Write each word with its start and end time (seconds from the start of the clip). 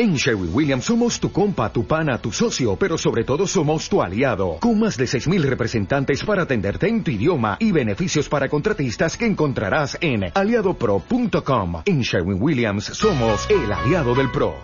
En 0.00 0.14
Sherwin 0.14 0.54
Williams 0.54 0.84
somos 0.84 1.18
tu 1.18 1.32
compa, 1.32 1.72
tu 1.72 1.84
pana, 1.84 2.18
tu 2.18 2.30
socio, 2.30 2.76
pero 2.76 2.96
sobre 2.96 3.24
todo 3.24 3.48
somos 3.48 3.88
tu 3.88 4.00
aliado, 4.00 4.58
con 4.60 4.78
más 4.78 4.96
de 4.96 5.06
6.000 5.06 5.42
representantes 5.42 6.22
para 6.22 6.42
atenderte 6.42 6.86
en 6.86 7.02
tu 7.02 7.10
idioma 7.10 7.56
y 7.58 7.72
beneficios 7.72 8.28
para 8.28 8.48
contratistas 8.48 9.16
que 9.16 9.26
encontrarás 9.26 9.98
en 10.00 10.30
aliadopro.com. 10.32 11.82
En 11.84 12.02
Sherwin 12.02 12.40
Williams 12.40 12.84
somos 12.84 13.50
el 13.50 13.72
aliado 13.72 14.14
del 14.14 14.30
PRO. 14.30 14.54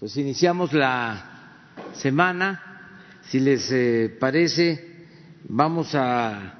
Pues 0.00 0.16
iniciamos 0.16 0.72
la 0.72 1.70
semana, 1.92 2.98
si 3.28 3.38
les 3.38 3.70
eh, 3.70 4.16
parece, 4.18 5.06
vamos 5.48 5.94
a 5.94 6.58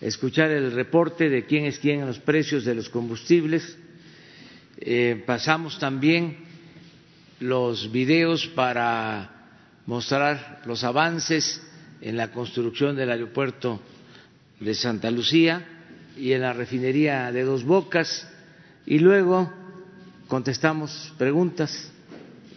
escuchar 0.00 0.50
el 0.52 0.72
reporte 0.72 1.28
de 1.28 1.44
quién 1.44 1.66
es 1.66 1.78
quién 1.78 2.00
en 2.00 2.06
los 2.06 2.18
precios 2.18 2.64
de 2.64 2.76
los 2.76 2.88
combustibles. 2.88 3.76
Eh, 4.78 5.22
pasamos 5.26 5.78
también 5.78 6.48
los 7.40 7.90
videos 7.90 8.46
para 8.48 9.30
mostrar 9.86 10.62
los 10.66 10.84
avances 10.84 11.60
en 12.00 12.16
la 12.16 12.30
construcción 12.30 12.94
del 12.96 13.10
aeropuerto 13.10 13.80
de 14.60 14.74
Santa 14.74 15.10
Lucía 15.10 15.66
y 16.16 16.32
en 16.32 16.42
la 16.42 16.52
refinería 16.52 17.32
de 17.32 17.42
Dos 17.42 17.64
Bocas 17.64 18.28
y 18.86 18.98
luego 18.98 19.52
contestamos 20.28 21.12
preguntas 21.18 21.90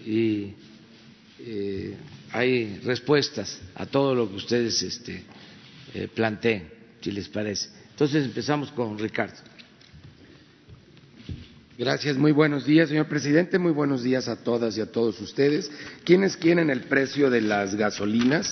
y 0.05 0.53
eh, 1.39 1.97
hay 2.31 2.79
respuestas 2.83 3.61
a 3.75 3.85
todo 3.85 4.13
lo 4.13 4.29
que 4.29 4.35
ustedes 4.35 4.81
este, 4.83 5.23
eh, 5.93 6.07
planteen, 6.13 6.69
si 7.02 7.11
les 7.11 7.29
parece. 7.29 7.69
Entonces 7.91 8.25
empezamos 8.25 8.71
con 8.71 8.97
Ricardo. 8.97 9.52
Gracias, 11.75 12.17
muy 12.17 12.31
buenos 12.31 12.67
días, 12.67 12.89
señor 12.89 13.07
presidente. 13.07 13.57
Muy 13.57 13.71
buenos 13.71 14.03
días 14.03 14.27
a 14.27 14.35
todas 14.35 14.77
y 14.77 14.81
a 14.81 14.91
todos 14.91 15.19
ustedes. 15.19 15.71
¿Quiénes 16.03 16.37
quieren 16.37 16.69
el 16.69 16.81
precio 16.81 17.31
de 17.31 17.41
las 17.41 17.73
gasolinas? 17.73 18.52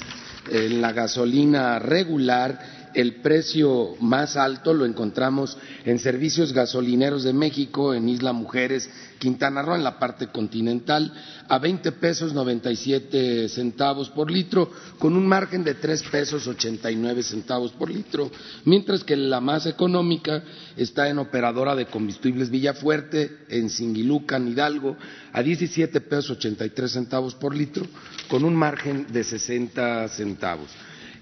En 0.50 0.81
la 0.81 0.91
gasolina 0.91 1.78
regular 1.78 2.81
el 2.94 3.16
precio 3.22 3.95
más 4.00 4.36
alto 4.38 4.73
lo 4.73 4.86
encontramos 4.86 5.58
en 5.86 6.00
servicios 6.00 6.53
gasolineros 6.53 7.23
de 7.23 7.34
México, 7.34 7.94
en 7.94 8.09
Isla 8.09 8.34
Mujeres, 8.34 8.89
Quintana 9.20 9.61
Roo, 9.61 9.75
en 9.75 9.84
la 9.84 10.00
parte 10.00 10.28
continental, 10.28 11.14
a 11.47 11.59
20 11.59 11.92
pesos 11.94 12.34
97 12.34 13.50
centavos 13.50 14.09
por 14.09 14.31
litro, 14.31 14.72
con 14.97 15.16
un 15.16 15.28
margen 15.28 15.64
de 15.64 15.75
3 15.75 16.03
pesos 16.03 16.47
89 16.47 17.23
centavos 17.23 17.72
por 17.72 17.92
litro, 17.92 18.31
mientras 18.66 19.03
que 19.03 19.16
la 19.16 19.39
más 19.39 19.66
económica 19.66 20.44
está 20.75 21.08
en 21.09 21.19
operadora 21.19 21.75
de 21.75 21.86
combustibles 21.86 22.50
Villafuerte, 22.50 23.38
en 23.50 23.69
Singilucan, 23.69 24.47
Hidalgo, 24.47 24.97
a 25.34 25.44
17 25.44 26.02
pesos 26.02 26.31
83 26.31 26.92
centavos 26.92 27.36
por 27.36 27.56
litro, 27.56 27.86
con 28.28 28.44
un 28.44 28.56
margen 28.56 29.06
de 29.12 29.23
60 29.23 30.08
centavos. 30.09 30.69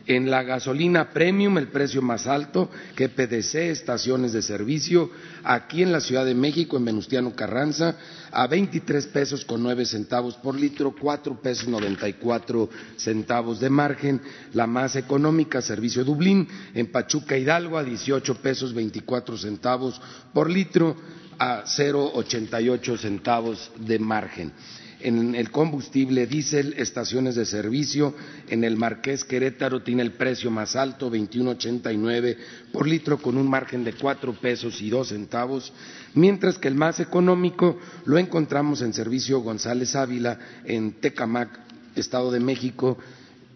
En 0.10 0.32
la 0.32 0.42
gasolina 0.42 1.12
premium, 1.12 1.60
el 1.60 1.68
precio 1.68 2.02
más 2.02 2.26
alto, 2.26 2.72
que 2.96 3.10
PDC, 3.10 3.70
estaciones 3.70 4.34
de 4.34 4.42
servicio, 4.42 5.12
aquí 5.44 5.84
en 5.84 5.92
la 5.92 6.02
Ciudad 6.02 6.26
de 6.26 6.34
México, 6.34 6.78
en 6.78 6.86
Venustiano 6.86 7.36
Carranza, 7.36 7.96
a 8.32 8.48
23 8.48 9.06
pesos 9.06 9.46
con 9.46 9.62
9 9.62 9.86
centavos 9.86 10.34
por 10.38 10.60
litro, 10.60 10.96
4 11.00 11.40
pesos 11.40 11.68
94 11.68 12.70
centavos 12.98 13.60
de 13.60 13.70
margen. 13.70 14.20
La 14.54 14.66
más 14.66 14.96
económica, 14.96 15.62
Servicio 15.62 16.04
Dublín, 16.04 16.48
en 16.74 16.92
Pachuca 16.92 17.38
Hidalgo, 17.38 17.78
a 17.78 17.84
18 17.84 18.34
pesos 18.42 18.74
24 18.74 19.38
centavos 19.38 20.02
por 20.34 20.50
litro, 20.50 20.96
a 21.38 21.66
0,88 21.66 22.98
centavos 22.98 23.72
de 23.78 24.00
margen 24.00 24.54
en 25.02 25.36
el 25.36 25.50
combustible 25.52 26.28
diésel, 26.28 26.74
estaciones 26.78 27.36
de 27.36 27.46
servicio, 27.46 28.14
en 28.50 28.64
el 28.64 28.76
Marqués 28.76 29.24
Querétaro 29.24 29.82
tiene 29.82 30.02
el 30.02 30.12
precio 30.12 30.52
más 30.52 30.76
alto, 30.76 31.10
21.89 31.10 32.38
por 32.72 32.88
litro, 32.88 33.18
con 33.18 33.38
un 33.38 33.50
margen 33.50 33.84
de 33.84 33.94
cuatro 33.94 34.34
pesos 34.34 34.82
y 34.82 34.90
dos 34.90 35.10
centavos, 35.10 35.72
mientras 36.16 36.58
que 36.58 36.68
el 36.68 36.76
más 36.76 37.00
económico 37.00 37.78
lo 38.06 38.18
encontramos 38.18 38.82
en 38.82 38.94
servicio 38.94 39.40
González 39.40 39.96
Ávila, 39.96 40.38
en 40.66 40.94
Tecamac, 41.00 41.60
Estado 41.96 42.32
de 42.32 42.40
México, 42.40 42.98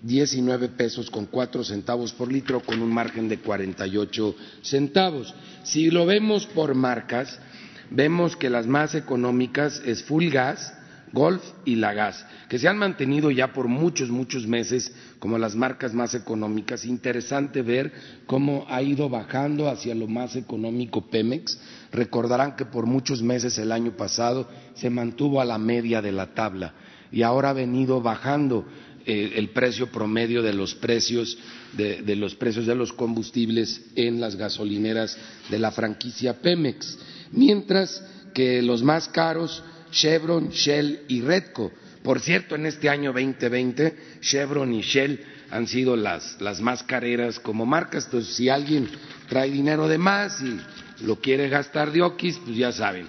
19 0.01 0.69
pesos 0.69 1.09
con 1.09 1.25
cuatro 1.25 1.63
centavos 1.63 2.11
por 2.13 2.31
litro, 2.31 2.59
con 2.61 2.81
un 2.81 2.93
margen 2.93 3.29
de 3.29 3.39
48 3.39 4.35
centavos. 4.61 5.33
Si 5.63 5.89
lo 5.89 6.05
vemos 6.05 6.45
por 6.45 6.75
marcas, 6.75 7.39
vemos 7.89 8.35
que 8.35 8.49
las 8.49 8.67
más 8.67 8.95
económicas 8.95 9.81
es 9.85 10.03
Full 10.03 10.27
Gas, 10.27 10.73
Golf 11.13 11.43
y 11.63 11.75
la 11.75 11.93
Gas, 11.93 12.25
que 12.49 12.57
se 12.57 12.67
han 12.67 12.79
mantenido 12.79 13.29
ya 13.29 13.53
por 13.53 13.67
muchos, 13.67 14.09
muchos 14.09 14.47
meses 14.47 14.91
como 15.19 15.37
las 15.37 15.55
marcas 15.55 15.93
más 15.93 16.15
económicas. 16.15 16.85
Interesante 16.85 17.61
ver 17.61 17.93
cómo 18.25 18.65
ha 18.67 18.81
ido 18.81 19.07
bajando 19.09 19.69
hacia 19.69 19.93
lo 19.93 20.07
más 20.07 20.35
económico 20.35 21.07
Pemex. 21.11 21.59
Recordarán 21.91 22.55
que 22.55 22.65
por 22.65 22.87
muchos 22.87 23.21
meses 23.21 23.59
el 23.59 23.71
año 23.71 23.95
pasado 23.95 24.49
se 24.73 24.89
mantuvo 24.89 25.39
a 25.39 25.45
la 25.45 25.59
media 25.59 26.01
de 26.01 26.11
la 26.11 26.33
tabla 26.33 26.73
y 27.11 27.21
ahora 27.21 27.51
ha 27.51 27.53
venido 27.53 28.01
bajando 28.01 28.65
eh, 29.05 29.33
el 29.35 29.49
precio 29.49 29.91
promedio 29.91 30.41
de 30.41 30.53
los 30.53 30.73
precios 30.73 31.37
de 31.73 32.15
los 32.15 32.35
precios 32.35 32.67
de 32.67 32.75
los 32.75 32.93
combustibles 32.93 33.81
en 33.95 34.21
las 34.21 34.35
gasolineras 34.35 35.17
de 35.49 35.57
la 35.57 35.71
franquicia 35.71 36.39
Pemex, 36.39 36.97
mientras 37.31 38.03
que 38.33 38.61
los 38.61 38.83
más 38.83 39.07
caros 39.07 39.63
Chevron, 39.93 40.49
Shell 40.49 41.03
y 41.07 41.21
Redco. 41.21 41.71
Por 42.03 42.19
cierto, 42.19 42.55
en 42.55 42.65
este 42.65 42.89
año 42.89 43.13
2020, 43.13 43.95
Chevron 44.19 44.73
y 44.73 44.81
Shell 44.81 45.23
han 45.51 45.67
sido 45.67 45.95
las, 45.95 46.37
más 46.59 46.83
careras 46.83 47.39
como 47.39 47.65
marcas. 47.65 48.05
Entonces, 48.05 48.35
si 48.35 48.49
alguien 48.49 48.89
trae 49.29 49.49
dinero 49.49 49.87
de 49.87 49.97
más 49.97 50.41
y 50.41 50.59
lo 51.05 51.17
quiere 51.21 51.47
gastar 51.47 51.91
de 51.91 52.01
Oquis, 52.01 52.37
pues 52.39 52.57
ya 52.57 52.71
saben 52.71 53.07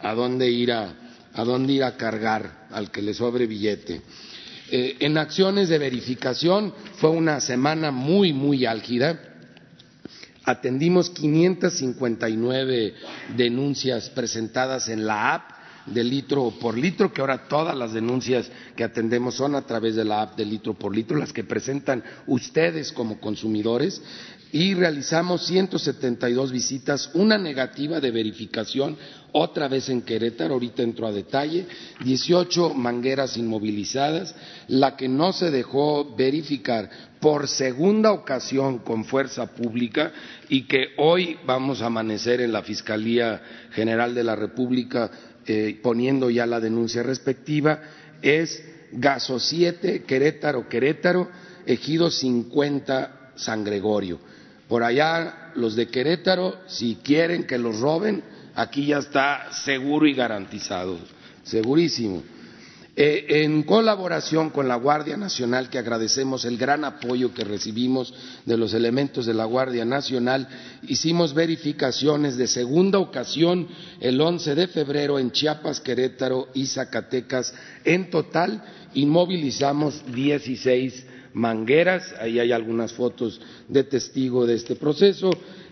a 0.00 0.12
dónde 0.12 0.50
ir 0.50 0.72
a, 0.72 0.92
dónde 1.34 1.80
cargar 1.96 2.66
al 2.70 2.90
que 2.90 3.00
le 3.00 3.14
sobre 3.14 3.46
billete. 3.46 4.02
Eh, 4.70 4.96
en 5.00 5.16
acciones 5.16 5.68
de 5.68 5.78
verificación 5.78 6.74
fue 6.96 7.10
una 7.10 7.40
semana 7.40 7.90
muy, 7.90 8.32
muy 8.32 8.66
álgida. 8.66 9.18
Atendimos 10.44 11.10
559 11.10 12.94
denuncias 13.36 14.10
presentadas 14.10 14.88
en 14.88 15.06
la 15.06 15.34
app 15.34 15.53
de 15.86 16.04
litro 16.04 16.52
por 16.60 16.76
litro, 16.76 17.12
que 17.12 17.20
ahora 17.20 17.46
todas 17.48 17.76
las 17.76 17.92
denuncias 17.92 18.50
que 18.76 18.84
atendemos 18.84 19.34
son 19.34 19.54
a 19.54 19.62
través 19.62 19.94
de 19.94 20.04
la 20.04 20.22
app 20.22 20.36
de 20.36 20.44
litro 20.44 20.74
por 20.74 20.94
litro, 20.94 21.16
las 21.16 21.32
que 21.32 21.44
presentan 21.44 22.02
ustedes 22.26 22.92
como 22.92 23.20
consumidores, 23.20 24.00
y 24.54 24.74
realizamos 24.74 25.46
172 25.46 26.52
visitas, 26.52 27.10
una 27.14 27.36
negativa 27.36 27.98
de 27.98 28.12
verificación, 28.12 28.96
otra 29.32 29.66
vez 29.66 29.88
en 29.88 30.02
Querétaro, 30.02 30.54
ahorita 30.54 30.84
entro 30.84 31.08
a 31.08 31.12
detalle, 31.12 31.66
18 32.04 32.72
mangueras 32.72 33.36
inmovilizadas, 33.36 34.32
la 34.68 34.96
que 34.96 35.08
no 35.08 35.32
se 35.32 35.50
dejó 35.50 36.14
verificar 36.14 36.88
por 37.24 37.48
segunda 37.48 38.12
ocasión 38.12 38.80
con 38.80 39.06
fuerza 39.06 39.46
pública 39.46 40.12
y 40.50 40.64
que 40.64 40.88
hoy 40.98 41.38
vamos 41.46 41.80
a 41.80 41.86
amanecer 41.86 42.42
en 42.42 42.52
la 42.52 42.60
Fiscalía 42.60 43.40
General 43.70 44.14
de 44.14 44.22
la 44.22 44.36
República 44.36 45.10
eh, 45.46 45.80
poniendo 45.82 46.28
ya 46.28 46.44
la 46.44 46.60
denuncia 46.60 47.02
respectiva, 47.02 47.80
es 48.20 48.62
Gaso 48.92 49.40
7, 49.40 50.02
Querétaro, 50.02 50.68
Querétaro, 50.68 51.30
Ejido 51.64 52.10
50, 52.10 53.30
San 53.36 53.64
Gregorio. 53.64 54.20
Por 54.68 54.82
allá, 54.82 55.50
los 55.54 55.76
de 55.76 55.88
Querétaro, 55.88 56.58
si 56.66 56.96
quieren 56.96 57.46
que 57.46 57.56
los 57.56 57.80
roben, 57.80 58.22
aquí 58.54 58.88
ya 58.88 58.98
está 58.98 59.50
seguro 59.50 60.06
y 60.06 60.12
garantizado, 60.12 60.98
segurísimo. 61.42 62.22
Eh, 62.96 63.42
en 63.42 63.64
colaboración 63.64 64.50
con 64.50 64.68
la 64.68 64.76
Guardia 64.76 65.16
Nacional, 65.16 65.68
que 65.68 65.78
agradecemos 65.78 66.44
el 66.44 66.56
gran 66.56 66.84
apoyo 66.84 67.34
que 67.34 67.42
recibimos 67.42 68.14
de 68.46 68.56
los 68.56 68.72
elementos 68.72 69.26
de 69.26 69.34
la 69.34 69.46
Guardia 69.46 69.84
Nacional, 69.84 70.46
hicimos 70.86 71.34
verificaciones 71.34 72.36
de 72.36 72.46
segunda 72.46 73.00
ocasión 73.00 73.66
el 73.98 74.20
11 74.20 74.54
de 74.54 74.68
febrero 74.68 75.18
en 75.18 75.32
Chiapas, 75.32 75.80
Querétaro 75.80 76.50
y 76.54 76.66
Zacatecas. 76.66 77.52
En 77.84 78.10
total, 78.10 78.62
inmovilizamos 78.94 80.04
16 80.14 81.06
mangueras, 81.32 82.14
ahí 82.20 82.38
hay 82.38 82.52
algunas 82.52 82.92
fotos 82.92 83.40
de 83.66 83.82
testigo 83.82 84.46
de 84.46 84.54
este 84.54 84.76
proceso, 84.76 85.30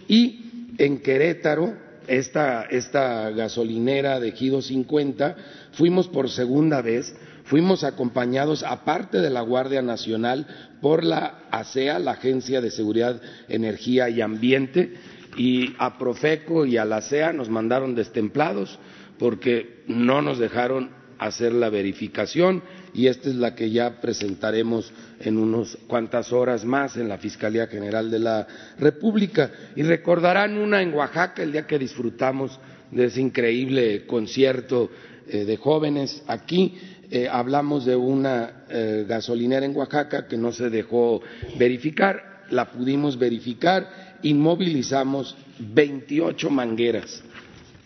y 0.08 0.72
en 0.76 1.00
Querétaro, 1.00 1.91
esta, 2.06 2.62
esta 2.64 3.30
gasolinera 3.30 4.20
de 4.20 4.32
Gido 4.32 4.62
50, 4.62 5.36
fuimos 5.72 6.08
por 6.08 6.30
segunda 6.30 6.82
vez, 6.82 7.14
fuimos 7.44 7.84
acompañados, 7.84 8.62
aparte 8.62 9.18
de 9.18 9.30
la 9.30 9.40
Guardia 9.42 9.82
Nacional, 9.82 10.46
por 10.80 11.04
la 11.04 11.44
ASEA, 11.50 11.98
la 11.98 12.12
Agencia 12.12 12.60
de 12.60 12.70
Seguridad, 12.70 13.20
Energía 13.48 14.08
y 14.08 14.20
Ambiente, 14.20 14.94
y 15.36 15.74
a 15.78 15.98
Profeco 15.98 16.66
y 16.66 16.76
a 16.76 16.84
la 16.84 16.96
ASEA 16.96 17.32
nos 17.32 17.48
mandaron 17.48 17.94
destemplados 17.94 18.78
porque 19.18 19.82
no 19.86 20.20
nos 20.20 20.38
dejaron 20.38 21.01
hacer 21.26 21.52
la 21.52 21.70
verificación 21.70 22.62
y 22.94 23.06
esta 23.06 23.28
es 23.28 23.36
la 23.36 23.54
que 23.54 23.70
ya 23.70 24.00
presentaremos 24.00 24.92
en 25.20 25.38
unas 25.38 25.78
cuantas 25.86 26.32
horas 26.32 26.64
más 26.64 26.96
en 26.96 27.08
la 27.08 27.18
Fiscalía 27.18 27.66
General 27.66 28.10
de 28.10 28.18
la 28.18 28.46
República. 28.78 29.50
Y 29.76 29.82
recordarán 29.82 30.58
una 30.58 30.82
en 30.82 30.92
Oaxaca 30.92 31.42
el 31.42 31.52
día 31.52 31.66
que 31.66 31.78
disfrutamos 31.78 32.58
de 32.90 33.06
ese 33.06 33.20
increíble 33.20 34.04
concierto 34.06 34.90
eh, 35.28 35.44
de 35.44 35.56
jóvenes 35.56 36.22
aquí. 36.26 36.74
Eh, 37.10 37.28
hablamos 37.30 37.84
de 37.84 37.96
una 37.96 38.64
eh, 38.68 39.04
gasolinera 39.08 39.64
en 39.64 39.76
Oaxaca 39.76 40.26
que 40.26 40.36
no 40.36 40.52
se 40.52 40.70
dejó 40.70 41.22
verificar, 41.58 42.44
la 42.50 42.70
pudimos 42.70 43.18
verificar, 43.18 44.18
inmovilizamos 44.22 45.36
28 45.58 46.50
mangueras 46.50 47.22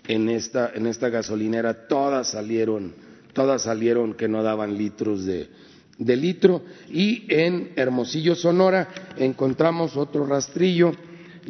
en 0.09 0.29
esta, 0.29 0.73
en 0.75 0.87
esta 0.87 1.09
gasolinera, 1.09 1.87
todas 1.89 2.29
salieron, 2.29 2.95
todas 3.37 3.65
salieron 3.65 4.15
que 4.15 4.29
no 4.29 4.43
daban 4.43 4.79
litros 4.79 5.27
de, 5.27 5.47
litro. 5.99 6.63
Y 6.91 7.25
en 7.29 7.73
Hermosillo, 7.77 8.35
Sonora, 8.35 8.89
encontramos 9.19 9.95
otro 9.95 10.27
rastrillo, 10.27 10.93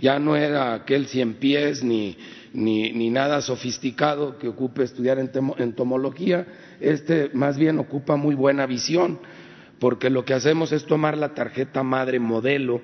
ya 0.00 0.18
no 0.18 0.36
era 0.36 0.74
aquel 0.74 1.06
cien 1.06 1.34
pies 1.34 1.84
ni, 1.84 2.16
ni, 2.52 2.90
ni 2.90 3.08
nada 3.08 3.40
sofisticado 3.40 4.36
que 4.36 4.48
ocupe 4.48 4.82
estudiar 4.82 5.20
en 5.20 5.30
entomología, 5.58 6.46
este 6.80 7.30
más 7.32 7.56
bien 7.56 7.78
ocupa 7.78 8.16
muy 8.16 8.34
buena 8.34 8.66
visión, 8.66 9.20
porque 9.78 10.10
lo 10.10 10.24
que 10.24 10.34
hacemos 10.34 10.72
es 10.72 10.86
tomar 10.86 11.16
la 11.16 11.34
tarjeta 11.34 11.84
madre 11.84 12.18
modelo 12.18 12.80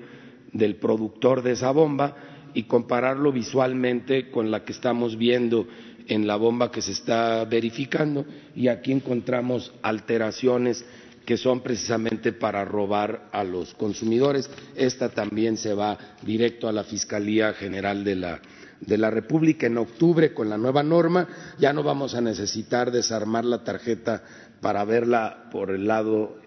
del 0.53 0.77
productor 0.77 1.43
de 1.43 1.51
esa 1.51 1.71
bomba, 1.71 2.15
y 2.53 2.63
compararlo 2.63 3.31
visualmente 3.31 4.29
con 4.29 4.51
la 4.51 4.63
que 4.63 4.73
estamos 4.73 5.17
viendo 5.17 5.67
en 6.07 6.27
la 6.27 6.35
bomba 6.35 6.71
que 6.71 6.81
se 6.81 6.91
está 6.91 7.45
verificando 7.45 8.25
y 8.55 8.67
aquí 8.67 8.91
encontramos 8.91 9.73
alteraciones 9.81 10.85
que 11.25 11.37
son 11.37 11.61
precisamente 11.61 12.33
para 12.33 12.65
robar 12.65 13.29
a 13.31 13.43
los 13.43 13.73
consumidores. 13.75 14.49
Esta 14.75 15.09
también 15.09 15.57
se 15.57 15.73
va 15.73 15.97
directo 16.21 16.67
a 16.67 16.73
la 16.73 16.83
Fiscalía 16.83 17.53
General 17.53 18.03
de 18.03 18.15
la, 18.15 18.41
de 18.81 18.97
la 18.97 19.09
República 19.09 19.67
en 19.67 19.77
octubre 19.77 20.33
con 20.33 20.49
la 20.49 20.57
nueva 20.57 20.83
norma. 20.83 21.27
Ya 21.59 21.71
no 21.71 21.83
vamos 21.83 22.15
a 22.15 22.21
necesitar 22.21 22.91
desarmar 22.91 23.45
la 23.45 23.63
tarjeta 23.63 24.23
para 24.59 24.83
verla 24.83 25.49
por 25.51 25.71
el 25.71 25.87
lado 25.87 26.37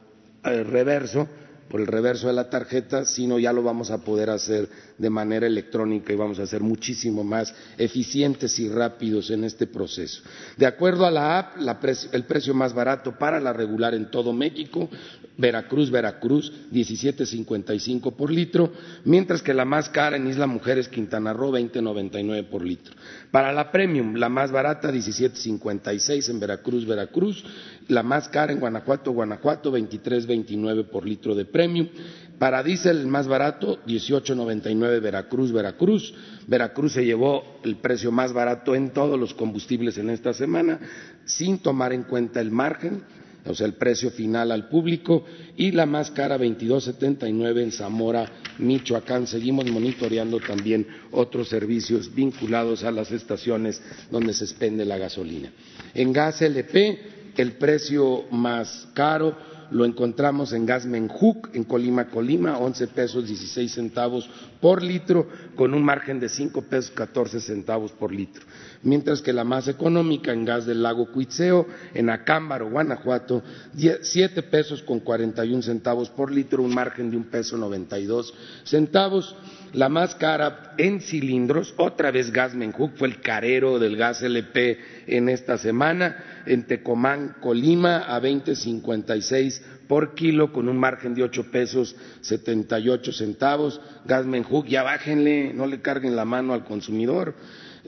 eh, 0.44 0.62
reverso, 0.62 1.28
por 1.68 1.80
el 1.80 1.86
reverso 1.86 2.28
de 2.28 2.32
la 2.32 2.48
tarjeta, 2.48 3.04
sino 3.04 3.38
ya 3.38 3.52
lo 3.52 3.62
vamos 3.62 3.90
a 3.90 3.98
poder 3.98 4.30
hacer 4.30 4.68
de 4.98 5.10
manera 5.10 5.46
electrónica 5.46 6.12
y 6.12 6.16
vamos 6.16 6.38
a 6.38 6.46
ser 6.46 6.60
muchísimo 6.60 7.24
más 7.24 7.54
eficientes 7.76 8.58
y 8.58 8.68
rápidos 8.68 9.30
en 9.30 9.44
este 9.44 9.66
proceso. 9.66 10.22
De 10.56 10.66
acuerdo 10.66 11.06
a 11.06 11.10
la 11.10 11.38
app, 11.38 11.56
el 12.12 12.24
precio 12.24 12.54
más 12.54 12.72
barato 12.72 13.18
para 13.18 13.40
la 13.40 13.52
regular 13.52 13.94
en 13.94 14.10
todo 14.10 14.32
México, 14.32 14.88
Veracruz, 15.38 15.90
Veracruz, 15.90 16.52
17.55 16.72 18.14
por 18.14 18.30
litro, 18.30 18.72
mientras 19.04 19.42
que 19.42 19.52
la 19.52 19.64
más 19.64 19.88
cara 19.88 20.16
en 20.16 20.26
Isla 20.26 20.46
Mujeres, 20.46 20.88
Quintana 20.88 21.32
Roo, 21.32 21.52
20.99 21.52 22.48
por 22.48 22.64
litro. 22.64 22.94
Para 23.30 23.52
la 23.52 23.70
premium, 23.70 24.14
la 24.14 24.28
más 24.28 24.50
barata, 24.50 24.90
17.56 24.90 26.30
en 26.30 26.40
Veracruz, 26.40 26.86
Veracruz, 26.86 27.44
la 27.88 28.02
más 28.02 28.28
cara 28.28 28.52
en 28.52 28.60
Guanajuato, 28.60 29.12
Guanajuato, 29.12 29.72
23.29 29.72 30.88
por 30.88 31.06
litro 31.06 31.34
de 31.34 31.44
premium. 31.44 31.88
Para 32.38 32.62
diésel, 32.62 32.98
el 32.98 33.06
más 33.06 33.28
barato, 33.28 33.78
18.99 33.86 35.00
Veracruz, 35.00 35.52
Veracruz. 35.52 36.14
Veracruz 36.46 36.92
se 36.92 37.04
llevó 37.04 37.60
el 37.62 37.76
precio 37.76 38.12
más 38.12 38.32
barato 38.32 38.74
en 38.74 38.90
todos 38.90 39.18
los 39.18 39.32
combustibles 39.32 39.96
en 39.98 40.10
esta 40.10 40.34
semana, 40.34 40.78
sin 41.24 41.58
tomar 41.58 41.92
en 41.92 42.02
cuenta 42.02 42.40
el 42.40 42.50
margen, 42.50 43.02
o 43.46 43.54
sea, 43.54 43.66
el 43.66 43.74
precio 43.74 44.10
final 44.10 44.50
al 44.50 44.68
público, 44.68 45.24
y 45.56 45.70
la 45.70 45.86
más 45.86 46.10
cara, 46.10 46.36
22.79 46.36 47.62
en 47.62 47.72
Zamora, 47.72 48.30
Michoacán. 48.58 49.26
Seguimos 49.26 49.70
monitoreando 49.70 50.38
también 50.40 50.86
otros 51.12 51.48
servicios 51.48 52.14
vinculados 52.14 52.84
a 52.84 52.90
las 52.90 53.12
estaciones 53.12 53.80
donde 54.10 54.34
se 54.34 54.44
expende 54.44 54.84
la 54.84 54.98
gasolina. 54.98 55.50
En 55.94 56.12
gas 56.12 56.42
LP, 56.42 57.15
el 57.36 57.52
precio 57.52 58.24
más 58.30 58.88
caro 58.94 59.36
lo 59.70 59.84
encontramos 59.84 60.52
en 60.52 60.66
gas 60.66 60.86
Menjuc, 60.86 61.54
en 61.54 61.64
Colima, 61.64 62.06
Colima, 62.06 62.58
11 62.58 62.86
pesos 62.88 63.26
16 63.26 63.72
centavos 63.72 64.28
por 64.60 64.82
litro, 64.82 65.28
con 65.54 65.74
un 65.74 65.84
margen 65.84 66.20
de 66.20 66.28
5 66.28 66.62
pesos 66.62 66.90
14 66.92 67.40
centavos 67.40 67.92
por 67.92 68.12
litro. 68.12 68.44
Mientras 68.82 69.22
que 69.22 69.32
la 69.32 69.44
más 69.44 69.68
económica 69.68 70.32
en 70.32 70.44
gas 70.44 70.66
del 70.66 70.82
lago 70.82 71.10
Cuitzeo, 71.10 71.66
en 71.94 72.10
Acámbaro, 72.10 72.70
Guanajuato, 72.70 73.42
7 73.74 74.42
pesos 74.44 74.82
con 74.82 75.00
41 75.00 75.62
centavos 75.62 76.10
por 76.10 76.30
litro, 76.30 76.62
un 76.62 76.74
margen 76.74 77.10
de 77.10 77.16
un 77.16 77.24
peso 77.24 77.56
92 77.56 78.34
centavos. 78.64 79.34
La 79.72 79.88
más 79.88 80.14
cara 80.14 80.74
en 80.78 81.00
cilindros, 81.00 81.74
otra 81.76 82.10
vez 82.10 82.30
gas 82.30 82.54
Menjuc, 82.54 82.96
fue 82.96 83.08
el 83.08 83.20
carero 83.20 83.78
del 83.78 83.96
gas 83.96 84.22
LP 84.22 84.78
en 85.06 85.28
esta 85.28 85.58
semana, 85.58 86.42
en 86.46 86.66
Tecomán, 86.66 87.36
Colima, 87.40 87.98
a 87.98 88.20
20.56 88.20 89.60
por 89.88 90.14
kilo, 90.14 90.52
con 90.52 90.68
un 90.68 90.78
margen 90.78 91.14
de 91.14 91.22
8 91.22 91.50
pesos 91.50 91.96
78 92.20 93.12
centavos. 93.12 93.80
Gas 94.04 94.26
ya 94.66 94.82
bájenle, 94.82 95.52
no 95.54 95.66
le 95.66 95.80
carguen 95.80 96.16
la 96.16 96.24
mano 96.24 96.54
al 96.54 96.64
consumidor. 96.64 97.34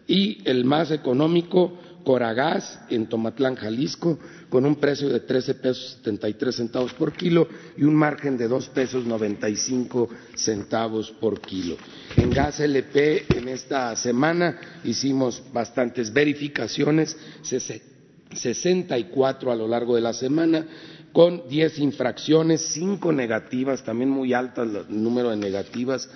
Y 0.07 0.49
el 0.49 0.65
más 0.65 0.91
económico, 0.91 1.79
Coragas, 2.05 2.81
en 2.89 3.07
Tomatlán, 3.07 3.57
Jalisco, 3.57 4.19
con 4.49 4.65
un 4.65 4.77
precio 4.77 5.11
de 5.11 5.21
13 5.21 5.57
pesos 5.57 5.99
73 5.99 6.55
centavos 6.55 6.95
por 6.95 7.13
kilo 7.13 7.47
y 7.77 7.85
un 7.85 7.95
margen 7.95 8.39
de 8.39 8.49
2 8.49 8.71
pesos 8.71 9.05
95 9.05 10.09
centavos 10.35 11.11
por 11.11 11.41
kilo. 11.41 11.77
En 12.17 12.31
gas 12.31 12.61
LP 12.61 13.27
en 13.37 13.49
esta 13.49 13.95
semana 13.97 14.59
hicimos 14.85 15.43
bastantes 15.53 16.11
verificaciones, 16.13 17.17
64 17.43 19.53
a 19.53 19.57
lo 19.57 19.69
largo 19.69 19.95
de 19.95 20.01
la 20.01 20.13
semana, 20.13 20.67
con 21.13 21.49
10 21.49 21.79
infracciones, 21.79 22.63
5 22.73 23.13
negativas, 23.13 23.83
también 23.83 24.11
muy 24.11 24.33
alto 24.33 24.63
el 24.63 24.87
número 24.89 25.31
de 25.31 25.37
negativas, 25.37 26.09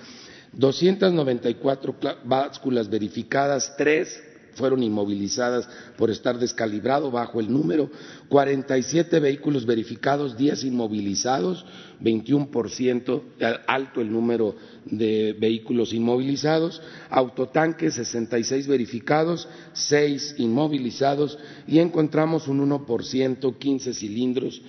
294 0.53 1.95
básculas 2.25 2.89
verificadas, 2.89 3.75
3 3.77 4.23
fueron 4.55 4.83
inmovilizadas 4.83 5.67
por 5.97 6.09
estar 6.09 6.37
descalibrado 6.37 7.11
bajo 7.11 7.39
el 7.39 7.51
número, 7.51 7.89
47 8.29 9.19
vehículos 9.19 9.65
verificados, 9.65 10.37
10 10.37 10.65
inmovilizados, 10.65 11.65
21% 12.01 13.21
alto 13.67 14.01
el 14.01 14.11
número 14.11 14.55
de 14.85 15.35
vehículos 15.39 15.93
inmovilizados, 15.93 16.81
autotanques 17.09 17.95
66 17.95 18.67
verificados, 18.67 19.47
6 19.73 20.35
inmovilizados. 20.37 21.37
Y 21.67 21.79
encontramos 21.79 22.47
un 22.47 22.69
1%, 22.69 23.57
15 23.57 23.93
cilindros 23.93 24.61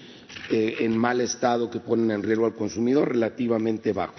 eh, 0.51 0.77
en 0.81 0.97
mal 0.97 1.21
estado 1.21 1.71
que 1.71 1.81
ponen 1.81 2.11
en 2.11 2.23
riesgo 2.23 2.47
al 2.47 2.55
consumidor 2.55 3.09
relativamente 3.09 3.93
bajo. 3.93 4.15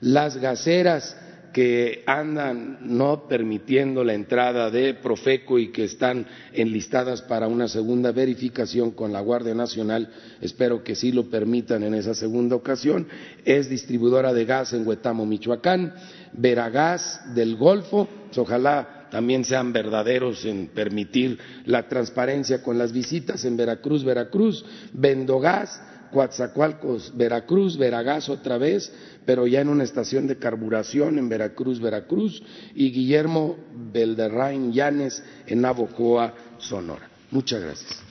Las 0.00 0.36
gaseras 0.36 1.16
que 1.52 2.04
andan 2.06 2.78
no 2.82 3.26
permitiendo 3.28 4.04
la 4.04 4.14
entrada 4.14 4.70
de 4.70 4.94
Profeco 4.94 5.58
y 5.58 5.72
que 5.72 5.84
están 5.84 6.26
enlistadas 6.52 7.22
para 7.22 7.48
una 7.48 7.68
segunda 7.68 8.12
verificación 8.12 8.92
con 8.92 9.12
la 9.12 9.20
Guardia 9.20 9.54
Nacional, 9.54 10.10
espero 10.40 10.84
que 10.84 10.94
sí 10.94 11.12
lo 11.12 11.28
permitan 11.28 11.82
en 11.82 11.94
esa 11.94 12.14
segunda 12.14 12.56
ocasión, 12.56 13.08
es 13.44 13.68
distribuidora 13.68 14.32
de 14.32 14.44
gas 14.44 14.72
en 14.72 14.86
Huetamo, 14.86 15.26
Michoacán, 15.26 15.94
Veragás 16.32 17.34
del 17.34 17.56
Golfo, 17.56 18.08
pues 18.26 18.38
ojalá 18.38 18.99
también 19.10 19.44
sean 19.44 19.72
verdaderos 19.72 20.44
en 20.44 20.68
permitir 20.68 21.38
la 21.66 21.88
transparencia 21.88 22.62
con 22.62 22.78
las 22.78 22.92
visitas 22.92 23.44
en 23.44 23.56
Veracruz, 23.56 24.04
Veracruz, 24.04 24.64
Vendogás, 24.92 25.80
Coatzacoalcos, 26.10 27.16
Veracruz, 27.16 27.76
Veragás 27.76 28.28
otra 28.28 28.58
vez, 28.58 28.92
pero 29.24 29.46
ya 29.46 29.60
en 29.60 29.68
una 29.68 29.84
estación 29.84 30.26
de 30.26 30.38
carburación 30.38 31.18
en 31.18 31.28
Veracruz, 31.28 31.80
Veracruz, 31.80 32.42
y 32.74 32.90
Guillermo 32.90 33.56
Belderrain 33.92 34.72
Llanes 34.72 35.22
en 35.46 35.60
Navojoa, 35.60 36.34
Sonora. 36.58 37.08
Muchas 37.30 37.62
gracias. 37.62 38.02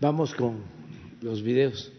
Vamos 0.00 0.34
con 0.34 0.58
los 1.22 1.42
videos. 1.42 1.90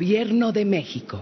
Gobierno 0.00 0.50
de 0.50 0.64
México. 0.64 1.20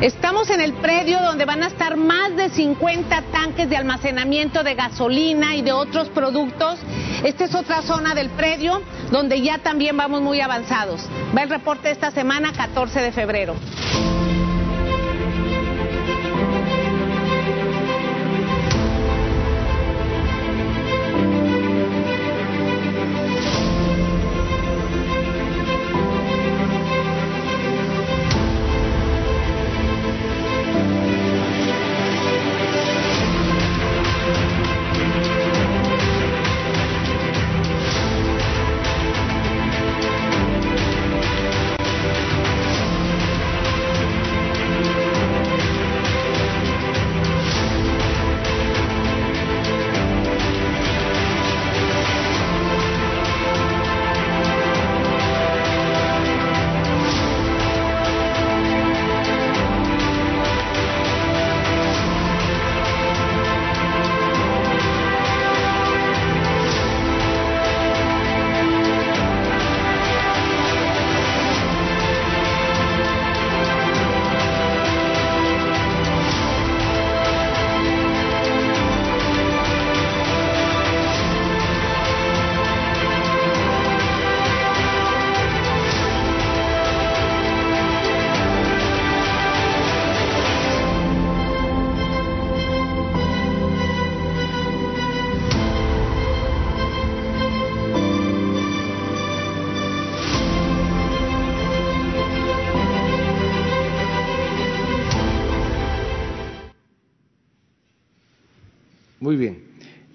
Estamos 0.00 0.50
en 0.50 0.60
el 0.60 0.72
predio 0.72 1.20
donde 1.20 1.44
van 1.44 1.62
a 1.62 1.68
estar 1.68 1.96
más 1.96 2.34
de 2.34 2.48
50 2.48 3.22
tanques 3.30 3.70
de 3.70 3.76
almacenamiento 3.76 4.64
de 4.64 4.74
gasolina 4.74 5.54
y 5.54 5.62
de 5.62 5.70
otros 5.70 6.08
productos. 6.08 6.80
Esta 7.22 7.44
es 7.44 7.54
otra 7.54 7.82
zona 7.82 8.12
del 8.12 8.30
predio 8.30 8.82
donde 9.12 9.40
ya 9.40 9.58
también 9.58 9.96
vamos 9.96 10.20
muy 10.20 10.40
avanzados. 10.40 11.08
Va 11.36 11.44
el 11.44 11.48
reporte 11.48 11.92
esta 11.92 12.10
semana, 12.10 12.52
14 12.52 13.02
de 13.02 13.12
febrero. 13.12 13.54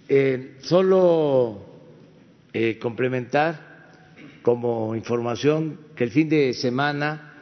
Eh, 0.10 0.56
solo 0.62 1.66
eh, 2.54 2.80
complementar 2.80 3.92
como 4.42 4.96
información 4.96 5.82
que 5.98 6.06
el 6.06 6.12
fin 6.12 6.30
de 6.30 6.54
semana 6.54 7.34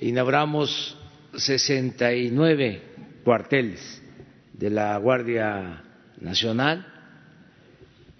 inauguramos 0.00 0.96
69 1.34 2.82
cuarteles 3.24 4.00
de 4.52 4.70
la 4.70 4.96
Guardia 4.98 5.82
Nacional. 6.20 6.86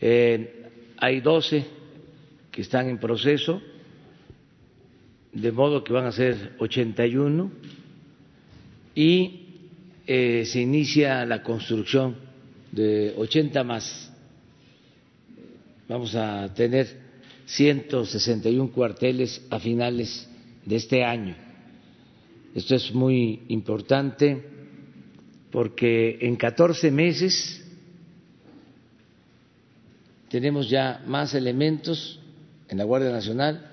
Eh, 0.01 0.69
hay 0.97 1.21
12 1.21 1.65
que 2.51 2.63
están 2.63 2.89
en 2.89 2.99
proceso, 2.99 3.63
de 5.33 5.53
modo 5.53 5.85
que 5.85 5.93
van 5.93 6.07
a 6.07 6.13
ser 6.13 6.57
81 6.59 7.53
y 8.97 9.39
se 10.05 10.61
inicia 10.61 11.25
la 11.25 11.45
construcción 11.45 12.32
de 12.73 13.15
80 13.17 13.63
más. 13.63 14.11
Vamos 15.89 16.15
a 16.15 16.53
tener 16.55 16.89
161 17.47 18.73
cuarteles 18.73 19.43
a 19.51 19.61
finales 19.61 20.29
de 20.65 20.77
este 20.77 21.05
año. 21.05 21.37
Esto 22.55 22.75
es 22.75 22.93
muy 22.93 23.43
importante 23.49 24.43
porque 25.51 26.19
en 26.23 26.37
14 26.37 26.91
meses 26.91 27.63
tenemos 30.31 30.71
ya 30.71 31.03
más 31.07 31.35
elementos 31.35 32.19
en 32.69 32.79
la 32.79 32.85
Guardia 32.85 33.11
Nacional 33.11 33.71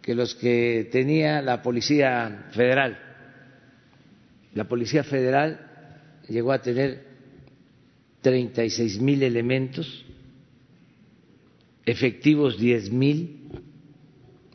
que 0.00 0.14
los 0.14 0.36
que 0.36 0.88
tenía 0.92 1.42
la 1.42 1.62
Policía 1.62 2.46
Federal. 2.52 2.98
La 4.54 4.68
Policía 4.68 5.02
Federal 5.02 5.58
llegó 6.28 6.52
a 6.52 6.62
tener 6.62 7.15
36 8.26 8.98
mil 9.00 9.22
elementos, 9.22 10.04
efectivos 11.84 12.58
10 12.58 12.90
mil, 12.90 13.38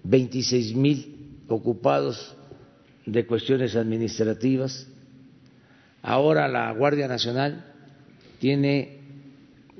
26 0.03 0.75
mil 0.75 1.39
ocupados 1.47 2.35
de 3.05 3.25
cuestiones 3.25 3.77
administrativas. 3.77 4.89
Ahora 6.01 6.49
la 6.49 6.69
Guardia 6.73 7.07
Nacional 7.07 7.63
tiene 8.41 8.97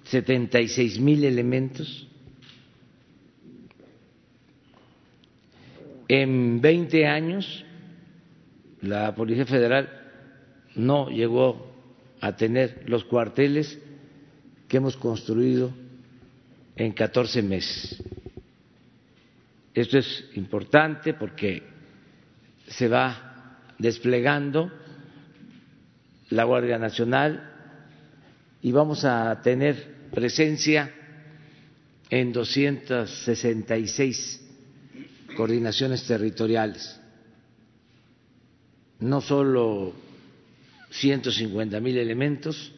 76 0.05 0.97
mil 1.01 1.25
elementos. 1.25 2.07
En 6.07 6.61
20 6.61 7.07
años 7.07 7.65
la 8.79 9.13
Policía 9.15 9.45
Federal 9.45 9.89
no 10.77 11.09
llegó 11.09 11.70
a 12.21 12.35
tener 12.35 12.83
los 12.87 13.03
cuarteles 13.03 13.79
que 14.67 14.77
hemos 14.77 14.95
construido 14.95 15.73
en 16.75 16.91
14 16.93 17.41
meses. 17.41 18.01
Esto 19.73 19.97
es 19.97 20.25
importante 20.35 21.15
porque 21.15 21.63
se 22.67 22.87
va 22.87 23.57
desplegando 23.79 24.71
la 26.29 26.43
Guardia 26.43 26.77
Nacional 26.77 27.49
y 28.61 28.71
vamos 28.71 29.03
a 29.03 29.41
tener 29.41 30.09
presencia 30.13 30.93
en 32.09 32.31
266 32.31 34.41
coordinaciones 35.35 36.05
territoriales, 36.05 36.99
no 38.99 39.21
solo 39.21 40.10
150 40.91 41.79
mil 41.79 41.97
elementos, 41.97 42.71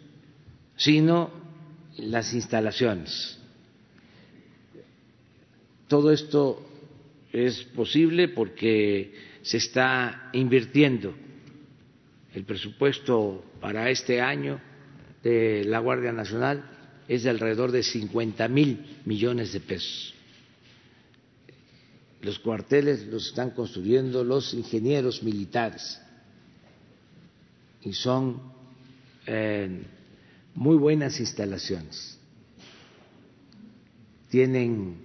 sino 0.76 1.32
las 1.98 2.34
instalaciones. 2.34 3.40
Todo 5.88 6.12
esto 6.12 6.66
es 7.32 7.64
posible 7.64 8.30
porque 8.30 9.14
se 9.42 9.58
está 9.58 10.30
invirtiendo 10.34 11.14
el 12.34 12.46
presupuesto 12.46 13.44
para 13.60 13.90
este 13.90 14.22
año 14.22 14.60
de 15.24 15.64
la 15.66 15.80
Guardia 15.80 16.12
Nacional 16.12 16.64
es 17.08 17.24
de 17.24 17.30
alrededor 17.30 17.72
de 17.72 17.84
50 17.84 18.48
mil 18.48 19.02
millones 19.06 19.54
de 19.54 19.60
pesos. 19.60 20.14
Los 22.22 22.40
cuarteles 22.40 23.06
los 23.08 23.28
están 23.28 23.52
construyendo 23.52 24.24
los 24.24 24.54
ingenieros 24.54 25.22
militares 25.22 26.00
y 27.84 27.94
son 27.94 28.42
eh, 29.26 29.84
muy 30.56 30.78
buenas 30.78 31.20
instalaciones. 31.20 32.20
Tienen 34.30 34.98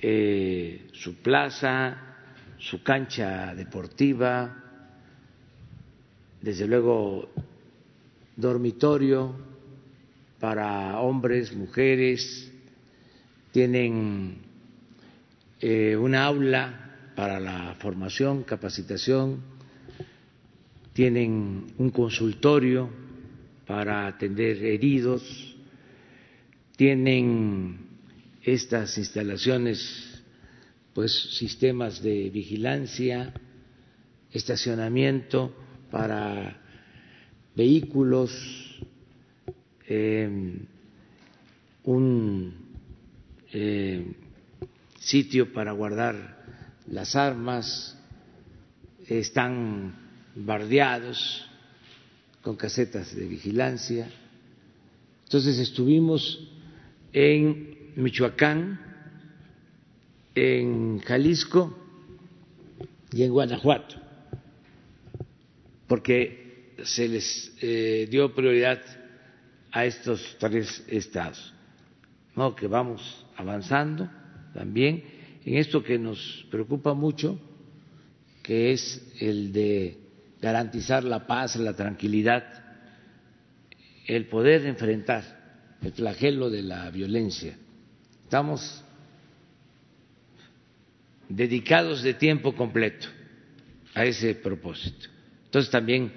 eh, 0.00 0.88
su 0.92 1.16
plaza, 1.16 2.16
su 2.58 2.82
cancha 2.82 3.54
deportiva, 3.54 4.62
desde 6.40 6.66
luego 6.66 7.28
dormitorio 8.36 9.34
para 10.38 11.00
hombres, 11.00 11.54
mujeres, 11.54 12.52
tienen 13.50 14.38
eh, 15.60 15.96
un 15.96 16.14
aula 16.14 17.12
para 17.16 17.40
la 17.40 17.74
formación, 17.80 18.44
capacitación, 18.44 19.55
tienen 20.96 21.74
un 21.76 21.90
consultorio 21.90 22.88
para 23.66 24.06
atender 24.06 24.64
heridos, 24.64 25.54
tienen 26.74 27.80
estas 28.42 28.96
instalaciones 28.96 30.22
pues 30.94 31.12
sistemas 31.36 32.02
de 32.02 32.30
vigilancia, 32.30 33.34
estacionamiento 34.32 35.54
para 35.90 36.62
vehículos, 37.54 38.32
eh, 39.88 40.30
un 41.84 42.54
eh, 43.52 44.14
sitio 44.98 45.52
para 45.52 45.72
guardar 45.72 46.42
las 46.86 47.14
armas, 47.16 47.98
están 49.06 50.05
bardeados 50.36 51.46
con 52.42 52.56
casetas 52.56 53.14
de 53.16 53.26
vigilancia. 53.26 54.08
Entonces 55.24 55.58
estuvimos 55.58 56.48
en 57.12 57.92
Michoacán, 57.96 58.80
en 60.34 61.00
Jalisco 61.00 61.76
y 63.10 63.22
en 63.22 63.32
Guanajuato, 63.32 63.96
porque 65.88 66.74
se 66.84 67.08
les 67.08 67.52
eh, 67.62 68.06
dio 68.10 68.34
prioridad 68.34 68.80
a 69.72 69.86
estos 69.86 70.36
tres 70.38 70.84
estados. 70.88 71.52
No, 72.36 72.54
que 72.54 72.66
vamos 72.66 73.24
avanzando 73.36 74.10
también 74.52 75.02
en 75.44 75.56
esto 75.56 75.82
que 75.82 75.98
nos 75.98 76.46
preocupa 76.50 76.92
mucho, 76.92 77.40
que 78.42 78.72
es 78.72 79.02
el 79.20 79.52
de 79.52 80.05
garantizar 80.40 81.04
la 81.04 81.26
paz, 81.26 81.56
la 81.56 81.74
tranquilidad, 81.74 82.44
el 84.06 84.26
poder 84.26 84.66
enfrentar 84.66 85.24
el 85.82 85.92
flagelo 85.92 86.50
de 86.50 86.62
la 86.62 86.90
violencia. 86.90 87.56
Estamos 88.24 88.82
dedicados 91.28 92.02
de 92.02 92.14
tiempo 92.14 92.54
completo 92.54 93.08
a 93.94 94.04
ese 94.04 94.34
propósito. 94.34 95.08
Entonces 95.44 95.70
también 95.70 96.12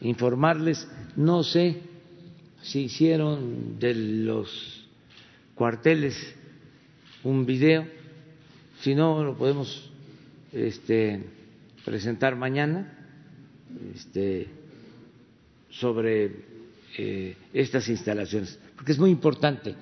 informarles, 0.00 0.88
no 1.16 1.42
sé 1.42 1.80
si 2.62 2.84
hicieron 2.84 3.78
de 3.78 3.94
los 3.94 4.88
cuarteles 5.54 6.16
un 7.22 7.44
video, 7.46 7.86
si 8.80 8.94
no 8.94 9.22
lo 9.22 9.36
podemos 9.36 9.90
este, 10.52 11.22
presentar 11.84 12.36
mañana 12.36 12.99
este, 13.94 14.46
sobre 15.70 16.30
eh, 16.96 17.36
estas 17.52 17.88
instalaciones, 17.88 18.58
porque 18.76 18.92
es 18.92 18.98
muy 18.98 19.10
importante. 19.10 19.74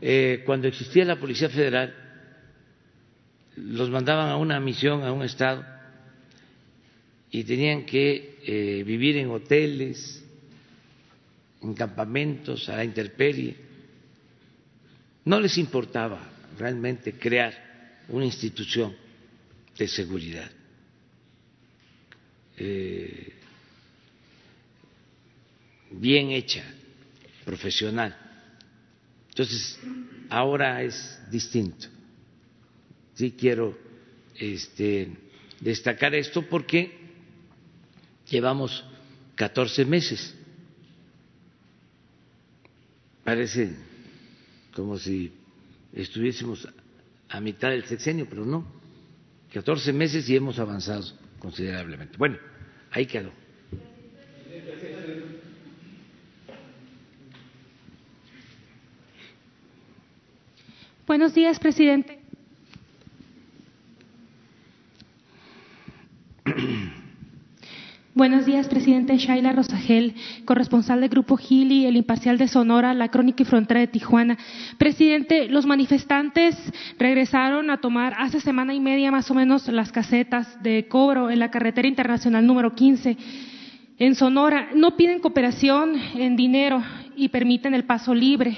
Eh, 0.00 0.42
cuando 0.44 0.68
existía 0.68 1.04
la 1.04 1.18
Policía 1.18 1.48
Federal, 1.48 1.94
los 3.56 3.90
mandaban 3.90 4.30
a 4.30 4.36
una 4.36 4.58
misión 4.60 5.02
a 5.02 5.12
un 5.12 5.22
estado 5.22 5.64
y 7.30 7.44
tenían 7.44 7.86
que 7.86 8.38
eh, 8.44 8.82
vivir 8.84 9.16
en 9.16 9.30
hoteles, 9.30 10.24
en 11.62 11.74
campamentos, 11.74 12.68
a 12.68 12.76
la 12.76 12.84
intemperie. 12.84 13.56
No 15.24 15.40
les 15.40 15.56
importaba 15.58 16.30
realmente 16.58 17.14
crear 17.14 18.02
una 18.08 18.24
institución 18.24 18.94
de 19.78 19.88
seguridad. 19.88 20.50
Eh, 22.56 23.32
bien 25.90 26.30
hecha, 26.30 26.64
profesional. 27.44 28.16
Entonces, 29.30 29.78
ahora 30.28 30.82
es 30.82 31.20
distinto 31.30 31.88
sí 33.14 33.32
quiero 33.38 33.76
este, 34.34 35.16
destacar 35.60 36.14
esto 36.14 36.42
porque 36.42 36.90
llevamos 38.28 38.84
14 39.36 39.84
meses. 39.84 40.34
Parece 43.24 43.70
como 44.74 44.98
si 44.98 45.32
estuviésemos 45.92 46.66
a 47.28 47.40
mitad 47.40 47.70
del 47.70 47.84
sexenio, 47.84 48.26
pero 48.28 48.44
no. 48.44 48.64
14 49.52 49.92
meses 49.92 50.28
y 50.28 50.34
hemos 50.34 50.58
avanzado 50.58 51.04
considerablemente. 51.42 52.16
Bueno, 52.18 52.38
ahí 52.92 53.04
quedó. 53.04 53.32
Buenos 61.04 61.34
días, 61.34 61.58
presidente. 61.58 62.21
Buenos 68.14 68.44
días, 68.44 68.68
presidente 68.68 69.16
Shaila 69.16 69.52
Rosagel, 69.52 70.14
corresponsal 70.44 71.00
del 71.00 71.08
Grupo 71.08 71.38
Gili, 71.38 71.86
El 71.86 71.96
Imparcial 71.96 72.36
de 72.36 72.46
Sonora, 72.46 72.92
La 72.92 73.08
Crónica 73.08 73.42
y 73.42 73.46
Frontera 73.46 73.80
de 73.80 73.86
Tijuana. 73.86 74.36
Presidente, 74.76 75.48
los 75.48 75.64
manifestantes 75.64 76.54
regresaron 76.98 77.70
a 77.70 77.80
tomar 77.80 78.12
hace 78.18 78.40
semana 78.40 78.74
y 78.74 78.80
media 78.80 79.10
más 79.10 79.30
o 79.30 79.34
menos 79.34 79.66
las 79.68 79.92
casetas 79.92 80.62
de 80.62 80.88
cobro 80.88 81.30
en 81.30 81.38
la 81.38 81.50
carretera 81.50 81.88
internacional 81.88 82.46
número 82.46 82.74
15 82.74 83.16
en 83.98 84.14
Sonora. 84.14 84.68
No 84.74 84.94
piden 84.94 85.20
cooperación 85.20 85.94
en 86.14 86.36
dinero 86.36 86.82
y 87.16 87.28
permiten 87.28 87.74
el 87.74 87.84
paso 87.84 88.14
libre. 88.14 88.56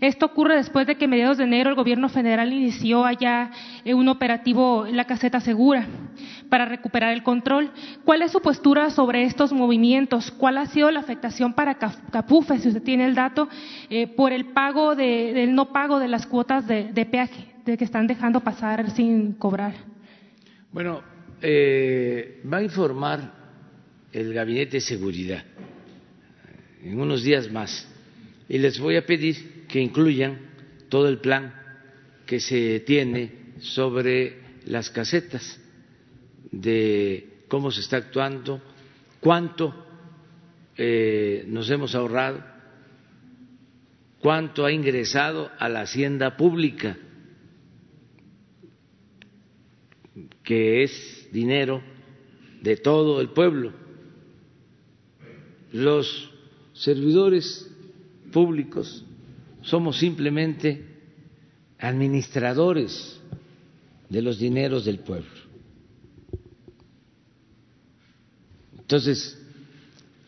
Esto 0.00 0.26
ocurre 0.26 0.56
después 0.56 0.86
de 0.86 0.96
que 0.96 1.04
a 1.04 1.08
mediados 1.08 1.38
de 1.38 1.44
enero 1.44 1.70
el 1.70 1.76
gobierno 1.76 2.08
federal 2.08 2.52
inició 2.52 3.04
allá 3.04 3.50
eh, 3.84 3.92
un 3.92 4.08
operativo 4.08 4.86
en 4.86 4.96
la 4.96 5.04
caseta 5.04 5.40
segura 5.40 5.86
para 6.48 6.64
recuperar 6.64 7.12
el 7.12 7.22
control. 7.22 7.70
¿Cuál 8.04 8.22
es 8.22 8.32
su 8.32 8.40
postura 8.40 8.90
sobre 8.90 9.24
estos 9.24 9.52
movimientos? 9.52 10.30
¿Cuál 10.30 10.58
ha 10.58 10.66
sido 10.66 10.90
la 10.90 11.00
afectación 11.00 11.52
para 11.52 11.74
Capufe, 11.74 12.58
si 12.58 12.68
usted 12.68 12.82
tiene 12.82 13.04
el 13.04 13.14
dato, 13.14 13.48
eh, 13.90 14.06
por 14.06 14.32
el 14.32 14.46
pago 14.46 14.94
de, 14.94 15.32
del 15.34 15.54
no 15.54 15.72
pago 15.72 15.98
de 15.98 16.08
las 16.08 16.26
cuotas 16.26 16.66
de, 16.66 17.08
peaje 17.10 17.54
de 17.64 17.76
que 17.76 17.84
están 17.84 18.06
dejando 18.06 18.40
pasar 18.40 18.90
sin 18.90 19.34
cobrar? 19.34 19.74
Bueno, 20.72 21.02
eh, 21.42 22.40
va 22.50 22.58
a 22.58 22.62
informar 22.62 23.32
el 24.12 24.32
Gabinete 24.32 24.78
de 24.78 24.80
Seguridad 24.80 25.44
en 26.82 27.00
unos 27.00 27.22
días 27.22 27.50
más 27.50 27.89
y 28.50 28.58
les 28.58 28.80
voy 28.80 28.96
a 28.96 29.06
pedir 29.06 29.64
que 29.68 29.80
incluyan 29.80 30.36
todo 30.88 31.08
el 31.08 31.20
plan 31.20 31.54
que 32.26 32.40
se 32.40 32.80
tiene 32.80 33.54
sobre 33.60 34.40
las 34.66 34.90
casetas, 34.90 35.60
de 36.50 37.44
cómo 37.46 37.70
se 37.70 37.80
está 37.80 37.98
actuando, 37.98 38.60
cuánto 39.20 39.86
eh, 40.76 41.44
nos 41.46 41.70
hemos 41.70 41.94
ahorrado, 41.94 42.44
cuánto 44.18 44.66
ha 44.66 44.72
ingresado 44.72 45.52
a 45.56 45.68
la 45.68 45.82
hacienda 45.82 46.36
pública, 46.36 46.98
que 50.42 50.82
es 50.82 51.28
dinero 51.30 51.84
de 52.62 52.76
todo 52.76 53.20
el 53.20 53.28
pueblo. 53.28 53.72
Los 55.70 56.32
servidores 56.72 57.69
públicos, 58.30 59.04
somos 59.62 59.98
simplemente 59.98 60.84
administradores 61.78 63.20
de 64.08 64.22
los 64.22 64.38
dineros 64.38 64.84
del 64.84 64.98
pueblo. 65.00 65.30
Entonces, 68.78 69.40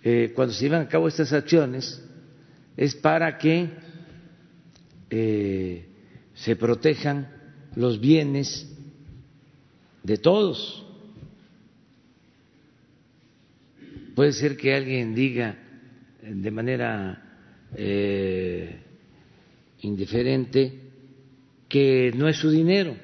eh, 0.05 0.33
cuando 0.35 0.55
se 0.55 0.65
llevan 0.65 0.83
a 0.83 0.89
cabo 0.89 1.09
estas 1.09 1.33
acciones, 1.33 2.03
es 2.77 2.95
para 2.95 3.39
que 3.39 3.71
eh, 5.11 5.87
se 6.35 6.57
protejan 6.57 7.29
los 7.75 8.01
bienes 8.01 8.69
de 10.03 10.17
todos. 10.17 10.87
Puede 14.15 14.33
ser 14.33 14.57
que 14.57 14.75
alguien 14.75 15.15
diga 15.15 15.59
de 16.23 16.51
manera 16.51 17.22
eh, 17.77 18.81
indiferente 19.81 20.73
que 21.69 22.13
no 22.15 22.29
es 22.29 22.37
su 22.37 22.51
dinero. 22.51 22.97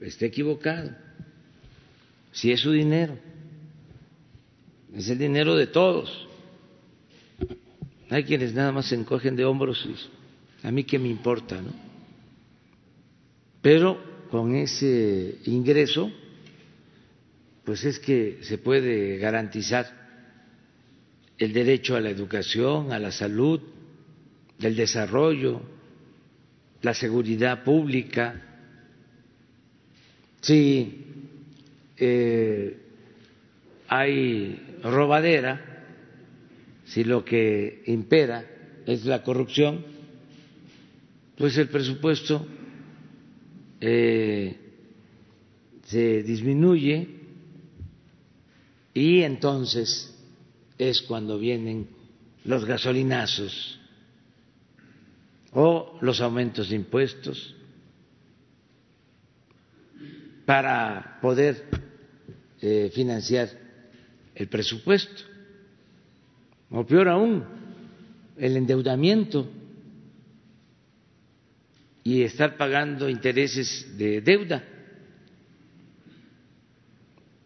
Está 0.00 0.26
equivocado. 0.26 0.90
Si 2.32 2.50
es 2.50 2.60
su 2.60 2.72
dinero, 2.72 3.16
es 4.94 5.08
el 5.08 5.18
dinero 5.18 5.56
de 5.56 5.66
todos. 5.66 6.28
Hay 8.10 8.24
quienes 8.24 8.54
nada 8.54 8.72
más 8.72 8.86
se 8.86 8.96
encogen 8.96 9.36
de 9.36 9.44
hombros 9.44 9.86
y 9.86 10.66
a 10.66 10.70
mí 10.70 10.84
qué 10.84 10.98
me 10.98 11.08
importa, 11.08 11.60
¿no? 11.60 11.72
Pero 13.62 13.98
con 14.30 14.54
ese 14.54 15.38
ingreso, 15.46 16.10
pues 17.64 17.84
es 17.84 17.98
que 17.98 18.38
se 18.42 18.58
puede 18.58 19.16
garantizar 19.18 20.03
el 21.38 21.52
derecho 21.52 21.96
a 21.96 22.00
la 22.00 22.10
educación, 22.10 22.92
a 22.92 22.98
la 22.98 23.10
salud, 23.10 23.60
del 24.58 24.76
desarrollo 24.76 25.60
la 26.84 26.92
seguridad 26.92 27.64
pública, 27.64 28.42
si 30.42 31.02
eh, 31.96 32.76
hay 33.88 34.78
robadera, 34.82 35.86
si 36.84 37.04
lo 37.04 37.24
que 37.24 37.82
impera 37.86 38.44
es 38.84 39.06
la 39.06 39.22
corrupción, 39.22 39.82
pues 41.38 41.56
el 41.56 41.68
presupuesto 41.68 42.46
eh, 43.80 44.54
se 45.84 46.22
disminuye 46.22 47.08
y 48.92 49.22
entonces 49.22 50.13
es 50.78 51.02
cuando 51.02 51.38
vienen 51.38 51.88
los 52.44 52.64
gasolinazos 52.64 53.80
o 55.52 55.98
los 56.00 56.20
aumentos 56.20 56.68
de 56.70 56.76
impuestos 56.76 57.54
para 60.44 61.18
poder 61.22 61.64
eh, 62.60 62.90
financiar 62.94 63.48
el 64.34 64.48
presupuesto. 64.48 65.22
O 66.70 66.84
peor 66.84 67.08
aún, 67.08 67.44
el 68.36 68.56
endeudamiento 68.56 69.48
y 72.02 72.22
estar 72.22 72.56
pagando 72.56 73.08
intereses 73.08 73.96
de 73.96 74.20
deuda. 74.20 74.62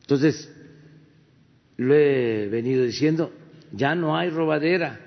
Entonces, 0.01 0.51
lo 1.79 1.95
he 1.95 2.49
venido 2.49 2.85
diciendo, 2.85 3.33
ya 3.73 3.95
no 3.95 4.17
hay 4.17 4.31
robadera, 4.31 5.01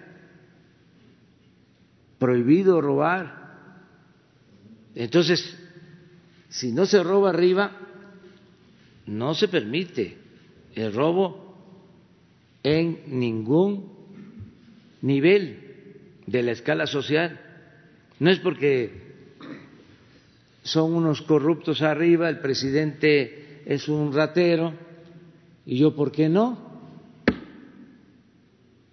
prohibido 2.17 2.81
robar. 2.81 3.41
Entonces, 4.95 5.57
si 6.49 6.71
no 6.71 6.85
se 6.85 7.03
roba 7.03 7.29
arriba, 7.29 7.77
no 9.05 9.33
se 9.33 9.47
permite 9.47 10.17
el 10.75 10.93
robo 10.93 11.57
en 12.63 13.19
ningún 13.19 13.91
nivel 15.01 15.71
de 16.25 16.43
la 16.43 16.51
escala 16.51 16.87
social. 16.87 17.39
No 18.19 18.29
es 18.29 18.39
porque 18.39 19.11
son 20.63 20.93
unos 20.93 21.21
corruptos 21.23 21.81
arriba, 21.81 22.29
el 22.29 22.39
presidente 22.39 23.61
es 23.65 23.89
un 23.89 24.13
ratero, 24.13 24.73
y 25.65 25.77
yo, 25.77 25.95
¿por 25.95 26.11
qué 26.11 26.29
no? 26.29 26.57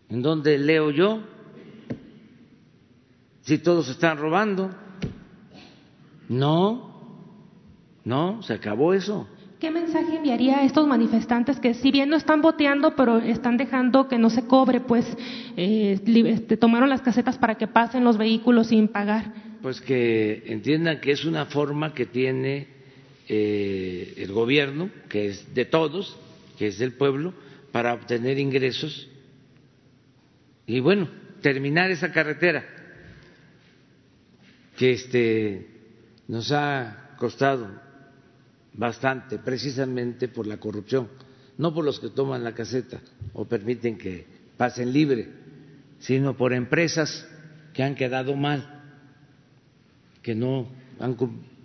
¿En 0.09 0.22
dónde 0.22 0.59
leo 0.59 0.90
yo? 0.90 1.22
Si 3.42 3.59
todos 3.59 3.88
están 3.88 4.18
robando. 4.18 4.70
No, 6.28 6.88
no, 8.04 8.42
se 8.42 8.52
acabó 8.54 8.92
eso. 8.92 9.26
¿Qué 9.59 9.70
mensaje 9.70 10.16
enviaría 10.16 10.59
a 10.59 10.64
estos 10.64 10.87
manifestantes 10.87 11.59
que 11.59 11.74
si 11.74 11.90
bien 11.90 12.11
no 12.11 12.16
están 12.16 12.42
boteando, 12.42 12.94
pero 12.94 13.18
están 13.18 13.57
dejando 13.57 14.07
que 14.07 14.18
no 14.18 14.31
se 14.31 14.46
cobre, 14.46 14.81
pues 14.81 15.04
eh, 15.57 15.98
este, 16.07 16.57
tomaron 16.57 16.88
las 16.88 17.02
casetas 17.02 17.38
para 17.38 17.57
que 17.57 17.66
pasen 17.66 18.04
los 18.04 18.18
vehículos 18.18 18.68
sin 18.68 18.88
pagar? 18.88 19.33
Pues 19.61 19.81
que 19.81 20.44
entiendan 20.46 21.00
que 21.00 21.11
es 21.11 21.24
una 21.24 21.46
forma 21.46 21.92
que 21.92 22.07
tiene 22.07 22.68
eh, 23.28 24.14
el 24.18 24.33
gobierno, 24.33 24.90
que 25.09 25.26
es 25.28 25.52
de 25.54 25.64
todos, 25.64 26.16
que 26.59 26.66
es 26.66 26.79
del 26.79 26.94
pueblo, 26.94 27.33
para 27.73 27.94
obtener 27.94 28.38
ingresos 28.38 29.09
y 30.66 30.81
bueno, 30.81 31.09
terminar 31.40 31.90
esa 31.90 32.12
carretera 32.12 32.64
que 34.77 34.92
este 34.92 35.66
nos 36.27 36.53
ha 36.53 37.14
costado 37.16 37.81
bastante, 38.75 39.38
precisamente 39.38 40.29
por 40.29 40.47
la 40.47 40.59
corrupción, 40.59 41.09
no 41.57 41.73
por 41.73 41.85
los 41.85 42.01
que 42.01 42.11
toman 42.11 42.44
la 42.44 42.55
caseta 42.55 43.01
o 43.33 43.47
permiten 43.47 43.97
que 43.97 44.27
pasen 44.57 44.92
libre, 44.92 45.29
sino 46.01 46.37
por 46.37 46.53
empresas 46.53 47.27
que 47.73 47.83
han 47.83 47.94
quedado 47.94 48.37
mal, 48.37 48.83
que 50.23 50.35
no 50.35 50.68
han 51.01 51.14
cumplido 51.14 51.58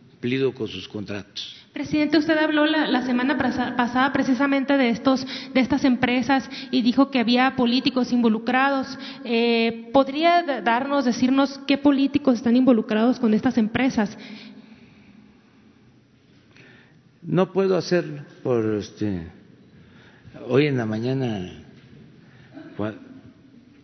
con 0.55 0.69
sus 0.69 0.87
contratos. 0.87 1.53
Presidente, 1.73 2.17
usted 2.17 2.37
habló 2.37 2.65
la, 2.65 3.05
semana 3.05 3.37
pasada 3.37 4.13
precisamente 4.13 4.77
de 4.77 4.89
estos, 4.89 5.25
de 5.53 5.59
estas 5.59 5.83
empresas 5.83 6.49
y 6.71 6.81
dijo 6.81 7.11
que 7.11 7.19
había 7.19 7.57
políticos 7.57 8.13
involucrados. 8.13 8.97
Eh, 9.25 9.89
¿Podría 9.91 10.61
darnos, 10.61 11.03
decirnos 11.03 11.59
qué 11.67 11.77
políticos 11.77 12.35
están 12.35 12.55
involucrados 12.55 13.19
con 13.19 13.33
estas 13.33 13.57
empresas? 13.57 14.17
No 17.21 17.51
puedo 17.51 17.75
hacerlo 17.75 18.21
por 18.43 18.63
este. 18.75 19.27
Hoy 20.47 20.67
en 20.67 20.77
la 20.77 20.85
mañana, 20.85 21.51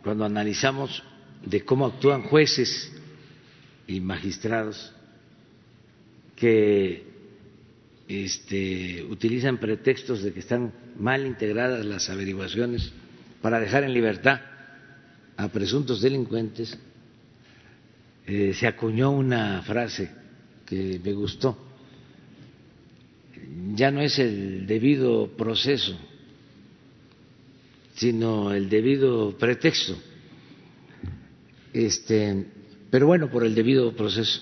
cuando 0.04 0.23
analizamos 0.23 1.04
de 1.45 1.65
cómo 1.65 1.88
actúan 1.88 2.23
jueces 2.23 2.93
y 3.88 3.99
magistrados 3.99 4.93
que 6.39 7.04
este, 8.08 9.04
utilizan 9.04 9.58
pretextos 9.58 10.23
de 10.23 10.34
que 10.34 10.39
están 10.39 10.71
mal 10.97 11.25
integradas 11.25 11.86
las 11.86 12.10
averiguaciones 12.10 12.91
para 13.41 13.60
dejar 13.60 13.84
en 13.84 13.93
libertad 13.93 14.41
a 15.38 15.47
presuntos 15.49 16.02
delincuentes, 16.02 16.78
eh, 18.25 18.54
se 18.54 18.67
acuñó 18.67 19.12
una 19.12 19.62
frase 19.62 20.10
que 20.65 20.99
me 21.04 21.13
gustó 21.13 21.69
ya 23.75 23.91
no 23.91 24.02
es 24.02 24.19
el 24.19 24.65
debido 24.67 25.28
proceso, 25.36 25.97
sino 27.95 28.54
el 28.54 28.69
debido 28.69 29.38
pretexto. 29.38 29.97
Este, 31.73 32.45
pero 32.89 33.08
bueno, 33.08 33.30
por 33.30 33.45
el 33.45 33.54
debido 33.56 33.95
proceso 33.95 34.41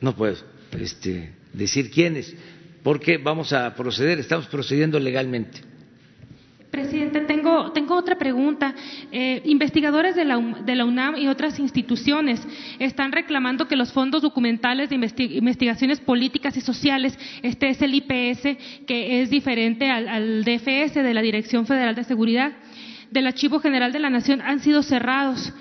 no 0.00 0.14
puedo 0.14 0.36
este, 0.80 1.32
decir 1.52 1.90
quiénes, 1.90 2.34
porque 2.82 3.18
vamos 3.18 3.52
a 3.52 3.74
proceder, 3.74 4.18
estamos 4.18 4.46
procediendo 4.46 4.98
legalmente. 4.98 5.72
Presidente, 6.72 7.20
tengo, 7.20 7.70
tengo 7.72 7.94
otra 7.94 8.16
pregunta. 8.16 8.74
Eh, 9.12 9.42
investigadores 9.44 10.16
de 10.16 10.24
la, 10.24 10.38
de 10.64 10.74
la, 10.74 10.86
UNAM 10.86 11.16
y 11.16 11.28
otras 11.28 11.58
instituciones 11.58 12.40
están 12.78 13.12
reclamando 13.12 13.68
que 13.68 13.76
los 13.76 13.92
fondos 13.92 14.22
documentales 14.22 14.88
de 14.88 14.94
investigaciones 14.94 16.00
políticas 16.00 16.56
y 16.56 16.62
sociales, 16.62 17.18
este 17.42 17.68
es 17.68 17.82
el 17.82 17.94
IPS, 17.94 18.86
que 18.86 19.20
es 19.20 19.28
diferente 19.28 19.90
al 19.90 20.44
DFS 20.44 20.94
de 20.94 21.12
la 21.12 21.20
Dirección 21.20 21.66
Federal 21.66 21.94
de 21.94 22.04
Seguridad, 22.04 22.52
del 23.10 23.26
Archivo 23.26 23.60
General 23.60 23.92
de 23.92 23.98
la 23.98 24.08
Nación, 24.08 24.40
han 24.40 24.60
sido 24.60 24.82
cerrados 24.82 25.52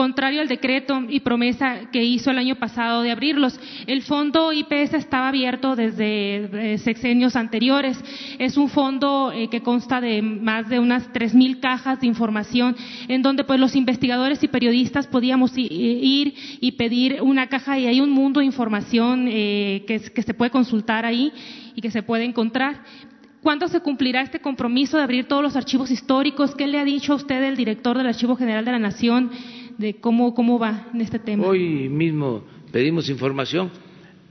contrario 0.00 0.40
al 0.40 0.48
decreto 0.48 1.02
y 1.10 1.20
promesa 1.20 1.90
que 1.92 2.02
hizo 2.02 2.30
el 2.30 2.38
año 2.38 2.54
pasado 2.54 3.02
de 3.02 3.10
abrirlos. 3.10 3.60
El 3.86 4.00
fondo 4.00 4.50
IPS 4.50 4.94
estaba 4.94 5.28
abierto 5.28 5.76
desde 5.76 6.72
eh, 6.72 6.78
sexenios 6.78 7.36
anteriores. 7.36 8.02
Es 8.38 8.56
un 8.56 8.70
fondo 8.70 9.30
eh, 9.30 9.48
que 9.50 9.60
consta 9.60 10.00
de 10.00 10.22
más 10.22 10.70
de 10.70 10.78
unas 10.78 11.12
tres 11.12 11.34
mil 11.34 11.60
cajas 11.60 12.00
de 12.00 12.06
información 12.06 12.76
en 13.08 13.20
donde 13.20 13.44
pues 13.44 13.60
los 13.60 13.76
investigadores 13.76 14.42
y 14.42 14.48
periodistas 14.48 15.06
podíamos 15.06 15.52
ir 15.58 16.32
y 16.62 16.72
pedir 16.78 17.20
una 17.20 17.48
caja 17.48 17.78
y 17.78 17.86
hay 17.86 18.00
un 18.00 18.08
mundo 18.08 18.40
de 18.40 18.46
información 18.46 19.26
eh, 19.28 19.84
que, 19.86 20.00
que 20.00 20.22
se 20.22 20.32
puede 20.32 20.50
consultar 20.50 21.04
ahí 21.04 21.30
y 21.74 21.82
que 21.82 21.90
se 21.90 22.02
puede 22.02 22.24
encontrar. 22.24 22.84
¿Cuándo 23.42 23.68
se 23.68 23.80
cumplirá 23.80 24.20
este 24.22 24.40
compromiso 24.40 24.98
de 24.98 25.02
abrir 25.02 25.26
todos 25.26 25.42
los 25.42 25.56
archivos 25.56 25.90
históricos? 25.90 26.54
¿Qué 26.54 26.66
le 26.66 26.78
ha 26.78 26.84
dicho 26.84 27.14
a 27.14 27.16
usted 27.16 27.42
el 27.42 27.56
director 27.56 27.96
del 27.96 28.06
Archivo 28.06 28.36
General 28.36 28.64
de 28.64 28.72
la 28.72 28.78
Nación 28.78 29.30
de 29.80 29.94
cómo, 29.94 30.34
cómo 30.34 30.58
va 30.58 30.88
en 30.92 31.00
este 31.00 31.18
tema. 31.18 31.46
Hoy 31.46 31.88
mismo 31.88 32.44
pedimos 32.70 33.08
información 33.08 33.70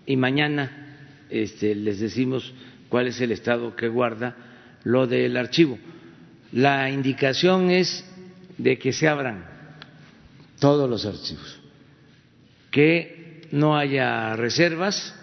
y 0.05 0.15
mañana 0.15 1.25
este, 1.29 1.73
les 1.73 1.99
decimos 1.99 2.53
cuál 2.87 3.07
es 3.07 3.19
el 3.19 3.31
estado 3.31 3.75
que 3.75 3.87
guarda 3.87 4.35
lo 4.83 5.07
del 5.07 5.35
archivo. 5.37 5.79
La 6.51 6.91
indicación 6.91 7.71
es 7.71 8.05
de 8.59 8.77
que 8.77 8.93
se 8.93 9.07
abran 9.07 9.43
todos 10.59 10.87
los 10.87 11.05
archivos, 11.05 11.59
que 12.69 13.47
no 13.51 13.75
haya 13.75 14.35
reservas, 14.35 15.15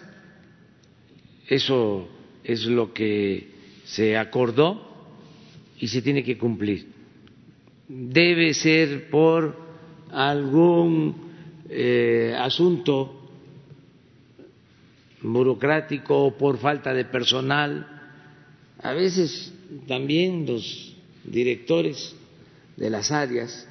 eso 1.47 2.09
es 2.43 2.67
lo 2.67 2.93
que 2.93 3.53
se 3.85 4.17
acordó 4.17 5.07
y 5.79 5.87
se 5.87 6.03
tiene 6.03 6.25
que 6.25 6.37
cumplir. 6.37 6.89
Debe 7.89 8.53
ser 8.55 9.09
por 9.09 9.66
algún 10.11 11.15
eh, 11.69 12.35
asunto 12.39 13.29
burocrático 15.23 16.27
o 16.27 16.37
por 16.37 16.59
falta 16.59 16.95
de 16.95 17.05
personal. 17.05 17.87
A 18.83 18.93
veces 18.93 19.53
también 19.89 20.47
los 20.47 20.95
directores 21.25 22.15
de 22.77 22.91
las 22.91 23.11
áreas 23.11 23.67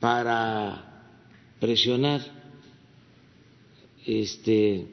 para 0.00 0.84
presionar 1.58 2.20
este, 4.04 4.86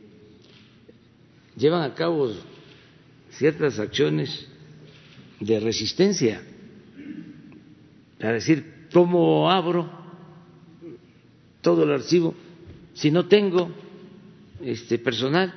llevan 1.55 1.83
a 1.83 1.93
cabo 1.93 2.33
ciertas 3.31 3.79
acciones 3.79 4.47
de 5.39 5.59
resistencia, 5.59 6.41
para 8.19 8.33
decir, 8.33 8.72
¿cómo 8.93 9.49
abro 9.49 9.89
todo 11.61 11.83
el 11.83 11.91
archivo 11.91 12.35
si 12.93 13.09
no 13.11 13.27
tengo 13.27 13.71
este 14.63 14.99
personal? 14.99 15.53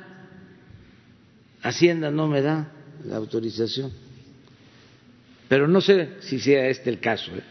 Hacienda 1.62 2.10
no 2.10 2.26
me 2.26 2.40
da 2.40 2.72
la 3.04 3.16
autorización. 3.16 3.92
Pero 5.48 5.68
no 5.68 5.80
sé 5.80 6.16
si 6.20 6.40
sea 6.40 6.68
este 6.68 6.90
el 6.90 6.98
caso. 6.98 7.30
¿eh? 7.36 7.42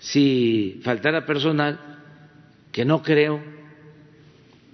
Si 0.00 0.80
faltara 0.82 1.24
personal, 1.24 1.78
que 2.72 2.84
no 2.84 3.02
creo, 3.02 3.40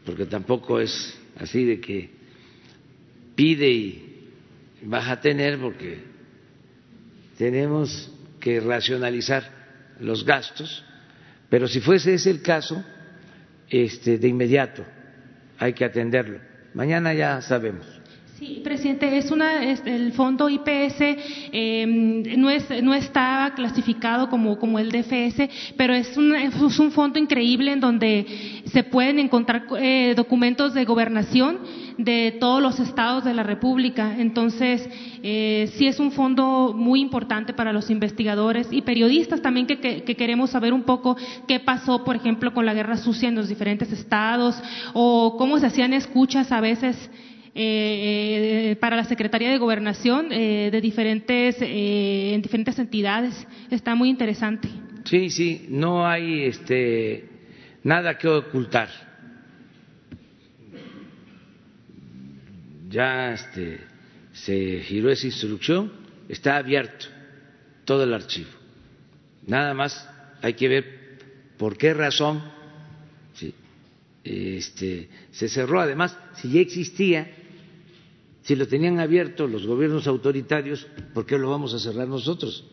porque 0.05 0.27
tampoco 0.27 0.81
es 0.81 1.19
así 1.37 1.65
de 1.65 1.81
que 1.81 2.11
pide 3.35 3.71
y 3.71 4.31
vas 4.83 5.09
a 5.09 5.21
tener, 5.21 5.59
porque 5.59 6.03
tenemos 7.39 8.11
que 8.45 8.61
racionalizar 8.61 9.43
los 10.01 10.23
gastos, 10.23 10.85
pero 11.49 11.67
si 11.67 11.81
fuese 11.81 12.13
ese 12.13 12.29
el 12.29 12.43
caso, 12.43 12.85
este, 13.71 14.19
de 14.19 14.29
inmediato 14.29 14.85
hay 15.59 15.73
que 15.73 15.87
atenderlo. 15.87 16.41
Mañana 16.75 17.15
ya 17.15 17.41
sabemos. 17.41 17.87
Sí, 18.39 18.61
presidente, 18.65 19.17
es 19.17 19.31
una, 19.31 19.63
el 19.63 20.13
fondo 20.13 20.49
IPS 20.49 20.97
em, 21.53 22.25
no, 22.37 22.51
es, 22.51 22.69
no 22.83 22.93
estaba 22.93 23.55
clasificado 23.55 24.29
como, 24.29 24.59
como 24.59 24.81
el 24.81 24.91
DFS, 24.91 25.49
pero 25.77 25.95
es 25.95 26.17
un, 26.17 26.35
es 26.35 26.81
un 26.81 26.91
fondo 26.91 27.21
increíble 27.21 27.71
en 27.71 27.79
donde 27.79 28.27
se 28.65 28.83
pueden 28.83 29.21
encontrar 29.21 29.67
eh, 29.79 30.15
documentos 30.17 30.75
de 30.75 30.85
gobernación 30.85 31.61
de 31.97 32.37
todos 32.41 32.61
los 32.61 32.81
estados 32.81 33.23
de 33.23 33.35
la 33.35 33.45
República. 33.45 34.17
Entonces, 34.19 34.89
eh, 35.23 35.71
sí 35.77 35.87
es 35.87 36.01
un 36.01 36.11
fondo 36.11 36.73
muy 36.75 37.01
importante 37.01 37.53
para 37.53 37.73
los 37.73 37.89
investigadores 37.89 38.67
y 38.73 38.83
periodistas 38.83 39.43
también 39.43 39.69
que, 39.69 39.79
que, 39.79 40.17
queremos 40.17 40.51
saber 40.51 40.73
un 40.73 40.83
poco 40.83 41.17
qué 41.47 41.61
pasó, 41.61 42.03
por 42.03 42.17
ejemplo, 42.17 42.53
con 42.53 42.67
la 42.67 42.75
guerra 42.75 42.97
sucia 42.97 43.29
en 43.29 43.37
los 43.37 43.49
diferentes 43.49 43.93
estados 43.93 44.61
o 44.93 45.37
cómo 45.39 45.61
se 45.61 45.67
hacían 45.67 45.93
escuchas 45.93 46.51
a 46.51 46.61
veces 46.61 46.97
eh, 47.57 48.73
eh, 48.73 48.77
para 48.77 48.97
la 48.97 49.05
Secretaría 49.05 49.49
de 49.51 49.59
Gobernación 49.59 50.33
eh, 50.33 50.71
de 50.73 50.81
diferentes, 50.81 51.57
en 51.61 52.43
diferentes 52.43 52.77
entidades. 52.81 53.47
Está 53.71 53.95
muy 53.95 54.09
interesante. 54.09 54.69
Sí, 55.05 55.31
sí, 55.31 55.67
no 55.69 56.05
hay 56.05 56.47
este, 56.47 57.29
nada 57.85 58.19
que 58.19 58.27
ocultar. 58.27 58.89
Ya 62.91 63.33
este, 63.35 63.81
se 64.33 64.81
giró 64.81 65.11
esa 65.11 65.27
instrucción, 65.27 65.93
está 66.29 66.57
abierto 66.57 67.07
todo 67.85 68.03
el 68.03 68.15
archivo. 68.15 68.51
Nada 69.47 69.75
más 69.75 70.09
hay 70.43 70.55
que 70.55 70.69
ver 70.69 71.19
por 71.57 71.77
qué 71.77 71.95
razón 71.95 72.43
este, 74.25 75.09
se 75.31 75.49
cerró. 75.49 75.81
Además, 75.81 76.17
si 76.37 76.51
ya 76.51 76.61
existía, 76.61 77.31
si 78.45 78.55
lo 78.55 78.69
tenían 78.69 79.01
abierto 79.01 79.47
los 79.47 79.67
gobiernos 79.67 80.07
autoritarios, 80.07 80.87
¿por 81.15 81.25
qué 81.25 81.39
lo 81.39 81.49
vamos 81.51 81.73
a 81.73 81.79
cerrar 81.79 82.07
nosotros? 82.07 82.65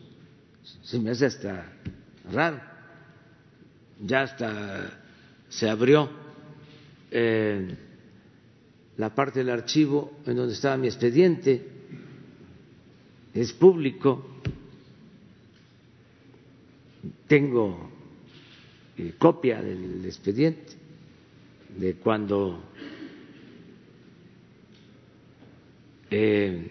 Se 0.82 0.98
me 0.98 1.10
hace 1.10 1.26
hasta 1.26 1.72
raro. 2.30 2.60
Ya 4.04 4.22
hasta 4.22 5.00
se 5.48 5.70
abrió 5.70 6.10
eh, 7.10 7.74
la 8.98 9.14
parte 9.14 9.38
del 9.38 9.48
archivo 9.48 10.18
en 10.26 10.36
donde 10.36 10.52
estaba 10.52 10.76
mi 10.76 10.88
expediente, 10.88 11.66
es 13.32 13.52
público, 13.54 14.26
tengo 17.26 17.90
eh, 18.98 19.14
copia 19.18 19.62
del 19.62 20.04
expediente 20.04 20.74
de 21.78 21.94
cuando 21.94 22.62
eh, 26.12 26.70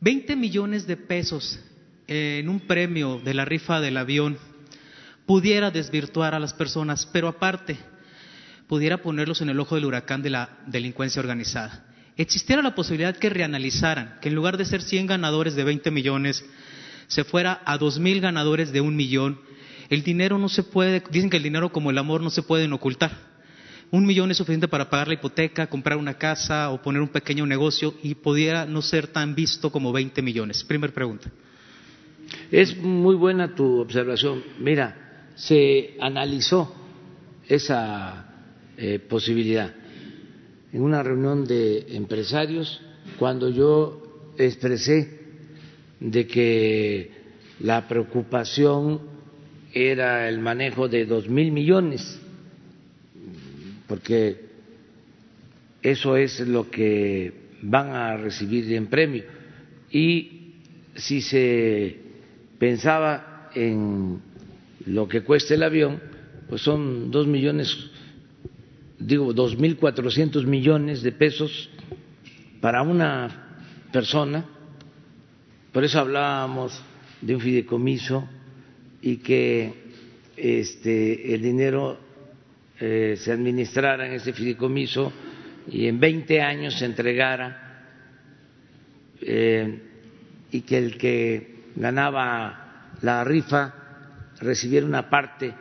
20 0.02 0.36
millones 0.36 0.88
de 0.88 0.96
pesos 0.96 1.60
en 2.08 2.48
un 2.48 2.62
premio 2.62 3.20
de 3.20 3.34
la 3.34 3.46
rifa 3.46 3.82
del 3.82 3.98
avión 3.98 4.38
pudiera 5.30 5.70
desvirtuar 5.70 6.34
a 6.34 6.40
las 6.40 6.56
personas, 6.56 7.06
pero 7.06 7.28
aparte 7.28 7.78
pudiera 8.66 9.04
ponerlos 9.04 9.42
en 9.42 9.50
el 9.50 9.60
ojo 9.60 9.76
del 9.76 9.86
huracán 9.86 10.24
de 10.24 10.32
la 10.32 10.58
delincuencia 10.66 11.20
organizada. 11.20 11.86
Existiera 12.18 12.64
la 12.64 12.74
posibilidad 12.74 13.16
que 13.16 13.30
reanalizaran, 13.30 14.18
que 14.22 14.30
en 14.30 14.34
lugar 14.34 14.58
de 14.58 14.66
ser 14.66 14.82
100 14.82 15.06
ganadores 15.06 15.54
de 15.54 15.64
20 15.64 15.92
millones, 15.92 16.44
se 17.06 17.24
fuera 17.24 17.62
a 17.64 17.78
2.000 17.78 18.22
ganadores 18.22 18.72
de 18.72 18.82
un 18.82 18.96
millón. 18.96 19.40
El 19.92 20.02
dinero 20.02 20.40
no 20.40 20.50
se 20.50 20.64
puede, 20.64 21.04
dicen 21.12 21.30
que 21.30 21.38
el 21.38 21.44
dinero 21.44 21.72
como 21.72 21.92
el 21.92 22.00
amor 22.00 22.22
no 22.22 22.32
se 22.32 22.42
pueden 22.42 22.74
ocultar. 22.74 23.12
Un 23.92 24.08
millón 24.08 24.32
es 24.32 24.38
suficiente 24.38 24.68
para 24.68 24.90
pagar 24.90 25.10
la 25.10 25.14
hipoteca, 25.14 25.68
comprar 25.68 26.00
una 26.00 26.16
casa 26.16 26.72
o 26.72 26.82
poner 26.82 27.04
un 27.04 27.10
pequeño 27.10 27.46
negocio 27.46 27.94
y 28.02 28.16
pudiera 28.16 28.66
no 28.66 28.82
ser 28.82 29.06
tan 29.06 29.36
visto 29.36 29.72
como 29.72 29.92
20 29.92 30.24
millones. 30.24 30.64
Primer 30.64 30.92
pregunta. 30.92 31.30
Es 32.50 32.76
muy 32.76 33.14
buena 33.14 33.54
tu 33.54 33.80
observación. 33.80 34.44
Mira, 34.60 35.06
se 35.40 35.96
analizó 36.02 36.74
esa 37.48 38.26
eh, 38.78 39.00
posibilidad 39.00 39.74
en 40.72 40.82
una 40.82 41.02
reunión 41.02 41.46
de 41.46 41.96
empresarios 41.96 42.82
cuando 43.18 43.50
yo 43.50 44.34
expresé 44.38 45.18
de 46.00 46.28
que 46.28 47.12
la 47.62 47.88
preocupación 47.88 49.02
era 49.74 50.28
el 50.28 50.40
manejo 50.40 50.90
de 50.90 51.06
dos 51.06 51.30
mil 51.30 51.52
millones, 51.52 52.20
porque 53.88 54.42
eso 55.82 56.18
es 56.18 56.40
lo 56.42 56.70
que 56.70 57.34
van 57.62 57.90
a 57.90 58.18
recibir 58.18 58.72
en 58.74 58.88
premio. 58.88 59.24
Y 59.90 60.56
si 60.96 61.22
se 61.22 61.98
pensaba 62.58 63.50
en 63.56 64.29
lo 64.86 65.08
que 65.08 65.22
cuesta 65.22 65.54
el 65.54 65.64
avión, 65.64 66.02
pues 66.48 66.62
son 66.62 67.12
dos 67.12 67.28
millones, 67.28 67.90
digo, 68.98 69.34
dos 69.34 69.58
mil 69.58 69.78
cuatrocientos 69.78 70.46
millones 70.46 71.02
de 71.02 71.12
pesos 71.12 71.70
para 72.62 72.82
una 72.82 73.64
persona. 73.92 74.46
Por 75.72 75.84
eso 75.84 76.00
hablábamos 76.00 76.82
de 77.22 77.36
un 77.36 77.42
fideicomiso 77.42 78.28
y 79.02 79.18
que 79.18 79.74
este, 80.36 81.34
el 81.34 81.42
dinero 81.42 82.00
eh, 82.80 83.16
se 83.18 83.32
administrara 83.32 84.08
en 84.08 84.14
ese 84.14 84.34
fideicomiso 84.34 85.12
y 85.70 85.88
en 85.88 86.00
20 86.00 86.42
años 86.42 86.80
se 86.80 86.86
entregara 86.86 87.84
eh, 89.22 89.80
y 90.52 90.62
que 90.62 90.78
el 90.78 90.98
que 90.98 91.60
ganaba 91.76 92.92
la 93.02 93.24
rifa 93.24 93.79
recibiera 94.40 94.86
una 94.86 95.10
parte 95.10 95.54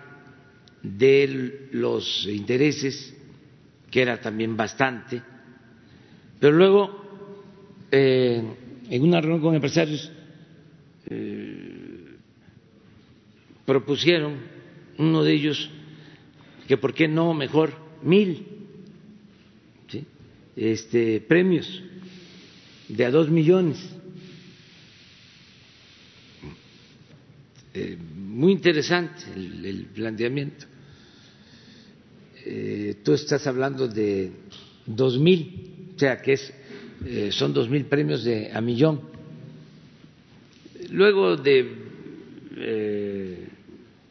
de 0.83 1.69
los 1.73 2.27
intereses, 2.27 3.15
que 3.91 4.03
era 4.03 4.21
también 4.21 4.57
bastante, 4.57 5.23
pero 6.39 6.57
luego 6.57 7.87
eh, 7.91 8.43
en 8.91 9.03
una 9.03 9.21
reunión 9.21 9.41
con 9.41 9.55
empresarios 9.55 10.11
eh, 11.07 12.17
propusieron, 13.65 14.37
uno 14.99 15.23
de 15.23 15.33
ellos, 15.33 15.71
que 16.67 16.77
por 16.77 16.95
qué 16.95 17.09
no 17.09 17.35
mejor 17.35 17.73
mil 18.03 18.59
este, 20.59 21.21
premios 21.21 21.83
de 22.89 23.05
a 23.05 23.11
dos 23.11 23.31
millones. 23.31 23.79
Eh, 27.75 27.97
muy 28.39 28.53
interesante 28.53 29.25
el, 29.35 29.89
planteamiento. 29.93 30.65
Eh, 32.47 32.99
tú 33.03 33.13
estás 33.15 33.45
hablando 33.49 33.89
de 33.89 34.31
dos 34.87 35.19
mil, 35.19 35.91
o 35.97 35.99
sea 35.99 36.23
que 36.23 36.35
es, 36.35 36.53
eh, 37.05 37.31
son 37.33 37.53
dos 37.53 37.69
mil 37.69 37.87
premios 37.87 38.23
de 38.23 38.53
a 38.53 38.61
millón. 38.61 39.01
Luego 40.93 41.37
de 41.37 41.87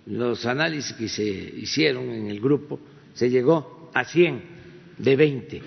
los 0.08 0.46
análisis 0.46 0.94
que 0.94 1.08
se 1.08 1.24
hicieron 1.24 2.10
en 2.10 2.28
el 2.28 2.42
grupo, 2.42 2.82
se 3.14 3.30
llegó 3.30 3.90
a 3.94 4.04
100 4.04 4.42
de 4.98 5.16
20. 5.16 5.62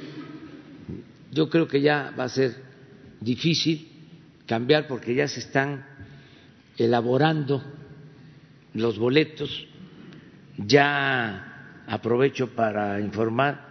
Yo 1.32 1.48
creo 1.48 1.66
que 1.66 1.80
ya 1.80 2.14
va 2.18 2.24
a 2.24 2.28
ser 2.28 2.54
difícil 3.20 3.88
cambiar 4.46 4.86
porque 4.86 5.14
ya 5.14 5.28
se 5.28 5.40
están 5.40 5.86
elaborando 6.76 7.79
los 8.74 8.98
boletos. 8.98 9.66
Ya 10.56 11.82
aprovecho 11.86 12.48
para 12.54 13.00
informar 13.00 13.70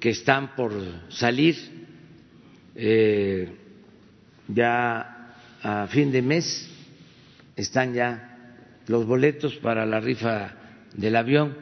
que 0.00 0.10
están 0.10 0.54
por 0.54 0.72
salir 1.08 1.56
eh, 2.74 3.50
ya 4.48 5.34
a 5.62 5.86
fin 5.88 6.12
de 6.12 6.22
mes, 6.22 6.70
están 7.56 7.94
ya 7.94 8.54
los 8.86 9.06
boletos 9.06 9.56
para 9.56 9.86
la 9.86 9.98
rifa 10.00 10.54
del 10.94 11.16
avión. 11.16 11.56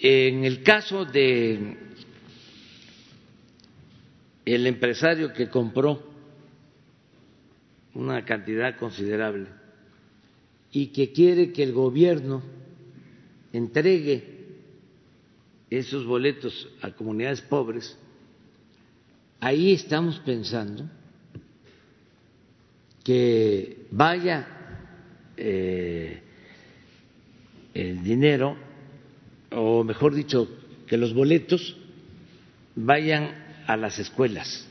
En 0.00 0.44
el 0.44 0.62
caso 0.64 1.04
de 1.04 1.76
el 4.44 4.66
empresario 4.66 5.32
que 5.32 5.48
compró 5.48 6.02
una 7.94 8.24
cantidad 8.24 8.76
considerable 8.76 9.61
y 10.72 10.86
que 10.86 11.12
quiere 11.12 11.52
que 11.52 11.62
el 11.62 11.72
gobierno 11.72 12.42
entregue 13.52 14.32
esos 15.68 16.06
boletos 16.06 16.68
a 16.80 16.90
comunidades 16.90 17.42
pobres, 17.42 17.96
ahí 19.40 19.72
estamos 19.72 20.18
pensando 20.20 20.88
que 23.04 23.86
vaya 23.90 24.46
eh, 25.36 26.22
el 27.74 28.02
dinero, 28.02 28.56
o 29.50 29.84
mejor 29.84 30.14
dicho, 30.14 30.48
que 30.86 30.96
los 30.96 31.12
boletos 31.14 31.76
vayan 32.76 33.62
a 33.66 33.76
las 33.76 33.98
escuelas. 33.98 34.68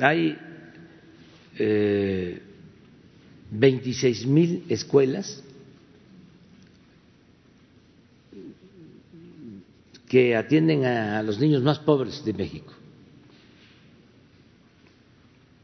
Hay 0.00 0.38
eh, 1.58 2.42
26 3.58 4.26
mil 4.26 4.64
escuelas 4.68 5.42
que 10.08 10.36
atienden 10.36 10.84
a, 10.84 11.22
los 11.22 11.38
niños 11.38 11.62
más 11.62 11.78
pobres 11.78 12.24
de 12.24 12.32
México. 12.32 12.72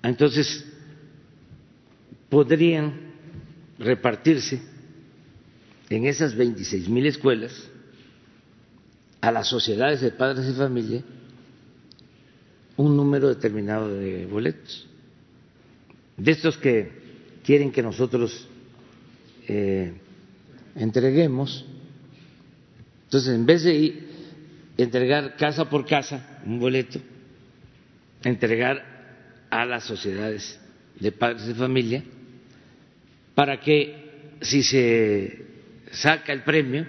Entonces, 0.03 0.65
podrían 2.29 3.13
repartirse 3.79 4.61
en 5.91 6.07
esas 6.07 6.35
26 6.35 6.89
mil 6.89 7.07
escuelas 7.07 7.69
a 9.21 9.31
las 9.31 9.47
sociedades 9.49 10.01
de 10.01 10.11
padres 10.11 10.47
de 10.47 10.55
familia 10.55 11.05
un 12.77 12.97
número 12.97 13.29
determinado 13.29 13.89
de 13.89 14.27
boletos. 14.27 14.89
De 16.17 16.33
estos 16.33 16.57
que 16.59 17.02
quieren 17.45 17.73
que 17.73 17.83
nosotros 17.83 18.49
eh, 19.49 19.93
entreguemos. 20.75 21.65
Entonces, 23.05 23.35
en 23.35 23.47
vez 23.47 23.65
de 23.65 24.09
entregar 24.79 25.37
casa 25.37 25.69
por 25.69 25.87
casa 25.87 26.41
un 26.47 26.59
boleto, 26.59 26.99
entregar 28.25 29.47
a 29.51 29.65
las 29.67 29.85
sociedades 29.85 30.59
de 30.99 31.13
padres 31.13 31.47
de 31.47 31.55
familia, 31.55 32.03
para 33.35 33.61
que 33.61 34.37
si 34.41 34.63
se 34.63 35.45
saca 35.91 36.33
el 36.33 36.43
premio, 36.43 36.87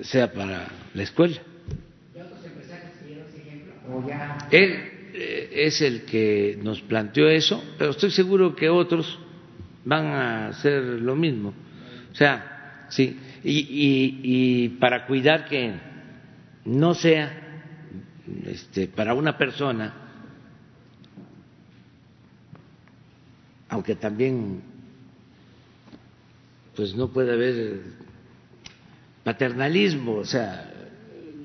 sea 0.00 0.32
para 0.32 0.68
la 0.94 1.02
escuela. 1.02 1.40
Él 4.50 4.72
eh, 4.72 4.95
es 5.52 5.80
el 5.80 6.02
que 6.02 6.58
nos 6.62 6.80
planteó 6.82 7.28
eso, 7.28 7.62
pero 7.78 7.90
estoy 7.90 8.10
seguro 8.10 8.54
que 8.54 8.68
otros 8.68 9.18
van 9.84 10.06
a 10.06 10.48
hacer 10.48 10.82
lo 10.82 11.16
mismo. 11.16 11.54
O 12.12 12.14
sea, 12.14 12.86
sí, 12.88 13.18
y, 13.44 14.20
y, 14.22 14.68
para 14.80 15.06
cuidar 15.06 15.48
que 15.48 15.74
no 16.64 16.94
sea 16.94 17.62
este, 18.46 18.88
para 18.88 19.14
una 19.14 19.38
persona, 19.38 19.94
aunque 23.68 23.94
también 23.94 24.62
pues 26.74 26.94
no 26.94 27.08
puede 27.08 27.32
haber 27.32 27.80
paternalismo, 29.24 30.16
o 30.16 30.24
sea, 30.24 30.72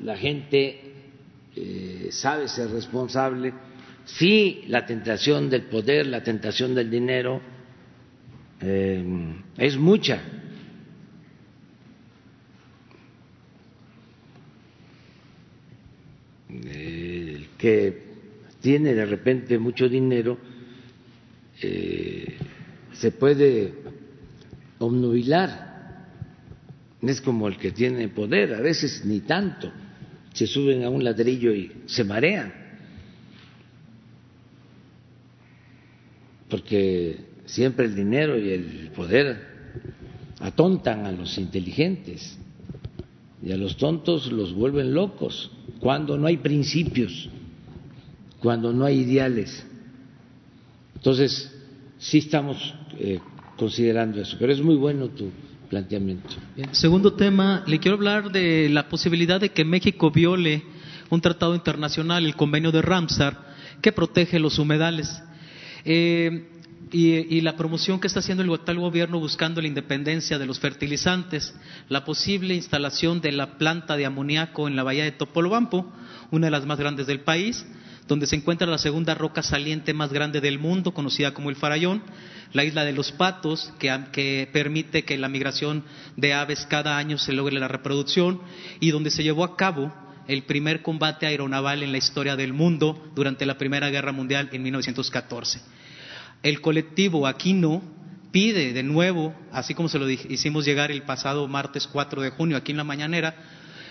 la 0.04 0.18
gente 0.18 0.92
eh, 1.56 2.10
sabe 2.12 2.48
ser 2.48 2.70
responsable, 2.70 3.54
sí 4.06 4.64
la 4.68 4.86
tentación 4.86 5.50
del 5.50 5.64
poder, 5.64 6.08
la 6.08 6.24
tentación 6.24 6.76
del 6.76 6.90
dinero 6.90 7.42
eh, 8.60 9.04
es 9.58 9.78
mucha. 9.78 10.22
El 16.50 17.48
que 17.58 18.04
tiene 18.62 18.94
de 18.94 19.06
repente 19.06 19.58
mucho 19.58 19.88
dinero 19.88 20.38
eh, 21.62 22.38
se 22.94 23.12
puede 23.12 23.74
obnubilar, 24.80 25.72
es 27.02 27.22
como 27.22 27.48
el 27.48 27.58
que 27.58 27.72
tiene 27.72 28.10
poder, 28.10 28.54
a 28.54 28.62
veces 28.62 29.04
ni 29.06 29.22
tanto 29.22 29.72
se 30.34 30.48
suben 30.48 30.84
a 30.84 30.90
un 30.90 31.04
ladrillo 31.04 31.54
y 31.54 31.72
se 31.86 32.04
marean. 32.04 32.61
Porque 36.52 37.18
siempre 37.46 37.86
el 37.86 37.96
dinero 37.96 38.38
y 38.38 38.50
el 38.52 38.92
poder 38.96 39.50
atontan 40.40 41.06
a 41.06 41.12
los 41.12 41.38
inteligentes 41.38 42.38
y 43.42 43.52
a 43.52 43.58
los 43.58 43.78
tontos 43.78 44.32
los 44.32 44.54
vuelven 44.54 44.94
locos 44.94 45.50
cuando 45.80 46.18
no 46.18 46.28
hay 46.28 46.38
principios, 46.38 47.30
cuando 48.40 48.72
no 48.72 48.86
hay 48.86 49.00
ideales. 49.00 49.66
Entonces, 50.96 51.52
sí 51.98 52.20
estamos 52.20 52.76
eh, 53.00 53.20
considerando 53.58 54.22
eso, 54.22 54.36
pero 54.40 54.54
es 54.54 54.62
muy 54.62 54.76
bueno 54.76 55.08
tu 55.10 55.32
planteamiento. 55.70 56.30
Segundo 56.72 57.14
tema, 57.14 57.64
le 57.66 57.80
quiero 57.80 57.96
hablar 57.96 58.32
de 58.32 58.70
la 58.70 58.90
posibilidad 58.90 59.40
de 59.40 59.50
que 59.50 59.64
México 59.64 60.12
viole 60.12 60.64
un 61.10 61.22
tratado 61.22 61.56
internacional, 61.56 62.26
el 62.26 62.36
convenio 62.36 62.72
de 62.72 62.82
Ramsar, 62.82 63.38
que 63.82 63.92
protege 63.92 64.40
los 64.40 64.60
humedales. 64.60 65.22
Eh, 65.86 66.48
y, 66.92 67.40
la 67.42 67.56
promoción 67.56 68.00
que 68.00 68.08
está 68.08 68.20
haciendo 68.20 68.44
el 68.44 68.54
actual 68.54 68.80
gobierno 68.80 69.20
buscando 69.20 69.62
la 69.62 69.68
independencia 69.68 70.38
de 70.38 70.46
los 70.46 70.60
fertilizantes, 70.60 71.56
la 71.88 72.04
posible 72.04 72.54
instalación 72.54 73.22
de 73.22 73.32
la 73.32 73.58
planta 73.58 73.96
de 73.96 74.06
amoníaco 74.06 74.68
en 74.68 74.76
la 74.76 74.84
bahía 74.84 75.06
de 75.06 75.14
Topolobampo, 75.14 75.92
una 76.32 76.48
de 76.48 76.52
las 76.52 76.66
más 76.66 76.80
grandes 76.80 77.08
del 77.08 77.22
país, 77.22 77.66
donde 78.08 78.28
se 78.28 78.36
encuentra 78.36 78.68
la 78.68 78.78
segunda 78.78 79.16
roca 79.16 79.42
saliente 79.42 79.94
más 79.94 80.12
grande 80.12 80.42
del 80.42 80.60
mundo, 80.60 80.94
conocida 80.94 81.34
como 81.34 81.50
el 81.50 81.56
Farallón, 81.56 82.04
la 82.52 82.66
isla 82.66 82.84
de 82.84 82.92
los 82.92 83.14
patos, 83.14 83.72
que, 83.80 84.50
permite 84.52 85.06
que 85.06 85.18
la 85.18 85.30
migración 85.30 85.86
de 86.18 86.34
aves 86.34 86.66
cada 86.70 86.98
año 86.98 87.18
se 87.18 87.32
logre 87.32 87.58
la 87.58 87.70
reproducción, 87.70 88.42
y 88.82 88.92
donde 88.92 89.12
se 89.12 89.24
llevó 89.24 89.46
a 89.46 89.56
cabo 89.56 89.94
el 90.28 90.44
primer 90.44 90.82
combate 90.82 91.26
aeronaval 91.26 91.84
en 91.84 91.92
la 91.92 91.98
historia 91.98 92.36
del 92.36 92.54
mundo 92.54 93.12
durante 93.16 93.46
la 93.46 93.58
Primera 93.58 93.90
Guerra 93.90 94.12
Mundial 94.12 94.50
en 94.52 94.64
1914. 94.64 95.62
El 96.44 96.62
colectivo 96.62 97.28
Aquino 97.28 97.82
pide 98.32 98.74
de 98.74 98.84
nuevo, 98.84 99.36
así 99.52 99.74
como 99.74 99.90
se 99.90 100.00
lo 100.00 100.10
hicimos 100.10 100.66
llegar 100.66 100.92
el 100.92 101.04
pasado 101.04 101.48
martes 101.48 101.88
4 101.88 102.22
de 102.22 102.30
junio 102.32 102.58
aquí 102.58 102.72
en 102.72 102.78
la 102.78 102.84
mañanera, 102.84 103.36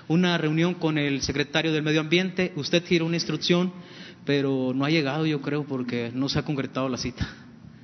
una 0.09 0.37
reunión 0.39 0.74
con 0.74 0.99
el 0.99 1.22
secretario 1.22 1.72
del 1.72 1.83
Medio 1.83 2.01
Ambiente, 2.01 2.53
usted 2.57 2.83
tiró 2.83 3.07
una 3.07 3.16
instrucción, 3.16 3.72
pero 4.24 4.72
no 4.74 4.85
ha 4.85 4.91
llegado, 4.91 5.26
yo 5.26 5.41
creo, 5.41 5.64
porque 5.64 6.11
no 6.12 6.28
se 6.28 6.39
ha 6.39 6.43
concretado 6.43 6.89
la 6.89 6.97
cita. 6.97 7.28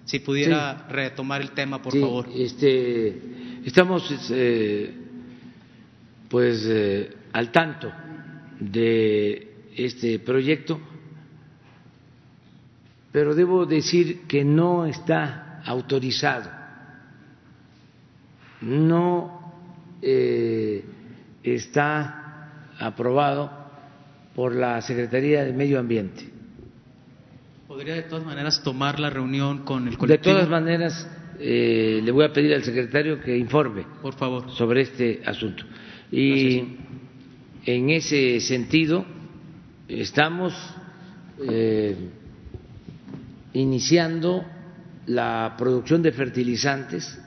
Si 0.07 0.21
pudiera 0.21 0.87
retomar 0.89 1.41
el 1.41 1.51
tema, 1.51 1.83
por 1.83 1.93
Sí, 1.93 2.01
favor. 2.01 2.29
Este, 2.35 3.61
estamos 3.65 4.09
eh, 4.31 4.95
pues 6.29 6.65
eh, 6.69 7.13
al 7.33 7.51
tanto 7.53 7.93
de 8.61 9.55
este 9.77 10.19
proyecto, 10.19 10.81
pero 13.13 13.35
debo 13.35 13.67
decir 13.67 14.23
que 14.29 14.45
no 14.45 14.87
está 14.87 15.63
autorizado, 15.65 16.51
no 18.63 19.53
eh, 20.03 20.85
está 21.43 22.51
aprobado 22.79 23.51
por 24.35 24.55
la 24.55 24.81
Secretaría 24.83 25.45
de 25.45 25.53
Medio 25.53 25.79
Ambiente. 25.79 26.29
¿Podría 27.67 27.95
de 27.95 28.03
todas 28.03 28.25
maneras 28.25 28.63
tomar 28.63 29.01
la 29.01 29.11
reunión 29.11 29.65
con 29.65 29.85
el 29.85 29.93
De 29.93 29.97
colectivo? 29.97 30.35
todas 30.37 30.49
maneras, 30.49 31.09
eh, 31.39 32.01
le 32.03 32.11
voy 32.13 32.25
a 32.25 32.33
pedir 32.33 32.55
al 32.55 32.63
secretario 32.63 33.21
que 33.21 33.37
informe 33.37 33.85
Por 34.03 34.15
favor. 34.15 34.51
sobre 34.53 34.83
este 34.83 35.23
asunto. 35.25 35.65
Y 36.13 36.77
en 37.67 37.91
ese 37.91 38.41
sentido, 38.41 39.05
estamos 39.89 40.55
eh, 41.49 41.97
iniciando 43.53 44.45
la 45.07 45.57
producción 45.59 46.01
de 46.01 46.13
fertilizantes 46.13 47.19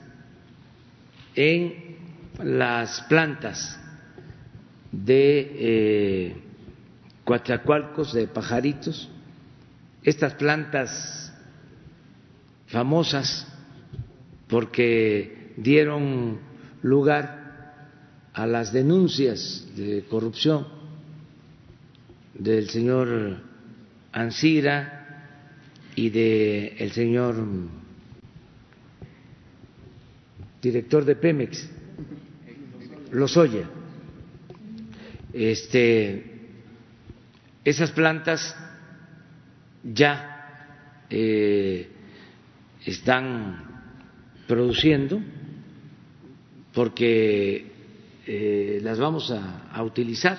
en 1.34 1.96
las 2.42 3.02
plantas 3.02 3.78
de 4.90 5.52
eh, 5.54 6.36
de 8.12 8.26
pajaritos, 8.26 9.10
estas 10.02 10.34
plantas 10.34 11.32
famosas 12.66 13.46
porque 14.48 15.52
dieron 15.58 16.38
lugar 16.82 17.39
a 18.34 18.46
las 18.46 18.72
denuncias 18.72 19.66
de 19.76 20.04
corrupción 20.08 20.66
del 22.34 22.70
señor 22.70 23.38
Ansira 24.12 25.26
y 25.94 26.10
del 26.10 26.74
el 26.78 26.92
señor 26.92 27.36
director 30.62 31.04
de 31.04 31.16
Pemex, 31.16 31.68
Lozoya. 33.12 33.68
Este, 35.32 36.24
esas 37.64 37.90
plantas 37.92 38.56
ya 39.82 41.04
eh, 41.08 41.88
están 42.84 43.84
produciendo 44.46 45.20
porque 46.72 47.69
eh, 48.32 48.78
las 48.80 48.96
vamos 48.96 49.32
a, 49.32 49.82
utilizar. 49.82 50.38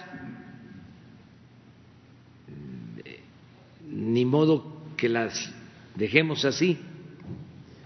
Ni 3.90 4.24
modo 4.24 4.94
que 4.96 5.10
las 5.10 5.52
dejemos 5.96 6.46
así. 6.46 6.80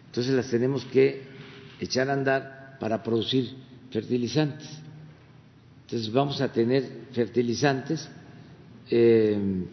Entonces 0.06 0.32
las 0.36 0.48
tenemos 0.52 0.86
que 0.86 1.24
echar 1.80 2.12
a 2.12 2.14
andar 2.14 2.78
para 2.80 3.02
producir 3.02 3.56
fertilizantes. 3.90 4.70
Entonces 5.86 6.14
vamos 6.14 6.40
a 6.40 6.54
tener 6.54 7.08
fertilizantes 7.12 8.08
eh, 8.92 9.66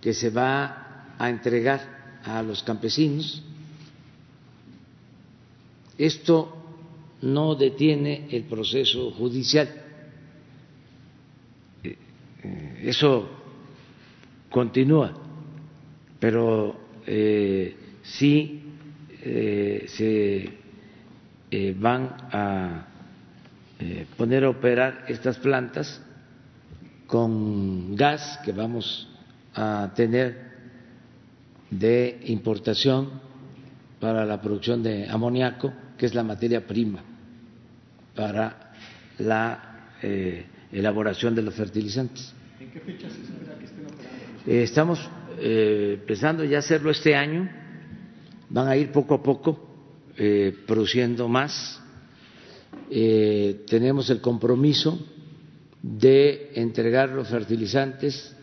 que 0.00 0.14
se 0.14 0.30
va 0.30 1.14
a 1.16 1.30
entregar 1.30 2.18
a 2.24 2.42
los 2.42 2.60
campesinos. 2.64 3.40
Esto 5.96 6.63
no 7.22 7.54
detiene 7.54 8.28
el 8.30 8.44
proceso 8.44 9.10
judicial. 9.12 9.68
Eh, 11.82 11.96
eh, 12.42 12.80
Eso 12.84 13.28
continúa, 14.50 15.12
pero 16.18 16.76
eh, 17.06 17.76
sí 18.02 18.60
se 19.24 20.52
van 21.78 22.14
a 22.30 22.86
poner 24.18 24.44
a 24.44 24.50
operar 24.50 25.06
estas 25.08 25.38
plantas 25.38 26.02
con 27.06 27.96
gas 27.96 28.38
que 28.44 28.52
vamos 28.52 29.08
a 29.54 29.92
tener 29.94 30.52
de 31.70 32.20
importación 32.26 33.08
para 34.00 34.24
la 34.24 34.40
producción 34.40 34.82
de 34.82 35.08
amoníaco, 35.08 35.72
que 35.96 36.06
es 36.06 36.14
la 36.14 36.22
materia 36.22 36.66
prima 36.66 37.02
para 38.14 38.72
la 39.18 39.96
eh, 40.02 40.46
elaboración 40.72 41.34
de 41.34 41.42
los 41.42 41.54
fertilizantes. 41.54 42.32
¿En 42.60 42.70
qué 42.70 42.80
fecha 42.80 43.08
se 43.10 43.22
espera 43.22 43.58
que 43.58 43.64
estén 43.64 43.86
operando? 43.86 44.14
estamos 44.46 45.10
eh, 45.38 45.96
empezando 46.00 46.44
ya 46.44 46.56
a 46.56 46.60
hacerlo 46.60 46.90
este 46.90 47.14
año, 47.14 47.48
van 48.50 48.68
a 48.68 48.76
ir 48.76 48.92
poco 48.92 49.14
a 49.14 49.22
poco 49.22 49.74
eh, 50.16 50.54
produciendo 50.66 51.28
más. 51.28 51.80
Eh, 52.90 53.64
tenemos 53.66 54.10
el 54.10 54.20
compromiso 54.20 54.98
de 55.82 56.52
entregar 56.54 57.10
los 57.10 57.28
fertilizantes 57.28 58.34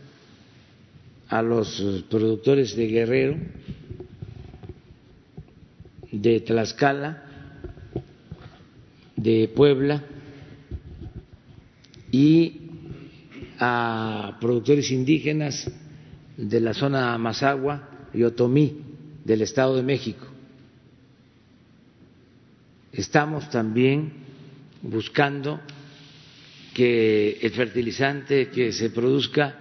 a 1.30 1.42
los 1.42 1.80
eh, 1.80 2.04
productores 2.10 2.76
de 2.76 2.88
Guerrero, 2.88 3.38
de 6.12 6.40
Tlaxcala, 6.42 7.24
de 9.22 9.52
Puebla 9.56 10.04
y 12.12 12.62
a 13.60 14.38
productores 14.42 14.90
indígenas 14.92 15.70
de 16.36 16.60
la 16.60 16.74
zona 16.74 17.18
Mazagua 17.18 17.90
y 18.14 18.24
Otomí 18.24 18.82
del 19.24 19.44
Estado 19.44 19.76
de 19.76 19.84
México. 19.84 20.26
Estamos 22.92 23.50
también 23.50 24.12
buscando 24.82 25.62
que 26.74 27.38
el 27.42 27.52
fertilizante 27.52 28.50
que 28.50 28.72
se 28.72 28.90
produzca 28.90 29.56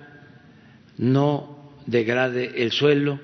no 0.97 1.73
degrade 1.87 2.63
el 2.63 2.73
suelo, 2.73 3.21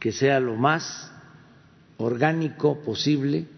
que 0.00 0.12
sea 0.12 0.40
lo 0.40 0.56
más 0.56 1.12
orgánico 1.98 2.82
posible 2.82 3.55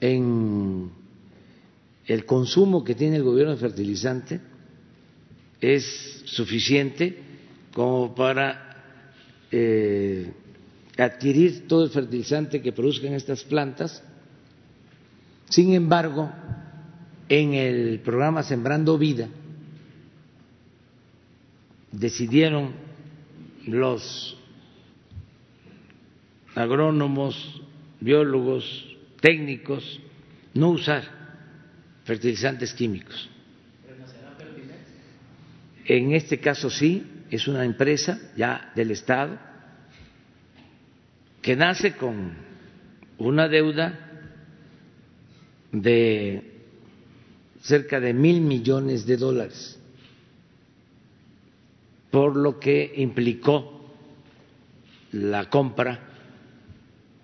en 0.00 0.90
el 2.06 2.24
consumo 2.24 2.84
que 2.84 2.94
tiene 2.94 3.16
el 3.16 3.22
gobierno 3.22 3.52
de 3.54 3.60
fertilizante 3.60 4.40
es 5.60 6.22
suficiente 6.26 7.18
como 7.72 8.14
para 8.14 8.66
eh, 9.50 10.32
adquirir 10.96 11.66
todo 11.66 11.84
el 11.84 11.90
fertilizante 11.90 12.62
que 12.62 12.72
produzcan 12.72 13.14
estas 13.14 13.42
plantas. 13.44 14.02
Sin 15.48 15.74
embargo, 15.74 16.30
en 17.28 17.54
el 17.54 18.00
programa 18.00 18.42
Sembrando 18.42 18.96
Vida 18.98 19.28
decidieron 21.92 22.72
los 23.66 24.36
agrónomos, 26.54 27.60
biólogos, 28.00 28.95
técnicos 29.20 30.00
no 30.54 30.70
usar 30.70 31.04
fertilizantes 32.04 32.72
químicos. 32.72 33.28
En 35.84 36.12
este 36.12 36.40
caso 36.40 36.70
sí, 36.70 37.04
es 37.30 37.46
una 37.48 37.64
empresa 37.64 38.18
ya 38.36 38.72
del 38.74 38.90
Estado 38.90 39.38
que 41.42 41.54
nace 41.54 41.94
con 41.94 42.34
una 43.18 43.48
deuda 43.48 44.06
de 45.70 46.56
cerca 47.60 48.00
de 48.00 48.12
mil 48.14 48.40
millones 48.40 49.06
de 49.06 49.16
dólares, 49.16 49.78
por 52.10 52.36
lo 52.36 52.58
que 52.58 52.94
implicó 52.96 53.94
la 55.12 55.48
compra 55.48 56.00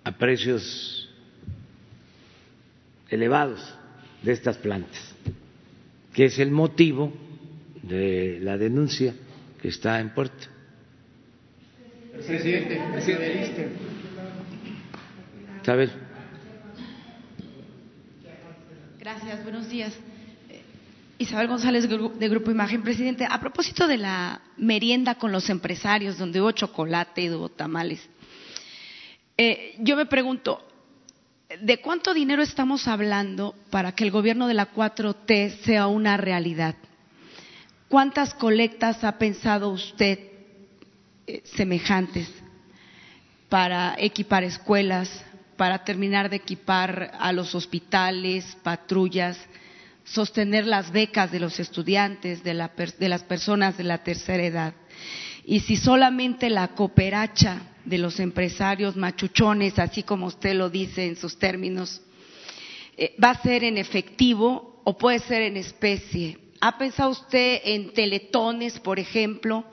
a 0.03 0.11
precios 0.17 1.02
elevados 3.09 3.59
de 4.21 4.31
estas 4.31 4.57
plantas, 4.57 5.15
que 6.13 6.25
es 6.25 6.39
el 6.39 6.51
motivo 6.51 7.13
de 7.81 8.39
la 8.41 8.57
denuncia 8.57 9.13
que 9.61 9.67
está 9.67 9.99
en 9.99 10.13
puerta. 10.13 10.47
Presidente, 12.11 12.81
presidente. 12.91 13.69
Ver, 15.65 15.89
Gracias, 18.99 19.43
buenos 19.43 19.69
días. 19.69 19.93
Eh, 20.49 20.61
Isabel 21.17 21.47
González 21.47 21.89
de 21.89 22.29
Grupo 22.29 22.51
Imagen. 22.51 22.83
Presidente, 22.83 23.27
a 23.29 23.39
propósito 23.39 23.87
de 23.87 23.97
la 23.97 24.41
merienda 24.57 25.15
con 25.15 25.31
los 25.31 25.49
empresarios, 25.49 26.17
donde 26.17 26.39
hubo 26.39 26.51
chocolate 26.51 27.23
y 27.23 27.29
hubo 27.29 27.49
tamales, 27.49 28.07
eh, 29.37 29.75
yo 29.79 29.95
me 29.95 30.05
pregunto, 30.05 30.65
¿de 31.61 31.81
cuánto 31.81 32.13
dinero 32.13 32.41
estamos 32.41 32.87
hablando 32.87 33.55
para 33.69 33.93
que 33.93 34.03
el 34.03 34.11
gobierno 34.11 34.47
de 34.47 34.53
la 34.53 34.71
4T 34.71 35.61
sea 35.63 35.87
una 35.87 36.17
realidad? 36.17 36.75
¿Cuántas 37.87 38.33
colectas 38.33 39.03
ha 39.03 39.17
pensado 39.17 39.69
usted 39.69 40.19
eh, 41.27 41.41
semejantes 41.45 42.29
para 43.49 43.95
equipar 43.97 44.43
escuelas, 44.43 45.23
para 45.57 45.83
terminar 45.83 46.29
de 46.29 46.37
equipar 46.37 47.11
a 47.19 47.31
los 47.31 47.53
hospitales, 47.53 48.57
patrullas, 48.63 49.37
sostener 50.03 50.65
las 50.65 50.91
becas 50.91 51.31
de 51.31 51.39
los 51.39 51.59
estudiantes, 51.59 52.43
de, 52.43 52.53
las 52.53 53.23
personas 53.23 53.77
de 53.77 53.83
la 53.83 53.99
tercera 53.99 54.43
edad? 54.43 54.73
Y 55.45 55.59
si 55.61 55.75
solamente 55.75 56.49
la 56.49 56.69
cooperacha 56.69 57.61
de 57.85 57.97
los 57.97 58.19
empresarios 58.19 58.95
machuchones, 58.95 59.77
así 59.79 60.03
como 60.03 60.27
usted 60.27 60.55
lo 60.55 60.69
dice 60.69 61.05
en 61.05 61.15
sus 61.15 61.37
términos, 61.37 62.01
eh, 62.97 63.15
va 63.21 63.31
a 63.31 63.41
ser 63.41 63.63
en 63.63 63.77
efectivo 63.77 64.81
o 64.85 64.97
puede 64.97 65.19
ser 65.19 65.41
en 65.41 65.57
especie, 65.57 66.37
¿Ha 66.65 66.77
pensado 66.77 67.09
usted 67.09 67.59
en 67.65 67.91
teletones, 67.91 68.79
por 68.79 68.97
ejemplo? 68.97 69.65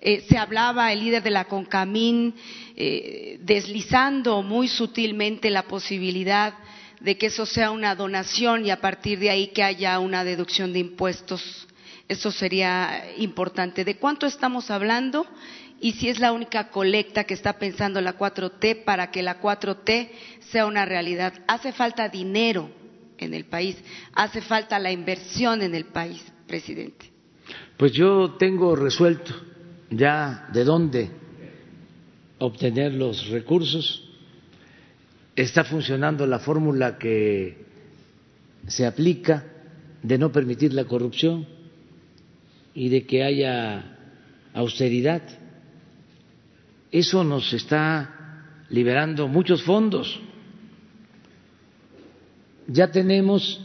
Eh, 0.00 0.24
se 0.26 0.38
hablaba 0.38 0.90
el 0.90 1.00
líder 1.00 1.22
de 1.22 1.28
la 1.28 1.44
CONCAMIN 1.44 2.34
eh, 2.74 3.36
deslizando 3.42 4.40
muy 4.40 4.68
sutilmente 4.68 5.50
la 5.50 5.64
posibilidad 5.64 6.54
de 6.98 7.18
que 7.18 7.26
eso 7.26 7.44
sea 7.44 7.70
una 7.70 7.94
donación 7.94 8.64
y 8.64 8.70
a 8.70 8.80
partir 8.80 9.18
de 9.18 9.28
ahí 9.28 9.48
que 9.48 9.62
haya 9.62 9.98
una 9.98 10.24
deducción 10.24 10.72
de 10.72 10.78
impuestos. 10.78 11.68
Eso 12.08 12.30
sería 12.30 13.14
importante. 13.16 13.84
¿De 13.84 13.96
cuánto 13.96 14.26
estamos 14.26 14.70
hablando? 14.70 15.26
Y 15.80 15.92
si 15.92 16.08
es 16.08 16.18
la 16.18 16.32
única 16.32 16.70
colecta 16.70 17.24
que 17.24 17.34
está 17.34 17.58
pensando 17.58 18.00
la 18.00 18.18
4T 18.18 18.84
para 18.84 19.10
que 19.10 19.22
la 19.22 19.40
4T 19.40 20.10
sea 20.50 20.66
una 20.66 20.84
realidad. 20.84 21.32
Hace 21.46 21.72
falta 21.72 22.08
dinero 22.08 22.70
en 23.18 23.34
el 23.34 23.44
país. 23.44 23.76
Hace 24.12 24.40
falta 24.40 24.78
la 24.78 24.92
inversión 24.92 25.62
en 25.62 25.74
el 25.74 25.86
país, 25.86 26.22
presidente. 26.46 27.10
Pues 27.76 27.92
yo 27.92 28.36
tengo 28.38 28.76
resuelto 28.76 29.34
ya 29.90 30.48
de 30.52 30.64
dónde 30.64 31.10
obtener 32.38 32.92
los 32.92 33.28
recursos. 33.28 34.08
Está 35.34 35.64
funcionando 35.64 36.26
la 36.26 36.38
fórmula 36.38 36.98
que 36.98 37.64
se 38.68 38.86
aplica 38.86 39.44
de 40.02 40.18
no 40.18 40.30
permitir 40.30 40.72
la 40.74 40.84
corrupción 40.84 41.53
y 42.74 42.88
de 42.88 43.06
que 43.06 43.22
haya 43.22 43.96
austeridad. 44.52 45.22
Eso 46.90 47.24
nos 47.24 47.52
está 47.52 48.10
liberando 48.70 49.28
muchos 49.28 49.62
fondos 49.62 50.20
ya 52.66 52.90
tenemos 52.90 53.60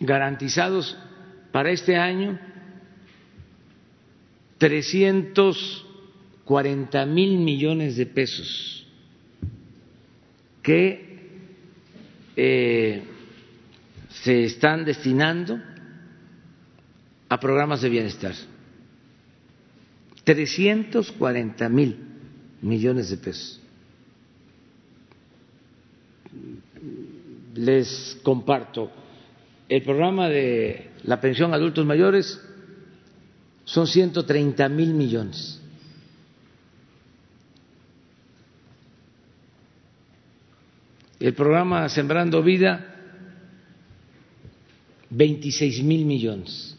garantizados 0.00 0.96
para 1.52 1.70
este 1.70 1.94
año 1.96 2.40
340 4.58 7.06
mil 7.06 7.38
millones 7.38 7.96
de 7.96 8.06
pesos 8.06 8.86
que 10.62 11.14
eh, 12.36 13.02
se 14.10 14.44
están 14.44 14.84
destinando 14.84 15.60
a 17.34 17.40
programas 17.40 17.80
de 17.82 17.88
bienestar. 17.88 18.34
340 20.22 21.68
mil 21.68 21.98
millones 22.62 23.10
de 23.10 23.16
pesos. 23.16 23.60
les 27.54 28.18
comparto. 28.22 28.90
El 29.68 29.82
programa 29.82 30.28
de 30.28 30.90
la 31.04 31.20
pensión 31.20 31.52
a 31.52 31.56
adultos 31.56 31.86
mayores 31.86 32.40
son 33.64 33.86
130 33.86 34.68
mil 34.68 34.92
millones. 34.94 35.60
El 41.18 41.32
programa 41.32 41.88
Sembrando 41.88 42.42
Vida, 42.42 42.94
26 45.08 45.82
mil 45.82 46.04
millones. 46.04 46.76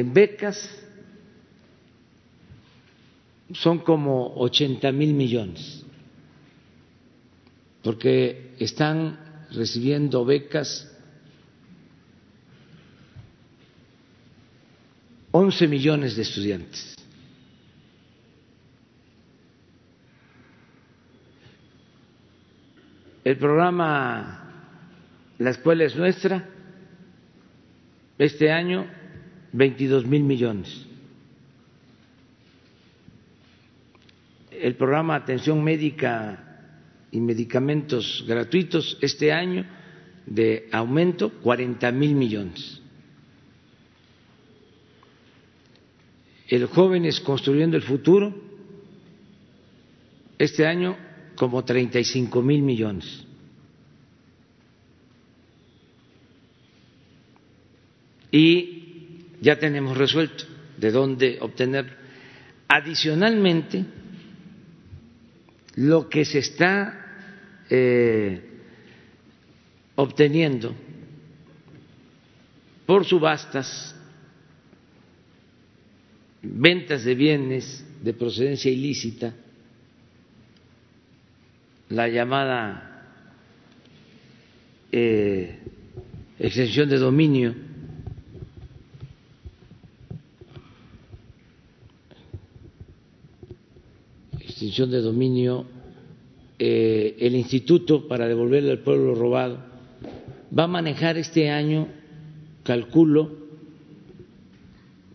En 0.00 0.14
becas, 0.14 0.56
son 3.52 3.80
como 3.80 4.32
80 4.34 4.90
mil 4.92 5.12
millones, 5.12 5.84
porque 7.82 8.54
están 8.58 9.18
recibiendo 9.50 10.24
becas 10.24 10.90
11 15.32 15.68
millones 15.68 16.16
de 16.16 16.22
estudiantes. 16.22 16.96
El 23.22 23.36
programa 23.36 24.64
La 25.36 25.50
escuela 25.50 25.84
es 25.84 25.94
nuestra, 25.94 26.48
este 28.16 28.50
año 28.50 28.99
22 29.52 30.06
mil 30.06 30.22
millones. 30.22 30.86
el 34.60 34.76
programa 34.76 35.14
Atención 35.14 35.64
Médica 35.64 36.68
y 37.10 37.20
Medicamentos 37.20 38.24
Gratuitos 38.26 38.98
este 39.00 39.32
año 39.32 39.64
de 40.26 40.68
aumento 40.70 41.30
40 41.40 41.90
mil 41.92 42.14
millones. 42.14 42.80
El 46.46 46.66
Jóvenes 46.66 47.20
Construyendo 47.20 47.76
el 47.76 47.82
Futuro 47.82 48.34
este 50.38 50.66
año 50.66 50.96
como 51.36 51.64
35 51.64 52.42
mil 52.42 52.62
millones. 52.62 53.26
Y 58.32 58.79
ya 59.40 59.58
tenemos 59.58 59.96
resuelto 59.96 60.44
de 60.76 60.90
dónde 60.90 61.38
obtener. 61.40 61.98
Adicionalmente, 62.68 63.84
lo 65.76 66.08
que 66.08 66.24
se 66.24 66.38
está 66.38 67.64
eh, 67.68 68.40
obteniendo 69.96 70.74
por 72.86 73.04
subastas, 73.04 73.94
ventas 76.42 77.04
de 77.04 77.14
bienes 77.14 77.84
de 78.02 78.12
procedencia 78.14 78.70
ilícita, 78.70 79.34
la 81.90 82.08
llamada 82.08 82.90
eh, 84.90 85.58
extensión 86.38 86.88
de 86.88 86.98
dominio, 86.98 87.54
extinción 94.60 94.90
de 94.90 95.00
dominio, 95.00 95.64
eh, 96.58 97.16
el 97.18 97.34
Instituto 97.34 98.06
para 98.06 98.28
devolverle 98.28 98.72
al 98.72 98.80
pueblo 98.80 99.14
robado 99.14 99.58
va 100.56 100.64
a 100.64 100.66
manejar 100.66 101.16
este 101.16 101.48
año, 101.48 101.88
calculo, 102.62 103.38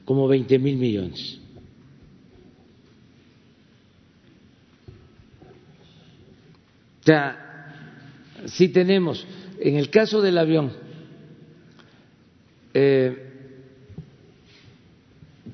como 0.04 0.28
20 0.28 0.58
mil 0.58 0.78
millones. 0.78 1.40
O 7.02 7.06
sea, 7.06 7.68
sí 8.46 8.70
tenemos, 8.70 9.28
en 9.60 9.76
el 9.76 9.92
caso 9.92 10.24
del 10.24 10.40
avión, 10.40 10.74
eh, 12.74 13.25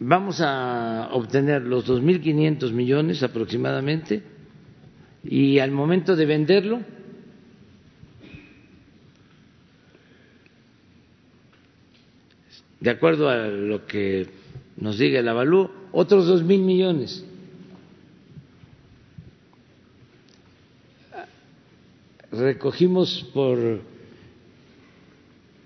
vamos 0.04 0.42
a 0.42 1.10
obtener 1.12 1.62
los 1.62 1.88
2.500 1.88 2.72
millones 2.72 3.22
aproximadamente 3.22 4.24
y 5.24 5.60
al 5.60 5.72
momento 5.72 6.16
de 6.16 6.26
venderlo 6.26 6.82
de 12.80 12.90
acuerdo 12.90 13.30
a 13.30 13.48
lo 13.48 13.86
que 13.86 14.28
nos 14.78 14.98
diga 14.98 15.20
el 15.20 15.28
avalúo, 15.28 15.72
otros 15.92 16.26
dos 16.26 16.44
mil 16.44 16.62
millones. 16.62 17.24
recogimos 22.32 23.30
por 23.34 23.82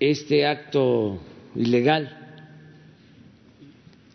este 0.00 0.46
acto 0.46 1.18
ilegal. 1.54 2.25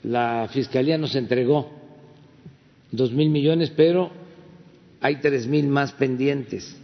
La 0.04 0.48
Fiscalía 0.52 0.98
nos 0.98 1.16
entregó 1.16 1.72
dos 2.92 3.12
mil 3.12 3.30
millones, 3.30 3.72
pero 3.76 4.12
hay 5.00 5.18
tres 5.18 5.48
mil 5.48 5.68
más 5.68 5.92
pendientes. 5.94 6.78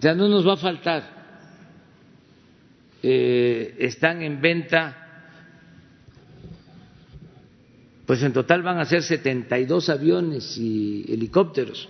Ya 0.00 0.14
no 0.14 0.28
nos 0.28 0.46
va 0.46 0.54
a 0.54 0.58
faltar. 0.58 1.16
Eh, 3.02 3.76
están 3.78 4.22
en 4.22 4.40
venta, 4.40 5.32
pues 8.04 8.22
en 8.22 8.32
total 8.32 8.62
van 8.62 8.78
a 8.78 8.84
ser 8.84 9.02
72 9.02 9.88
aviones 9.88 10.56
y 10.58 11.04
helicópteros. 11.08 11.88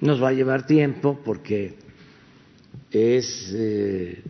Nos 0.00 0.22
va 0.22 0.28
a 0.28 0.32
llevar 0.32 0.66
tiempo 0.66 1.20
porque 1.24 1.76
es 2.90 3.52
eh, 3.54 4.22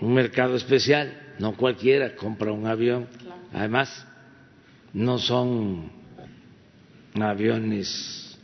un 0.00 0.14
mercado 0.14 0.56
especial, 0.56 1.34
no 1.38 1.56
cualquiera 1.56 2.14
compra 2.16 2.52
un 2.52 2.66
avión. 2.66 3.06
Además, 3.52 4.06
no 4.92 5.18
son 5.18 5.90
aviones 7.14 8.38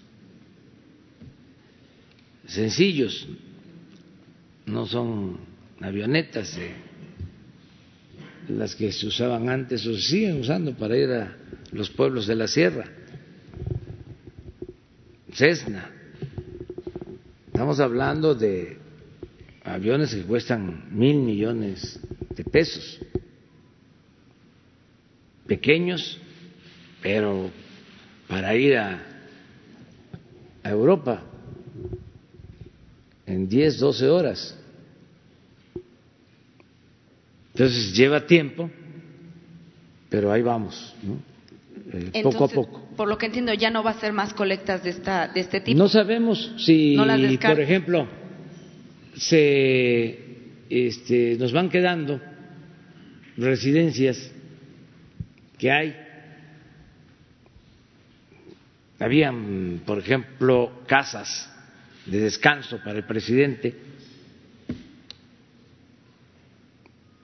sencillos, 2.46 3.26
no 4.66 4.86
son 4.86 5.38
avionetas 5.80 6.58
las 8.48 8.74
que 8.74 8.92
se 8.92 9.06
usaban 9.06 9.48
antes 9.48 9.86
o 9.86 9.94
se 9.94 10.02
siguen 10.02 10.40
usando 10.40 10.74
para 10.74 10.96
ir 10.96 11.10
a 11.10 11.36
los 11.72 11.90
pueblos 11.90 12.26
de 12.26 12.34
la 12.34 12.48
sierra. 12.48 12.84
Cessna. 15.32 15.90
Estamos 17.46 17.80
hablando 17.80 18.34
de 18.34 18.81
aviones 19.64 20.14
que 20.14 20.22
cuestan 20.22 20.88
mil 20.90 21.16
millones 21.16 21.98
de 22.30 22.44
pesos, 22.44 22.98
pequeños, 25.46 26.18
pero 27.00 27.50
para 28.28 28.54
ir 28.56 28.76
a, 28.76 29.02
a 30.62 30.70
Europa 30.70 31.22
en 33.26 33.48
10, 33.48 33.78
12 33.78 34.08
horas. 34.08 34.58
Entonces 37.54 37.92
lleva 37.94 38.26
tiempo, 38.26 38.70
pero 40.08 40.32
ahí 40.32 40.42
vamos, 40.42 40.94
eh, 41.92 42.22
poco 42.22 42.44
a 42.44 42.48
poco. 42.48 42.82
Por 42.96 43.08
lo 43.08 43.18
que 43.18 43.26
entiendo, 43.26 43.52
ya 43.54 43.70
no 43.70 43.82
va 43.82 43.90
a 43.90 44.00
ser 44.00 44.12
más 44.12 44.32
colectas 44.32 44.82
de, 44.82 44.90
esta, 44.90 45.28
de 45.28 45.40
este 45.40 45.60
tipo. 45.60 45.78
No 45.78 45.88
sabemos 45.88 46.52
si, 46.56 46.96
por 46.96 47.60
ejemplo, 47.60 48.08
se 49.16 50.18
este, 50.68 51.36
nos 51.38 51.52
van 51.52 51.68
quedando 51.68 52.20
residencias 53.36 54.30
que 55.58 55.70
hay. 55.70 55.96
Habían, 58.98 59.82
por 59.84 59.98
ejemplo, 59.98 60.82
casas 60.86 61.50
de 62.06 62.20
descanso 62.20 62.78
para 62.82 62.98
el 62.98 63.04
presidente, 63.04 63.74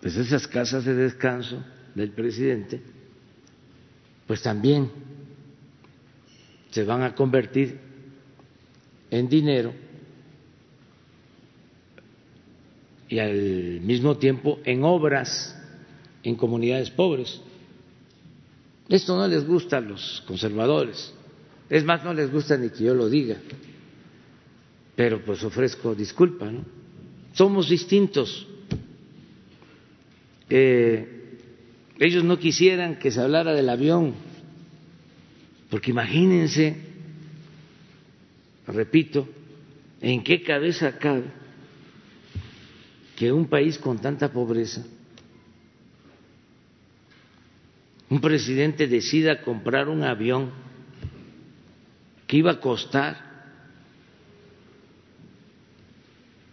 pues 0.00 0.16
esas 0.16 0.46
casas 0.46 0.84
de 0.84 0.94
descanso 0.94 1.64
del 1.94 2.10
presidente, 2.10 2.80
pues 4.26 4.42
también 4.42 4.90
se 6.70 6.84
van 6.84 7.02
a 7.02 7.14
convertir 7.14 7.78
en 9.10 9.28
dinero 9.28 9.87
y 13.08 13.18
al 13.18 13.80
mismo 13.80 14.16
tiempo 14.16 14.58
en 14.64 14.84
obras 14.84 15.56
en 16.22 16.34
comunidades 16.36 16.90
pobres. 16.90 17.40
Esto 18.88 19.16
no 19.16 19.26
les 19.28 19.46
gusta 19.46 19.78
a 19.78 19.80
los 19.80 20.22
conservadores, 20.26 21.12
es 21.68 21.84
más, 21.84 22.04
no 22.04 22.14
les 22.14 22.30
gusta 22.30 22.56
ni 22.56 22.70
que 22.70 22.84
yo 22.84 22.94
lo 22.94 23.08
diga 23.08 23.36
pero 24.98 25.24
pues 25.24 25.44
ofrezco 25.44 25.94
disculpa, 25.94 26.50
¿no? 26.50 26.64
Somos 27.32 27.68
distintos. 27.68 28.48
Eh, 30.50 31.38
ellos 32.00 32.24
no 32.24 32.36
quisieran 32.36 32.98
que 32.98 33.12
se 33.12 33.20
hablara 33.20 33.52
del 33.52 33.68
avión, 33.68 34.14
porque 35.70 35.92
imagínense, 35.92 36.78
repito, 38.66 39.28
en 40.00 40.24
qué 40.24 40.42
cabeza 40.42 40.98
cabe 40.98 41.26
que 43.18 43.32
un 43.32 43.48
país 43.48 43.76
con 43.78 43.98
tanta 43.98 44.32
pobreza, 44.32 44.86
un 48.08 48.20
presidente 48.20 48.86
decida 48.86 49.42
comprar 49.42 49.88
un 49.88 50.04
avión 50.04 50.52
que 52.28 52.36
iba 52.36 52.52
a 52.52 52.60
costar 52.60 53.16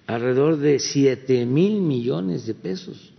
alrededor 0.08 0.58
de 0.58 0.80
siete 0.80 1.46
mil 1.46 1.82
millones 1.82 2.48
de 2.48 2.56
pesos. 2.56 3.12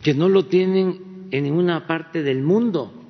que 0.00 0.12
no 0.12 0.28
lo 0.28 0.44
tienen 0.46 1.28
en 1.30 1.44
ninguna 1.44 1.86
parte 1.86 2.22
del 2.22 2.42
mundo. 2.42 3.03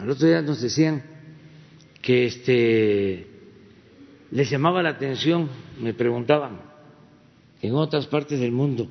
Al 0.00 0.08
otro 0.08 0.26
día 0.28 0.40
nos 0.40 0.62
decían 0.62 1.02
que 2.00 2.24
este 2.24 3.26
les 4.30 4.48
llamaba 4.48 4.82
la 4.82 4.88
atención, 4.90 5.50
me 5.78 5.92
preguntaban 5.92 6.58
en 7.60 7.74
otras 7.74 8.06
partes 8.06 8.40
del 8.40 8.50
mundo 8.50 8.88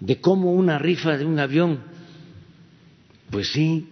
de 0.00 0.18
cómo 0.22 0.54
una 0.54 0.78
rifa 0.78 1.18
de 1.18 1.26
un 1.26 1.38
avión, 1.38 1.80
pues 3.30 3.48
sí, 3.52 3.88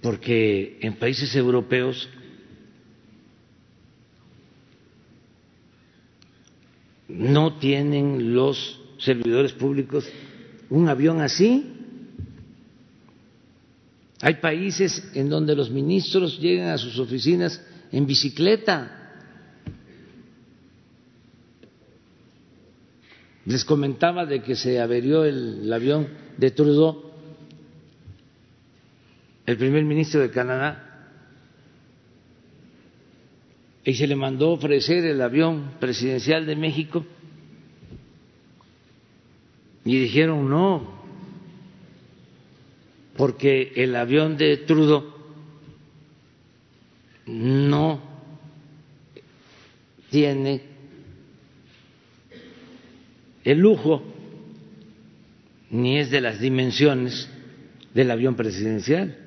porque 0.00 0.78
en 0.80 0.94
países 0.94 1.34
europeos 1.34 2.08
no 7.08 7.58
tienen 7.58 8.32
los 8.32 8.80
servidores 8.98 9.54
públicos 9.54 10.08
un 10.70 10.88
avión 10.88 11.20
así. 11.20 11.74
Hay 14.20 14.34
países 14.34 15.10
en 15.14 15.28
donde 15.28 15.54
los 15.54 15.70
ministros 15.70 16.38
llegan 16.40 16.68
a 16.68 16.78
sus 16.78 16.98
oficinas 16.98 17.62
en 17.92 18.06
bicicleta. 18.06 18.94
Les 23.44 23.64
comentaba 23.64 24.26
de 24.26 24.42
que 24.42 24.56
se 24.56 24.80
averió 24.80 25.24
el, 25.24 25.72
avión 25.72 26.08
de 26.36 26.50
Trudeau. 26.50 27.12
El 29.46 29.56
primer 29.56 29.84
ministro 29.84 30.20
de 30.20 30.30
Canadá. 30.30 30.84
Y 33.84 33.94
se 33.94 34.06
le 34.06 34.16
mandó 34.16 34.50
ofrecer 34.50 35.04
el 35.04 35.22
avión 35.22 35.76
presidencial 35.80 36.44
de 36.44 36.56
México. 36.56 37.06
Y 39.84 39.98
dijeron 39.98 40.50
no, 40.50 40.97
porque 43.18 43.72
el 43.74 43.96
avión 43.96 44.36
de 44.36 44.58
Trudeau 44.58 45.04
no 47.26 48.00
tiene 50.08 50.62
el 53.44 53.58
lujo 53.58 54.04
ni 55.70 55.98
es 55.98 56.10
de 56.10 56.20
las 56.20 56.38
dimensiones 56.38 57.28
del 57.92 58.10
avión 58.12 58.36
presidencial. 58.36 59.18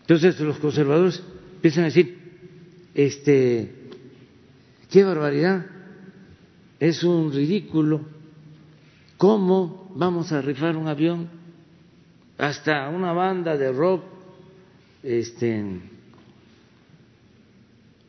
Entonces 0.00 0.38
los 0.40 0.58
conservadores 0.58 1.22
empiezan 1.54 1.84
a 1.84 1.86
decir, 1.86 2.18
este, 2.94 3.72
qué 4.90 5.04
barbaridad, 5.04 5.64
es 6.80 7.04
un 7.04 7.32
ridículo, 7.32 8.19
¿cómo 9.20 9.92
vamos 9.94 10.32
a 10.32 10.40
rifar 10.40 10.78
un 10.78 10.88
avión? 10.88 11.28
Hasta 12.38 12.88
una 12.88 13.12
banda 13.12 13.54
de 13.54 13.70
rock 13.70 14.02
este, 15.02 15.62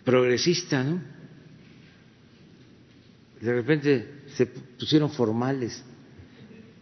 progresista, 0.05 0.81
¿no? 0.85 1.01
De 3.41 3.53
repente 3.53 4.21
se 4.35 4.45
pusieron 4.45 5.09
formales 5.09 5.83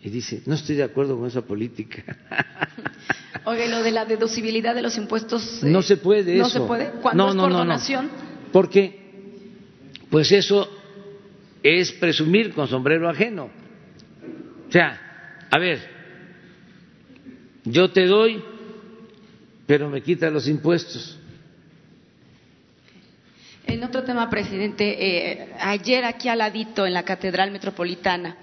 y 0.04 0.12
dice, 0.12 0.44
no 0.46 0.54
estoy 0.54 0.76
de 0.76 0.84
acuerdo 0.84 1.18
con 1.18 1.28
esa 1.28 1.42
política. 1.42 2.04
Oye, 3.46 3.68
lo 3.68 3.82
de 3.82 3.90
la 3.90 4.06
deducibilidad 4.06 4.76
de 4.76 4.84
los 4.84 4.96
impuestos. 4.96 5.64
no 5.64 5.82
se 5.82 5.98
puede 5.98 6.38
no 6.38 6.50
se 6.50 6.60
puede. 6.60 6.92
¿Cuándo 7.02 7.24
no, 7.24 7.30
es 7.32 7.36
por 7.36 7.52
donación? 7.52 8.12
Porque 8.52 9.00
pues 10.12 10.32
eso 10.32 10.70
es 11.64 11.92
presumir 11.94 12.54
con 12.54 12.68
sombrero 12.68 13.10
ajeno. 13.10 13.50
O 14.70 14.72
sea, 14.72 15.02
a 15.50 15.58
ver, 15.58 15.80
yo 17.66 17.92
te 17.92 18.06
doy, 18.06 18.42
pero 19.66 19.90
me 19.90 20.02
quita 20.02 20.30
los 20.30 20.48
impuestos. 20.48 21.18
En 23.66 23.84
otro 23.84 24.04
tema, 24.04 24.30
presidente, 24.30 24.86
eh, 25.00 25.54
ayer 25.60 26.06
aquí 26.06 26.30
al 26.30 26.38
ladito 26.38 26.86
en 26.86 26.94
la 26.94 27.04
Catedral 27.04 27.52
Metropolitana, 27.52 28.38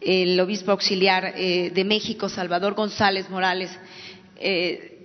el 0.00 0.38
obispo 0.38 0.70
auxiliar 0.70 1.32
eh, 1.36 1.70
de 1.74 1.84
México, 1.84 2.28
Salvador 2.28 2.74
González 2.74 3.28
Morales, 3.28 3.70
eh, 4.36 4.98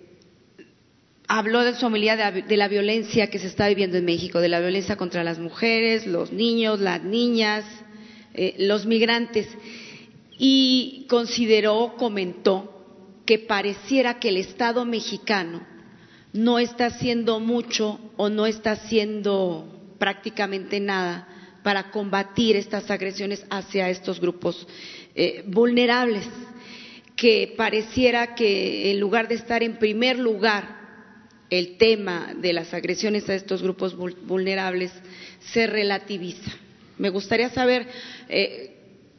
habló 1.28 1.64
de 1.64 1.76
su 1.76 1.86
homilía 1.86 2.32
de, 2.32 2.58
la 2.58 2.68
violencia 2.68 3.30
que 3.30 3.40
se 3.40 3.48
está 3.48 3.68
viviendo 3.68 3.98
en 3.98 4.06
México, 4.06 4.40
de 4.40 4.50
la 4.50 4.60
violencia 4.60 4.96
contra 4.96 5.24
las 5.24 5.40
mujeres, 5.40 6.06
los 6.06 6.32
niños, 6.32 6.80
las 6.80 7.04
niñas, 7.04 7.66
eh, 8.34 8.56
los 8.60 8.86
migrantes, 8.86 9.48
y 10.38 11.06
consideró, 11.10 11.96
comentó, 11.98 12.72
que 13.26 13.40
pareciera 13.40 14.20
que 14.20 14.30
el 14.30 14.38
Estado 14.38 14.86
mexicano 14.86 15.66
no 16.34 16.60
está 16.60 16.88
haciendo 16.88 17.40
mucho 17.40 18.00
o 18.18 18.30
no 18.30 18.46
está 18.46 18.72
haciendo 18.72 19.94
prácticamente 19.98 20.80
nada 20.80 21.28
para 21.64 21.90
combatir 21.90 22.56
estas 22.56 22.92
agresiones 22.92 23.46
hacia 23.50 23.90
estos 23.90 24.20
grupos 24.20 24.68
eh, 25.16 25.44
vulnerables, 25.48 26.28
que 27.16 27.54
pareciera 27.58 28.36
que 28.36 28.92
en 28.92 29.00
lugar 29.00 29.28
de 29.28 29.36
estar 29.36 29.64
en 29.64 29.78
primer 29.78 30.20
lugar 30.20 30.76
el 31.50 31.78
tema 31.78 32.34
de 32.36 32.54
las 32.54 32.74
agresiones 32.74 33.30
a 33.30 33.36
estos 33.36 33.64
grupos 33.64 33.96
vulnerables 33.96 34.92
se 35.40 35.68
relativiza. 35.68 36.52
Me 36.98 37.10
gustaría 37.10 37.50
saber 37.50 37.88
eh, 38.30 38.75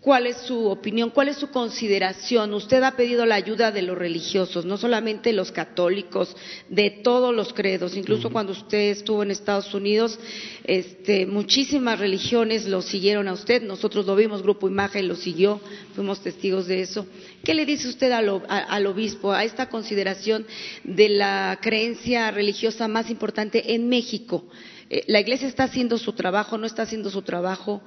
cuál 0.07 0.29
es 0.29 0.37
su 0.37 0.69
opinión, 0.69 1.11
cuál 1.11 1.31
es 1.31 1.37
su 1.37 1.51
consideración. 1.51 2.55
Usted 2.55 2.81
ha 2.85 2.95
pedido 2.95 3.27
la 3.27 3.35
ayuda 3.35 3.73
de 3.73 3.83
los 3.83 3.99
religiosos, 3.99 4.65
no 4.65 4.77
solamente 4.77 5.33
los 5.33 5.51
católicos, 5.51 6.37
de 6.69 6.91
todos 6.91 7.35
los 7.35 7.53
credos. 7.53 7.97
Incluso 7.97 8.31
cuando 8.31 8.53
usted 8.53 8.91
estuvo 8.91 9.25
en 9.25 9.33
Estados 9.33 9.75
Unidos, 9.75 10.17
este, 10.63 11.27
muchísimas 11.27 11.99
religiones 11.99 12.69
lo 12.69 12.83
siguieron 12.83 13.27
a 13.27 13.33
usted. 13.33 13.63
Nosotros 13.63 14.07
lo 14.07 14.15
vimos, 14.15 14.43
Grupo 14.43 14.69
Imagen 14.69 15.09
lo 15.09 15.17
siguió, 15.17 15.61
fuimos 15.97 16.21
testigos 16.21 16.69
de 16.69 16.83
eso. 16.83 17.05
¿Qué 17.43 17.55
le 17.55 17.67
dice 17.67 17.89
usted 17.89 18.13
al, 18.13 18.45
al 18.49 18.87
obispo 18.87 19.33
a 19.33 19.43
esta 19.43 19.69
consideración 19.69 20.47
de 20.85 21.09
la 21.09 21.59
creencia 21.61 22.31
religiosa 22.31 22.87
más 22.87 23.11
importante 23.11 23.75
en 23.75 23.89
México? 23.89 24.45
Eh, 24.89 25.05
la 25.09 25.21
Iglesia 25.21 25.49
está 25.49 25.65
haciendo 25.65 25.99
su 25.99 26.13
trabajo, 26.13 26.59
no 26.59 26.67
está 26.67 26.83
haciendo 26.83 27.11
su 27.11 27.23
trabajo. 27.23 27.83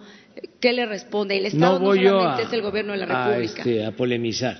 ¿Qué 0.59 0.73
le 0.73 0.85
responde? 0.85 1.37
El 1.37 1.45
Estado 1.45 1.79
no, 1.79 1.95
solamente 1.95 2.43
es 2.43 2.53
el 2.53 2.61
gobierno 2.61 2.91
de 2.91 2.97
la 2.99 3.05
República. 3.05 3.61
Este, 3.61 3.85
a 3.85 3.91
polemizar. 3.91 4.57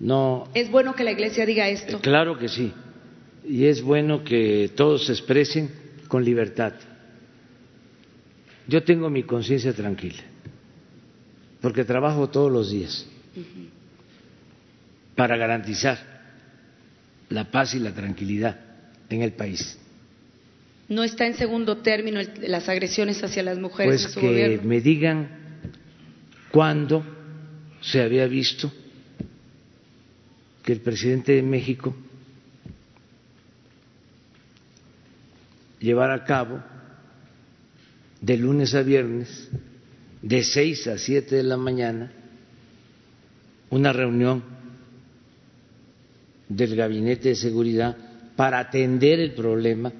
No. 0.00 0.48
¿Es 0.54 0.70
bueno 0.70 0.94
que 0.94 1.04
la 1.04 1.12
Iglesia 1.12 1.46
diga 1.46 1.68
esto? 1.68 2.00
Claro 2.00 2.36
que 2.38 2.48
sí. 2.48 2.72
Y 3.44 3.66
es 3.66 3.82
bueno 3.82 4.24
que 4.24 4.70
todos 4.74 5.06
se 5.06 5.12
expresen 5.12 5.70
con 6.08 6.24
libertad. 6.24 6.72
Yo 8.66 8.82
tengo 8.82 9.10
mi 9.10 9.24
conciencia 9.24 9.72
tranquila, 9.72 10.22
porque 11.60 11.84
trabajo 11.84 12.28
todos 12.28 12.50
los 12.50 12.70
días 12.70 13.06
para 15.16 15.36
garantizar 15.36 15.98
la 17.28 17.50
paz 17.50 17.74
y 17.74 17.80
la 17.80 17.92
tranquilidad 17.92 18.58
en 19.08 19.22
el 19.22 19.32
país 19.32 19.78
no 20.92 21.04
está 21.04 21.26
en 21.26 21.34
segundo 21.34 21.78
término 21.78 22.20
las 22.40 22.68
agresiones 22.68 23.22
hacia 23.24 23.42
las 23.42 23.58
mujeres 23.58 24.02
pues 24.02 24.16
que 24.16 24.60
me 24.62 24.80
digan 24.80 25.28
cuándo 26.50 27.04
se 27.80 28.02
había 28.02 28.26
visto 28.26 28.70
que 30.62 30.72
el 30.72 30.80
presidente 30.80 31.32
de 31.32 31.42
México 31.42 31.94
llevara 35.80 36.14
a 36.14 36.24
cabo 36.24 36.62
de 38.20 38.36
lunes 38.36 38.74
a 38.74 38.82
viernes, 38.82 39.50
de 40.20 40.44
seis 40.44 40.86
a 40.86 40.96
siete 40.96 41.36
de 41.36 41.42
la 41.42 41.56
mañana, 41.56 42.12
una 43.70 43.92
reunión 43.92 44.44
del 46.48 46.76
Gabinete 46.76 47.30
de 47.30 47.34
Seguridad 47.34 47.96
para 48.36 48.60
atender 48.60 49.18
el 49.18 49.32
problema 49.32 49.92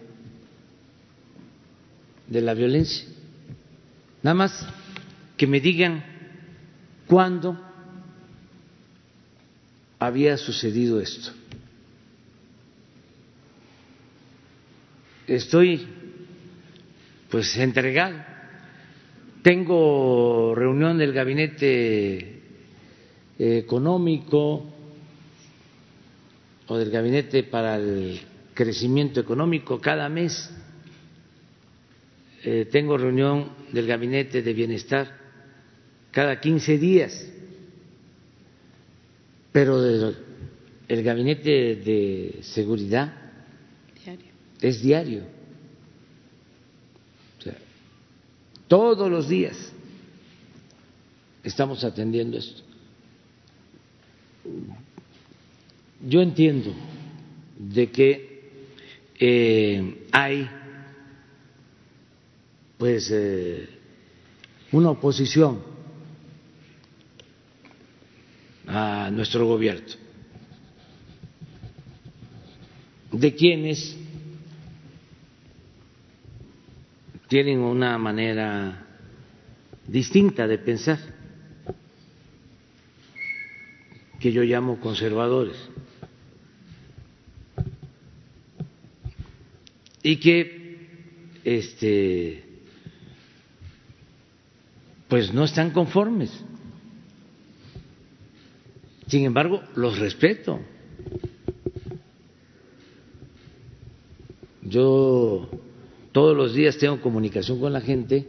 de 2.27 2.41
la 2.41 2.55
violencia. 2.55 3.07
Nada 4.23 4.35
más 4.35 4.67
que 5.37 5.47
me 5.47 5.61
digan 5.61 6.05
cuándo 7.07 7.59
había 9.99 10.37
sucedido 10.37 11.01
esto. 11.01 11.33
Estoy 15.27 15.87
pues 17.31 17.57
entregado. 17.57 18.17
Tengo 19.43 20.55
reunión 20.55 20.99
del 20.99 21.13
gabinete 21.13 22.43
económico 23.39 24.65
o 26.67 26.77
del 26.77 26.91
gabinete 26.91 27.43
para 27.43 27.77
el 27.77 28.21
crecimiento 28.55 29.21
económico 29.21 29.81
cada 29.81 30.09
mes 30.09 30.51
eh, 32.45 32.67
tengo 32.71 32.97
reunión 32.97 33.51
del 33.73 33.87
gabinete 33.87 34.43
de 34.43 34.53
bienestar 34.53 35.17
cada 36.11 36.41
15 36.41 36.79
días, 36.79 37.29
pero 39.53 40.13
el 40.89 41.03
gabinete 41.03 41.77
de 41.77 42.39
seguridad 42.43 43.13
es 44.61 44.83
diario. 44.83 45.23
todos 48.69 49.11
los 49.11 49.29
días 49.29 49.71
estamos 51.45 51.85
atendiendo 51.85 52.39
esto. 52.39 52.63
Yo 56.09 56.23
entiendo 56.23 56.73
de 57.59 57.91
que 57.91 58.51
eh, 59.21 60.07
hay 60.11 60.49
pues 62.83 63.13
eh, 63.13 63.69
una 64.73 64.91
oposición 64.91 65.63
a 68.67 69.09
nuestro 69.13 69.47
gobierno, 69.47 69.87
de 73.13 73.35
quienes 73.37 73.97
tienen 77.29 77.61
una 77.61 77.97
manera 77.99 78.85
distinta 79.87 80.49
de 80.49 80.59
pensar, 80.59 80.99
que 84.19 84.33
yo 84.33 84.43
llamo 84.43 84.81
conservadores, 84.81 85.57
y 90.03 90.17
que 90.17 91.31
este 91.45 92.52
pues 95.13 95.31
no 95.35 95.45
están 95.45 95.73
conformes. 95.73 96.31
Sin 99.09 99.27
embargo, 99.27 99.63
los 99.77 99.99
respeto. 99.99 100.59
Yo 104.63 105.51
todos 106.13 106.35
los 106.35 106.55
días 106.55 106.79
tengo 106.79 107.03
comunicación 107.03 107.61
con 107.61 107.75
la 107.75 107.83
gente 107.83 108.27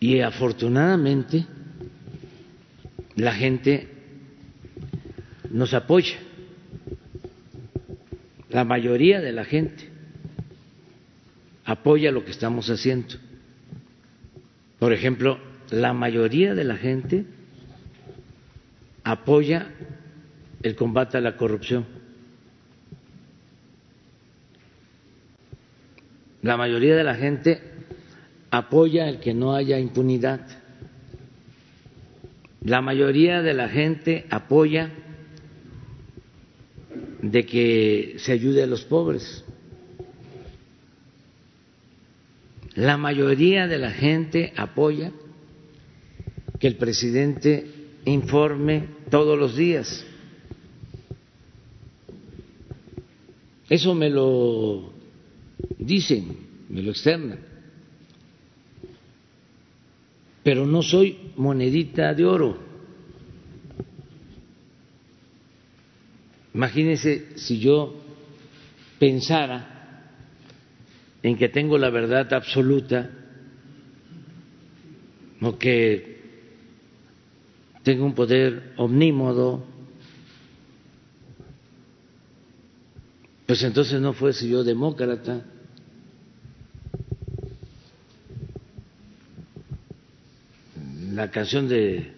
y 0.00 0.20
afortunadamente 0.20 1.46
la 3.16 3.32
gente 3.32 3.88
nos 5.50 5.72
apoya, 5.72 6.18
la 8.50 8.64
mayoría 8.64 9.22
de 9.22 9.32
la 9.32 9.46
gente 9.46 9.88
apoya 11.64 12.12
lo 12.12 12.22
que 12.22 12.32
estamos 12.32 12.68
haciendo. 12.68 13.21
Por 14.82 14.92
ejemplo, 14.92 15.38
la 15.70 15.92
mayoría 15.92 16.56
de 16.56 16.64
la 16.64 16.76
gente 16.76 17.24
apoya 19.04 19.70
el 20.60 20.74
combate 20.74 21.18
a 21.18 21.20
la 21.20 21.36
corrupción. 21.36 21.86
La 26.42 26.56
mayoría 26.56 26.96
de 26.96 27.04
la 27.04 27.14
gente 27.14 27.62
apoya 28.50 29.08
el 29.08 29.20
que 29.20 29.34
no 29.34 29.54
haya 29.54 29.78
impunidad. 29.78 30.40
La 32.64 32.80
mayoría 32.80 33.40
de 33.40 33.54
la 33.54 33.68
gente 33.68 34.26
apoya 34.30 34.90
de 37.22 37.46
que 37.46 38.16
se 38.18 38.32
ayude 38.32 38.64
a 38.64 38.66
los 38.66 38.82
pobres. 38.82 39.44
La 42.74 42.96
mayoría 42.96 43.66
de 43.66 43.78
la 43.78 43.90
gente 43.90 44.52
apoya 44.56 45.12
que 46.58 46.66
el 46.66 46.76
presidente 46.76 47.66
informe 48.04 48.88
todos 49.10 49.38
los 49.38 49.56
días. 49.56 50.06
Eso 53.68 53.94
me 53.94 54.08
lo 54.08 54.92
dicen, 55.78 56.36
me 56.68 56.82
lo 56.82 56.90
externan. 56.90 57.40
Pero 60.42 60.66
no 60.66 60.82
soy 60.82 61.32
monedita 61.36 62.14
de 62.14 62.24
oro. 62.24 62.58
Imagínense 66.54 67.36
si 67.36 67.58
yo 67.58 67.94
pensara 68.98 69.71
en 71.22 71.36
que 71.36 71.48
tengo 71.48 71.78
la 71.78 71.90
verdad 71.90 72.32
absoluta 72.32 73.10
o 75.40 75.58
que 75.58 76.20
tengo 77.82 78.04
un 78.04 78.14
poder 78.14 78.72
omnímodo 78.76 79.72
Pues 83.52 83.62
entonces 83.64 84.00
no 84.00 84.14
fuese 84.14 84.48
yo 84.48 84.64
demócrata. 84.64 85.44
La 91.12 91.30
canción 91.30 91.68
de 91.68 92.12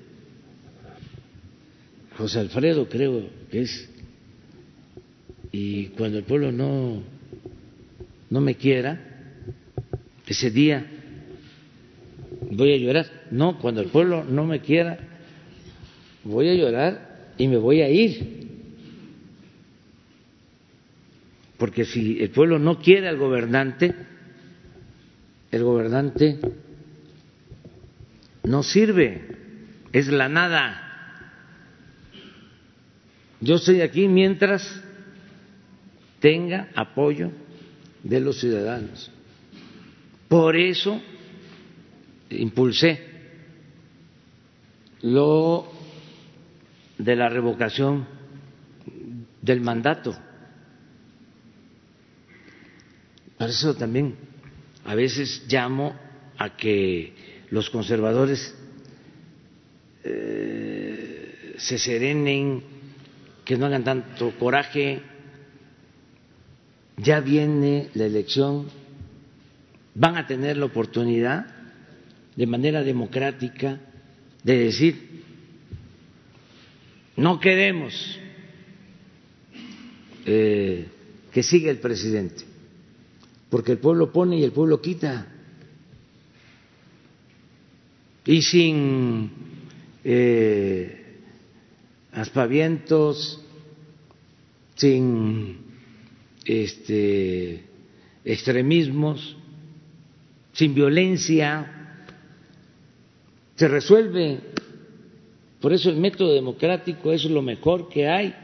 José 2.17 2.39
Alfredo 2.39 2.89
creo 2.89 3.29
que 3.51 3.63
es 3.63 3.91
y 5.51 5.87
cuando 5.89 6.19
el 6.19 6.25
pueblo 6.25 6.53
no 6.53 7.03
no 8.31 8.41
me 8.41 8.55
quiera 8.57 9.01
ese 10.27 10.51
día 10.51 10.87
voy 12.51 12.72
a 12.72 12.79
llorar 12.79 13.07
no 13.31 13.59
cuando 13.59 13.81
el 13.81 13.89
pueblo 13.89 14.25
no 14.25 14.45
me 14.45 14.61
quiera 14.61 14.99
voy 16.25 16.49
a 16.49 16.55
llorar 16.55 17.33
y 17.39 17.49
me 17.49 17.57
voy 17.57 17.83
a 17.83 17.89
ir 17.89 18.45
porque 21.64 21.85
si 21.85 22.20
el 22.20 22.31
pueblo 22.31 22.59
no 22.59 22.79
quiere 22.79 23.09
al 23.09 23.16
gobernante, 23.16 23.95
el 25.51 25.62
gobernante 25.62 26.39
no 28.43 28.62
sirve, 28.62 29.22
es 29.93 30.09
la 30.09 30.29
nada. 30.29 30.81
Yo 33.41 33.57
estoy 33.57 33.81
aquí 33.81 34.09
mientras 34.09 34.83
tenga 36.20 36.68
apoyo 36.75 37.31
de 38.05 38.21
los 38.21 38.39
ciudadanos. 38.39 39.11
Por 40.29 40.57
eso 40.57 41.01
impulsé 42.31 43.01
lo 45.03 45.67
de 46.99 47.17
la 47.17 47.29
revocación 47.29 48.07
del 49.43 49.61
mandato 49.61 50.17
Por 53.39 53.51
eso 53.51 53.75
también 53.75 54.15
a 54.87 54.95
veces 54.95 55.45
llamo 55.49 55.95
a 56.39 56.57
que 56.57 57.13
los 57.51 57.69
conservadores 57.69 58.55
eh, 60.05 61.55
se 61.59 61.79
serenen, 61.79 62.63
que 63.45 63.57
no 63.59 63.67
hagan 63.67 63.85
tanto 63.85 64.33
coraje. 64.39 65.03
Ya 66.97 67.20
viene 67.20 67.90
la 67.95 68.07
elección, 68.07 68.68
van 69.95 70.16
a 70.16 70.26
tener 70.26 70.57
la 70.57 70.66
oportunidad 70.66 71.47
de 72.36 72.47
manera 72.47 72.82
democrática 72.82 73.80
de 74.42 74.59
decir, 74.59 75.22
no 77.16 77.40
queremos 77.40 78.18
eh, 80.26 80.86
que 81.32 81.42
siga 81.42 81.70
el 81.70 81.78
presidente 81.78 82.55
porque 83.55 83.70
el 83.70 83.78
pueblo 83.78 84.11
pone 84.11 84.36
y 84.36 84.42
el 84.42 84.51
pueblo 84.51 84.80
quita. 84.80 85.28
Y 88.26 88.42
sin 88.42 89.30
eh, 90.03 91.20
aspavientos, 92.11 93.40
sin 94.74 95.59
este, 96.45 97.64
extremismos, 98.24 99.36
sin 100.53 100.74
violencia, 100.74 102.03
se 103.57 103.68
resuelve. 103.68 104.40
Por 105.61 105.72
eso 105.72 105.90
el 105.90 105.97
método 105.97 106.34
democrático 106.34 107.12
es 107.12 107.24
lo 107.24 107.42
mejor 107.42 107.88
que 107.88 108.09
hay. 108.09 108.34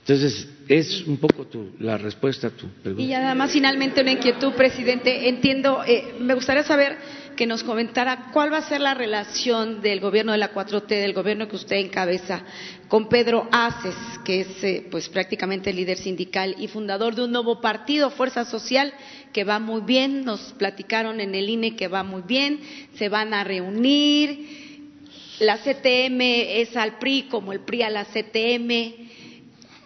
Entonces, 0.00 0.48
es 0.68 1.06
un 1.06 1.16
poco 1.16 1.46
tu, 1.46 1.72
la 1.80 1.96
respuesta 1.96 2.48
a 2.48 2.50
tu 2.50 2.68
pregunta. 2.68 3.02
Y 3.02 3.08
nada 3.08 3.34
más 3.34 3.52
finalmente 3.52 4.02
una 4.02 4.12
inquietud, 4.12 4.52
presidente. 4.52 5.28
Entiendo, 5.28 5.82
eh, 5.86 6.14
me 6.20 6.34
gustaría 6.34 6.62
saber 6.62 6.96
que 7.36 7.46
nos 7.46 7.62
comentara 7.62 8.30
cuál 8.32 8.52
va 8.52 8.58
a 8.58 8.68
ser 8.68 8.80
la 8.80 8.94
relación 8.94 9.80
del 9.80 10.00
gobierno 10.00 10.32
de 10.32 10.38
la 10.38 10.52
4T, 10.52 10.86
del 10.86 11.12
gobierno 11.12 11.48
que 11.48 11.56
usted 11.56 11.76
encabeza, 11.76 12.42
con 12.88 13.08
Pedro 13.08 13.48
Aces, 13.50 13.96
que 14.24 14.40
es 14.40 14.64
eh, 14.64 14.86
pues 14.90 15.08
prácticamente 15.08 15.70
el 15.70 15.76
líder 15.76 15.98
sindical 15.98 16.54
y 16.58 16.68
fundador 16.68 17.14
de 17.14 17.24
un 17.24 17.32
nuevo 17.32 17.60
partido, 17.60 18.10
Fuerza 18.10 18.44
Social, 18.44 18.92
que 19.32 19.44
va 19.44 19.58
muy 19.58 19.80
bien. 19.82 20.24
Nos 20.24 20.40
platicaron 20.52 21.20
en 21.20 21.34
el 21.34 21.48
INE 21.48 21.76
que 21.76 21.88
va 21.88 22.02
muy 22.02 22.22
bien, 22.22 22.60
se 22.94 23.08
van 23.08 23.34
a 23.34 23.44
reunir. 23.44 24.64
La 25.40 25.58
CTM 25.58 26.20
es 26.20 26.76
al 26.76 26.98
PRI 26.98 27.24
como 27.24 27.52
el 27.52 27.60
PRI 27.60 27.82
a 27.82 27.90
la 27.90 28.04
CTM 28.04 28.70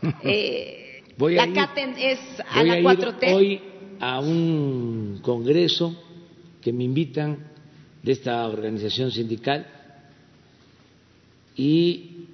eh, 0.22 1.02
voy 1.16 1.34
la 1.34 1.44
a 1.44 1.52
CATEN 1.52 1.94
es 1.98 2.18
a 2.50 2.62
la 2.62 2.78
4T. 2.78 3.34
hoy 3.34 3.60
a 4.00 4.20
un 4.20 5.20
congreso 5.22 5.96
que 6.68 6.72
me 6.74 6.84
invitan 6.84 7.38
de 8.02 8.12
esta 8.12 8.46
organización 8.46 9.10
sindical 9.10 9.66
y 11.56 12.26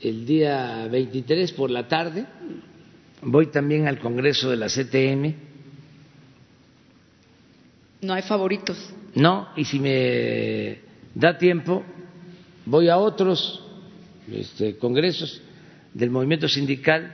el 0.00 0.24
día 0.24 0.86
23 0.86 1.50
por 1.50 1.68
la 1.68 1.88
tarde 1.88 2.24
voy 3.20 3.48
también 3.48 3.88
al 3.88 3.98
congreso 3.98 4.48
de 4.48 4.56
la 4.58 4.68
CTM. 4.68 5.34
No 8.02 8.14
hay 8.14 8.22
favoritos. 8.22 8.78
No, 9.16 9.48
y 9.56 9.64
si 9.64 9.80
me 9.80 10.78
da 11.12 11.36
tiempo, 11.36 11.82
voy 12.64 12.88
a 12.90 12.96
otros 12.96 13.60
este, 14.30 14.76
congresos 14.76 15.42
del 15.92 16.10
movimiento 16.10 16.48
sindical 16.48 17.12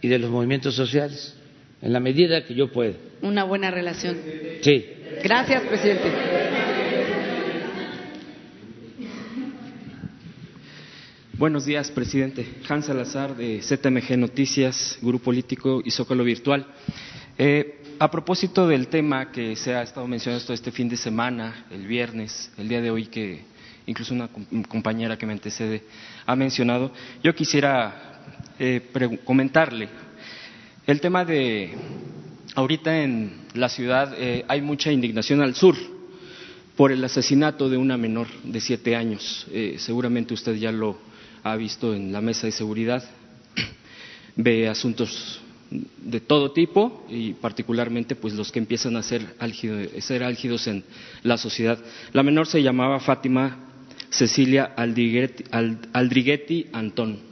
y 0.00 0.06
de 0.06 0.20
los 0.20 0.30
movimientos 0.30 0.76
sociales, 0.76 1.36
en 1.80 1.92
la 1.92 2.00
medida 2.00 2.44
que 2.44 2.54
yo 2.54 2.72
pueda. 2.72 2.94
Una 3.22 3.44
buena 3.44 3.70
relación. 3.70 4.16
Sí. 4.62 4.84
Gracias, 5.22 5.62
presidente. 5.62 6.12
Buenos 11.38 11.66
días, 11.66 11.90
presidente. 11.92 12.46
Hans 12.68 12.86
Salazar, 12.86 13.36
de 13.36 13.62
ZMG 13.62 14.18
Noticias, 14.18 14.98
Grupo 15.00 15.26
Político 15.26 15.80
y 15.84 15.90
Zócalo 15.92 16.24
Virtual. 16.24 16.66
Eh, 17.38 17.80
a 18.00 18.10
propósito 18.10 18.66
del 18.66 18.88
tema 18.88 19.30
que 19.30 19.54
se 19.54 19.74
ha 19.74 19.82
estado 19.82 20.08
mencionando 20.08 20.52
este 20.52 20.72
fin 20.72 20.88
de 20.88 20.96
semana, 20.96 21.66
el 21.70 21.86
viernes, 21.86 22.50
el 22.58 22.68
día 22.68 22.80
de 22.80 22.90
hoy 22.90 23.06
que 23.06 23.42
incluso 23.86 24.14
una 24.14 24.28
compañera 24.68 25.16
que 25.16 25.26
me 25.26 25.32
antecede 25.32 25.84
ha 26.26 26.34
mencionado, 26.34 26.92
yo 27.22 27.34
quisiera 27.34 28.20
eh, 28.58 28.82
comentarle 29.24 29.88
el 30.88 31.00
tema 31.02 31.24
de 31.26 31.70
ahorita 32.54 33.02
en 33.02 33.42
la 33.52 33.68
ciudad 33.68 34.14
eh, 34.16 34.46
hay 34.48 34.62
mucha 34.62 34.90
indignación 34.90 35.42
al 35.42 35.54
sur 35.54 35.76
por 36.76 36.92
el 36.92 37.04
asesinato 37.04 37.68
de 37.68 37.76
una 37.76 37.98
menor 37.98 38.26
de 38.42 38.58
siete 38.58 38.96
años. 38.96 39.46
Eh, 39.52 39.76
seguramente 39.78 40.32
usted 40.32 40.54
ya 40.54 40.72
lo 40.72 40.96
ha 41.42 41.56
visto 41.56 41.94
en 41.94 42.10
la 42.10 42.22
mesa 42.22 42.46
de 42.46 42.52
seguridad. 42.52 43.04
Ve 44.36 44.66
asuntos 44.66 45.42
de 45.70 46.20
todo 46.20 46.52
tipo 46.52 47.04
y 47.10 47.34
particularmente 47.34 48.16
pues 48.16 48.32
los 48.32 48.50
que 48.50 48.58
empiezan 48.58 48.96
a 48.96 49.02
ser, 49.02 49.36
ser 50.00 50.22
álgidos 50.22 50.68
en 50.68 50.84
la 51.22 51.36
sociedad. 51.36 51.78
La 52.14 52.22
menor 52.22 52.46
se 52.46 52.62
llamaba 52.62 52.98
Fátima 52.98 53.58
Cecilia 54.08 54.72
Aldriguetti, 54.74 56.66
Antón. 56.72 57.27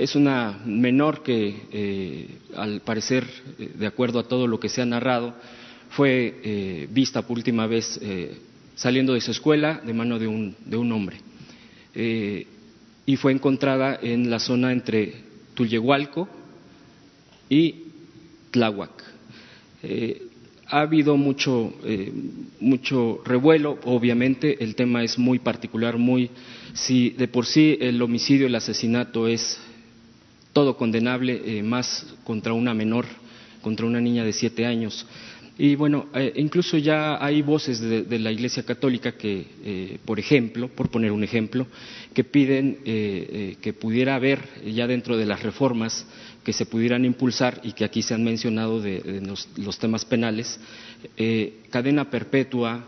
Es 0.00 0.16
una 0.16 0.58
menor 0.64 1.22
que, 1.22 1.54
eh, 1.70 2.26
al 2.56 2.80
parecer, 2.80 3.26
eh, 3.58 3.72
de 3.74 3.86
acuerdo 3.86 4.18
a 4.18 4.26
todo 4.26 4.46
lo 4.46 4.58
que 4.58 4.70
se 4.70 4.80
ha 4.80 4.86
narrado, 4.86 5.34
fue 5.90 6.40
eh, 6.42 6.88
vista 6.90 7.20
por 7.20 7.36
última 7.36 7.66
vez 7.66 8.00
saliendo 8.76 9.12
de 9.12 9.20
su 9.20 9.30
escuela 9.30 9.82
de 9.84 9.92
mano 9.92 10.18
de 10.18 10.26
un, 10.26 10.56
de 10.64 10.78
un 10.78 10.90
hombre. 10.92 11.18
y 13.04 13.16
fue 13.16 13.32
encontrada 13.32 13.98
en 14.00 14.30
la 14.30 14.38
zona 14.38 14.72
entre 14.72 15.16
Tullehualco 15.52 16.28
y 17.50 17.74
Tláhuac. 18.52 19.04
ha 20.66 20.80
habido 20.80 21.16
mucho, 21.16 21.74
mucho 22.60 23.20
revuelo, 23.24 23.78
obviamente, 23.84 24.62
el 24.64 24.74
tema 24.76 25.02
es 25.02 25.18
muy 25.18 25.40
particular, 25.40 25.98
muy, 25.98 26.30
si 26.72 27.10
de 27.10 27.28
por 27.28 27.44
sí 27.44 27.76
el 27.80 28.00
homicidio, 28.00 28.46
el 28.46 28.54
asesinato 28.54 29.26
es 29.26 29.60
todo 30.52 30.76
condenable, 30.76 31.62
más 31.62 32.06
contra 32.24 32.52
una 32.52 32.74
menor, 32.74 33.06
contra 33.62 33.86
una 33.86 34.00
niña 34.00 34.24
de 34.24 34.32
siete 34.32 34.66
años. 34.66 35.06
Y 35.62 35.74
bueno, 35.74 36.06
eh, 36.14 36.32
incluso 36.36 36.78
ya 36.78 37.22
hay 37.22 37.42
voces 37.42 37.80
de, 37.80 38.18
la 38.18 38.32
Iglesia 38.32 38.62
Católica 38.62 39.12
que, 39.12 39.44
eh, 39.62 39.98
por 40.06 40.18
ejemplo, 40.18 40.68
por 40.68 40.88
poner 40.88 41.12
un 41.12 41.22
ejemplo, 41.22 41.66
que 42.14 42.24
piden 42.24 42.78
eh, 42.86 43.56
que 43.60 43.74
pudiera 43.74 44.14
haber 44.14 44.40
ya 44.64 44.86
dentro 44.86 45.18
de 45.18 45.26
las 45.26 45.42
reformas 45.42 46.06
que 46.42 46.54
se 46.54 46.64
pudieran 46.64 47.04
impulsar 47.04 47.60
y 47.62 47.72
que 47.72 47.84
aquí 47.84 48.00
se 48.00 48.14
han 48.14 48.24
mencionado 48.24 48.80
de, 48.80 49.20
los, 49.58 49.78
temas 49.78 50.06
penales, 50.06 50.58
cadena 51.68 52.08
perpetua, 52.08 52.82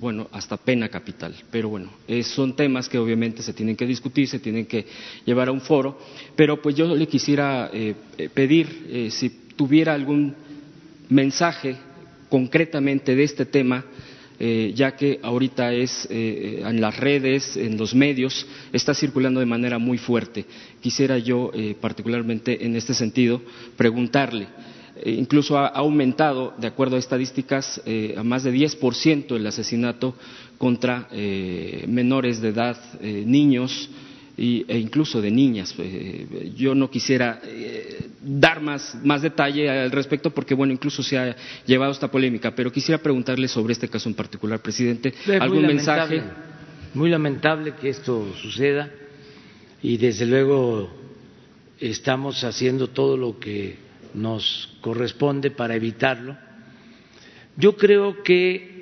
bueno, 0.00 0.28
hasta 0.32 0.56
pena 0.56 0.88
capital. 0.88 1.34
Pero 1.50 1.68
bueno, 1.68 1.90
son 2.22 2.54
temas 2.54 2.88
que 2.88 2.98
obviamente 2.98 3.42
se 3.42 3.52
tienen 3.52 3.76
que 3.76 3.86
discutir, 3.86 4.28
se 4.28 4.38
tienen 4.38 4.66
que 4.66 4.86
llevar 5.24 5.48
a 5.48 5.52
un 5.52 5.60
foro. 5.60 5.98
Pero 6.36 6.62
pues 6.62 6.76
yo 6.76 6.94
le 6.94 7.06
quisiera 7.08 7.70
pedir 8.32 9.10
si 9.10 9.30
tuviera 9.56 9.94
algún 9.94 10.34
mensaje 11.08 11.76
concretamente 12.28 13.14
de 13.14 13.22
este 13.22 13.46
tema, 13.46 13.84
eh, 14.40 14.72
ya 14.74 14.96
que 14.96 15.20
ahorita 15.22 15.72
es 15.72 16.08
eh, 16.10 16.62
en 16.66 16.80
las 16.80 16.96
redes, 16.96 17.56
en 17.56 17.76
los 17.76 17.94
medios, 17.94 18.46
está 18.72 18.92
circulando 18.94 19.38
de 19.38 19.46
manera 19.46 19.78
muy 19.78 19.98
fuerte. 19.98 20.44
Quisiera 20.80 21.18
yo, 21.18 21.52
eh, 21.54 21.76
particularmente 21.80 22.66
en 22.66 22.74
este 22.74 22.94
sentido, 22.94 23.40
preguntarle. 23.76 24.48
Incluso 25.04 25.58
ha 25.58 25.66
aumentado, 25.66 26.54
de 26.58 26.66
acuerdo 26.66 26.96
a 26.96 26.98
estadísticas, 26.98 27.82
a 28.16 28.22
más 28.22 28.44
de 28.44 28.52
10% 28.52 29.36
el 29.36 29.46
asesinato 29.46 30.14
contra 30.58 31.08
menores 31.86 32.40
de 32.40 32.48
edad, 32.48 32.76
niños, 33.00 33.90
e 34.36 34.78
incluso 34.78 35.20
de 35.20 35.30
niñas. 35.30 35.74
Eh, 35.78 36.52
yo 36.56 36.74
no 36.74 36.90
quisiera 36.90 37.40
eh, 37.44 38.08
dar 38.20 38.60
más, 38.60 38.96
más 39.04 39.22
detalle 39.22 39.70
al 39.70 39.90
respecto 39.90 40.30
porque, 40.30 40.54
bueno, 40.54 40.72
incluso 40.72 41.02
se 41.02 41.16
ha 41.18 41.36
llevado 41.64 41.92
esta 41.92 42.10
polémica, 42.10 42.54
pero 42.54 42.72
quisiera 42.72 43.00
preguntarle 43.00 43.46
sobre 43.46 43.72
este 43.74 43.88
caso 43.88 44.08
en 44.08 44.14
particular, 44.14 44.60
presidente. 44.60 45.14
¿Algún 45.40 45.66
mensaje? 45.66 46.22
Muy 46.94 47.10
lamentable 47.10 47.74
que 47.80 47.88
esto 47.88 48.34
suceda 48.40 48.90
y, 49.82 49.96
desde 49.96 50.26
luego, 50.26 50.90
estamos 51.78 52.42
haciendo 52.44 52.88
todo 52.88 53.16
lo 53.16 53.38
que 53.38 53.76
nos 54.14 54.76
corresponde 54.80 55.50
para 55.50 55.74
evitarlo. 55.74 56.36
Yo 57.56 57.76
creo 57.76 58.22
que 58.22 58.74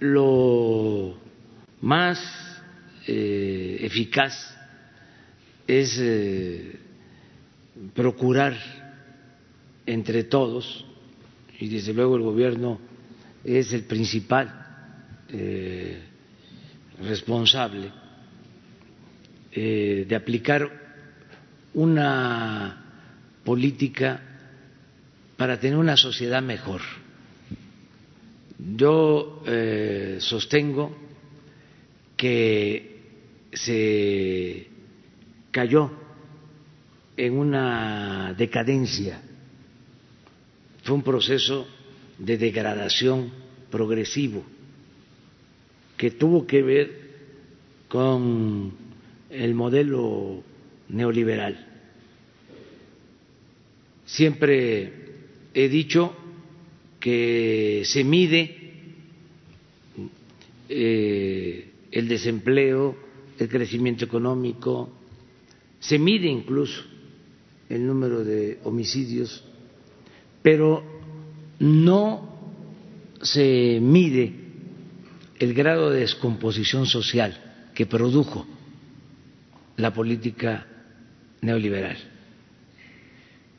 lo 0.00 1.18
más 1.80 2.18
eh, 3.06 3.78
eficaz 3.80 4.56
es 5.66 5.98
eh, 6.00 6.78
procurar 7.94 8.56
entre 9.86 10.24
todos, 10.24 10.84
y 11.58 11.68
desde 11.68 11.94
luego 11.94 12.16
el 12.16 12.22
gobierno 12.22 12.78
es 13.44 13.72
el 13.72 13.84
principal 13.84 14.66
eh, 15.28 16.02
responsable 17.02 17.92
de 19.50 20.14
aplicar 20.14 20.70
una 21.74 22.84
política 23.44 24.37
para 25.38 25.58
tener 25.58 25.78
una 25.78 25.96
sociedad 25.96 26.42
mejor. 26.42 26.82
Yo 28.58 29.42
sostengo 30.18 30.94
que 32.16 32.98
se 33.52 34.66
cayó 35.52 35.92
en 37.16 37.38
una 37.38 38.34
decadencia, 38.36 39.22
fue 40.82 40.96
un 40.96 41.02
proceso 41.02 41.66
de 42.18 42.36
degradación 42.36 43.30
progresivo 43.70 44.44
que 45.96 46.10
tuvo 46.10 46.46
que 46.46 46.62
ver 46.62 47.08
con 47.88 48.72
el 49.30 49.54
modelo 49.54 50.42
neoliberal. 50.88 51.66
Siempre 54.04 55.07
he 55.58 55.68
dicho 55.68 56.14
que 57.00 57.82
se 57.84 58.04
mide 58.04 58.56
eh, 60.68 61.70
el 61.90 62.06
desempleo, 62.06 62.96
el 63.36 63.48
crecimiento 63.48 64.04
económico, 64.04 64.88
se 65.80 65.98
mide 65.98 66.28
incluso 66.28 66.84
el 67.68 67.84
número 67.84 68.22
de 68.22 68.60
homicidios, 68.62 69.42
pero 70.42 70.84
no 71.58 72.38
se 73.20 73.80
mide 73.82 74.32
el 75.40 75.54
grado 75.54 75.90
de 75.90 76.00
descomposición 76.00 76.86
social 76.86 77.70
que 77.74 77.84
produjo 77.86 78.46
la 79.76 79.92
política 79.92 80.68
neoliberal. 81.40 81.96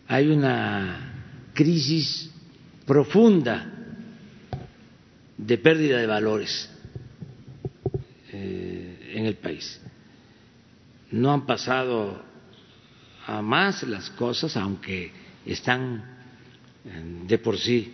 Hay 0.08 0.28
una 0.30 1.19
crisis 1.60 2.32
profunda 2.86 3.70
de 5.38 5.57
pérdida 5.57 5.97
de 5.97 6.07
valores 6.07 6.70
eh, 8.32 9.12
en 9.14 9.26
el 9.26 9.36
país 9.36 9.82
no 11.12 11.34
han 11.34 11.45
pasado 11.45 12.24
a 13.28 13.41
más 13.41 13.84
las 13.84 14.10
cosas, 14.12 14.55
aunque 14.55 15.12
están 15.45 16.01
eh, 16.86 17.26
de 17.28 17.38
por 17.39 17.57
sí 17.57 17.93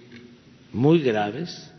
muy 0.71 0.99
graves, 0.99 1.71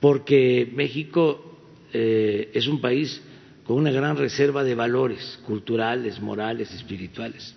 porque 0.00 0.72
México 0.74 1.58
eh, 1.92 2.50
es 2.54 2.66
un 2.66 2.80
país 2.80 3.20
con 3.66 3.76
una 3.76 3.90
gran 3.90 4.16
reserva 4.16 4.64
de 4.64 4.74
valores 4.74 5.38
culturales, 5.44 6.18
morales, 6.18 6.72
espirituales. 6.72 7.54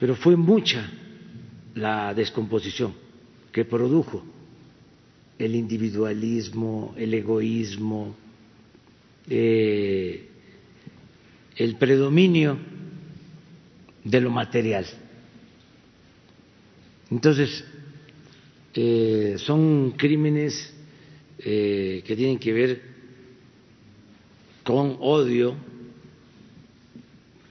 Pero 0.00 0.16
fue 0.16 0.34
mucha 0.34 0.90
la 1.78 2.12
descomposición 2.14 2.94
que 3.52 3.64
produjo 3.64 4.22
el 5.38 5.54
individualismo, 5.54 6.94
el 6.96 7.14
egoísmo, 7.14 8.14
eh, 9.30 10.28
el 11.56 11.76
predominio 11.76 12.58
de 14.04 14.20
lo 14.20 14.30
material. 14.30 14.86
Entonces, 17.10 17.64
eh, 18.74 19.36
son 19.38 19.92
crímenes 19.96 20.74
eh, 21.38 22.02
que 22.04 22.16
tienen 22.16 22.38
que 22.38 22.52
ver 22.52 22.82
con 24.64 24.96
odio, 25.00 25.54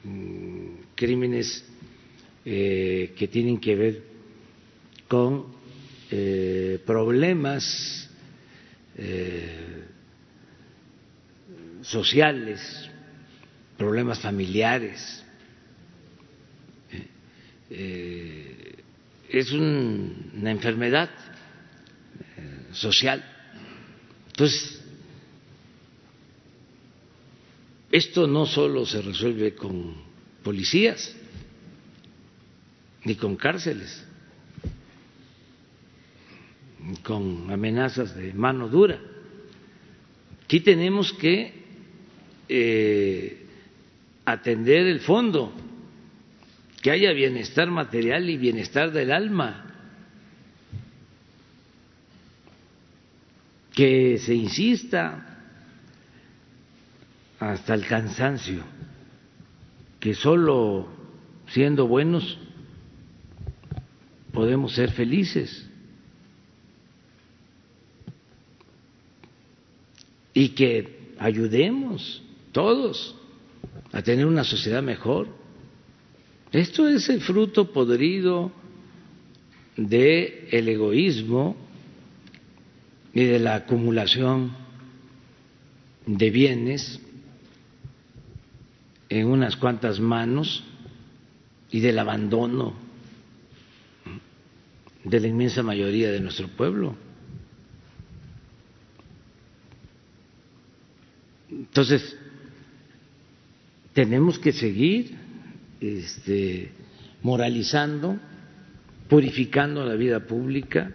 mm, 0.03 0.67
crímenes 0.95 1.63
que 2.43 3.29
tienen 3.29 3.57
que 3.59 3.75
ver 3.75 4.06
con 5.07 5.55
problemas 6.85 8.09
sociales, 11.81 12.89
problemas 13.77 14.19
familiares. 14.19 15.23
Eh, 17.69 18.75
es 19.29 19.51
una 19.51 20.51
enfermedad 20.51 21.09
eh, 22.37 22.67
social. 22.71 23.23
Entonces, 24.27 24.81
esto 27.91 28.27
no 28.27 28.45
solo 28.45 28.85
se 28.85 29.01
resuelve 29.01 29.53
con 29.53 29.95
policías 30.43 31.13
ni 33.03 33.15
con 33.15 33.35
cárceles, 33.35 34.03
con 37.03 37.49
amenazas 37.51 38.15
de 38.15 38.33
mano 38.33 38.67
dura. 38.69 38.99
Aquí 40.43 40.61
tenemos 40.61 41.11
que 41.13 41.53
eh, 42.47 43.45
atender 44.25 44.87
el 44.87 45.01
fondo, 45.01 45.53
que 46.81 46.91
haya 46.91 47.11
bienestar 47.11 47.69
material 47.69 48.29
y 48.29 48.37
bienestar 48.37 48.91
del 48.91 49.11
alma, 49.11 49.65
que 53.73 54.17
se 54.17 54.33
insista 54.33 55.37
hasta 57.39 57.73
el 57.73 57.85
cansancio, 57.85 58.63
que 59.99 60.13
solo 60.13 60.87
siendo 61.47 61.87
buenos 61.87 62.39
podemos 64.33 64.73
ser 64.73 64.91
felices. 64.91 65.69
Y 70.37 70.49
que 70.49 71.15
ayudemos 71.17 72.21
todos 72.51 73.15
a 73.91 74.03
tener 74.03 74.27
una 74.27 74.43
sociedad 74.43 74.83
mejor. 74.83 75.29
Esto 76.51 76.87
es 76.87 77.09
el 77.09 77.21
fruto 77.21 77.71
podrido 77.71 78.51
del 79.75 80.47
el 80.51 80.69
egoísmo 80.69 81.55
y 83.15 83.23
de 83.23 83.39
la 83.39 83.55
acumulación 83.55 84.51
de 86.05 86.29
bienes 86.29 87.01
en 89.09 89.25
unas 89.25 89.57
cuantas 89.57 89.99
manos 89.99 90.63
y 91.71 91.79
del 91.79 91.97
abandono 91.97 92.75
de 95.03 95.19
la 95.19 95.27
inmensa 95.27 95.63
mayoría 95.63 96.11
de 96.11 96.19
nuestro 96.19 96.47
pueblo. 96.47 97.06
Entonces, 101.57 102.15
tenemos 103.93 104.37
que 104.37 104.51
seguir 104.51 105.15
este, 105.81 106.71
moralizando, 107.23 108.17
purificando 109.09 109.83
la 109.83 109.95
vida 109.95 110.19
pública, 110.19 110.91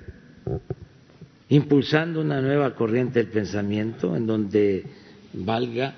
impulsando 1.49 2.21
una 2.21 2.41
nueva 2.41 2.77
corriente 2.77 3.19
del 3.19 3.33
pensamiento 3.33 4.17
en 4.17 4.27
donde 4.27 4.85
valga 5.33 5.95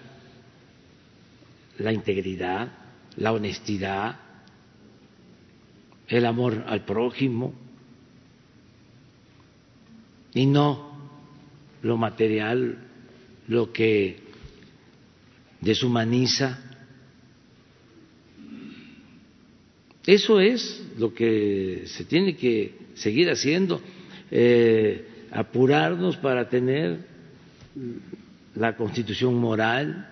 la 1.79 1.93
integridad, 1.93 2.73
la 3.17 3.33
honestidad, 3.33 4.17
el 6.09 6.25
amor 6.25 6.65
al 6.67 6.87
prójimo 6.87 7.53
y 10.33 10.47
no 10.47 10.95
lo 11.83 11.99
material, 11.99 12.79
lo 13.49 13.73
que 13.73 14.24
deshumaniza. 15.65 16.59
Eso 20.07 20.39
es 20.39 20.83
lo 20.99 21.15
que 21.15 21.85
se 21.87 22.05
tiene 22.05 22.37
que 22.37 22.75
seguir 22.95 23.31
haciendo, 23.31 23.81
eh, 24.31 25.27
apurarnos 25.31 26.17
para 26.19 26.49
tener 26.49 26.99
la 28.55 28.77
constitución 28.77 29.35
moral 29.35 30.11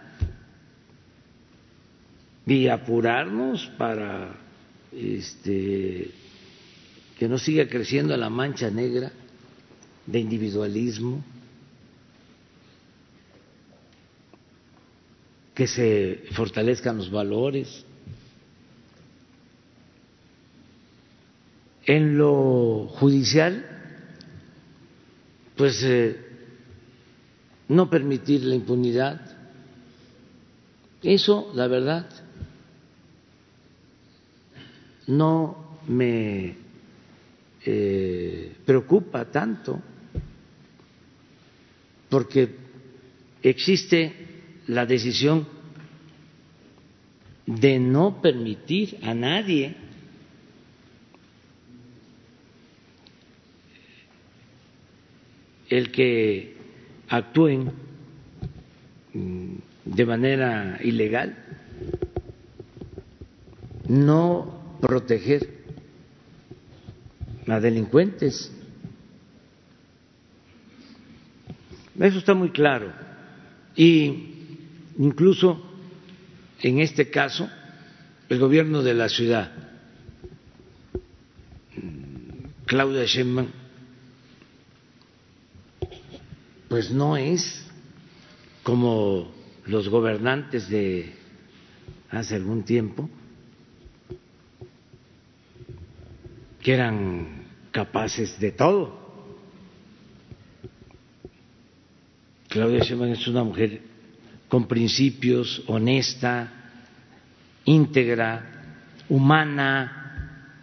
y 2.47 2.67
apurarnos 2.69 3.67
para 3.79 4.35
este, 4.93 6.11
que 7.19 7.29
no 7.29 7.39
siga 7.39 7.69
creciendo 7.69 8.17
la 8.17 8.31
mancha 8.31 8.71
negra 8.71 9.13
de 10.07 10.19
individualismo, 10.19 11.23
que 15.55 15.67
se 15.67 16.25
fortalezcan 16.33 16.97
los 16.97 17.11
valores. 17.11 17.85
En 21.85 22.17
lo 22.17 22.87
judicial, 22.89 23.67
pues 25.57 25.83
eh, 25.83 26.17
no 27.69 27.91
permitir 27.91 28.45
la 28.45 28.55
impunidad. 28.55 29.21
Eso, 31.03 31.51
la 31.55 31.67
verdad, 31.67 32.09
no 35.09 35.79
me 35.89 36.57
eh, 37.65 38.57
preocupa 38.65 39.25
tanto, 39.27 39.81
porque 42.09 42.55
existe 43.43 44.22
la 44.67 44.87
decisión 44.87 45.47
de 47.47 47.79
no 47.79 48.21
permitir 48.23 48.99
a 49.03 49.15
nadie 49.15 49.75
el 55.69 55.91
que 55.91 56.55
actúen 57.09 57.73
mm, 59.15 59.55
de 59.85 60.07
manera 60.07 60.79
ilegal, 60.83 61.37
no 63.89 64.79
proteger 64.81 65.49
a 67.47 67.59
delincuentes. 67.59 68.53
Eso 71.99 72.19
está 72.19 72.35
muy 72.35 72.51
claro. 72.51 72.93
Y 73.77 74.32
incluso 74.99 75.63
en 76.61 76.79
este 76.79 77.11
caso, 77.11 77.49
el 78.29 78.39
gobierno 78.39 78.83
de 78.83 78.95
la 78.95 79.09
ciudad, 79.09 79.53
Claudia 82.67 83.05
Sheinbaum, 83.05 83.49
pues 86.69 86.91
no 86.91 87.17
es 87.17 87.67
como 88.63 89.33
los 89.67 89.89
gobernantes 89.89 90.69
de 90.69 91.13
hace 92.11 92.37
algún 92.37 92.63
tiempo, 92.63 93.11
que 96.63 96.73
eran 96.75 97.47
capaces 97.73 98.39
de 98.39 98.53
todo. 98.53 99.03
Claudia 102.49 102.85
Sheinbaum 102.85 103.13
es 103.13 103.27
una 103.27 103.43
mujer 103.43 103.92
con 104.53 104.69
principios, 104.69 105.63
honesta, 105.67 106.53
íntegra, 107.65 109.01
humana. 109.09 110.61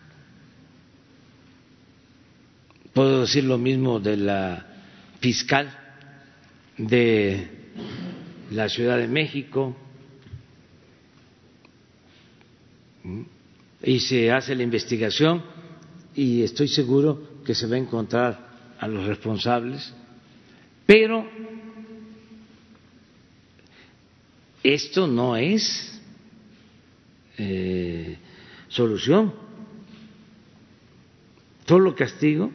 Puedo 2.94 3.22
decir 3.22 3.46
lo 3.46 3.58
mismo 3.58 4.00
de 4.00 4.16
la 4.16 4.64
fiscal 5.20 5.76
de 6.78 7.48
la 8.52 8.70
Ciudad 8.70 9.00
de 9.00 9.08
México. 9.08 9.76
Y 13.82 14.00
se 14.02 14.32
hace 14.32 14.54
la 14.54 14.62
investigación 14.62 15.42
y 16.14 16.44
estoy 16.44 16.68
seguro 16.68 17.42
que 17.44 17.56
se 17.56 17.66
va 17.66 17.74
a 17.76 17.80
encontrar 17.80 18.76
a 18.80 18.88
los 18.88 19.08
responsables, 19.08 19.92
pero 20.86 21.26
esto 24.64 25.08
no 25.08 25.38
es 25.38 26.02
eh, 27.38 28.18
solución. 28.68 29.34
Solo 31.66 31.96
castigo. 31.96 32.52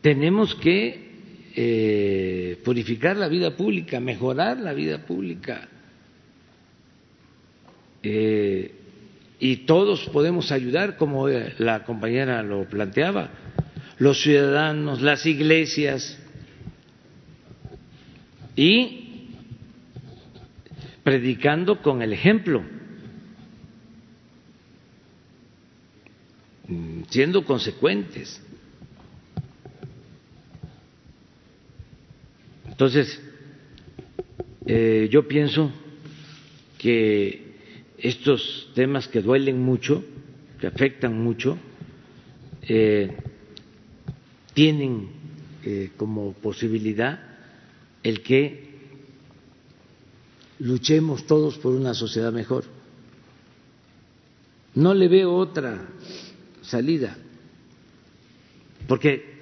Tenemos 0.00 0.54
que 0.56 1.12
eh, 1.54 2.60
purificar 2.64 3.16
la 3.16 3.28
vida 3.28 3.56
pública, 3.56 4.00
mejorar 4.00 4.58
la 4.58 4.72
vida 4.72 5.04
pública. 5.06 5.68
Eh, 8.02 8.74
y 9.38 9.56
todos 9.58 10.08
podemos 10.08 10.50
ayudar, 10.50 10.96
como 10.96 11.28
la 11.28 11.84
compañera 11.84 12.42
lo 12.42 12.64
planteaba, 12.68 13.30
los 13.98 14.22
ciudadanos, 14.22 15.02
las 15.02 15.26
iglesias, 15.26 16.18
y 18.56 19.01
predicando 21.02 21.82
con 21.82 22.02
el 22.02 22.12
ejemplo, 22.12 22.62
siendo 27.10 27.44
consecuentes. 27.44 28.40
Entonces, 32.68 33.20
eh, 34.66 35.08
yo 35.10 35.28
pienso 35.28 35.72
que 36.78 37.52
estos 37.98 38.70
temas 38.74 39.08
que 39.08 39.20
duelen 39.20 39.60
mucho, 39.60 40.04
que 40.58 40.66
afectan 40.66 41.22
mucho, 41.22 41.58
eh, 42.62 43.16
tienen 44.54 45.08
eh, 45.64 45.90
como 45.96 46.32
posibilidad 46.32 47.20
el 48.02 48.22
que 48.22 48.71
luchemos 50.62 51.26
todos 51.26 51.58
por 51.58 51.74
una 51.74 51.92
sociedad 51.92 52.32
mejor. 52.32 52.64
No 54.74 54.94
le 54.94 55.08
veo 55.08 55.34
otra 55.34 55.88
salida, 56.62 57.16
porque 58.86 59.32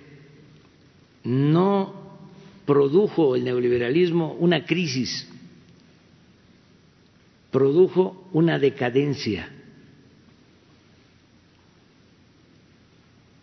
no 1.24 2.18
produjo 2.66 3.36
el 3.36 3.44
neoliberalismo 3.44 4.32
una 4.34 4.64
crisis 4.64 5.28
produjo 7.50 8.28
una 8.32 8.58
decadencia. 8.58 9.50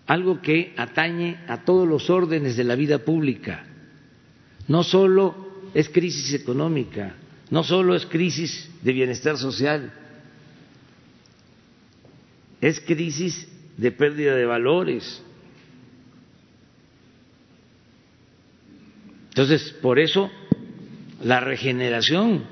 algo 0.08 0.42
que 0.42 0.74
atañe 0.78 1.38
a 1.48 1.66
todos 1.66 1.86
los 1.86 2.10
órdenes 2.10 2.56
de 2.56 2.64
la 2.64 2.76
vida 2.76 3.00
pública. 3.00 3.66
No 4.70 4.82
solo 4.84 5.36
es 5.74 5.90
crisis 5.90 6.34
económica, 6.34 7.14
no 7.50 7.64
solo 7.64 7.96
es 7.96 8.06
crisis 8.06 8.70
de 8.82 8.94
bienestar 8.94 9.38
social, 9.38 9.94
es 12.60 12.80
crisis 12.82 13.48
de 13.78 13.92
pérdida 13.92 14.36
de 14.36 14.46
valores. 14.46 15.24
Entonces, 19.30 19.72
por 19.82 20.00
eso, 20.00 20.32
la 21.24 21.40
regeneración, 21.40 22.44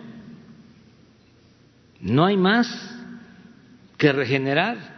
no 2.00 2.26
hay 2.26 2.38
más 2.38 2.68
que 3.98 4.12
regenerar. 4.12 4.96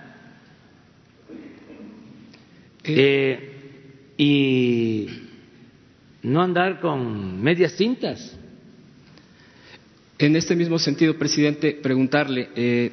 Eh, 2.83 3.53
y 4.17 5.07
no 6.23 6.41
andar 6.41 6.79
con 6.79 7.41
medias 7.41 7.75
tintas. 7.75 8.37
En 10.19 10.35
este 10.35 10.55
mismo 10.55 10.79
sentido, 10.79 11.15
presidente, 11.15 11.73
preguntarle 11.73 12.49
eh, 12.55 12.91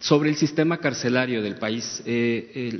sobre 0.00 0.28
el 0.28 0.36
sistema 0.36 0.76
carcelario 0.76 1.40
del 1.40 1.54
país. 1.54 2.02
Eh, 2.04 2.78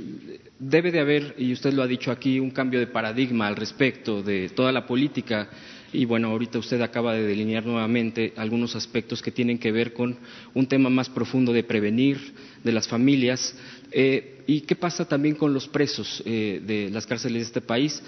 debe 0.59 0.91
de 0.91 0.99
haber, 0.99 1.33
y 1.39 1.51
usted 1.53 1.73
lo 1.73 1.81
ha 1.81 1.87
dicho 1.87 2.11
aquí, 2.11 2.39
un 2.39 2.51
cambio 2.51 2.79
de 2.79 2.85
paradigma 2.85 3.47
al 3.47 3.55
respecto 3.55 4.21
de 4.21 4.49
toda 4.49 4.71
la 4.71 4.85
política. 4.85 5.49
Y 5.91 6.05
bueno, 6.05 6.27
ahorita 6.27 6.59
usted 6.59 6.79
acaba 6.81 7.15
de 7.15 7.23
delinear 7.23 7.65
nuevamente 7.65 8.33
algunos 8.35 8.75
aspectos 8.75 9.23
que 9.23 9.31
tienen 9.31 9.57
que 9.57 9.71
ver 9.71 9.93
con 9.93 10.15
un 10.53 10.67
tema 10.67 10.91
más 10.91 11.09
profundo 11.09 11.51
de 11.51 11.63
prevenir 11.63 12.19
de 12.63 12.71
las 12.71 12.87
familias. 12.87 13.57
Eh, 13.91 14.43
¿Y 14.45 14.61
qué 14.61 14.75
pasa 14.75 15.07
también 15.07 15.33
con 15.33 15.51
los 15.51 15.67
presos 15.67 16.21
de 16.23 16.89
las 16.93 17.07
cárceles 17.07 17.39
de 17.39 17.45
este 17.47 17.61
país? 17.61 18.03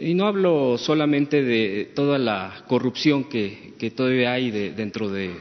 Y 0.00 0.14
no 0.14 0.26
hablo 0.26 0.78
solamente 0.78 1.42
de 1.42 1.90
toda 1.94 2.18
la 2.18 2.64
corrupción 2.68 3.24
que, 3.24 3.92
todavía 3.96 4.32
hay 4.32 4.50
dentro 4.50 5.08
de, 5.10 5.34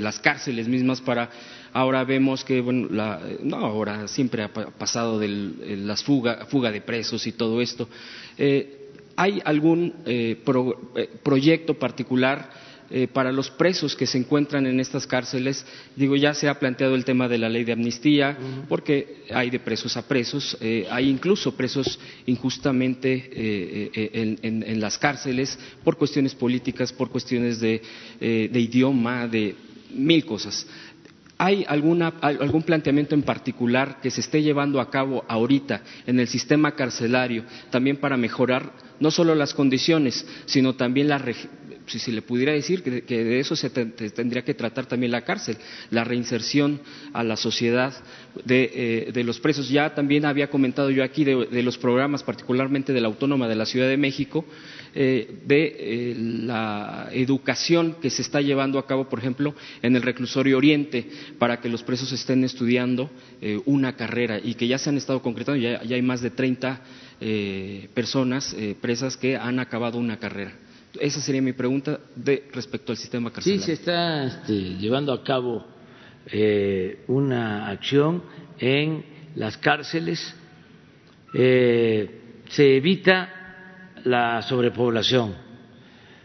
las 0.00 0.18
cárceles 0.20 0.68
mismas 0.68 1.00
para 1.00 1.30
ahora 1.74 2.04
vemos 2.04 2.44
que 2.44 2.60
bueno 2.60 2.88
no 3.42 3.56
ahora 3.56 4.06
siempre 4.06 4.42
ha 4.42 4.52
pasado 4.52 5.18
de 5.18 5.28
la 5.28 5.96
fuga, 5.96 6.46
fuga 6.46 6.70
de 6.70 6.80
presos 6.80 7.26
y 7.26 7.32
todo 7.32 7.60
esto. 7.60 7.88
Eh, 8.38 8.78
hay 9.16 9.42
algún 9.44 9.94
eh, 10.06 10.38
eh, 10.96 11.10
proyecto 11.22 11.74
particular 11.74 12.50
eh, 12.94 13.08
para 13.08 13.32
los 13.32 13.50
presos 13.50 13.96
que 13.96 14.06
se 14.06 14.18
encuentran 14.18 14.66
en 14.66 14.78
estas 14.78 15.06
cárceles. 15.06 15.64
Digo, 15.96 16.14
ya 16.14 16.34
se 16.34 16.46
ha 16.46 16.58
planteado 16.58 16.94
el 16.94 17.06
tema 17.06 17.26
de 17.26 17.38
la 17.38 17.48
ley 17.48 17.64
de 17.64 17.72
amnistía, 17.72 18.36
porque 18.68 19.24
hay 19.32 19.48
de 19.48 19.60
presos 19.60 19.96
a 19.96 20.06
presos, 20.06 20.58
eh, 20.60 20.86
hay 20.90 21.08
incluso 21.08 21.56
presos 21.56 21.98
injustamente 22.26 23.30
eh, 23.32 24.38
en, 24.42 24.78
las 24.78 24.98
cárceles 24.98 25.58
por 25.82 25.96
cuestiones 25.96 26.34
políticas, 26.34 26.92
por 26.92 27.08
cuestiones 27.08 27.60
de, 27.60 27.80
de 28.20 28.60
idioma, 28.60 29.26
de 29.26 29.56
mil 29.94 30.26
cosas. 30.26 30.66
¿Hay 31.38 31.64
alguna, 31.66 32.12
algún 32.20 32.62
planteamiento 32.62 33.14
en 33.14 33.22
particular 33.22 34.00
que 34.02 34.10
se 34.10 34.20
esté 34.20 34.42
llevando 34.42 34.80
a 34.80 34.90
cabo 34.90 35.24
ahorita 35.26 35.82
en 36.06 36.20
el 36.20 36.28
sistema 36.28 36.76
carcelario 36.76 37.44
también 37.70 37.96
para 37.96 38.18
mejorar 38.18 38.70
no 39.00 39.10
solo 39.10 39.34
las 39.34 39.52
condiciones, 39.52 40.24
sino 40.46 40.74
también 40.74 41.08
la, 41.08 41.20
si 41.86 41.98
se 41.98 42.12
le 42.12 42.22
pudiera 42.22 42.52
decir 42.52 42.82
que, 42.82 43.24
de 43.24 43.40
eso 43.40 43.56
se 43.56 43.70
tendría 43.70 44.44
que 44.44 44.54
tratar 44.54 44.86
también 44.86 45.12
la 45.12 45.22
cárcel, 45.22 45.56
la 45.90 46.04
reinserción 46.04 46.80
a 47.12 47.22
la 47.22 47.36
sociedad 47.36 47.92
de, 48.44 49.10
eh, 49.14 49.24
los 49.24 49.40
presos. 49.40 49.68
Ya 49.68 49.94
también 49.94 50.24
había 50.24 50.48
comentado 50.48 50.90
yo 50.90 51.04
aquí 51.04 51.24
de, 51.24 51.62
los 51.62 51.78
programas, 51.78 52.22
particularmente 52.22 52.92
de 52.92 53.00
la 53.00 53.08
Autónoma 53.08 53.48
de 53.48 53.56
la 53.56 53.66
Ciudad 53.66 53.88
de 53.88 53.96
México, 53.96 54.44
eh, 54.94 55.40
de 55.46 55.76
eh, 55.78 56.14
la 56.16 57.08
educación 57.12 57.96
que 58.00 58.10
se 58.10 58.22
está 58.22 58.40
llevando 58.40 58.78
a 58.78 58.86
cabo, 58.86 59.08
por 59.08 59.18
ejemplo, 59.18 59.54
en 59.82 59.96
el 59.96 60.02
reclusorio 60.02 60.56
Oriente, 60.56 61.08
para 61.38 61.60
que 61.60 61.68
los 61.68 61.82
presos 61.82 62.12
estén 62.12 62.44
estudiando 62.44 63.10
una 63.64 63.96
carrera 63.96 64.38
y 64.42 64.54
que 64.54 64.68
ya 64.68 64.78
se 64.78 64.90
han 64.90 64.96
estado 64.96 65.20
concretando, 65.20 65.60
ya, 65.60 65.82
ya 65.82 65.96
hay 65.96 66.02
más 66.02 66.20
de 66.20 66.30
30 66.30 66.80
personas 67.94 68.54
presas 68.80 69.16
que 69.16 69.36
han 69.36 69.58
acabado 69.58 69.98
una 69.98 70.18
carrera. 70.18 70.52
Esa 71.00 71.20
sería 71.20 71.40
mi 71.40 71.52
pregunta 71.52 71.98
de 72.14 72.48
respecto 72.52 72.92
al 72.92 72.98
sistema 72.98 73.30
carcelario. 73.32 73.60
Sí, 73.60 73.66
se 73.66 73.72
está 73.72 74.24
este, 74.24 74.52
llevando 74.76 75.12
a 75.12 75.24
cabo 75.24 75.64
eh, 76.26 77.04
una 77.08 77.68
acción 77.68 78.22
en 78.58 79.04
las 79.36 79.56
cárceles. 79.56 80.34
Eh, 81.34 82.20
se 82.48 82.76
evita 82.76 83.94
la 84.04 84.42
sobrepoblación. 84.42 85.34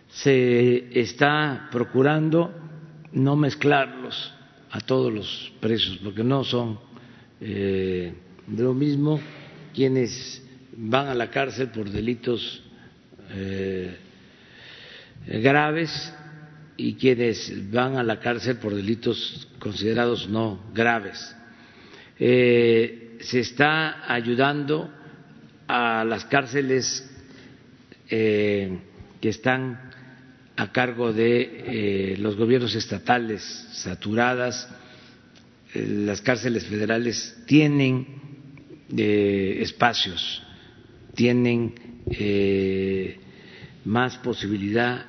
Se 0.09 0.99
está 0.99 1.69
procurando 1.71 2.53
no 3.13 3.35
mezclarlos 3.35 4.33
a 4.71 4.81
todos 4.81 5.13
los 5.13 5.53
presos, 5.61 5.97
porque 6.03 6.23
no 6.23 6.43
son 6.43 6.79
eh, 7.39 8.13
de 8.45 8.63
lo 8.63 8.73
mismo 8.73 9.19
quienes 9.73 10.43
van 10.75 11.07
a 11.07 11.13
la 11.13 11.29
cárcel 11.29 11.69
por 11.69 11.89
delitos 11.89 12.63
graves 15.25 16.13
y 16.77 16.93
quienes 16.93 17.71
van 17.71 17.97
a 17.97 18.03
la 18.03 18.19
cárcel 18.19 18.57
por 18.57 18.75
delitos 18.75 19.47
considerados 19.59 20.29
no 20.29 20.63
graves. 20.73 21.35
Eh, 22.19 23.17
se 23.19 23.39
está 23.39 24.11
ayudando 24.11 24.91
a 25.67 26.05
las 26.05 26.25
cárceles 26.25 27.09
eh, 28.09 28.77
que 29.19 29.29
están 29.29 29.91
a 30.55 30.71
cargo 30.71 31.11
de 31.11 32.13
eh, 32.13 32.17
los 32.17 32.35
gobiernos 32.35 32.75
estatales 32.75 33.43
saturadas. 33.73 34.69
las 35.73 36.21
cárceles 36.21 36.65
federales 36.65 37.37
tienen 37.45 38.07
espacios, 38.89 40.41
tienen 41.13 41.75
más 43.87 44.17
posibilidad 44.17 45.05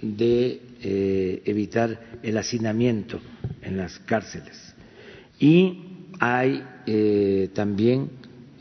de 0.00 0.60
eh, 0.80 1.42
evitar 1.44 2.18
el 2.22 2.38
hacinamiento 2.38 3.20
en 3.62 3.76
las 3.76 3.98
cárceles. 4.00 4.74
Y 5.38 6.08
hay 6.18 6.64
eh, 6.86 7.50
también 7.52 8.10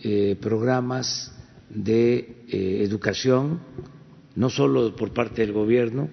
eh, 0.04 0.38
programas 0.40 1.32
de 1.70 2.44
educación, 2.50 3.60
no 4.36 4.50
solo 4.52 4.96
por 4.96 5.12
parte 5.12 5.42
del 5.42 5.54
gobierno, 5.54 6.08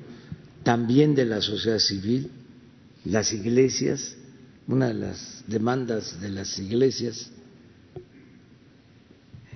también 0.63 1.15
de 1.15 1.27
la 1.27 1.43
sociedad 1.43 1.79
civil, 1.79 2.31
las 3.05 3.35
iglesias, 3.35 4.17
una 4.69 4.89
de 4.89 4.95
las 4.95 5.45
demandas 5.49 6.19
de 6.19 6.31
las 6.31 6.59
iglesias, 6.59 7.31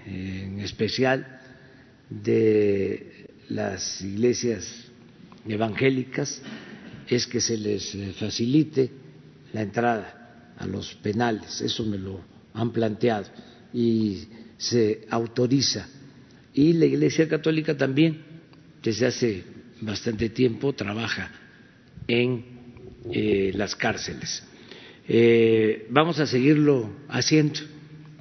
en 0.04 0.60
especial 0.60 1.40
de 2.10 3.23
las 3.48 4.02
iglesias 4.02 4.86
evangélicas 5.46 6.40
es 7.08 7.26
que 7.26 7.40
se 7.40 7.56
les 7.58 7.94
eh, 7.94 8.12
facilite 8.18 8.90
la 9.52 9.62
entrada 9.62 10.54
a 10.58 10.66
los 10.66 10.94
penales, 10.94 11.60
eso 11.60 11.84
me 11.84 11.98
lo 11.98 12.20
han 12.54 12.72
planteado 12.72 13.26
y 13.72 14.24
se 14.56 15.06
autoriza. 15.10 15.88
Y 16.52 16.72
la 16.74 16.86
Iglesia 16.86 17.28
Católica 17.28 17.76
también, 17.76 18.22
desde 18.82 19.06
hace 19.06 19.44
bastante 19.80 20.28
tiempo, 20.30 20.72
trabaja 20.72 21.30
en 22.06 22.44
eh, 23.10 23.52
las 23.54 23.74
cárceles. 23.74 24.42
Eh, 25.06 25.86
vamos 25.90 26.18
a 26.20 26.26
seguirlo 26.26 26.90
haciendo, 27.08 27.60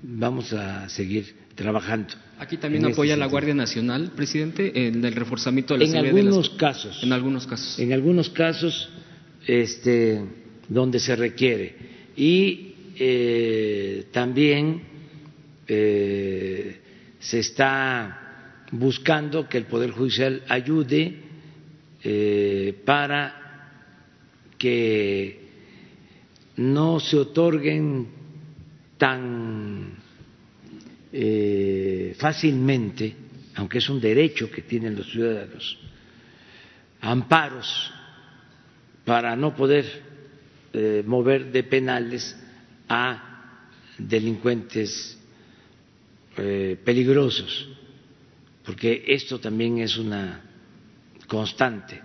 vamos 0.02 0.52
a 0.54 0.90
seguir 0.90 1.43
trabajando. 1.56 2.14
Aquí 2.40 2.58
también 2.58 2.84
este 2.84 2.94
apoya 2.94 3.16
la 3.16 3.28
Guardia 3.28 3.54
Nacional, 3.54 4.12
presidente, 4.16 4.88
en 4.88 5.04
el 5.06 5.14
reforzamiento 5.14 5.78
de 5.78 5.88
la 5.88 6.00
en 6.00 6.06
algunos 6.06 6.50
casos. 6.52 7.04
En 7.04 7.14
algunos 7.14 7.48
casos. 7.48 7.80
En 7.80 7.94
algunos 7.94 8.30
casos, 8.30 8.90
este, 9.48 10.22
donde 10.68 11.00
se 11.00 11.16
requiere. 11.16 11.76
Y 12.16 12.74
eh, 12.98 14.08
también 14.12 14.82
eh, 15.68 16.80
se 17.20 17.40
está 17.40 18.20
buscando 18.72 19.48
que 19.48 19.58
el 19.58 19.66
Poder 19.66 19.92
Judicial 19.92 20.44
ayude 20.50 21.18
eh, 22.04 22.82
para 22.86 23.70
que 24.58 25.40
no 26.58 27.00
se 27.00 27.18
otorguen 27.18 28.08
tan 28.98 30.03
eh, 31.16 32.16
fácilmente, 32.18 33.16
aunque 33.54 33.78
es 33.78 33.88
un 33.88 34.02
derecho 34.02 34.50
que 34.50 34.64
tienen 34.64 34.96
los 34.96 35.12
ciudadanos, 35.12 35.78
amparos 37.02 37.92
para 39.06 39.36
no 39.36 39.56
poder 39.56 39.86
eh, 40.74 41.04
mover 41.06 41.52
de 41.52 41.64
penales 41.64 42.36
a 42.90 43.68
delincuentes 44.00 45.16
eh, 46.38 46.80
peligrosos, 46.84 47.70
porque 48.66 49.04
esto 49.08 49.40
también 49.40 49.78
es 49.78 49.98
una 49.98 50.42
constante, 51.28 52.02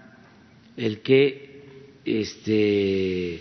el 0.77 1.01
que 1.01 1.63
este, 2.05 3.41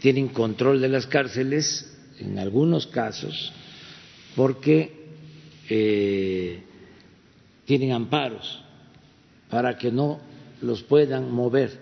tienen 0.00 0.28
control 0.28 0.80
de 0.80 0.88
las 0.88 1.06
cárceles 1.06 1.98
en 2.18 2.38
algunos 2.38 2.86
casos 2.86 3.52
porque 4.36 4.92
eh, 5.68 6.62
tienen 7.64 7.92
amparos 7.92 8.62
para 9.50 9.76
que 9.78 9.90
no 9.90 10.20
los 10.62 10.82
puedan 10.82 11.30
mover 11.30 11.78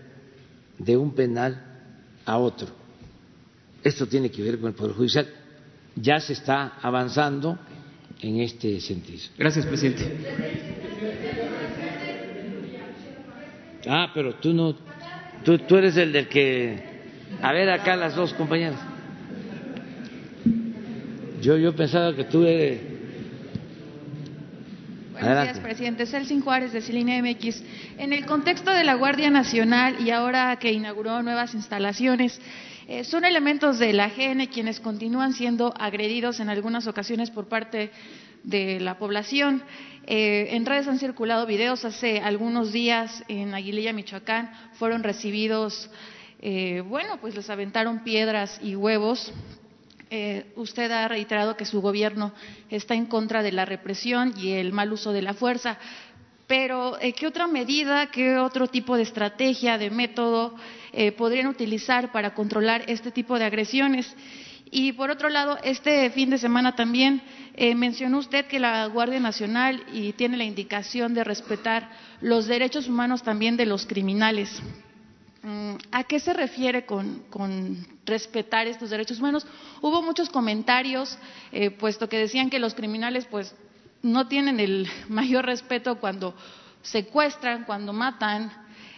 de 0.78 0.96
un 0.96 1.14
penal 1.14 1.62
a 2.24 2.38
otro. 2.38 2.68
Esto 3.82 4.06
tiene 4.06 4.30
que 4.30 4.42
ver 4.42 4.58
con 4.58 4.68
el 4.68 4.74
Poder 4.74 4.94
Judicial. 4.94 5.26
Ya 5.96 6.20
se 6.20 6.34
está 6.34 6.78
avanzando 6.80 7.58
en 8.20 8.40
este 8.40 8.80
sentido. 8.80 9.22
Gracias, 9.36 9.66
presidente. 9.66 10.04
Ah, 13.88 14.10
pero 14.14 14.34
tú 14.36 14.52
no, 14.54 14.76
tú, 15.44 15.58
tú 15.58 15.76
eres 15.76 15.96
el 15.96 16.12
del 16.12 16.28
que... 16.28 16.92
A 17.40 17.52
ver 17.52 17.70
acá 17.70 17.96
las 17.96 18.14
dos 18.14 18.32
compañeras. 18.34 18.91
Yo, 21.42 21.56
yo 21.56 21.74
pensaba 21.74 22.14
que 22.14 22.22
tú 22.22 22.44
eres... 22.44 22.80
Buenos 25.10 25.42
días, 25.42 25.58
presidente. 25.58 26.06
Celsin 26.06 26.40
Juárez, 26.40 26.72
de 26.72 26.80
Ciline 26.80 27.20
MX. 27.20 27.64
En 27.98 28.12
el 28.12 28.24
contexto 28.26 28.70
de 28.70 28.84
la 28.84 28.94
Guardia 28.94 29.28
Nacional 29.28 29.96
y 30.06 30.10
ahora 30.10 30.56
que 30.60 30.70
inauguró 30.70 31.20
nuevas 31.24 31.54
instalaciones, 31.54 32.40
eh, 32.86 33.02
son 33.02 33.24
elementos 33.24 33.80
de 33.80 33.92
la 33.92 34.08
GN 34.10 34.50
quienes 34.50 34.78
continúan 34.78 35.32
siendo 35.32 35.74
agredidos 35.76 36.38
en 36.38 36.48
algunas 36.48 36.86
ocasiones 36.86 37.32
por 37.32 37.48
parte 37.48 37.90
de 38.44 38.78
la 38.78 38.98
población. 38.98 39.64
Eh, 40.06 40.50
en 40.50 40.64
redes 40.64 40.86
han 40.86 41.00
circulado 41.00 41.44
videos 41.44 41.84
hace 41.84 42.20
algunos 42.20 42.72
días 42.72 43.24
en 43.26 43.52
Aguililla, 43.52 43.92
Michoacán, 43.92 44.52
fueron 44.74 45.02
recibidos, 45.02 45.90
eh, 46.40 46.84
bueno, 46.86 47.18
pues 47.20 47.34
les 47.34 47.50
aventaron 47.50 48.04
piedras 48.04 48.60
y 48.62 48.76
huevos. 48.76 49.32
Usted 50.56 50.90
ha 50.90 51.08
reiterado 51.08 51.56
que 51.56 51.64
su 51.64 51.80
gobierno 51.80 52.32
está 52.70 52.94
en 52.94 53.06
contra 53.06 53.42
de 53.42 53.52
la 53.52 53.64
represión 53.64 54.34
y 54.36 54.52
el 54.52 54.72
mal 54.72 54.92
uso 54.92 55.12
de 55.12 55.22
la 55.22 55.34
fuerza, 55.34 55.78
pero 56.46 56.98
¿qué 57.16 57.26
otra 57.26 57.46
medida, 57.46 58.10
qué 58.10 58.36
otro 58.36 58.66
tipo 58.66 58.96
de 58.96 59.04
estrategia, 59.04 59.78
de 59.78 59.90
método 59.90 60.54
podrían 61.16 61.46
utilizar 61.46 62.12
para 62.12 62.34
controlar 62.34 62.84
este 62.88 63.10
tipo 63.10 63.38
de 63.38 63.44
agresiones? 63.46 64.14
Y 64.74 64.92
por 64.92 65.10
otro 65.10 65.28
lado, 65.28 65.58
este 65.62 66.08
fin 66.10 66.30
de 66.30 66.38
semana 66.38 66.74
también 66.74 67.22
eh, 67.54 67.74
mencionó 67.74 68.16
usted 68.16 68.46
que 68.46 68.58
la 68.58 68.86
Guardia 68.86 69.20
Nacional 69.20 69.84
y 69.92 70.14
tiene 70.14 70.38
la 70.38 70.44
indicación 70.44 71.12
de 71.12 71.24
respetar 71.24 71.90
los 72.22 72.46
derechos 72.46 72.88
humanos 72.88 73.22
también 73.22 73.58
de 73.58 73.66
los 73.66 73.84
criminales. 73.84 74.62
Mm, 75.42 75.74
¿A 75.90 76.04
qué 76.04 76.20
se 76.20 76.32
refiere 76.32 76.86
con, 76.86 77.24
respetar 78.06 78.68
estos 78.68 78.90
derechos 78.90 79.18
humanos? 79.18 79.44
Hubo 79.80 80.00
muchos 80.00 80.30
comentarios, 80.30 81.18
eh, 81.50 81.70
puesto 81.70 82.08
que 82.08 82.18
decían 82.18 82.48
que 82.48 82.60
los 82.60 82.74
criminales 82.74 83.26
pues 83.26 83.54
no 84.02 84.28
tienen 84.28 84.60
el 84.60 84.86
mayor 85.08 85.46
respeto 85.46 85.98
cuando 85.98 86.34
secuestran, 86.82 87.64
cuando 87.64 87.92
matan. 87.92 88.52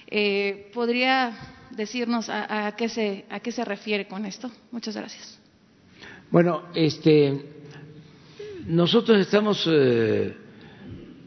Eh, 0.07 0.71
¿Podría 0.75 1.33
decirnos 1.71 2.29
a, 2.29 2.75
qué 2.77 2.89
se, 2.89 3.25
a 3.31 3.41
qué 3.41 3.51
se 3.51 3.65
refiere 3.65 4.07
con 4.07 4.27
esto? 4.27 4.51
Muchas 4.71 4.95
gracias. 4.95 5.39
Bueno, 6.31 6.65
este, 6.75 7.43
nosotros 8.66 9.19
estamos 9.19 9.66
eh, 9.66 10.37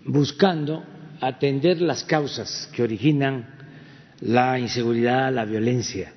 buscando 0.05 0.83
atender 1.19 1.81
las 1.81 2.03
causas 2.03 2.69
que 2.71 2.83
originan 2.83 3.56
la 4.21 4.59
inseguridad, 4.59 5.33
la 5.33 5.45
violencia. 5.45 6.13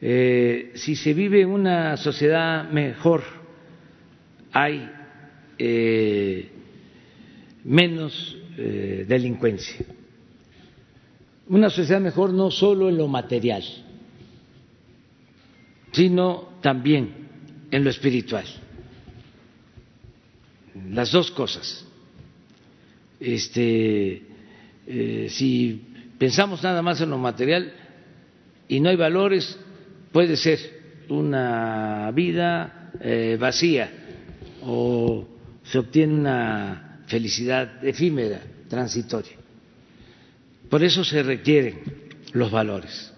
Eh, 0.00 0.72
si 0.74 0.94
se 0.94 1.12
vive 1.12 1.44
una 1.44 1.96
sociedad 1.96 2.70
mejor, 2.70 3.22
hay 4.52 4.88
eh, 5.58 6.50
menos 7.64 8.36
delincuencia. 8.56 9.86
Una 11.48 11.70
sociedad 11.70 12.00
mejor 12.00 12.32
no 12.32 12.50
solo 12.50 12.88
en 12.88 12.96
lo 12.98 13.06
material, 13.06 13.62
sino 15.92 16.58
también 16.60 17.28
en 17.70 17.84
lo 17.84 17.90
espiritual. 17.90 18.44
Las 20.90 21.12
dos 21.12 21.30
cosas. 21.30 21.86
Este, 23.20 24.22
eh, 24.86 25.26
si 25.30 25.87
pensamos 26.18 26.62
nada 26.62 26.82
más 26.82 27.00
en 27.00 27.10
lo 27.10 27.18
material 27.18 27.72
y 28.66 28.80
no 28.80 28.90
hay 28.90 28.96
valores, 28.96 29.58
puede 30.12 30.36
ser 30.36 30.58
una 31.08 32.10
vida 32.12 32.90
eh, 33.00 33.36
vacía 33.40 33.90
o 34.62 35.26
se 35.62 35.78
obtiene 35.78 36.14
una 36.14 37.02
felicidad 37.06 37.84
efímera, 37.84 38.40
transitoria. 38.68 39.32
Por 40.68 40.82
eso 40.82 41.04
se 41.04 41.22
requieren 41.22 41.80
los 42.32 42.50
valores. 42.50 43.12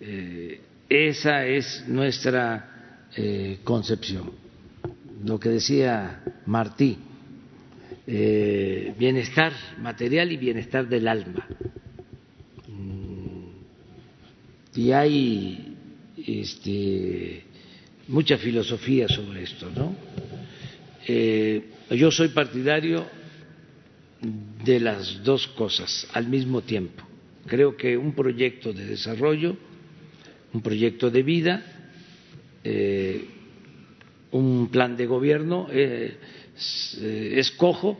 Eh, 0.00 0.60
esa 0.88 1.44
es 1.44 1.84
nuestra 1.86 3.08
eh, 3.14 3.58
concepción. 3.64 4.30
Lo 5.24 5.38
que 5.38 5.50
decía 5.50 6.22
Martí, 6.46 6.96
eh, 8.08 8.94
bienestar 8.98 9.52
material 9.80 10.32
y 10.32 10.38
bienestar 10.38 10.88
del 10.88 11.06
alma. 11.06 11.46
Mm, 12.66 13.50
y 14.74 14.92
hay 14.92 15.76
este, 16.26 17.44
mucha 18.08 18.38
filosofía 18.38 19.06
sobre 19.08 19.42
esto, 19.42 19.70
¿no? 19.76 19.94
Eh, 21.06 21.64
yo 21.90 22.10
soy 22.10 22.28
partidario 22.28 23.06
de 24.64 24.80
las 24.80 25.22
dos 25.22 25.46
cosas 25.48 26.08
al 26.14 26.26
mismo 26.26 26.62
tiempo. 26.62 27.04
Creo 27.46 27.76
que 27.76 27.96
un 27.96 28.12
proyecto 28.12 28.72
de 28.72 28.86
desarrollo 28.86 29.56
un 30.52 30.62
proyecto 30.62 31.10
de 31.10 31.22
vida, 31.22 31.62
eh, 32.64 33.24
un 34.30 34.68
plan 34.68 34.96
de 34.96 35.06
gobierno, 35.06 35.68
es 37.00 37.50
cojo 37.52 37.98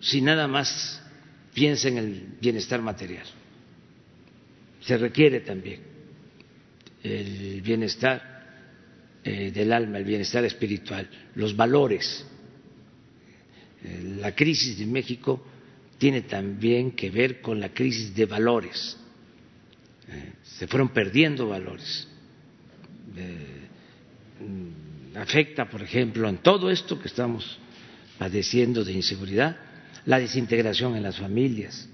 si 0.00 0.20
nada 0.20 0.48
más 0.48 1.02
piensa 1.54 1.88
en 1.88 1.98
el 1.98 2.28
bienestar 2.40 2.80
material. 2.82 3.26
Se 4.80 4.96
requiere 4.96 5.40
también 5.40 5.80
el 7.02 7.60
bienestar 7.62 8.28
del 9.22 9.72
alma, 9.72 9.98
el 9.98 10.04
bienestar 10.04 10.44
espiritual, 10.44 11.08
los 11.34 11.54
valores. 11.54 12.24
La 14.16 14.34
crisis 14.34 14.78
de 14.78 14.86
México 14.86 15.44
tiene 15.98 16.22
también 16.22 16.92
que 16.92 17.10
ver 17.10 17.40
con 17.40 17.60
la 17.60 17.72
crisis 17.72 18.14
de 18.14 18.26
valores 18.26 18.96
se 20.42 20.66
fueron 20.66 20.90
perdiendo 20.90 21.48
valores. 21.48 22.06
Afecta, 25.14 25.68
por 25.68 25.82
ejemplo, 25.82 26.28
en 26.28 26.38
todo 26.38 26.70
esto 26.70 26.98
que 26.98 27.08
estamos 27.08 27.58
padeciendo 28.18 28.84
de 28.84 28.92
inseguridad, 28.92 29.56
la 30.06 30.18
desintegración 30.18 30.96
en 30.96 31.02
las 31.02 31.18
familias. 31.18 31.88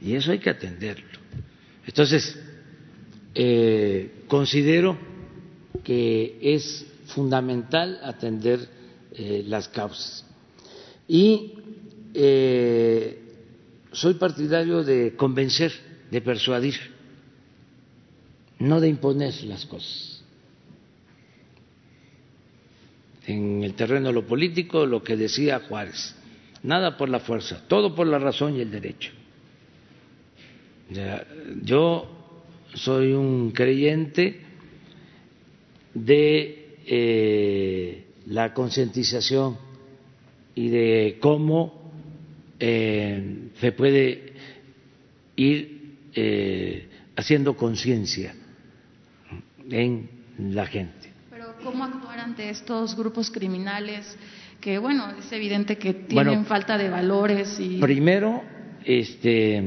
Y 0.00 0.14
eso 0.14 0.32
hay 0.32 0.38
que 0.38 0.50
atenderlo. 0.50 1.18
Entonces, 1.86 2.38
eh, 3.34 4.24
considero 4.28 4.96
que 5.82 6.38
es 6.40 6.86
fundamental 7.06 8.00
atender 8.02 8.68
eh, 9.12 9.44
las 9.46 9.68
causas. 9.68 10.24
Y 11.06 11.54
eh, 12.14 13.18
soy 13.92 14.14
partidario 14.14 14.82
de 14.82 15.14
convencer, 15.16 15.72
de 16.10 16.20
persuadir 16.20 16.94
no 18.58 18.80
de 18.80 18.88
imponer 18.88 19.34
las 19.44 19.66
cosas. 19.66 20.13
En 23.26 23.62
el 23.62 23.74
terreno 23.74 24.08
de 24.08 24.14
lo 24.14 24.26
político, 24.26 24.84
lo 24.86 25.02
que 25.02 25.16
decía 25.16 25.60
Juárez, 25.60 26.14
nada 26.62 26.96
por 26.96 27.08
la 27.08 27.20
fuerza, 27.20 27.62
todo 27.68 27.94
por 27.94 28.06
la 28.06 28.18
razón 28.18 28.56
y 28.56 28.60
el 28.60 28.70
derecho. 28.70 29.12
Yo 31.62 32.10
soy 32.74 33.12
un 33.12 33.52
creyente 33.52 34.40
de 35.94 36.76
eh, 36.86 38.04
la 38.26 38.52
concientización 38.52 39.56
y 40.54 40.68
de 40.68 41.18
cómo 41.20 41.92
eh, 42.60 43.48
se 43.60 43.72
puede 43.72 44.32
ir 45.36 45.96
eh, 46.14 46.88
haciendo 47.16 47.56
conciencia 47.56 48.34
en 49.70 50.08
la 50.38 50.66
gente. 50.66 51.13
¿Cómo 51.64 51.82
actuar 51.82 52.20
ante 52.20 52.50
estos 52.50 52.94
grupos 52.94 53.30
criminales 53.30 54.16
que, 54.60 54.78
bueno, 54.78 55.10
es 55.18 55.32
evidente 55.32 55.76
que 55.78 55.94
tienen 55.94 56.44
falta 56.44 56.78
de 56.78 56.88
valores 56.90 57.58
y... 57.58 57.80
Primero, 57.80 58.42
este, 58.84 59.62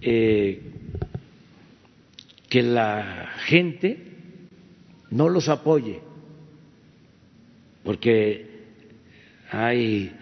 eh, 0.00 0.62
que 2.48 2.62
la 2.62 3.28
gente 3.44 4.12
no 5.10 5.28
los 5.28 5.48
apoye, 5.48 6.00
porque 7.84 8.66
hay 9.50 10.12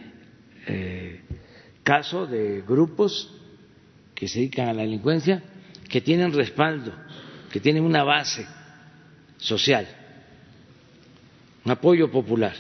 eh, 0.67 1.21
casos 1.83 2.31
de 2.31 2.63
grupos 2.63 3.35
que 4.15 4.29
se 4.29 4.41
dedican 4.41 4.69
a 4.69 4.75
la 4.75 4.83
delincuencia 4.83 5.43
que 5.89 6.01
tienen 6.01 6.33
respaldo, 6.33 6.93
que 7.51 7.61
tienen 7.61 7.85
una 7.85 8.05
base 8.05 8.47
social, 9.39 9.87
apoyo 11.71 12.11
popular. 12.11 12.55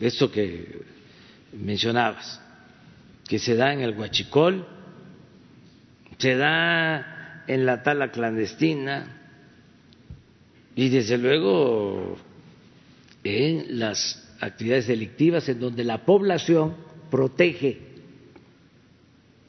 Esto 0.00 0.30
que 0.30 0.82
mencionabas, 1.52 2.40
que 3.26 3.38
se 3.38 3.54
da 3.54 3.72
en 3.72 3.80
el 3.80 3.96
Huachicol, 3.96 4.66
se 6.18 6.36
da 6.36 7.44
en 7.46 7.66
la 7.66 7.82
tala 7.82 8.10
clandestina 8.10 9.20
y 10.74 10.88
desde 10.88 11.18
luego 11.18 12.16
en 13.24 13.78
las 13.78 14.22
actividades 14.40 14.86
delictivas 14.86 15.48
en 15.48 15.60
donde 15.60 15.84
la 15.84 16.04
población 16.04 16.76
protege 17.10 17.80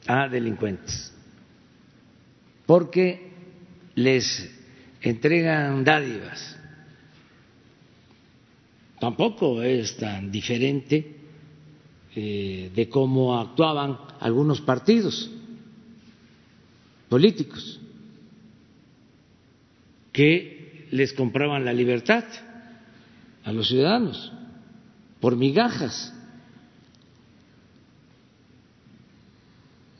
a 0.06 0.28
delincuentes, 0.28 1.12
porque 2.66 3.30
les 3.94 4.50
entregan 5.00 5.82
dádivas. 5.84 6.58
Tampoco 9.04 9.60
es 9.60 9.98
tan 9.98 10.32
diferente 10.32 11.14
eh, 12.16 12.72
de 12.74 12.88
cómo 12.88 13.38
actuaban 13.38 13.98
algunos 14.18 14.62
partidos 14.62 15.30
políticos 17.10 17.78
que 20.10 20.88
les 20.90 21.12
compraban 21.12 21.66
la 21.66 21.74
libertad 21.74 22.24
a 23.44 23.52
los 23.52 23.68
ciudadanos 23.68 24.32
por 25.20 25.36
migajas, 25.36 26.14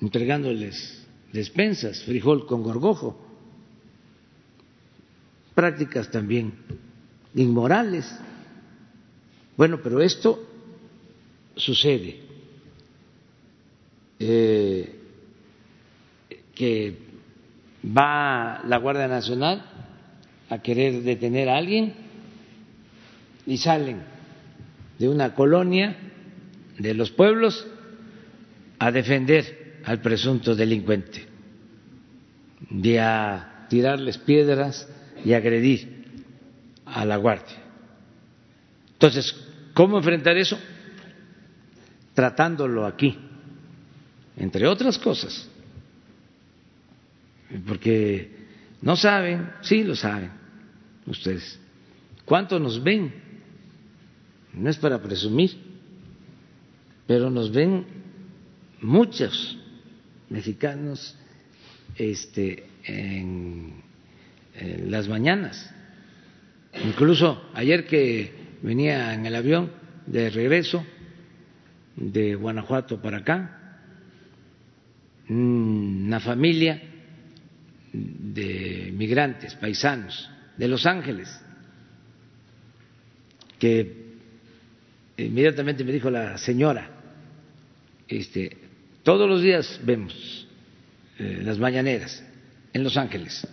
entregándoles 0.01 1.07
despensas, 1.31 2.03
frijol 2.05 2.47
con 2.47 2.63
gorgojo, 2.63 3.21
prácticas 5.55 6.11
también 6.11 6.55
inmorales. 7.35 8.11
Bueno, 9.57 9.81
pero 9.83 10.01
esto 10.01 10.43
sucede. 11.57 12.21
Eh, 14.19 15.01
que 16.55 16.97
va 17.85 18.63
la 18.65 18.79
Guardia 18.79 19.09
Nacional 19.09 19.65
a 20.49 20.59
querer 20.63 21.03
detener 21.03 21.49
a 21.49 21.57
alguien 21.57 21.95
y 23.47 23.59
salen 23.59 24.03
de 24.99 25.09
una 25.09 25.35
colonia 25.35 25.97
de 26.79 26.95
los 26.95 27.11
pueblos 27.11 27.67
a 28.79 28.91
defender 28.91 29.81
al 29.85 30.01
presunto 30.01 30.55
delincuente, 30.55 31.27
de 32.71 33.03
tirarles 33.69 34.19
piedras 34.19 34.89
y 35.25 35.33
agredir 35.33 36.05
a 36.87 37.05
la 37.05 37.17
guardia. 37.17 37.57
Entonces, 38.93 39.35
¿cómo 39.75 39.99
enfrentar 39.99 40.37
eso? 40.37 40.59
Tratándolo 42.15 42.87
aquí, 42.87 43.19
entre 44.37 44.67
otras 44.67 44.99
cosas, 44.99 45.49
porque 47.67 48.31
no 48.81 48.97
saben, 48.97 49.51
sí 49.63 49.85
lo 49.85 49.95
saben 49.95 50.31
ustedes, 51.07 51.59
cuánto 52.25 52.59
nos 52.59 52.83
ven 52.83 53.13
no 54.55 54.71
es 54.71 54.79
para 54.79 55.03
presumir, 55.03 55.57
pero 57.07 57.29
nos 57.29 57.51
ven 57.51 57.85
muchos 58.81 59.59
mexicanos 60.31 61.17
este, 61.97 62.67
en, 62.85 63.83
las 64.87 65.09
mañanas. 65.09 65.69
Incluso 66.85 67.51
ayer 67.55 67.87
que 67.87 68.33
venía 68.65 69.13
en 69.13 69.27
el 69.27 69.37
avión 69.37 69.71
de 70.07 70.31
regreso 70.31 70.85
de 71.97 72.35
Guanajuato 72.35 73.01
para 73.01 73.19
acá, 73.19 73.79
una 75.29 76.19
familia 76.19 76.83
de 77.93 78.91
migrantes, 78.97 79.55
paisanos, 79.57 80.31
de 80.57 80.69
Los 80.69 80.87
Ángeles, 80.87 81.29
que 83.59 84.05
inmediatamente 85.19 85.85
me 85.85 85.93
dijo 85.93 86.11
la 86.11 86.39
señora, 86.39 86.91
este, 88.09 88.57
todos 89.03 89.29
los 89.29 89.43
días 89.43 89.79
vemos 89.85 90.49
eh, 91.19 91.43
las 91.45 91.59
mañaneras 91.59 92.25
en 92.73 92.83
Los 92.83 92.97
Ángeles. 92.97 93.47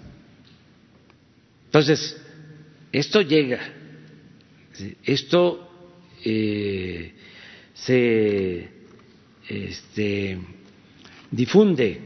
Entonces, 1.66 2.20
esto 2.92 3.22
llega, 3.22 3.60
esto 5.04 5.70
eh, 6.24 7.14
se 7.74 8.70
este, 9.48 10.38
difunde, 11.30 12.00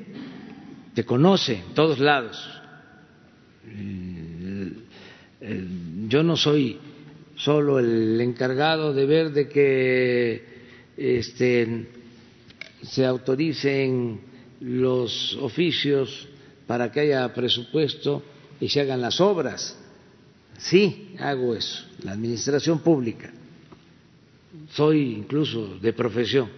se 0.96 1.06
conoce 1.06 1.54
en 1.56 1.74
todos 1.74 2.00
lados. 2.00 2.50
Eh, 5.42 5.68
yo 6.08 6.24
no 6.24 6.38
soy 6.38 6.80
solo 7.36 7.80
el 7.80 8.20
encargado 8.22 8.94
de 8.94 9.06
ver 9.06 9.32
de 9.32 9.50
que 9.50 10.44
este, 10.98 11.88
se 12.82 13.06
autoricen 13.06 14.22
los 14.62 15.36
oficios 15.42 16.28
para 16.66 16.92
que 16.92 17.02
haya 17.02 17.34
presupuesto 17.34 18.24
y 18.60 18.70
se 18.70 18.82
hagan 18.82 19.02
las 19.02 19.20
obras. 19.20 19.78
Sí, 20.58 21.16
hago 21.20 21.56
eso, 21.56 21.86
la 22.04 22.14
administración 22.14 22.80
pública. 22.80 23.32
Soy 24.72 25.14
incluso 25.14 25.78
de 25.80 25.94
profesión 25.94 26.50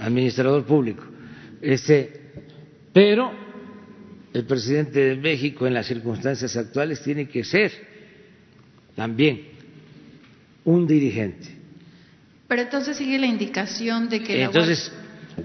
administrador 0.00 0.64
público. 0.64 1.04
Este, 1.60 2.32
pero 2.92 3.32
el 4.32 4.44
presidente 4.44 5.00
de 5.00 5.16
México 5.16 5.66
en 5.66 5.74
las 5.74 5.86
circunstancias 5.86 6.56
actuales 6.56 7.02
tiene 7.02 7.28
que 7.28 7.44
ser 7.44 7.72
también 8.94 9.42
un 10.64 10.86
dirigente. 10.86 11.56
Pero 12.46 12.62
entonces 12.62 12.96
sigue 12.96 13.18
la 13.18 13.26
indicación 13.26 14.08
de 14.08 14.22
que... 14.22 14.42
Entonces 14.42 14.92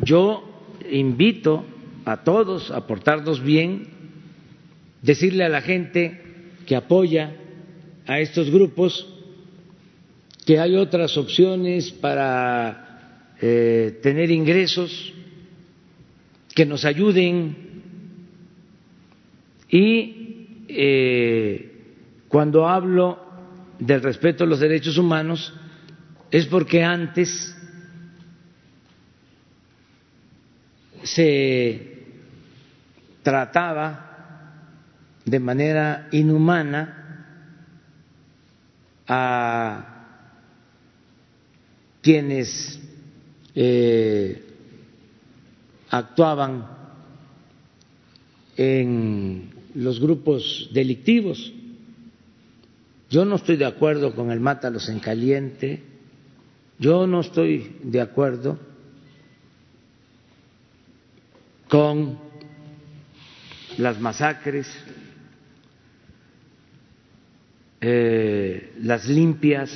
yo 0.04 0.68
invito 0.90 1.66
a 2.06 2.24
todos 2.24 2.72
a 2.72 2.88
portarnos 2.88 3.44
bien, 3.44 3.88
decirle 5.02 5.44
a 5.44 5.50
la 5.50 5.62
gente 5.62 6.23
que 6.66 6.76
apoya 6.76 7.36
a 8.06 8.20
estos 8.20 8.50
grupos 8.50 9.08
que 10.46 10.60
hay 10.60 10.76
otras 10.76 11.18
opciones 11.18 11.92
para 11.92 13.36
eh, 13.42 14.00
tener 14.02 14.30
ingresos, 14.32 15.14
que 16.54 16.66
nos 16.66 16.86
ayuden 16.86 17.56
y 19.70 20.66
eh, 20.68 21.72
cuando 22.28 22.68
hablo 22.68 23.20
del 23.80 24.02
respeto 24.02 24.44
a 24.44 24.48
los 24.48 24.60
derechos 24.60 24.98
humanos 24.98 25.54
es 26.30 26.46
porque 26.46 26.84
antes 26.84 27.56
se 31.04 32.06
trataba 33.24 34.13
de 35.26 35.40
manera 35.40 36.08
inhumana 36.12 37.00
a 39.08 39.94
quienes 42.02 42.80
eh, 43.56 44.44
actuaban 45.90 46.68
en 48.58 49.52
los 49.76 50.00
grupos 50.00 50.70
delictivos. 50.74 51.54
Yo 53.10 53.26
no 53.26 53.36
estoy 53.36 53.58
de 53.58 53.66
acuerdo 53.66 54.16
con 54.16 54.32
el 54.32 54.40
mátalos 54.40 54.90
en 54.90 55.00
caliente, 55.00 55.84
yo 56.80 57.08
no 57.08 57.22
estoy 57.22 57.78
de 57.84 58.02
acuerdo 58.02 58.60
con 61.70 62.18
las 63.78 64.00
masacres 64.00 64.68
eh, 67.86 68.72
las 68.82 69.10
limpias. 69.10 69.70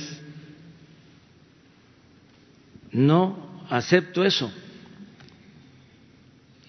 No 2.90 3.66
acepto 3.68 4.24
eso. 4.24 4.50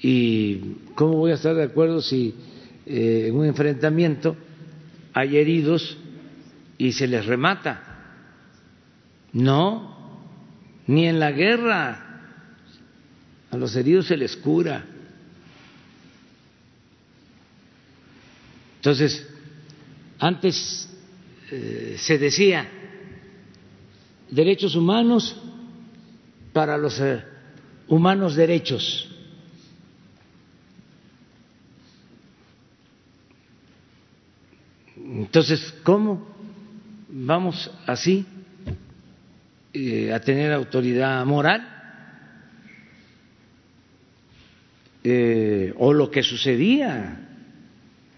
¿Y 0.01 0.57
cómo 0.95 1.13
voy 1.13 1.31
a 1.31 1.35
estar 1.35 1.55
de 1.55 1.63
acuerdo 1.63 2.01
si 2.01 2.35
eh, 2.85 3.27
en 3.29 3.35
un 3.37 3.45
enfrentamiento 3.45 4.35
hay 5.13 5.37
heridos 5.37 5.97
y 6.77 6.91
se 6.91 7.07
les 7.07 7.25
remata? 7.25 7.83
No, 9.31 9.95
ni 10.87 11.07
en 11.07 11.21
la 11.21 11.31
guerra. 11.31 12.05
A 13.49 13.55
los 13.55 13.73
heridos 13.77 14.07
se 14.07 14.17
les 14.17 14.35
cura. 14.35 14.85
Entonces, 18.75 19.25
antes 20.19 20.88
eh, 21.51 21.95
se 21.97 22.19
decía 22.19 22.69
derechos 24.29 24.75
humanos 24.75 25.35
para 26.53 26.77
los 26.77 26.99
eh, 26.99 27.23
humanos 27.87 28.35
derechos. 28.35 29.09
Entonces, 34.95 35.73
¿cómo 35.81 36.27
vamos 37.09 37.71
así 37.87 38.27
eh, 39.73 40.13
a 40.13 40.19
tener 40.19 40.51
autoridad 40.53 41.25
moral? 41.25 41.75
o 45.77 45.93
lo 45.93 46.11
que 46.11 46.21
sucedía 46.21 47.17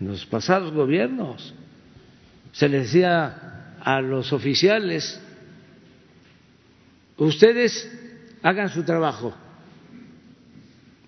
en 0.01 0.07
los 0.07 0.25
pasados 0.25 0.73
gobiernos. 0.73 1.53
Se 2.51 2.67
les 2.67 2.83
decía 2.83 3.77
a 3.79 4.01
los 4.01 4.33
oficiales, 4.33 5.19
ustedes 7.17 7.89
hagan 8.43 8.69
su 8.69 8.83
trabajo 8.83 9.33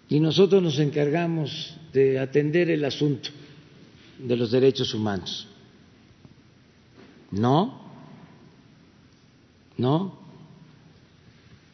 y 0.09 0.19
nosotros 0.19 0.61
nos 0.61 0.79
encargamos 0.79 1.77
de 1.91 2.19
atender 2.19 2.69
el 2.69 2.85
asunto 2.85 3.29
de 4.19 4.35
los 4.35 4.51
derechos 4.51 4.93
humanos. 4.93 5.47
No, 7.31 7.81
no. 9.77 10.19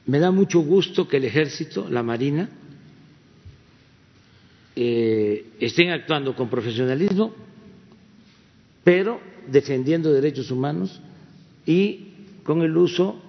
Me 0.05 0.19
da 0.19 0.31
mucho 0.31 0.61
gusto 0.61 1.07
que 1.07 1.17
el 1.17 1.25
ejército, 1.25 1.89
la 1.89 2.01
marina, 2.01 2.49
eh, 4.75 5.51
estén 5.59 5.91
actuando 5.91 6.33
con 6.33 6.49
profesionalismo, 6.49 7.35
pero 8.89 9.19
defendiendo 9.45 10.11
derechos 10.11 10.49
humanos 10.49 10.99
y 11.63 12.07
con 12.41 12.63
el 12.63 12.75
uso 12.75 13.21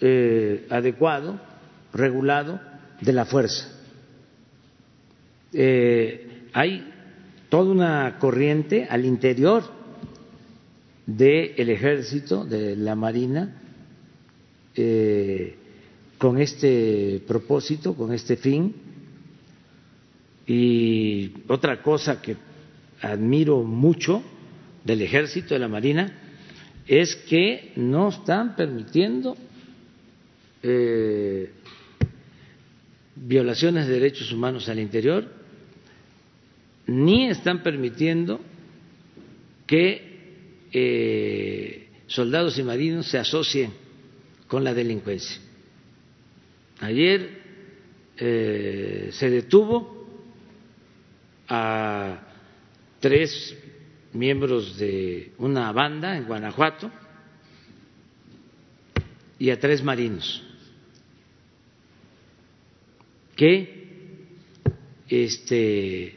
eh, 0.00 0.66
adecuado, 0.70 1.38
regulado 1.92 2.58
de 2.98 3.12
la 3.12 3.26
fuerza. 3.26 3.78
Eh, 5.52 6.48
hay 6.54 6.90
toda 7.50 7.70
una 7.70 8.16
corriente 8.18 8.86
al 8.88 9.04
interior 9.04 9.64
del 11.04 11.68
ejército, 11.68 12.46
de 12.46 12.74
la 12.74 12.94
marina, 12.94 13.60
con 16.16 16.38
este 16.38 17.22
propósito, 17.26 17.92
con 17.92 18.14
este 18.14 18.36
fin, 18.38 18.74
y 20.46 21.34
otra 21.48 21.82
cosa 21.82 22.22
que 22.22 22.34
admiro 23.02 23.62
mucho 23.62 24.22
del 24.84 25.02
ejército, 25.02 25.54
de 25.54 25.60
la 25.60 25.68
marina, 25.68 26.12
es 26.86 27.14
que 27.14 27.72
no 27.76 28.08
están 28.08 28.56
permitiendo 28.56 29.36
eh, 30.62 31.50
violaciones 33.14 33.86
de 33.86 33.94
derechos 33.94 34.32
humanos 34.32 34.68
al 34.68 34.78
interior, 34.78 35.26
ni 36.86 37.28
están 37.28 37.62
permitiendo 37.62 38.40
que 39.66 40.12
eh, 40.72 41.88
soldados 42.06 42.58
y 42.58 42.62
marinos 42.62 43.06
se 43.06 43.18
asocien 43.18 43.72
con 44.48 44.64
la 44.64 44.74
delincuencia. 44.74 45.40
Ayer 46.80 47.42
eh, 48.16 49.10
se 49.12 49.30
detuvo 49.30 50.06
a 51.48 52.20
tres 53.00 53.56
miembros 54.12 54.76
de 54.78 55.32
una 55.38 55.72
banda 55.72 56.16
en 56.16 56.24
Guanajuato 56.24 56.90
y 59.38 59.50
a 59.50 59.58
tres 59.58 59.82
marinos 59.82 60.42
que 63.36 63.82
este, 65.08 66.14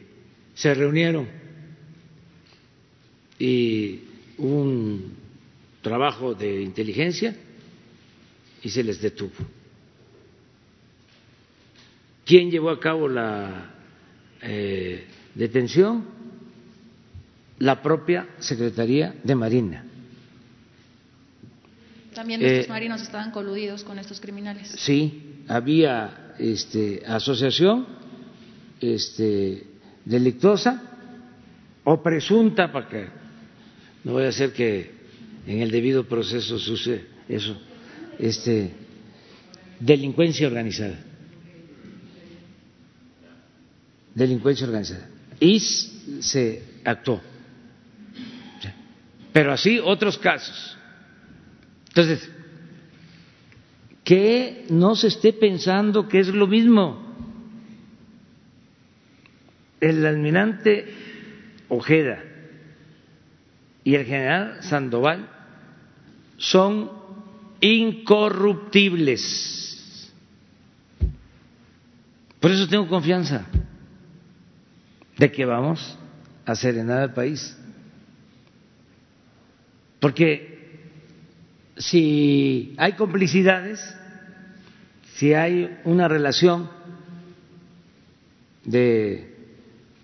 se 0.54 0.74
reunieron 0.74 1.28
y 3.38 4.00
hubo 4.38 4.62
un 4.62 5.16
trabajo 5.82 6.34
de 6.34 6.62
inteligencia 6.62 7.36
y 8.62 8.70
se 8.70 8.82
les 8.82 9.00
detuvo. 9.00 9.34
¿Quién 12.24 12.50
llevó 12.50 12.70
a 12.70 12.80
cabo 12.80 13.08
la 13.08 13.74
eh, 14.42 15.04
detención 15.34 16.15
la 17.58 17.82
propia 17.82 18.28
Secretaría 18.38 19.14
de 19.22 19.34
Marina. 19.34 19.84
También 22.14 22.42
estos 22.42 22.66
eh, 22.66 22.68
marinos 22.68 23.02
estaban 23.02 23.30
coludidos 23.30 23.84
con 23.84 23.98
estos 23.98 24.20
criminales. 24.20 24.68
Sí, 24.78 25.42
había 25.48 26.34
este, 26.38 27.02
asociación 27.06 27.86
este, 28.80 29.66
delictuosa 30.04 30.82
o 31.84 32.02
presunta, 32.02 32.72
para 32.72 32.88
que 32.88 33.06
no 34.04 34.14
vaya 34.14 34.28
a 34.28 34.32
ser 34.32 34.52
que 34.52 34.90
en 35.46 35.60
el 35.60 35.70
debido 35.70 36.04
proceso 36.04 36.58
suceda 36.58 37.02
eso, 37.28 37.60
este, 38.18 38.72
delincuencia 39.78 40.46
organizada. 40.46 40.98
Delincuencia 44.14 44.66
organizada 44.66 45.10
y 45.40 45.60
se 45.60 46.62
actuó. 46.84 47.20
Pero 49.36 49.52
así 49.52 49.78
otros 49.78 50.16
casos. 50.16 50.78
Entonces, 51.88 52.32
que 54.02 54.64
no 54.70 54.96
se 54.96 55.08
esté 55.08 55.34
pensando 55.34 56.08
que 56.08 56.20
es 56.20 56.28
lo 56.28 56.46
mismo. 56.46 57.04
El 59.78 60.06
almirante 60.06 60.90
Ojeda 61.68 62.24
y 63.84 63.94
el 63.94 64.06
general 64.06 64.62
Sandoval 64.62 65.28
son 66.38 66.90
incorruptibles. 67.60 70.14
Por 72.40 72.52
eso 72.52 72.66
tengo 72.68 72.88
confianza 72.88 73.44
de 75.18 75.30
que 75.30 75.44
vamos 75.44 75.98
a 76.46 76.54
serenar 76.54 77.02
al 77.02 77.12
país. 77.12 77.54
Porque 80.06 80.86
si 81.76 82.76
hay 82.76 82.92
complicidades, 82.92 83.80
si 85.16 85.34
hay 85.34 85.80
una 85.82 86.06
relación 86.06 86.70
de 88.64 89.34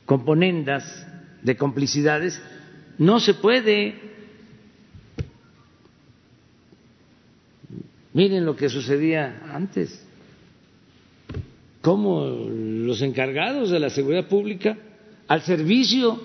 componendas, 0.04 1.06
de 1.42 1.56
complicidades, 1.56 2.42
no 2.98 3.20
se 3.20 3.34
puede. 3.34 3.94
Miren 8.12 8.44
lo 8.44 8.56
que 8.56 8.68
sucedía 8.68 9.40
antes, 9.54 10.04
cómo 11.80 12.26
los 12.26 13.00
encargados 13.02 13.70
de 13.70 13.78
la 13.78 13.88
seguridad 13.88 14.26
pública 14.26 14.76
al 15.28 15.42
servicio 15.42 16.20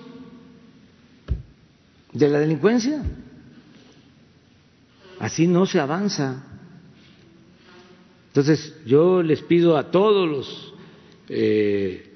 de 2.12 2.28
la 2.28 2.40
delincuencia. 2.40 3.04
Así 5.20 5.46
no 5.46 5.66
se 5.66 5.80
avanza. 5.80 6.44
Entonces 8.28 8.74
yo 8.86 9.22
les 9.22 9.42
pido 9.42 9.76
a 9.76 9.90
todos 9.90 10.28
los 10.28 10.74
eh, 11.28 12.12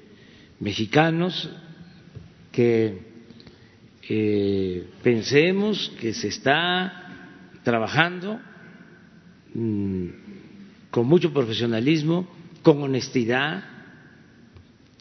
mexicanos 0.59 1.49
que 2.51 2.97
eh, 4.07 4.87
pensemos 5.01 5.91
que 5.99 6.13
se 6.13 6.29
está 6.29 7.59
trabajando 7.63 8.39
mm, 9.53 10.07
con 10.91 11.07
mucho 11.07 11.33
profesionalismo, 11.33 12.27
con 12.61 12.81
honestidad, 12.81 13.63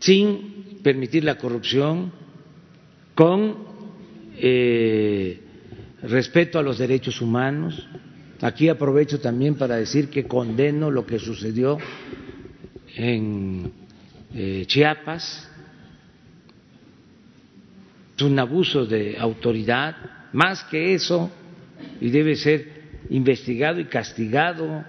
sin 0.01 0.81
permitir 0.83 1.23
la 1.25 1.39
corrupción, 1.39 2.13
con 3.15 3.57
eh, 4.37 5.41
respeto 6.03 6.59
a 6.59 6.63
los 6.63 6.79
derechos 6.79 7.21
humanos. 7.21 7.87
Aquí 8.41 8.69
aprovecho 8.69 9.21
también 9.21 9.55
para 9.55 9.77
decir 9.77 10.09
que 10.09 10.25
condeno 10.25 10.91
lo 10.91 11.07
que 11.07 11.19
sucedió 11.19 11.79
en 12.97 13.73
eh, 14.35 14.65
Chiapas, 14.67 15.49
es 18.17 18.23
un 18.23 18.39
abuso 18.39 18.85
de 18.85 19.17
autoridad, 19.19 19.97
más 20.33 20.65
que 20.65 20.95
eso, 20.95 21.31
y 22.01 22.11
debe 22.11 22.37
ser 22.37 22.83
investigado 23.11 23.81
y 23.81 23.87
castigado. 23.87 24.85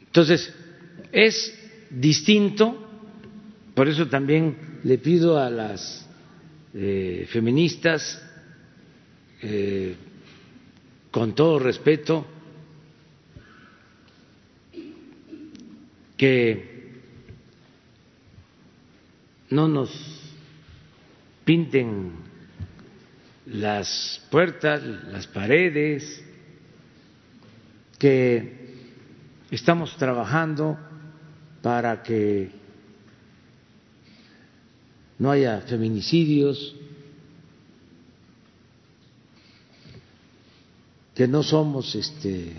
Entonces, 0.00 0.52
es 1.12 1.58
distinto, 1.90 2.88
por 3.74 3.88
eso 3.88 4.08
también 4.08 4.56
le 4.82 4.98
pido 4.98 5.38
a 5.38 5.50
las 5.50 6.05
eh, 6.78 7.26
feministas, 7.32 8.22
eh, 9.40 9.96
con 11.10 11.34
todo 11.34 11.58
respeto, 11.58 12.26
que 16.18 17.00
no 19.48 19.68
nos 19.68 19.90
pinten 21.46 22.12
las 23.46 24.22
puertas, 24.30 24.82
las 24.82 25.26
paredes, 25.26 26.22
que 27.98 28.74
estamos 29.50 29.96
trabajando 29.96 30.78
para 31.62 32.02
que 32.02 32.50
no 35.18 35.30
haya 35.30 35.60
feminicidios, 35.62 36.76
que 41.14 41.26
no 41.26 41.42
somos 41.42 41.94
este, 41.94 42.52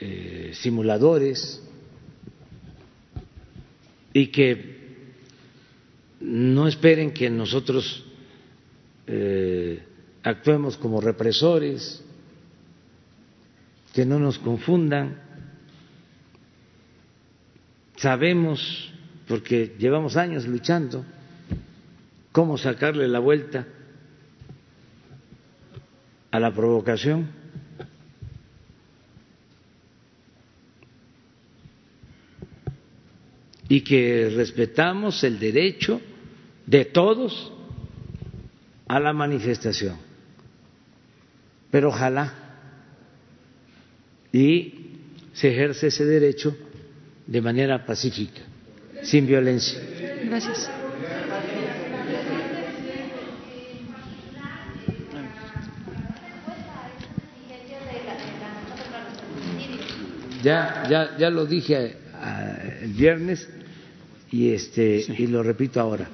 eh, 0.00 0.50
simuladores. 0.54 1.62
Y 4.12 4.26
que 4.26 4.72
no 6.20 6.68
esperen 6.68 7.12
que 7.12 7.30
nosotros 7.30 8.04
eh, 9.06 9.82
actuemos 10.22 10.76
como 10.76 11.00
represores, 11.00 12.02
que 13.94 14.04
no 14.04 14.18
nos 14.18 14.38
confundan. 14.38 15.22
Sabemos, 17.96 18.92
porque 19.32 19.76
llevamos 19.78 20.18
años 20.18 20.46
luchando, 20.46 21.06
cómo 22.32 22.58
sacarle 22.58 23.08
la 23.08 23.18
vuelta 23.18 23.66
a 26.30 26.38
la 26.38 26.52
provocación. 26.52 27.40
y 33.70 33.80
que 33.80 34.30
respetamos 34.36 35.24
el 35.24 35.38
derecho 35.38 35.98
de 36.66 36.84
todos 36.84 37.50
a 38.86 39.00
la 39.00 39.14
manifestación. 39.14 39.96
Pero 41.70 41.88
ojalá 41.88 42.34
y 44.30 44.74
se 45.32 45.52
ejerce 45.52 45.86
ese 45.86 46.04
derecho 46.04 46.54
de 47.26 47.40
manera 47.40 47.86
pacífica, 47.86 48.42
sin 49.02 49.26
violencia. 49.26 49.80
Gracias. 50.24 50.70
Ya, 60.42 60.82
ya, 60.88 61.16
ya 61.18 61.30
lo 61.30 61.46
dije 61.46 61.96
el 62.82 62.92
viernes 62.94 63.48
y 64.30 64.50
este 64.50 65.04
y 65.16 65.26
lo 65.28 65.42
repito 65.42 65.80
ahora. 65.80 66.08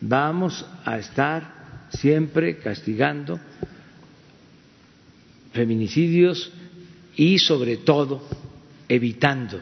Vamos 0.00 0.64
a 0.84 0.98
estar 0.98 1.86
siempre 1.90 2.58
castigando 2.58 3.38
feminicidios 5.52 6.52
y 7.16 7.38
sobre 7.38 7.78
todo 7.78 8.22
evitando 8.88 9.60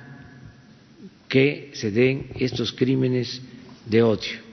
que 1.29 1.71
se 1.75 1.91
den 1.91 2.31
estos 2.37 2.73
crímenes 2.73 3.43
de 3.87 4.03
odio. 4.03 4.47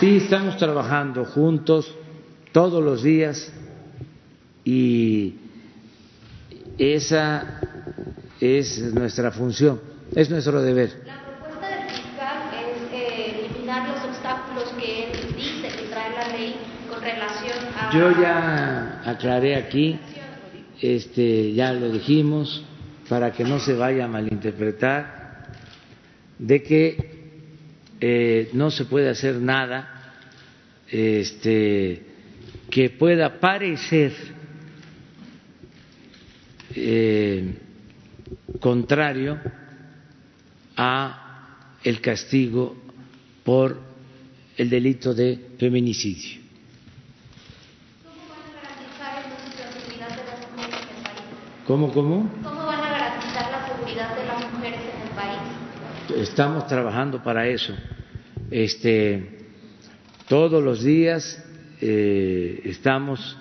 Sí, 0.00 0.16
estamos 0.16 0.56
trabajando 0.56 1.24
juntos 1.24 1.94
todos 2.50 2.82
los 2.82 3.04
días 3.04 3.52
y 4.64 5.36
esa 6.76 7.60
es 8.40 8.92
nuestra 8.92 9.30
función, 9.30 9.80
es 10.14 10.28
nuestro 10.28 10.60
deber. 10.60 11.04
La 11.06 11.22
propuesta 11.22 11.68
del 11.68 11.88
fiscal 11.88 12.50
es 12.52 12.92
eh, 12.92 13.46
eliminar 13.46 13.88
los 13.90 14.04
obstáculos 14.04 14.64
que 14.76 15.04
él 15.04 15.34
dice 15.36 15.68
que 15.68 15.86
trae 15.88 16.10
la 16.10 16.36
ley 16.36 16.56
con 16.90 17.00
relación 17.00 17.58
a. 17.76 17.92
Yo 17.94 18.20
ya 18.20 19.02
aclaré 19.04 19.54
aquí, 19.54 20.00
este, 20.82 21.52
ya 21.52 21.72
lo 21.72 21.90
dijimos, 21.90 22.64
para 23.08 23.32
que 23.32 23.44
no 23.44 23.60
se 23.60 23.74
vaya 23.74 24.04
a 24.04 24.08
malinterpretar, 24.08 25.46
de 26.38 26.62
que 26.62 27.12
eh, 28.00 28.50
no 28.52 28.70
se 28.70 28.84
puede 28.86 29.08
hacer 29.08 29.36
nada 29.36 30.12
este, 30.90 32.02
que 32.68 32.90
pueda 32.90 33.38
parecer 33.38 34.12
eh, 36.74 37.54
contrario 38.58 39.38
a 40.76 41.78
el 41.84 42.00
castigo 42.00 42.76
por 43.44 43.78
el 44.56 44.68
delito 44.68 45.14
de 45.14 45.38
feminicidio. 45.58 46.41
¿Cómo, 51.66 51.92
cómo? 51.92 52.28
¿Cómo 52.42 52.66
van 52.66 52.80
a 52.80 52.90
garantizar 52.90 53.50
la 53.52 53.68
seguridad 53.68 54.16
de 54.16 54.26
las 54.26 54.52
mujeres 54.52 54.80
en 54.80 55.02
el 55.02 55.14
país? 55.14 56.28
Estamos 56.28 56.66
trabajando 56.66 57.22
para 57.22 57.46
eso. 57.46 57.72
Este, 58.50 59.38
todos 60.26 60.60
los 60.60 60.82
días 60.82 61.40
eh, 61.80 62.62
estamos 62.64 63.38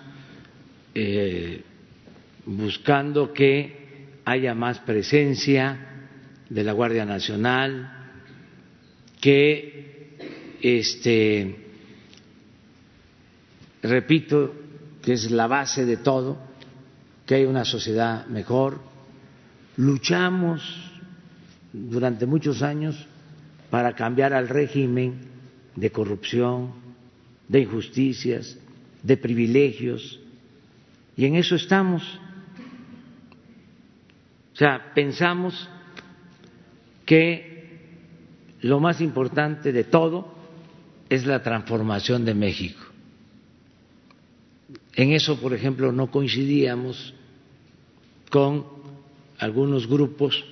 eh, 0.93 1.64
buscando 2.45 3.34
que 3.34 4.10
haya 4.23 4.53
más 4.53 4.77
presencia 4.80 5.88
de 6.48 6.64
la 6.64 6.73
Guardia 6.73 7.06
Nacional, 7.06 7.91
que 9.19 10.18
este 10.61 11.56
repito 13.81 14.53
que 15.02 15.14
es 15.14 15.31
la 15.31 15.48
base 15.48 15.88
de 15.88 15.98
todo, 15.98 16.51
que 17.32 17.36
hay 17.36 17.45
una 17.45 17.64
sociedad 17.64 18.26
mejor. 18.28 18.82
Luchamos 19.78 20.62
durante 21.72 22.26
muchos 22.26 22.62
años 22.62 23.08
para 23.70 23.95
cambiar 23.95 24.34
al 24.34 24.49
régimen 24.49 25.14
de 25.74 25.91
corrupción, 25.94 26.74
de 27.48 27.62
injusticias, 27.62 28.58
de 29.02 29.16
privilegios, 29.16 30.20
y 31.16 31.24
en 31.26 31.38
eso 31.38 31.56
estamos. 31.56 32.03
O 34.53 34.58
sea, 34.58 34.91
pensamos 34.94 35.70
que 37.06 37.80
lo 38.60 38.82
más 38.82 38.99
importante 38.99 39.72
de 39.72 39.86
todo 39.86 40.36
es 41.08 41.26
la 41.26 41.41
transformación 41.41 42.26
de 42.26 42.34
México. 42.34 42.82
En 44.95 45.14
eso, 45.14 45.40
por 45.40 45.53
ejemplo, 45.53 45.94
no 45.94 46.12
coincidíamos 46.12 47.14
con 48.32 48.66
algunos 49.38 49.88
grupos 49.88 50.44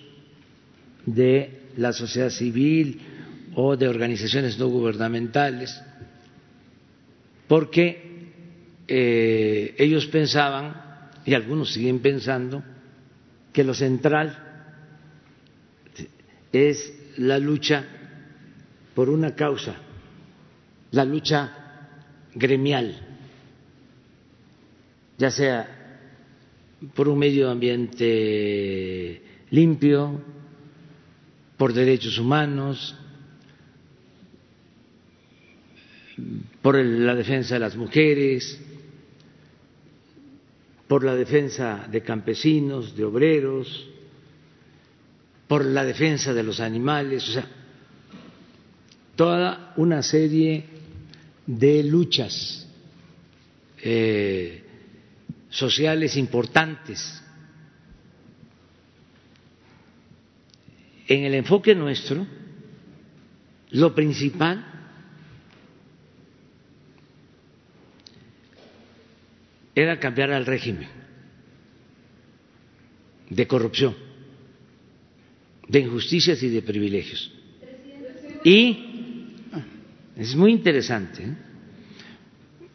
de 1.05 1.71
la 1.77 1.93
sociedad 1.93 2.29
civil 2.29 2.99
o 3.55 3.75
de 3.77 3.87
organizaciones 3.87 4.59
no 4.59 4.67
gubernamentales, 4.67 5.81
porque 7.47 8.31
eh, 8.87 9.75
ellos 9.77 10.05
pensaban, 10.07 10.75
y 11.25 11.33
algunos 11.33 11.71
siguen 11.71 11.99
pensando, 11.99 12.61
que 13.53 13.63
lo 13.63 13.73
central 13.73 14.37
es 16.51 16.93
la 17.17 17.39
lucha 17.39 17.85
por 18.93 19.09
una 19.09 19.35
causa, 19.35 19.75
la 20.91 21.05
lucha 21.05 21.51
gremial, 22.35 22.95
ya 25.17 25.31
sea 25.31 25.78
por 26.93 27.09
un 27.09 27.19
medio 27.19 27.49
ambiente 27.49 29.21
limpio, 29.51 30.21
por 31.57 31.73
derechos 31.73 32.17
humanos, 32.17 32.95
por 36.61 36.75
la 36.77 37.15
defensa 37.15 37.55
de 37.55 37.59
las 37.59 37.75
mujeres, 37.75 38.59
por 40.87 41.03
la 41.03 41.15
defensa 41.15 41.87
de 41.89 42.01
campesinos, 42.01 42.95
de 42.95 43.03
obreros, 43.05 43.89
por 45.47 45.65
la 45.65 45.83
defensa 45.83 46.33
de 46.33 46.43
los 46.43 46.59
animales, 46.59 47.27
o 47.29 47.31
sea, 47.31 47.47
toda 49.15 49.73
una 49.77 50.01
serie 50.01 50.65
de 51.45 51.83
luchas 51.83 52.67
eh, 53.81 54.63
sociales 55.49 56.15
importantes. 56.15 57.21
En 61.07 61.23
el 61.23 61.33
enfoque 61.33 61.73
nuestro, 61.73 62.25
lo 63.71 63.95
principal 63.95 64.65
era 69.73 69.99
cambiar 69.99 70.31
al 70.31 70.45
régimen 70.45 70.89
de 73.29 73.47
corrupción, 73.47 73.95
de 75.67 75.79
injusticias 75.79 76.41
y 76.43 76.49
de 76.49 76.61
privilegios. 76.61 77.31
Y 78.43 78.89
es 80.15 80.35
muy 80.35 80.51
interesante, 80.51 81.23
¿eh? 81.23 81.35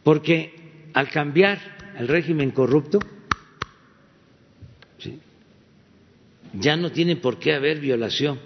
porque 0.03 0.89
al 0.93 1.09
cambiar 1.09 1.59
el 1.97 2.07
régimen 2.07 2.51
corrupto, 2.51 2.99
ya 6.53 6.75
no 6.77 6.91
tiene 6.91 7.15
por 7.15 7.39
qué 7.39 7.53
haber 7.53 7.79
violación 7.79 8.39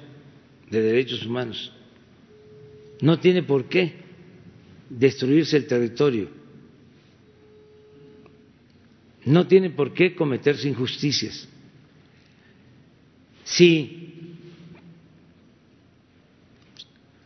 de 0.69 0.81
derechos 0.81 1.25
humanos, 1.25 1.71
no 3.01 3.19
tiene 3.19 3.43
por 3.43 3.65
qué 3.65 3.93
destruirse 4.89 5.57
el 5.57 5.67
territorio, 5.67 6.29
no 9.25 9.47
tiene 9.47 9.69
por 9.69 9.93
qué 9.93 10.15
cometerse 10.15 10.67
injusticias. 10.67 11.47
Si 13.43 14.35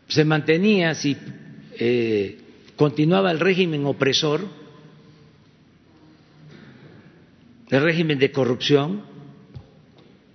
se 0.08 0.26
mantenía, 0.26 0.96
si 0.96 1.18
eh, 1.80 2.38
continuaba 2.76 3.32
el 3.32 3.40
régimen 3.40 3.86
opresor, 3.86 4.63
el 7.74 7.82
régimen 7.82 8.20
de 8.20 8.32
corrupción, 8.32 9.02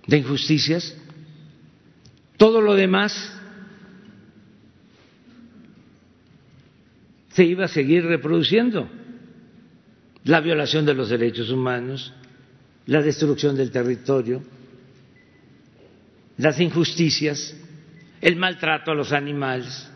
de 0.05 0.17
injusticias, 0.17 0.93
todo 2.35 2.59
lo 2.59 2.75
demás 2.75 3.33
se 7.29 7.45
iba 7.45 7.63
a 7.63 7.69
seguir 7.69 8.03
reproduciendo 8.03 8.89
la 10.25 10.41
violación 10.41 10.85
de 10.85 10.93
los 10.93 11.07
derechos 11.07 11.49
humanos, 11.49 12.11
la 12.87 13.01
destrucción 13.01 13.55
del 13.55 13.71
territorio, 13.71 14.43
las 16.39 16.59
injusticias, 16.59 17.55
el 18.19 18.35
maltrato 18.35 18.91
a 18.91 18.95
los 18.95 19.13
animales, 19.13 19.89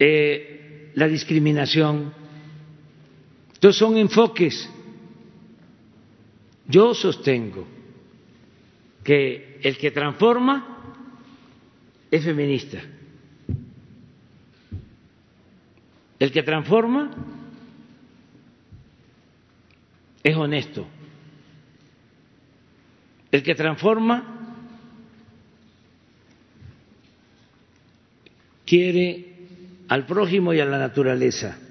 eh, 0.00 0.90
la 0.96 1.06
discriminación. 1.06 2.21
Entonces 3.62 3.78
son 3.78 3.96
enfoques. 3.96 4.68
Yo 6.66 6.94
sostengo 6.94 7.64
que 9.04 9.60
el 9.62 9.78
que 9.78 9.92
transforma 9.92 10.96
es 12.10 12.24
feminista. 12.24 12.82
El 16.18 16.32
que 16.32 16.42
transforma 16.42 17.12
es 20.24 20.36
honesto. 20.36 20.84
El 23.30 23.44
que 23.44 23.54
transforma 23.54 24.56
quiere 28.66 29.36
al 29.86 30.04
prójimo 30.04 30.52
y 30.52 30.58
a 30.58 30.64
la 30.64 30.78
naturaleza. 30.78 31.61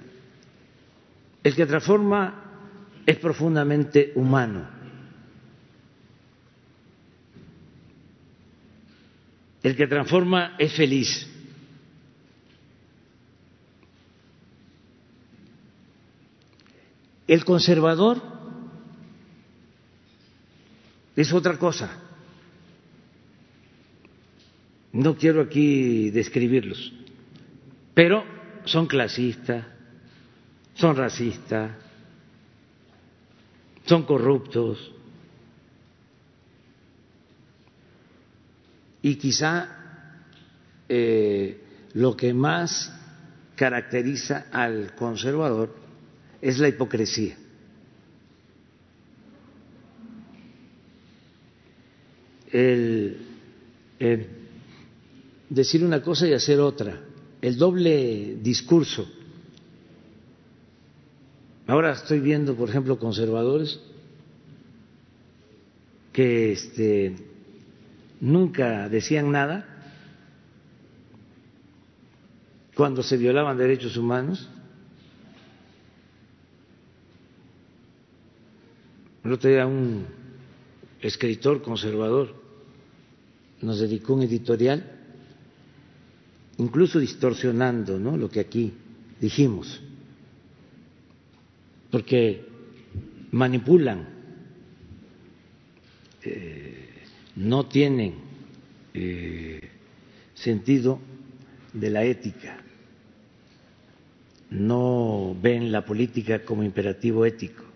El 1.43 1.55
que 1.55 1.65
transforma 1.65 2.41
es 3.05 3.17
profundamente 3.17 4.11
humano. 4.15 4.67
El 9.63 9.75
que 9.75 9.87
transforma 9.87 10.55
es 10.57 10.73
feliz. 10.73 11.27
El 17.27 17.45
conservador 17.45 18.21
es 21.15 21.31
otra 21.31 21.57
cosa. 21.57 21.89
No 24.91 25.15
quiero 25.15 25.41
aquí 25.41 26.09
describirlos, 26.09 26.91
pero 27.93 28.25
son 28.65 28.87
clasistas, 28.87 29.65
son 30.81 30.95
racistas, 30.95 31.73
son 33.85 34.01
corruptos 34.01 34.91
y 39.03 39.15
quizá 39.15 40.23
eh, 40.89 41.61
lo 41.93 42.17
que 42.17 42.33
más 42.33 42.91
caracteriza 43.55 44.47
al 44.51 44.95
conservador 44.95 45.75
es 46.41 46.57
la 46.57 46.69
hipocresía. 46.69 47.37
El, 52.51 53.19
decir 55.47 55.85
una 55.85 56.01
cosa 56.01 56.27
y 56.27 56.33
hacer 56.33 56.59
otra, 56.59 56.99
el 57.39 57.55
doble 57.55 58.37
discurso. 58.41 59.20
Ahora 61.67 61.93
estoy 61.93 62.19
viendo, 62.19 62.55
por 62.55 62.69
ejemplo, 62.69 62.99
conservadores 62.99 63.79
que 66.11 66.51
este, 66.51 67.15
nunca 68.19 68.89
decían 68.89 69.31
nada 69.31 69.67
cuando 72.75 73.03
se 73.03 73.15
violaban 73.17 73.57
derechos 73.57 73.95
humanos 73.95 74.49
El 79.23 79.33
otro 79.33 79.49
día 79.49 79.67
un 79.67 80.05
escritor 80.99 81.61
conservador 81.61 82.33
nos 83.61 83.79
dedicó 83.79 84.15
un 84.15 84.23
editorial, 84.23 84.83
incluso 86.57 86.99
distorsionando 86.99 87.99
¿no? 87.99 88.17
lo 88.17 88.29
que 88.29 88.39
aquí 88.39 88.73
dijimos, 89.19 89.79
porque 91.91 92.45
manipulan, 93.31 94.07
eh, 96.23 96.89
no 97.35 97.65
tienen 97.65 98.15
eh, 98.93 99.59
sentido 100.33 100.99
de 101.73 101.89
la 101.89 102.03
ética, 102.03 102.57
no 104.51 105.35
ven 105.41 105.71
la 105.71 105.85
política 105.85 106.43
como 106.43 106.63
imperativo 106.63 107.25
ético 107.25 107.71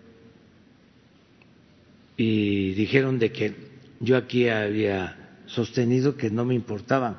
y 2.16 2.72
dijeron 2.72 3.18
de 3.18 3.32
que 3.32 3.54
yo 4.00 4.16
aquí 4.16 4.48
había 4.48 5.16
sostenido 5.46 6.16
que 6.16 6.30
no 6.30 6.44
me 6.44 6.54
importaban 6.54 7.18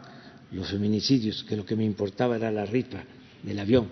los 0.51 0.71
feminicidios, 0.71 1.43
que 1.43 1.55
lo 1.55 1.65
que 1.65 1.75
me 1.75 1.85
importaba 1.85 2.35
era 2.35 2.51
la 2.51 2.65
rifa 2.65 3.03
del 3.43 3.59
avión. 3.59 3.87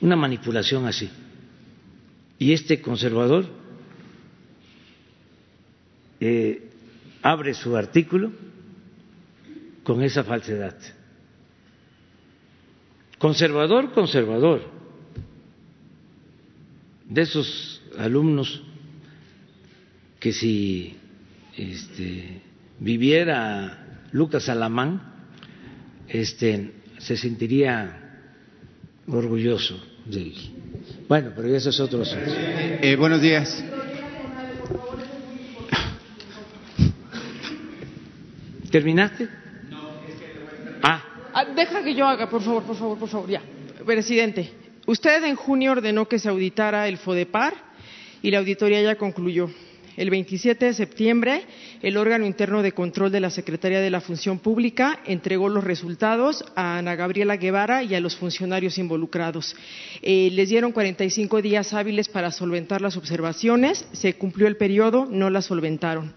Una 0.00 0.16
manipulación 0.16 0.86
así. 0.86 1.08
Y 2.40 2.54
este 2.54 2.80
conservador 2.80 3.44
eh, 6.20 6.70
abre 7.20 7.52
su 7.52 7.76
artículo 7.76 8.32
con 9.84 10.02
esa 10.02 10.24
falsedad. 10.24 10.74
Conservador, 13.18 13.92
conservador. 13.92 14.62
De 17.06 17.20
esos 17.20 17.82
alumnos 17.98 18.62
que 20.18 20.32
si 20.32 20.96
este, 21.58 22.40
viviera 22.78 24.06
Lucas 24.12 24.48
Alamán, 24.48 25.26
este, 26.08 26.72
se 26.96 27.18
sentiría 27.18 28.22
orgulloso 29.06 29.89
Bueno, 31.08 31.32
pero 31.36 31.54
eso 31.54 31.70
es 31.70 31.80
otro 31.80 32.02
asunto. 32.02 32.24
Eh, 32.82 32.96
buenos 32.96 33.20
días. 33.20 33.62
¿Terminaste? 38.70 39.28
Ah, 40.82 41.04
Ah, 41.32 41.44
Deja 41.44 41.82
que 41.84 41.94
yo 41.94 42.06
haga, 42.06 42.28
por 42.28 42.42
favor, 42.42 42.62
por 42.64 42.76
favor, 42.76 42.98
por 42.98 43.08
favor, 43.08 43.28
ya. 43.30 43.40
Presidente, 43.86 44.50
usted 44.86 45.22
en 45.24 45.36
junio 45.36 45.72
ordenó 45.72 46.08
que 46.08 46.18
se 46.18 46.28
auditara 46.28 46.88
el 46.88 46.96
FODEPAR 46.98 47.54
y 48.22 48.30
la 48.30 48.38
auditoría 48.38 48.82
ya 48.82 48.96
concluyó. 48.96 49.48
El 50.00 50.08
27 50.08 50.64
de 50.64 50.72
septiembre, 50.72 51.42
el 51.82 51.98
órgano 51.98 52.24
interno 52.24 52.62
de 52.62 52.72
control 52.72 53.12
de 53.12 53.20
la 53.20 53.28
Secretaría 53.28 53.82
de 53.82 53.90
la 53.90 54.00
Función 54.00 54.38
Pública 54.38 54.98
entregó 55.04 55.50
los 55.50 55.62
resultados 55.62 56.42
a 56.56 56.78
Ana 56.78 56.96
Gabriela 56.96 57.36
Guevara 57.36 57.82
y 57.82 57.94
a 57.94 58.00
los 58.00 58.16
funcionarios 58.16 58.78
involucrados. 58.78 59.54
Eh, 60.00 60.30
les 60.32 60.48
dieron 60.48 60.72
45 60.72 61.42
días 61.42 61.74
hábiles 61.74 62.08
para 62.08 62.30
solventar 62.30 62.80
las 62.80 62.96
observaciones. 62.96 63.86
Se 63.92 64.14
cumplió 64.14 64.46
el 64.46 64.56
periodo, 64.56 65.04
no 65.04 65.28
las 65.28 65.44
solventaron. 65.44 66.14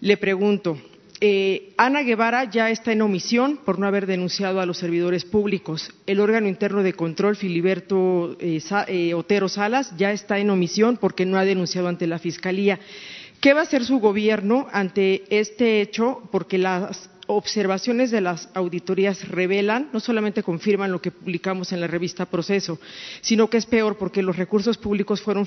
Le 0.00 0.16
pregunto, 0.16 0.78
eh, 1.24 1.72
Ana 1.76 2.02
Guevara 2.02 2.50
ya 2.50 2.68
está 2.70 2.90
en 2.90 3.00
omisión 3.00 3.60
por 3.64 3.78
no 3.78 3.86
haber 3.86 4.06
denunciado 4.06 4.60
a 4.60 4.66
los 4.66 4.78
servidores 4.78 5.24
públicos. 5.24 5.94
El 6.04 6.18
órgano 6.18 6.48
interno 6.48 6.82
de 6.82 6.94
control, 6.94 7.36
Filiberto 7.36 8.36
eh, 8.40 8.60
eh, 8.88 9.14
Otero 9.14 9.48
Salas, 9.48 9.96
ya 9.96 10.10
está 10.10 10.40
en 10.40 10.50
omisión 10.50 10.96
porque 10.96 11.24
no 11.24 11.38
ha 11.38 11.44
denunciado 11.44 11.86
ante 11.86 12.08
la 12.08 12.18
Fiscalía. 12.18 12.80
¿Qué 13.40 13.54
va 13.54 13.60
a 13.60 13.62
hacer 13.62 13.84
su 13.84 14.00
gobierno 14.00 14.66
ante 14.72 15.22
este 15.30 15.80
hecho? 15.80 16.28
Porque 16.32 16.58
las 16.58 17.08
observaciones 17.28 18.10
de 18.10 18.20
las 18.20 18.48
auditorías 18.54 19.28
revelan, 19.28 19.90
no 19.92 20.00
solamente 20.00 20.42
confirman 20.42 20.90
lo 20.90 21.00
que 21.00 21.12
publicamos 21.12 21.72
en 21.72 21.80
la 21.80 21.86
revista 21.86 22.26
Proceso, 22.26 22.80
sino 23.20 23.48
que 23.48 23.58
es 23.58 23.66
peor 23.66 23.96
porque 23.96 24.22
los 24.22 24.36
recursos 24.36 24.76
públicos 24.76 25.22
fueron 25.22 25.46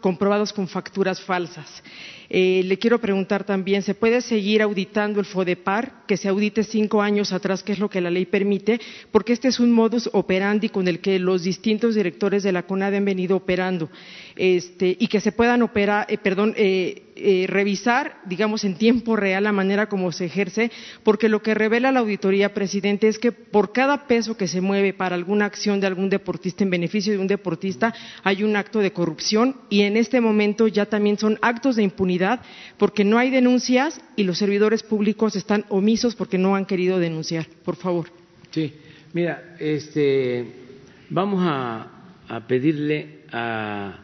comprobados 0.00 0.54
con 0.54 0.66
facturas 0.66 1.20
falsas. 1.20 1.82
Eh, 2.30 2.62
le 2.64 2.78
quiero 2.78 3.00
preguntar 3.00 3.44
también, 3.44 3.82
¿se 3.82 3.94
puede 3.94 4.20
seguir 4.20 4.60
auditando 4.60 5.18
el 5.18 5.26
FODEPAR, 5.26 6.04
que 6.06 6.18
se 6.18 6.28
audite 6.28 6.62
cinco 6.62 7.00
años 7.00 7.32
atrás, 7.32 7.62
que 7.62 7.72
es 7.72 7.78
lo 7.78 7.88
que 7.88 8.02
la 8.02 8.10
ley 8.10 8.26
permite? 8.26 8.80
Porque 9.10 9.32
este 9.32 9.48
es 9.48 9.58
un 9.60 9.72
modus 9.72 10.10
operandi 10.12 10.68
con 10.68 10.88
el 10.88 11.00
que 11.00 11.18
los 11.18 11.42
distintos 11.42 11.94
directores 11.94 12.42
de 12.42 12.52
la 12.52 12.64
CONADE 12.64 12.98
han 12.98 13.04
venido 13.04 13.36
operando 13.36 13.90
este, 14.36 14.96
y 14.98 15.08
que 15.08 15.20
se 15.20 15.32
puedan 15.32 15.62
operar, 15.62 16.06
eh, 16.10 16.18
perdón, 16.18 16.54
eh, 16.56 17.04
eh, 17.20 17.46
revisar, 17.48 18.20
digamos, 18.26 18.64
en 18.64 18.76
tiempo 18.76 19.16
real 19.16 19.44
la 19.44 19.52
manera 19.52 19.88
como 19.88 20.12
se 20.12 20.26
ejerce, 20.26 20.70
porque 21.02 21.28
lo 21.28 21.42
que 21.42 21.54
revela 21.54 21.90
la 21.90 22.00
auditoría, 22.00 22.54
presidente, 22.54 23.08
es 23.08 23.18
que 23.18 23.32
por 23.32 23.72
cada 23.72 24.06
peso 24.06 24.36
que 24.36 24.46
se 24.46 24.60
mueve 24.60 24.92
para 24.92 25.16
alguna 25.16 25.46
acción 25.46 25.80
de 25.80 25.86
algún 25.86 26.10
deportista 26.10 26.62
en 26.64 26.70
beneficio 26.70 27.12
de 27.12 27.18
un 27.18 27.26
deportista, 27.26 27.94
hay 28.22 28.44
un 28.44 28.56
acto 28.56 28.78
de 28.78 28.92
corrupción 28.92 29.56
y 29.68 29.82
en 29.82 29.96
este 29.96 30.20
momento 30.20 30.68
ya 30.68 30.86
también 30.86 31.18
son 31.18 31.38
actos 31.42 31.76
de 31.76 31.82
impunidad 31.82 32.40
porque 32.76 33.04
no 33.04 33.18
hay 33.18 33.30
denuncias 33.30 34.00
y 34.14 34.24
los 34.24 34.38
servidores 34.38 34.82
públicos 34.82 35.34
están 35.34 35.64
omisos 35.68 36.14
porque 36.14 36.38
no 36.38 36.54
han 36.54 36.66
querido 36.66 36.98
denunciar. 36.98 37.46
Por 37.64 37.76
favor. 37.76 38.10
sí. 38.50 38.72
Mira, 39.14 39.56
este, 39.58 40.44
vamos 41.08 41.40
a, 41.42 41.86
a 42.28 42.46
pedirle 42.46 43.20
a 43.32 44.00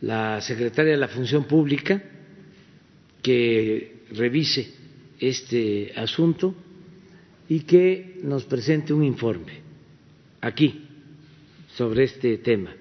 la 0.00 0.40
secretaria 0.40 0.92
de 0.92 0.98
la 0.98 1.08
Función 1.08 1.44
Pública 1.44 2.02
que 3.26 4.04
revise 4.12 4.72
este 5.18 5.92
asunto 5.96 6.54
y 7.48 7.62
que 7.62 8.20
nos 8.22 8.44
presente 8.44 8.92
un 8.92 9.02
informe 9.02 9.52
aquí 10.40 10.86
sobre 11.74 12.04
este 12.04 12.38
tema. 12.38 12.72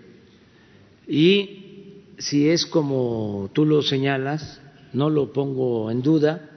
Y 1.08 2.04
si 2.20 2.48
es 2.48 2.68
como 2.68 3.50
tú 3.54 3.66
lo 3.66 3.82
señalas, 3.82 4.62
no 4.94 5.10
lo 5.10 5.34
pongo 5.34 5.90
en 5.90 6.04
duda, 6.04 6.48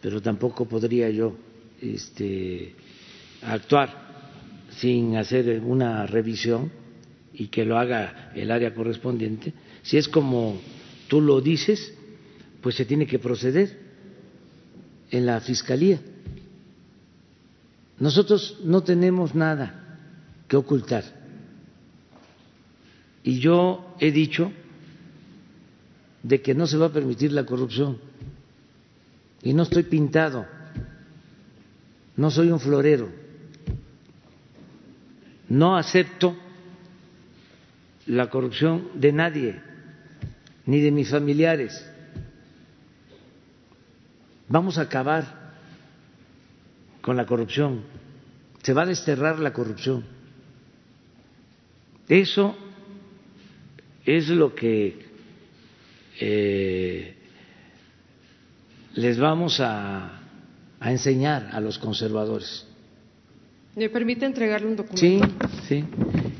pero 0.00 0.22
tampoco 0.22 0.64
podría 0.64 1.10
yo 1.10 1.36
este, 1.82 2.72
actuar 3.42 4.08
sin 4.70 5.16
hacer 5.16 5.60
una 5.60 6.06
revisión 6.06 6.72
y 7.34 7.48
que 7.48 7.66
lo 7.66 7.78
haga 7.78 8.32
el 8.34 8.50
área 8.50 8.72
correspondiente. 8.72 9.52
Si 9.82 9.98
es 9.98 10.08
como 10.08 10.58
tú 11.08 11.20
lo 11.20 11.42
dices, 11.42 11.97
pues 12.62 12.74
se 12.74 12.84
tiene 12.84 13.06
que 13.06 13.18
proceder 13.18 13.78
en 15.10 15.26
la 15.26 15.40
Fiscalía. 15.40 16.00
Nosotros 17.98 18.58
no 18.64 18.82
tenemos 18.82 19.34
nada 19.34 19.98
que 20.46 20.56
ocultar. 20.56 21.04
Y 23.22 23.40
yo 23.40 23.94
he 24.00 24.12
dicho 24.12 24.52
de 26.22 26.40
que 26.40 26.54
no 26.54 26.66
se 26.66 26.76
va 26.76 26.86
a 26.86 26.92
permitir 26.92 27.32
la 27.32 27.44
corrupción. 27.44 27.98
Y 29.42 29.52
no 29.52 29.62
estoy 29.62 29.84
pintado, 29.84 30.46
no 32.16 32.30
soy 32.30 32.50
un 32.50 32.60
florero. 32.60 33.08
No 35.48 35.76
acepto 35.76 36.36
la 38.06 38.28
corrupción 38.28 38.88
de 38.94 39.12
nadie, 39.12 39.60
ni 40.66 40.80
de 40.80 40.90
mis 40.90 41.10
familiares. 41.10 41.87
Vamos 44.48 44.78
a 44.78 44.82
acabar 44.82 45.24
con 47.00 47.16
la 47.16 47.26
corrupción. 47.26 47.82
Se 48.62 48.72
va 48.72 48.82
a 48.82 48.86
desterrar 48.86 49.38
la 49.38 49.52
corrupción. 49.52 50.04
Eso 52.08 52.56
es 54.04 54.28
lo 54.28 54.54
que 54.54 55.06
eh, 56.20 57.14
les 58.94 59.18
vamos 59.18 59.60
a, 59.60 60.20
a 60.80 60.90
enseñar 60.90 61.50
a 61.52 61.60
los 61.60 61.78
conservadores. 61.78 62.66
¿Me 63.76 63.90
permite 63.90 64.24
entregarle 64.24 64.66
un 64.66 64.76
documento? 64.76 65.00
Sí, 65.00 65.20
sí. 65.68 65.84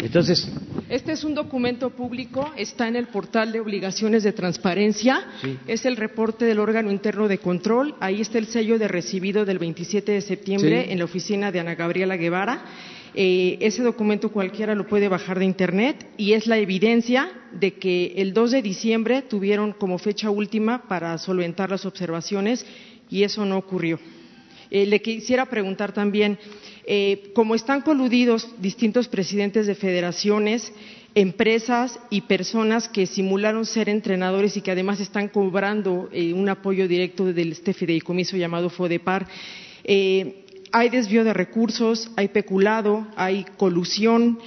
Entonces, 0.00 0.50
Este 0.88 1.12
es 1.12 1.22
un 1.22 1.34
documento 1.34 1.90
público, 1.90 2.50
está 2.56 2.88
en 2.88 2.96
el 2.96 3.08
portal 3.08 3.52
de 3.52 3.60
obligaciones 3.60 4.22
de 4.22 4.32
transparencia, 4.32 5.22
Sí. 5.42 5.58
es 5.66 5.84
el 5.84 5.96
reporte 5.96 6.46
del 6.46 6.58
órgano 6.58 6.90
interno 6.90 7.28
de 7.28 7.36
control, 7.38 7.94
ahí 8.00 8.22
está 8.22 8.38
el 8.38 8.46
sello 8.46 8.78
de 8.78 8.88
recibido 8.88 9.44
del 9.44 9.58
27 9.58 10.12
de 10.12 10.22
septiembre 10.22 10.84
Sí. 10.86 10.92
en 10.92 10.98
la 10.98 11.04
oficina 11.04 11.52
de 11.52 11.60
Ana 11.60 11.74
Gabriela 11.74 12.16
Guevara. 12.16 12.64
Eh, 13.14 13.58
ese 13.60 13.82
documento 13.82 14.30
cualquiera 14.30 14.74
lo 14.74 14.86
puede 14.86 15.08
bajar 15.08 15.38
de 15.38 15.44
internet 15.44 16.06
y 16.16 16.32
es 16.32 16.46
la 16.46 16.56
evidencia 16.56 17.28
de 17.52 17.74
que 17.74 18.14
el 18.16 18.32
2 18.32 18.50
de 18.52 18.62
diciembre 18.62 19.20
tuvieron 19.22 19.72
como 19.72 19.98
fecha 19.98 20.30
última 20.30 20.88
para 20.88 21.18
solventar 21.18 21.68
las 21.70 21.84
observaciones 21.84 22.64
y 23.10 23.24
eso 23.24 23.44
no 23.44 23.58
ocurrió. 23.58 23.98
Eh, 24.70 24.86
le 24.86 25.00
quisiera 25.02 25.46
preguntar 25.46 25.92
también, 25.92 26.38
eh, 26.90 27.32
como 27.34 27.54
están 27.54 27.82
coludidos 27.82 28.48
distintos 28.62 29.08
presidentes 29.08 29.66
de 29.66 29.74
federaciones, 29.74 30.72
empresas 31.14 32.00
y 32.08 32.22
personas 32.22 32.88
que 32.88 33.04
simularon 33.04 33.66
ser 33.66 33.90
entrenadores 33.90 34.56
y 34.56 34.62
que 34.62 34.70
además 34.70 34.98
están 34.98 35.28
cobrando 35.28 36.08
eh, 36.12 36.32
un 36.32 36.48
apoyo 36.48 36.88
directo 36.88 37.26
del 37.26 37.52
este 37.52 37.74
fideicomiso 37.74 38.38
llamado 38.38 38.70
FODEPAR, 38.70 39.26
eh, 39.84 40.46
hay 40.72 40.88
desvío 40.88 41.24
de 41.24 41.34
recursos, 41.34 42.10
hay 42.16 42.28
peculado, 42.28 43.06
hay 43.16 43.44
colusión. 43.58 44.38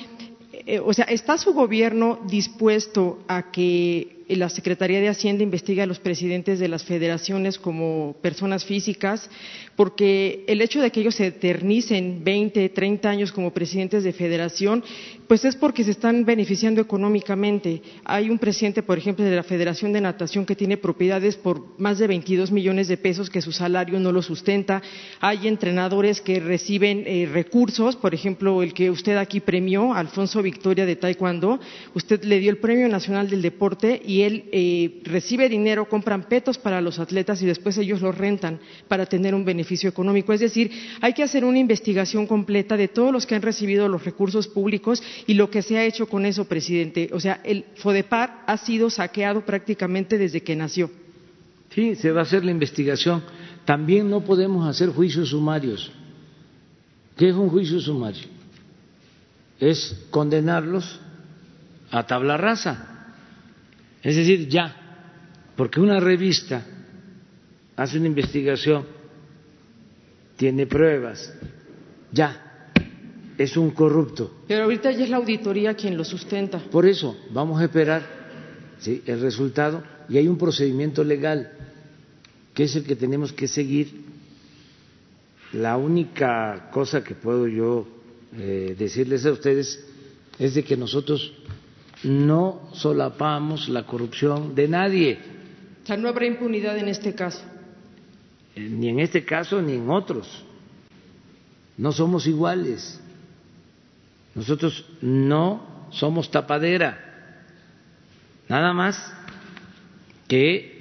O 0.83 0.93
sea, 0.93 1.05
¿está 1.05 1.37
su 1.37 1.53
gobierno 1.53 2.19
dispuesto 2.27 3.23
a 3.27 3.51
que 3.51 4.21
la 4.29 4.49
Secretaría 4.49 4.99
de 4.99 5.09
Hacienda 5.09 5.43
investigue 5.43 5.81
a 5.81 5.87
los 5.87 5.99
presidentes 5.99 6.59
de 6.59 6.67
las 6.67 6.83
federaciones 6.83 7.57
como 7.57 8.15
personas 8.21 8.65
físicas? 8.65 9.29
Porque 9.75 10.43
el 10.47 10.61
hecho 10.61 10.81
de 10.81 10.91
que 10.91 10.99
ellos 10.99 11.15
se 11.15 11.27
eternicen 11.27 12.23
20, 12.23 12.69
30 12.69 13.09
años 13.09 13.31
como 13.31 13.53
presidentes 13.53 14.03
de 14.03 14.13
federación, 14.13 14.83
pues 15.31 15.45
es 15.45 15.55
porque 15.55 15.85
se 15.85 15.91
están 15.91 16.25
beneficiando 16.25 16.81
económicamente. 16.81 17.81
Hay 18.03 18.29
un 18.29 18.37
presidente, 18.37 18.83
por 18.83 18.97
ejemplo, 18.97 19.23
de 19.23 19.33
la 19.33 19.43
Federación 19.43 19.93
de 19.93 20.01
Natación 20.01 20.45
que 20.45 20.57
tiene 20.57 20.75
propiedades 20.75 21.37
por 21.37 21.79
más 21.79 21.99
de 21.99 22.07
22 22.07 22.51
millones 22.51 22.89
de 22.89 22.97
pesos 22.97 23.29
que 23.29 23.41
su 23.41 23.53
salario 23.53 23.97
no 23.99 24.11
lo 24.11 24.21
sustenta. 24.21 24.81
Hay 25.21 25.47
entrenadores 25.47 26.19
que 26.19 26.41
reciben 26.41 27.03
eh, 27.05 27.29
recursos, 27.31 27.95
por 27.95 28.13
ejemplo, 28.13 28.61
el 28.61 28.73
que 28.73 28.89
usted 28.89 29.15
aquí 29.15 29.39
premió, 29.39 29.93
Alfonso 29.93 30.41
Victoria 30.41 30.85
de 30.85 30.97
Taekwondo, 30.97 31.61
usted 31.93 32.23
le 32.25 32.39
dio 32.39 32.51
el 32.51 32.57
Premio 32.57 32.89
Nacional 32.89 33.29
del 33.29 33.41
Deporte 33.41 34.01
y 34.05 34.23
él 34.23 34.49
eh, 34.51 34.99
recibe 35.03 35.47
dinero, 35.47 35.87
compran 35.87 36.27
petos 36.27 36.57
para 36.57 36.81
los 36.81 36.99
atletas 36.99 37.41
y 37.41 37.45
después 37.45 37.77
ellos 37.77 38.01
los 38.01 38.17
rentan 38.17 38.59
para 38.89 39.05
tener 39.05 39.33
un 39.33 39.45
beneficio 39.61 39.89
económico. 39.89 40.33
Es 40.33 40.39
decir, 40.39 40.71
hay 41.01 41.13
que 41.13 41.23
hacer 41.23 41.45
una 41.45 41.59
investigación 41.59 42.25
completa 42.25 42.75
de 42.75 42.87
todos 42.87 43.13
los 43.13 43.25
que 43.25 43.35
han 43.35 43.43
recibido 43.43 43.87
los 43.87 44.03
recursos 44.03 44.47
públicos 44.47 45.03
y 45.27 45.35
lo 45.35 45.51
que 45.51 45.61
se 45.61 45.77
ha 45.77 45.85
hecho 45.85 46.07
con 46.07 46.25
eso, 46.25 46.45
presidente. 46.45 47.09
O 47.13 47.19
sea, 47.19 47.39
el 47.43 47.65
FODEPAR 47.75 48.43
ha 48.47 48.57
sido 48.57 48.89
saqueado 48.89 49.45
prácticamente 49.45 50.17
desde 50.17 50.41
que 50.41 50.55
nació. 50.55 50.89
sí, 51.69 51.95
se 51.95 52.11
va 52.11 52.21
a 52.21 52.23
hacer 52.23 52.43
la 52.43 52.51
investigación. 52.51 53.23
También 53.65 54.09
no 54.09 54.21
podemos 54.21 54.67
hacer 54.67 54.89
juicios 54.89 55.29
sumarios. 55.29 55.91
¿Qué 57.15 57.29
es 57.29 57.35
un 57.35 57.49
juicio 57.49 57.79
sumario? 57.79 58.27
Es 59.59 60.07
condenarlos 60.09 60.99
a 61.91 62.03
tabla 62.07 62.35
rasa. 62.35 63.13
Es 64.01 64.15
decir, 64.15 64.47
ya, 64.47 64.75
porque 65.55 65.79
una 65.79 65.99
revista 65.99 66.65
hace 67.75 67.99
una 67.99 68.07
investigación 68.07 69.00
tiene 70.41 70.65
pruebas, 70.65 71.31
ya, 72.11 72.71
es 73.37 73.55
un 73.57 73.69
corrupto. 73.69 74.41
Pero 74.47 74.63
ahorita 74.63 74.89
ya 74.89 75.03
es 75.03 75.11
la 75.11 75.17
auditoría 75.17 75.75
quien 75.75 75.95
lo 75.95 76.03
sustenta. 76.03 76.57
Por 76.57 76.87
eso, 76.87 77.15
vamos 77.29 77.61
a 77.61 77.65
esperar 77.65 78.01
¿sí? 78.79 79.03
el 79.05 79.21
resultado 79.21 79.83
y 80.09 80.17
hay 80.17 80.27
un 80.27 80.39
procedimiento 80.39 81.03
legal 81.03 81.51
que 82.55 82.63
es 82.63 82.75
el 82.75 82.85
que 82.85 82.95
tenemos 82.95 83.31
que 83.31 83.47
seguir. 83.47 84.03
La 85.53 85.77
única 85.77 86.71
cosa 86.71 87.03
que 87.03 87.13
puedo 87.13 87.47
yo 87.47 87.87
eh, 88.35 88.75
decirles 88.75 89.27
a 89.27 89.33
ustedes 89.33 89.85
es 90.39 90.55
de 90.55 90.63
que 90.63 90.75
nosotros 90.75 91.33
no 92.01 92.67
solapamos 92.73 93.69
la 93.69 93.85
corrupción 93.85 94.55
de 94.55 94.67
nadie. 94.67 95.19
O 95.83 95.85
sea, 95.85 95.97
no 95.97 96.09
habrá 96.09 96.25
impunidad 96.25 96.79
en 96.79 96.87
este 96.87 97.13
caso. 97.13 97.43
Eh, 98.55 98.61
ni 98.61 98.89
en 98.89 98.99
este 98.99 99.23
caso 99.23 99.61
ni 99.61 99.73
en 99.73 99.89
otros. 99.89 100.43
No 101.77 101.91
somos 101.91 102.27
iguales. 102.27 102.99
Nosotros 104.35 104.85
no 105.01 105.87
somos 105.91 106.29
tapadera. 106.31 107.11
Nada 108.47 108.73
más 108.73 109.13
que 110.27 110.71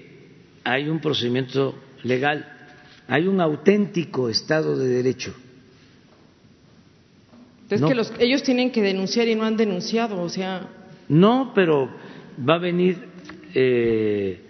hay 0.65 0.89
un 0.89 1.01
procedimiento 1.01 1.77
legal, 2.03 2.47
hay 3.09 3.27
un 3.27 3.41
auténtico 3.41 4.29
Estado 4.29 4.77
de 4.77 4.89
Derecho. 4.89 5.35
Es 7.69 7.81
que 7.81 7.95
los, 7.95 8.13
ellos 8.19 8.43
tienen 8.43 8.73
que 8.73 8.83
denunciar 8.83 9.29
y 9.29 9.37
no 9.37 9.45
han 9.45 9.57
denunciado, 9.57 10.21
o 10.21 10.29
sea. 10.29 10.69
No, 11.09 11.53
pero 11.55 11.89
va 12.49 12.55
a 12.55 12.59
venir 12.59 12.99
eh, 13.55 14.41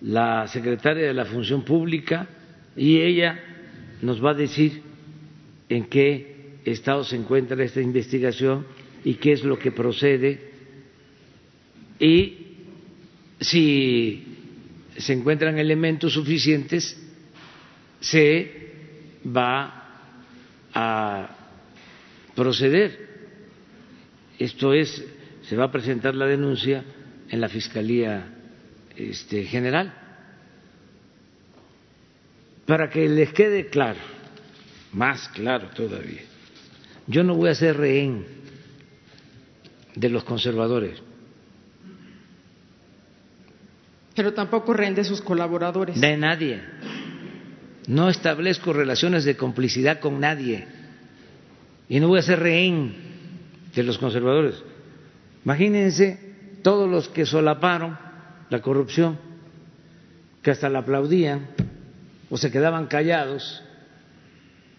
la 0.00 0.48
secretaria 0.48 1.06
de 1.06 1.14
la 1.14 1.24
Función 1.24 1.62
Pública 1.62 2.28
y 2.76 3.00
ella 3.00 3.40
nos 4.02 4.24
va 4.24 4.30
a 4.30 4.34
decir 4.34 4.82
en 5.68 5.84
qué 5.86 6.58
estado 6.64 7.04
se 7.04 7.16
encuentra 7.16 7.62
esta 7.62 7.80
investigación 7.80 8.66
y 9.04 9.14
qué 9.14 9.32
es 9.32 9.44
lo 9.44 9.58
que 9.58 9.72
procede 9.72 10.50
y 11.98 12.38
si 13.40 14.24
se 14.96 15.12
encuentran 15.12 15.58
elementos 15.58 16.12
suficientes 16.12 17.00
se 18.00 18.72
va 19.24 19.82
a 20.72 21.36
proceder. 22.34 23.04
Esto 24.38 24.74
es, 24.74 25.04
se 25.42 25.56
va 25.56 25.64
a 25.64 25.72
presentar 25.72 26.14
la 26.14 26.26
denuncia 26.26 26.84
en 27.30 27.40
la 27.40 27.48
Fiscalía 27.48 28.34
este, 28.96 29.44
General 29.44 30.03
para 32.66 32.88
que 32.88 33.08
les 33.08 33.32
quede 33.32 33.68
claro, 33.68 34.00
más 34.92 35.28
claro 35.28 35.68
todavía, 35.74 36.22
yo 37.06 37.22
no 37.22 37.34
voy 37.34 37.50
a 37.50 37.54
ser 37.54 37.76
rehén 37.76 38.24
de 39.94 40.08
los 40.08 40.24
conservadores. 40.24 41.02
Pero 44.14 44.32
tampoco 44.32 44.72
rehén 44.72 44.94
de 44.94 45.04
sus 45.04 45.20
colaboradores. 45.20 46.00
De 46.00 46.16
nadie. 46.16 46.62
No 47.86 48.08
establezco 48.08 48.72
relaciones 48.72 49.24
de 49.24 49.36
complicidad 49.36 50.00
con 50.00 50.20
nadie. 50.20 50.66
Y 51.88 52.00
no 52.00 52.08
voy 52.08 52.20
a 52.20 52.22
ser 52.22 52.38
rehén 52.38 52.94
de 53.74 53.82
los 53.82 53.98
conservadores. 53.98 54.62
Imagínense 55.44 56.18
todos 56.62 56.88
los 56.88 57.08
que 57.08 57.26
solaparon 57.26 57.98
la 58.48 58.62
corrupción, 58.62 59.18
que 60.42 60.50
hasta 60.52 60.70
la 60.70 60.80
aplaudían 60.80 61.48
o 62.30 62.36
se 62.36 62.50
quedaban 62.50 62.86
callados, 62.86 63.62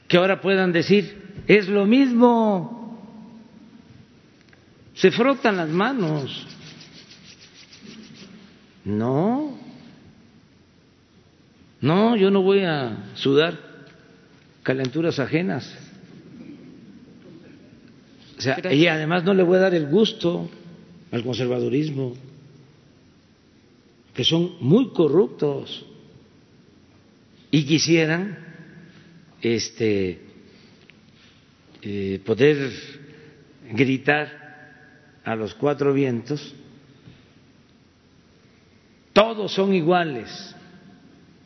que 0.08 0.18
ahora 0.18 0.42
puedan 0.42 0.72
decir, 0.72 1.44
es 1.48 1.68
lo 1.68 1.86
mismo, 1.86 3.00
se 4.94 5.12
frotan 5.12 5.58
las 5.58 5.70
manos. 5.70 6.48
No, 8.84 9.58
no, 11.82 12.16
yo 12.16 12.30
no 12.30 12.42
voy 12.42 12.64
a 12.64 13.12
sudar 13.16 13.58
calenturas 14.64 15.20
ajenas. 15.20 15.72
O 18.38 18.42
sea, 18.42 18.60
y 18.74 18.88
además 18.88 19.24
no 19.24 19.34
le 19.34 19.44
voy 19.44 19.58
a 19.58 19.62
dar 19.62 19.76
el 19.76 19.88
gusto 19.88 20.50
al 21.12 21.24
conservadurismo, 21.24 22.16
que 24.14 24.24
son 24.24 24.56
muy 24.60 24.90
corruptos 24.90 25.86
y 27.56 27.64
quisieran 27.64 28.38
este, 29.42 30.20
eh, 31.82 32.20
poder 32.26 32.70
gritar 33.72 35.22
a 35.24 35.38
los 35.38 35.56
cuatro 35.56 35.94
vientos, 35.94 36.54
todos 39.14 39.54
son 39.54 39.74
iguales, 39.74 40.54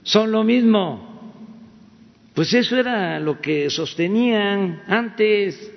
son 0.01 0.31
lo 0.31 0.43
mismo. 0.43 1.31
Pues 2.33 2.55
eso 2.55 2.75
era 2.75 3.19
lo 3.19 3.39
que 3.39 3.69
sostenían 3.69 4.81
antes, 4.87 5.71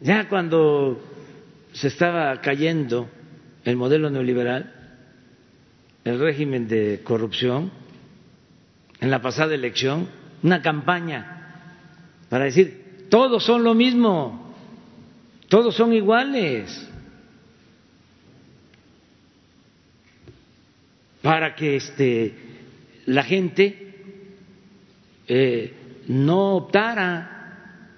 ya 0.00 0.28
cuando 0.28 1.02
se 1.72 1.88
estaba 1.88 2.38
cayendo 2.42 3.08
el 3.64 3.78
modelo 3.78 4.10
neoliberal, 4.10 4.70
el 6.04 6.20
régimen 6.20 6.68
de 6.68 7.00
corrupción, 7.02 7.80
en 9.02 9.10
la 9.10 9.20
pasada 9.20 9.52
elección 9.56 10.08
una 10.44 10.62
campaña 10.62 11.40
para 12.28 12.44
decir, 12.44 13.08
todos 13.10 13.44
son 13.44 13.64
lo 13.64 13.74
mismo, 13.74 14.54
todos 15.48 15.74
son 15.74 15.92
iguales, 15.92 16.88
para 21.20 21.56
que 21.56 21.76
este, 21.76 22.34
la 23.06 23.24
gente 23.24 23.96
eh, 25.26 25.74
no 26.06 26.56
optara 26.56 27.88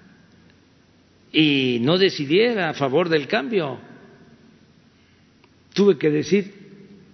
y 1.31 1.77
no 1.81 1.99
decidiera 1.99 2.71
a 2.71 2.73
favor 2.73 3.09
del 3.09 3.27
cambio. 3.27 3.77
Tuve 5.73 5.99
que 5.99 6.09
decir, 6.09 6.51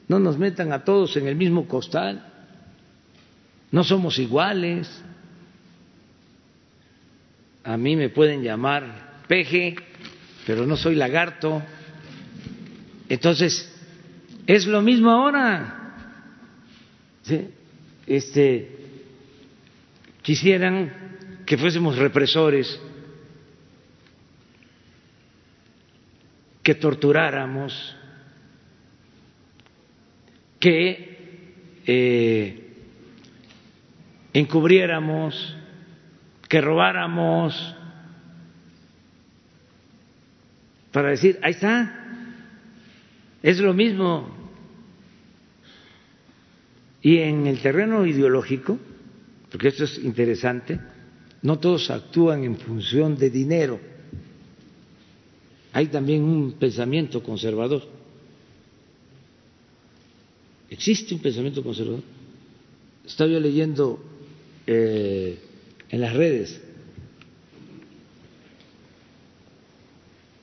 no 0.08 0.18
nos 0.18 0.38
metan 0.38 0.72
a 0.72 0.86
todos 0.86 1.18
en 1.18 1.28
el 1.28 1.36
mismo 1.36 1.68
costal 1.68 2.31
no 3.72 3.84
somos 3.84 4.20
iguales. 4.20 5.04
A 7.64 7.78
mí 7.78 7.96
me 7.96 8.10
pueden 8.10 8.44
llamar 8.44 9.24
peje, 9.28 9.76
pero 10.46 10.66
no 10.66 10.76
soy 10.76 10.96
lagarto. 10.96 11.62
Entonces, 13.08 13.72
es 14.48 14.66
lo 14.66 14.82
mismo 14.82 15.10
ahora. 15.10 15.96
Este, 18.08 18.78
quisieran 20.22 20.92
que 21.46 21.58
fuésemos 21.58 21.98
represores, 21.98 22.80
que 26.64 26.76
torturáramos, 26.76 27.96
que 30.60 31.82
eh, 31.86 32.61
encubriéramos, 34.34 35.56
que 36.48 36.62
robáramos, 36.62 37.76
para 40.92 41.10
decir, 41.10 41.40
ahí 41.42 41.52
está, 41.52 42.02
es 43.42 43.60
lo 43.60 43.74
mismo. 43.74 44.30
Y 47.02 47.18
en 47.18 47.48
el 47.48 47.60
terreno 47.60 48.06
ideológico, 48.06 48.78
porque 49.50 49.70
esto 49.70 49.86
es 49.86 49.98
interesante, 50.00 50.80
no 51.42 51.58
todos 51.60 51.90
actúan 51.90 52.44
en 52.44 52.58
función 52.58 53.18
de 53.18 53.30
dinero. 53.30 53.80
Hay 55.74 55.88
también 55.88 56.24
un 56.24 56.54
pensamiento 56.54 57.24
conservador. 57.24 57.84
Existe 60.70 61.16
un 61.16 61.22
pensamiento 61.22 61.64
conservador. 61.64 62.04
Estaba 63.06 63.30
yo 63.30 63.40
leyendo 63.40 64.11
eh, 64.68 65.40
en 65.90 66.02
las 66.02 66.14
redes 66.14 66.62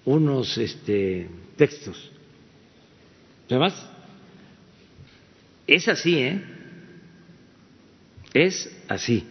unos 0.05 0.57
este, 0.57 1.29
textos. 1.57 2.11
Además, 3.51 3.75
es 5.67 5.87
así, 5.87 6.19
¿eh? 6.19 6.43
Es 8.33 8.75
así. 8.89 9.25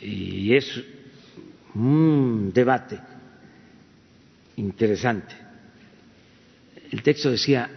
Y 0.00 0.54
es 0.54 0.82
un 1.74 2.50
debate 2.54 2.98
interesante. 4.56 5.34
El 6.90 7.02
texto 7.02 7.30
decía, 7.30 7.70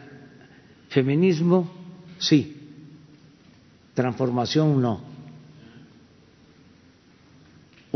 feminismo 0.90 1.72
sí, 2.18 2.56
transformación 3.94 4.82
no. 4.82 5.15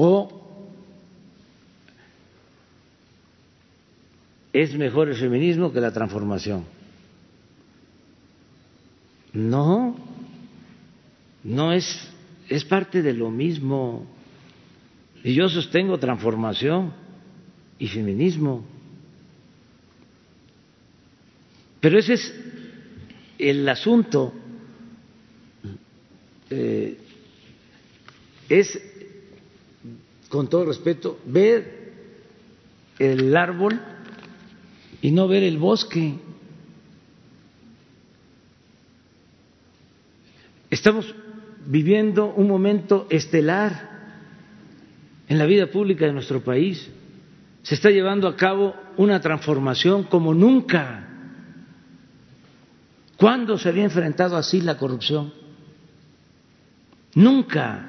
¿O 0.02 0.30
es 4.54 4.74
mejor 4.76 5.10
el 5.10 5.18
feminismo 5.18 5.74
que 5.74 5.82
la 5.82 5.92
transformación? 5.92 6.64
No, 9.34 9.98
no 11.44 11.74
es, 11.74 11.86
es 12.48 12.64
parte 12.64 13.02
de 13.02 13.12
lo 13.12 13.30
mismo. 13.30 14.06
Y 15.22 15.34
yo 15.34 15.50
sostengo 15.50 16.00
transformación 16.00 16.94
y 17.78 17.90
feminismo. 17.90 18.64
Pero 21.82 22.00
ese 22.00 22.14
es 22.14 22.34
el 23.38 23.68
asunto. 23.68 24.34
Eh, 26.50 26.98
es 28.48 28.89
con 30.30 30.48
todo 30.48 30.66
respeto, 30.66 31.20
ver 31.26 31.92
el 33.00 33.36
árbol 33.36 33.80
y 35.02 35.12
no 35.12 35.28
ver 35.28 35.44
el 35.44 35.58
bosque. 35.58 36.16
Estamos 40.70 41.14
viviendo 41.66 42.34
un 42.34 42.48
momento 42.48 43.08
estelar 43.10 43.90
en 45.28 45.38
la 45.38 45.46
vida 45.46 45.68
pública 45.68 46.06
de 46.06 46.14
nuestro 46.14 46.42
país. 46.42 46.90
Se 47.64 47.76
está 47.76 47.90
llevando 47.90 48.28
a 48.28 48.36
cabo 48.36 48.76
una 48.98 49.20
transformación 49.20 50.04
como 50.04 50.34
nunca. 50.34 51.08
¿Cuándo 53.18 53.58
se 53.58 53.70
había 53.70 53.84
enfrentado 53.84 54.38
así 54.38 54.62
la 54.62 54.78
corrupción? 54.78 55.34
Nunca. 57.16 57.89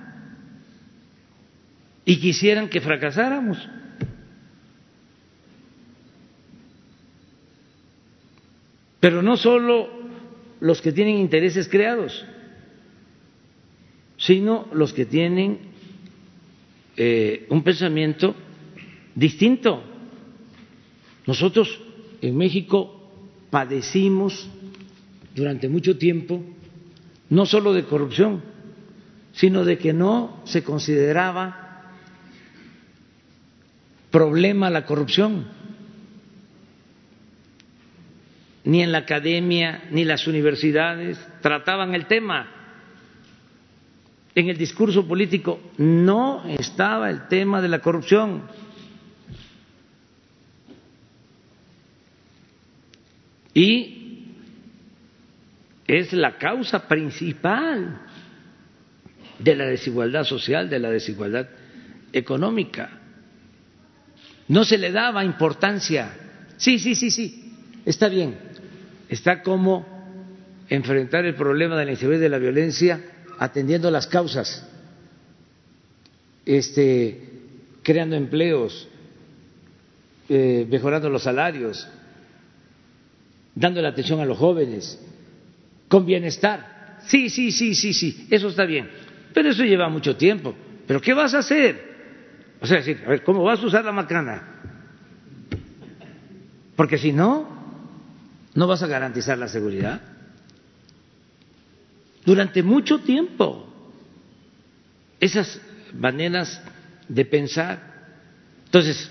Y 2.05 2.19
quisieran 2.19 2.69
que 2.69 2.81
fracasáramos. 2.81 3.59
Pero 9.01 9.23
no 9.23 9.37
solo 9.37 9.89
los 10.61 10.83
que 10.83 10.93
tienen 10.93 11.17
intereses 11.17 11.69
creados, 11.69 12.25
sino 14.19 14.69
los 14.73 14.93
que 14.93 15.07
tienen 15.07 15.59
eh, 16.97 17.47
un 17.49 17.63
pensamiento 17.63 18.35
distinto. 19.15 19.83
Nosotros 21.27 21.81
en 22.21 22.37
México 22.37 23.11
padecimos 23.51 24.49
durante 25.35 25.69
mucho 25.69 25.97
tiempo 25.97 26.43
no 27.31 27.47
solo 27.47 27.73
de 27.73 27.85
corrupción, 27.85 28.43
sino 29.33 29.65
de 29.65 29.79
que 29.79 29.93
no 29.93 30.43
se 30.45 30.63
consideraba 30.63 31.60
problema 34.11 34.71
la 34.71 34.85
corrupción 34.85 35.61
ni 38.65 38.83
en 38.83 38.93
la 38.93 38.99
academia, 38.99 39.85
ni 39.91 40.05
las 40.05 40.27
universidades 40.27 41.19
trataban 41.41 41.95
el 41.95 42.07
tema. 42.07 42.49
En 44.35 44.49
el 44.49 44.57
discurso 44.57 45.07
político 45.09 45.61
no 45.79 46.45
estaba 46.47 47.11
el 47.11 47.27
tema 47.29 47.61
de 47.61 47.69
la 47.69 47.81
corrupción. 47.81 48.43
Y 53.55 54.37
es 55.87 56.13
la 56.13 56.39
causa 56.39 56.87
principal 56.87 58.01
de 59.39 59.57
la 59.57 59.65
desigualdad 59.65 60.25
social, 60.25 60.71
de 60.71 60.79
la 60.79 60.91
desigualdad 60.91 61.49
económica. 62.13 63.00
No 64.51 64.65
se 64.65 64.79
le 64.79 64.91
daba 64.91 65.25
importancia. 65.25 66.11
Sí, 66.57 66.81
sí, 66.81 66.97
sí, 66.97 67.13
sí, 67.13 67.53
está 67.85 68.09
bien, 68.09 68.37
está 69.09 69.43
cómo 69.43 69.87
enfrentar 70.69 71.25
el 71.25 71.37
problema 71.37 71.79
de 71.79 71.85
la 71.85 71.93
inseguridad 71.93 72.23
y 72.23 72.25
de 72.25 72.29
la 72.29 72.39
violencia 72.39 73.01
atendiendo 73.39 73.93
las 73.93 74.09
causas, 74.09 74.69
este, 76.45 77.29
creando 77.85 78.17
empleos, 78.17 78.89
eh, 80.29 80.67
mejorando 80.69 81.09
los 81.09 81.23
salarios, 81.23 81.87
dando 83.55 83.81
la 83.81 83.91
atención 83.91 84.19
a 84.19 84.25
los 84.25 84.37
jóvenes, 84.37 85.01
con 85.87 86.05
bienestar. 86.05 86.99
Sí, 87.07 87.31
sí, 87.31 87.53
sí, 87.53 87.77
sí, 87.77 87.95
sí, 87.95 88.27
eso 88.29 88.49
está 88.49 88.65
bien. 88.65 88.91
Pero 89.33 89.51
eso 89.51 89.63
lleva 89.63 89.89
mucho 89.89 90.17
tiempo. 90.17 90.57
¿Pero 90.89 91.01
qué 91.01 91.15
vas 91.15 91.35
a 91.35 91.39
hacer? 91.39 91.90
O 92.61 92.67
sea, 92.67 92.79
decir, 92.79 93.03
a 93.07 93.11
ver, 93.11 93.25
¿cómo 93.25 93.43
vas 93.43 93.63
a 93.63 93.67
usar 93.67 93.85
la 93.85 93.93
macana? 93.93 94.43
Porque 96.77 96.99
si 96.99 97.13
no, 97.13 97.61
¿No 98.55 98.67
vas 98.67 98.83
a 98.83 98.87
garantizar 98.87 99.39
la 99.39 99.49
seguridad? 99.49 100.01
Durante 102.25 102.63
mucho 102.63 102.99
tiempo, 103.01 103.67
esas 105.21 105.61
maneras 105.95 106.61
de 107.09 107.25
pensar. 107.25 107.81
Entonces, 108.67 109.11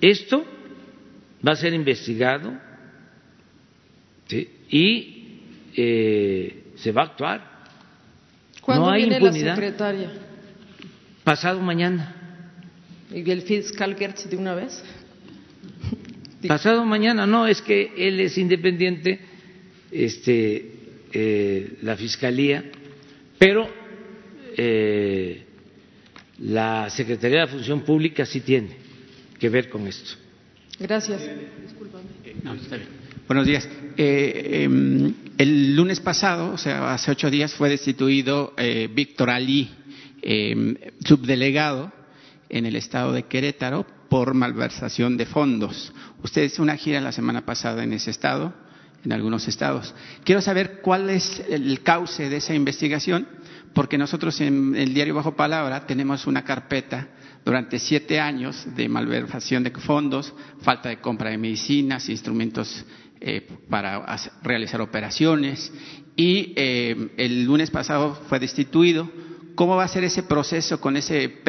esto 0.00 0.44
va 1.46 1.52
a 1.52 1.56
ser 1.56 1.72
investigado 1.72 2.52
y 4.68 5.40
eh, 5.76 6.72
se 6.76 6.92
va 6.92 7.02
a 7.02 7.04
actuar. 7.06 7.50
¿Cuándo 8.60 8.86
no 8.86 8.92
hay 8.92 9.02
viene 9.02 9.16
impunidad. 9.16 9.46
la 9.46 9.54
secretaria? 9.54 10.12
Pasado 11.24 11.60
mañana. 11.60 12.16
¿Y 13.12 13.28
el 13.30 13.42
fiscal 13.42 13.96
Gertz 13.96 14.28
de 14.28 14.36
una 14.36 14.54
vez? 14.54 14.82
Pasado 16.46 16.84
mañana, 16.84 17.26
no, 17.26 17.46
es 17.46 17.60
que 17.60 17.92
él 17.96 18.20
es 18.20 18.38
independiente, 18.38 19.20
este, 19.90 20.72
eh, 21.12 21.78
la 21.82 21.96
fiscalía, 21.96 22.64
pero 23.38 23.68
eh, 24.56 25.44
la 26.38 26.88
Secretaría 26.88 27.40
de 27.40 27.46
la 27.46 27.52
Función 27.52 27.80
Pública 27.80 28.24
sí 28.24 28.40
tiene 28.40 28.76
que 29.38 29.48
ver 29.48 29.68
con 29.68 29.86
esto. 29.86 30.12
Gracias. 30.78 31.28
No, 32.42 32.54
está 32.54 32.76
bien. 32.76 32.88
Buenos 33.26 33.46
días. 33.46 33.68
Eh, 33.96 34.66
eh, 34.66 35.12
el 35.38 35.76
lunes 35.76 36.00
pasado, 36.00 36.52
o 36.52 36.58
sea, 36.58 36.94
hace 36.94 37.10
ocho 37.10 37.30
días, 37.30 37.52
fue 37.54 37.68
destituido 37.68 38.54
eh, 38.56 38.88
Víctor 38.92 39.30
Ali, 39.30 39.68
eh, 40.22 40.92
subdelegado 41.04 41.92
en 42.50 42.66
el 42.66 42.76
estado 42.76 43.12
de 43.12 43.24
Querétaro 43.24 43.86
por 44.08 44.34
malversación 44.34 45.16
de 45.16 45.26
fondos. 45.26 45.92
Usted 46.22 46.42
hizo 46.42 46.62
una 46.62 46.76
gira 46.76 47.00
la 47.00 47.12
semana 47.12 47.46
pasada 47.46 47.84
en 47.84 47.92
ese 47.92 48.10
estado, 48.10 48.52
en 49.04 49.12
algunos 49.12 49.48
estados. 49.48 49.94
Quiero 50.24 50.42
saber 50.42 50.80
cuál 50.82 51.08
es 51.08 51.42
el 51.48 51.82
cauce 51.82 52.28
de 52.28 52.36
esa 52.36 52.54
investigación, 52.54 53.26
porque 53.72 53.96
nosotros 53.96 54.40
en 54.40 54.74
el 54.74 54.92
diario 54.92 55.14
Bajo 55.14 55.36
Palabra 55.36 55.86
tenemos 55.86 56.26
una 56.26 56.44
carpeta 56.44 57.08
durante 57.44 57.78
siete 57.78 58.20
años 58.20 58.66
de 58.76 58.88
malversación 58.88 59.62
de 59.62 59.70
fondos, 59.70 60.34
falta 60.60 60.88
de 60.88 61.00
compra 61.00 61.30
de 61.30 61.38
medicinas, 61.38 62.08
instrumentos 62.08 62.84
eh, 63.20 63.46
para 63.68 64.04
realizar 64.42 64.80
operaciones, 64.80 65.72
y 66.16 66.52
eh, 66.56 67.12
el 67.16 67.44
lunes 67.44 67.70
pasado 67.70 68.20
fue 68.28 68.38
destituido. 68.40 69.10
¿Cómo 69.54 69.76
va 69.76 69.84
a 69.84 69.88
ser 69.88 70.04
ese 70.04 70.22
proceso 70.22 70.80
con, 70.80 70.96
ese 70.96 71.40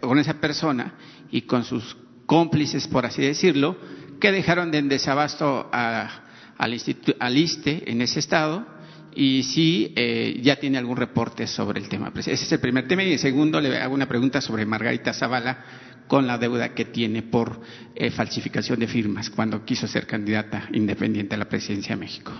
con 0.00 0.18
esa 0.18 0.34
persona 0.40 0.94
y 1.30 1.42
con 1.42 1.64
sus 1.64 1.96
cómplices, 2.26 2.86
por 2.88 3.06
así 3.06 3.22
decirlo, 3.22 3.76
que 4.20 4.32
dejaron 4.32 4.70
de 4.70 4.82
desabasto 4.82 5.68
a- 5.72 6.24
al, 6.58 6.76
al 7.20 7.36
ISTE 7.38 7.84
en 7.90 8.02
ese 8.02 8.18
estado 8.20 8.66
y 9.14 9.42
si 9.42 9.92
eh, 9.96 10.38
ya 10.42 10.56
tiene 10.56 10.78
algún 10.78 10.96
reporte 10.96 11.46
sobre 11.46 11.80
el 11.80 11.88
tema. 11.88 12.12
Ese 12.14 12.32
es 12.32 12.52
el 12.52 12.60
primer 12.60 12.86
tema. 12.86 13.02
Y 13.02 13.12
el 13.14 13.18
segundo, 13.18 13.60
le 13.60 13.76
hago 13.78 13.94
una 13.94 14.06
pregunta 14.06 14.40
sobre 14.40 14.64
Margarita 14.66 15.12
Zavala 15.12 15.64
con 16.06 16.26
la 16.26 16.38
deuda 16.38 16.74
que 16.74 16.84
tiene 16.84 17.22
por 17.22 17.60
eh, 17.94 18.10
falsificación 18.10 18.78
de 18.80 18.86
firmas 18.88 19.30
cuando 19.30 19.64
quiso 19.64 19.86
ser 19.86 20.06
candidata 20.06 20.68
independiente 20.72 21.34
a 21.34 21.38
la 21.38 21.48
presidencia 21.48 21.94
de 21.94 22.00
México. 22.00 22.32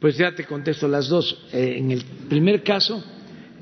Pues 0.00 0.16
ya 0.16 0.34
te 0.34 0.44
contesto 0.44 0.88
las 0.88 1.08
dos. 1.08 1.46
Eh, 1.52 1.76
en 1.78 1.90
el 1.92 2.02
primer 2.28 2.62
caso, 2.64 3.02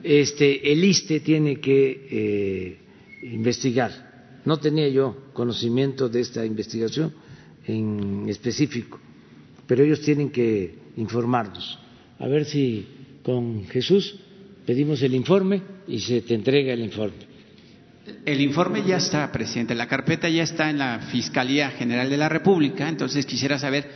este, 0.02 0.72
el 0.72 0.82
ISTE 0.85 1.20
tiene 1.20 1.60
que 1.60 2.06
eh, 2.10 2.78
investigar. 3.32 4.40
No 4.44 4.59
tenía 4.59 4.89
yo 4.89 5.31
conocimiento 5.32 6.09
de 6.09 6.20
esta 6.20 6.44
investigación 6.44 7.12
en 7.66 8.27
específico, 8.28 8.98
pero 9.66 9.85
ellos 9.85 10.01
tienen 10.01 10.31
que 10.31 10.74
informarnos. 10.97 11.78
A 12.18 12.27
ver 12.27 12.44
si 12.44 12.86
con 13.22 13.66
Jesús 13.68 14.16
pedimos 14.66 15.02
el 15.02 15.14
informe 15.14 15.62
y 15.86 15.98
se 16.01 16.22
te 16.22 16.35
entrega 16.35 16.72
el 16.72 16.81
informe. 16.81 17.28
El 18.24 18.40
informe 18.40 18.82
ya 18.85 18.97
está, 18.97 19.31
presidente. 19.31 19.74
La 19.74 19.86
carpeta 19.86 20.28
ya 20.28 20.43
está 20.43 20.70
en 20.70 20.78
la 20.78 20.98
Fiscalía 21.12 21.70
General 21.70 22.09
de 22.09 22.16
la 22.16 22.28
República. 22.28 22.89
Entonces 22.89 23.24
quisiera 23.27 23.59
saber, 23.59 23.89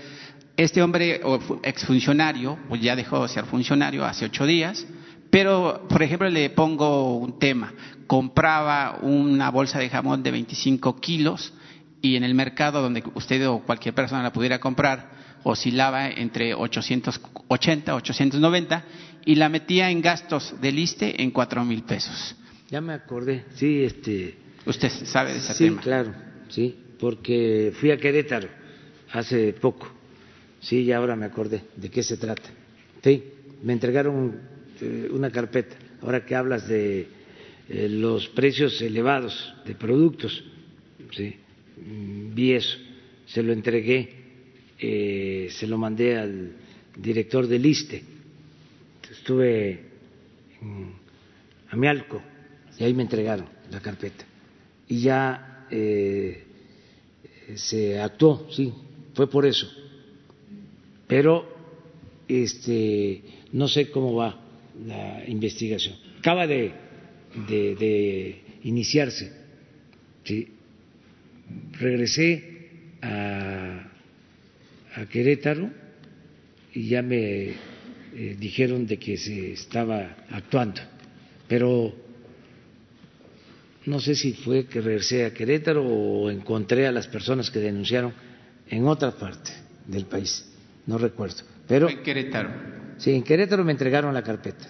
este 0.56 0.82
hombre 0.82 1.20
o 1.24 1.40
fu- 1.40 1.60
exfuncionario, 1.64 2.58
pues 2.68 2.80
ya 2.80 2.94
dejó 2.94 3.22
de 3.22 3.28
ser 3.28 3.44
funcionario 3.46 4.04
hace 4.04 4.26
ocho 4.26 4.46
días, 4.46 4.86
pero, 5.34 5.84
por 5.88 6.00
ejemplo, 6.00 6.30
le 6.30 6.48
pongo 6.50 7.18
un 7.18 7.40
tema. 7.40 7.74
Compraba 8.06 9.00
una 9.02 9.50
bolsa 9.50 9.80
de 9.80 9.90
jamón 9.90 10.22
de 10.22 10.30
25 10.30 11.00
kilos 11.00 11.52
y 12.00 12.14
en 12.14 12.22
el 12.22 12.36
mercado 12.36 12.80
donde 12.80 13.02
usted 13.14 13.44
o 13.48 13.58
cualquier 13.58 13.96
persona 13.96 14.22
la 14.22 14.32
pudiera 14.32 14.60
comprar 14.60 15.10
oscilaba 15.42 16.08
entre 16.08 16.54
880, 16.54 17.96
890 17.96 18.84
y 19.24 19.34
la 19.34 19.48
metía 19.48 19.90
en 19.90 20.02
gastos 20.02 20.54
del 20.60 20.78
ISTE 20.78 21.20
en 21.20 21.32
cuatro 21.32 21.64
mil 21.64 21.82
pesos. 21.82 22.36
Ya 22.70 22.80
me 22.80 22.92
acordé, 22.92 23.46
sí, 23.56 23.82
este. 23.82 24.38
Usted 24.66 24.88
sabe 24.88 25.32
de 25.32 25.38
ese 25.38 25.52
sí, 25.54 25.64
tema. 25.64 25.80
claro, 25.80 26.14
sí, 26.48 26.78
porque 27.00 27.72
fui 27.80 27.90
a 27.90 27.96
Querétaro 27.96 28.46
hace 29.10 29.52
poco, 29.54 29.88
sí, 30.60 30.82
y 30.82 30.92
ahora 30.92 31.16
me 31.16 31.26
acordé 31.26 31.64
de 31.74 31.90
qué 31.90 32.04
se 32.04 32.18
trata. 32.18 32.50
Sí, 33.02 33.24
me 33.64 33.72
entregaron 33.72 34.53
eh, 34.80 35.08
una 35.10 35.30
carpeta. 35.30 35.76
Ahora 36.02 36.24
que 36.24 36.34
hablas 36.34 36.68
de 36.68 37.06
eh, 37.68 37.88
los 37.88 38.28
precios 38.28 38.80
elevados 38.82 39.54
de 39.64 39.74
productos, 39.74 40.44
sí, 41.12 41.34
mm, 41.78 42.34
vi 42.34 42.52
eso, 42.52 42.76
se 43.26 43.42
lo 43.42 43.52
entregué, 43.52 44.10
eh, 44.78 45.48
se 45.50 45.66
lo 45.66 45.78
mandé 45.78 46.18
al 46.18 46.52
director 46.96 47.46
del 47.46 47.64
ISTE. 47.64 48.02
Estuve 49.10 49.70
en 50.60 50.92
Amialco 51.70 52.20
y 52.78 52.84
ahí 52.84 52.92
me 52.92 53.02
entregaron 53.02 53.46
la 53.70 53.80
carpeta. 53.80 54.24
Y 54.88 55.00
ya 55.00 55.66
eh, 55.70 56.44
se 57.54 57.98
actuó, 57.98 58.46
sí, 58.50 58.72
fue 59.14 59.30
por 59.30 59.46
eso. 59.46 59.70
Pero 61.06 61.48
este, 62.28 63.22
no 63.52 63.68
sé 63.68 63.90
cómo 63.90 64.14
va 64.14 64.43
la 64.86 65.22
investigación. 65.26 65.96
Acaba 66.18 66.46
de, 66.46 66.72
iniciarse. 68.62 69.32
¿sí? 70.24 70.48
Regresé 71.72 72.98
a, 73.02 73.90
a 74.96 75.06
Querétaro 75.06 75.70
y 76.72 76.88
ya 76.88 77.02
me 77.02 77.54
eh, 78.16 78.36
dijeron 78.38 78.86
de 78.86 78.98
que 78.98 79.16
se 79.16 79.52
estaba 79.52 80.16
actuando, 80.30 80.80
pero 81.48 81.94
no 83.86 84.00
sé 84.00 84.14
si 84.14 84.32
fue 84.32 84.66
que 84.66 84.80
regresé 84.80 85.24
a 85.24 85.34
Querétaro 85.34 85.84
o 85.84 86.30
encontré 86.30 86.86
a 86.86 86.92
las 86.92 87.06
personas 87.06 87.50
que 87.50 87.58
denunciaron 87.58 88.12
en 88.68 88.86
otra 88.86 89.12
parte 89.12 89.50
del 89.86 90.06
país, 90.06 90.46
no 90.86 90.96
recuerdo. 90.96 91.42
Pero 91.66 91.88
en 91.88 92.02
Querétaro. 92.02 92.83
Sí, 92.98 93.12
en 93.12 93.22
Querétaro 93.22 93.64
me 93.64 93.72
entregaron 93.72 94.14
la 94.14 94.22
carpeta, 94.22 94.66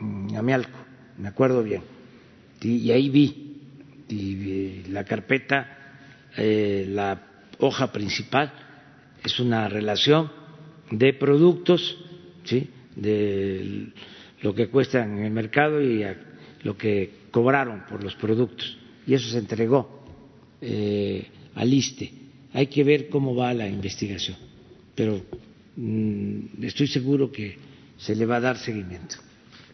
a 0.00 0.42
Mialco, 0.42 0.78
me 1.18 1.28
acuerdo 1.28 1.62
bien, 1.62 1.82
y, 2.60 2.90
ahí 2.90 3.08
vi 3.08 4.84
la 4.90 5.04
carpeta, 5.04 6.02
eh, 6.36 6.86
la 6.88 7.22
hoja 7.58 7.92
principal 7.92 8.52
es 9.24 9.40
una 9.40 9.68
relación 9.68 10.30
de 10.90 11.12
productos, 11.14 11.96
sí, 12.44 12.70
de 12.94 13.88
lo 14.42 14.54
que 14.54 14.68
cuestan 14.68 15.18
en 15.18 15.24
el 15.24 15.32
mercado 15.32 15.80
y 15.82 16.02
a 16.02 16.16
lo 16.62 16.76
que 16.76 17.26
cobraron 17.30 17.84
por 17.88 18.02
los 18.02 18.14
productos 18.14 18.78
y 19.06 19.14
eso 19.14 19.28
se 19.28 19.38
entregó 19.38 20.02
eh, 20.60 21.26
al 21.54 21.72
ISTE. 21.72 22.12
Hay 22.52 22.66
que 22.66 22.84
ver 22.84 23.08
cómo 23.08 23.34
va 23.34 23.52
la 23.54 23.68
investigación, 23.68 24.36
pero 24.94 25.16
mm, 25.16 25.20
estoy 26.62 26.86
seguro 26.86 27.30
que 27.30 27.58
se 27.98 28.14
le 28.14 28.26
va 28.26 28.36
a 28.36 28.40
dar 28.40 28.56
seguimiento. 28.58 29.16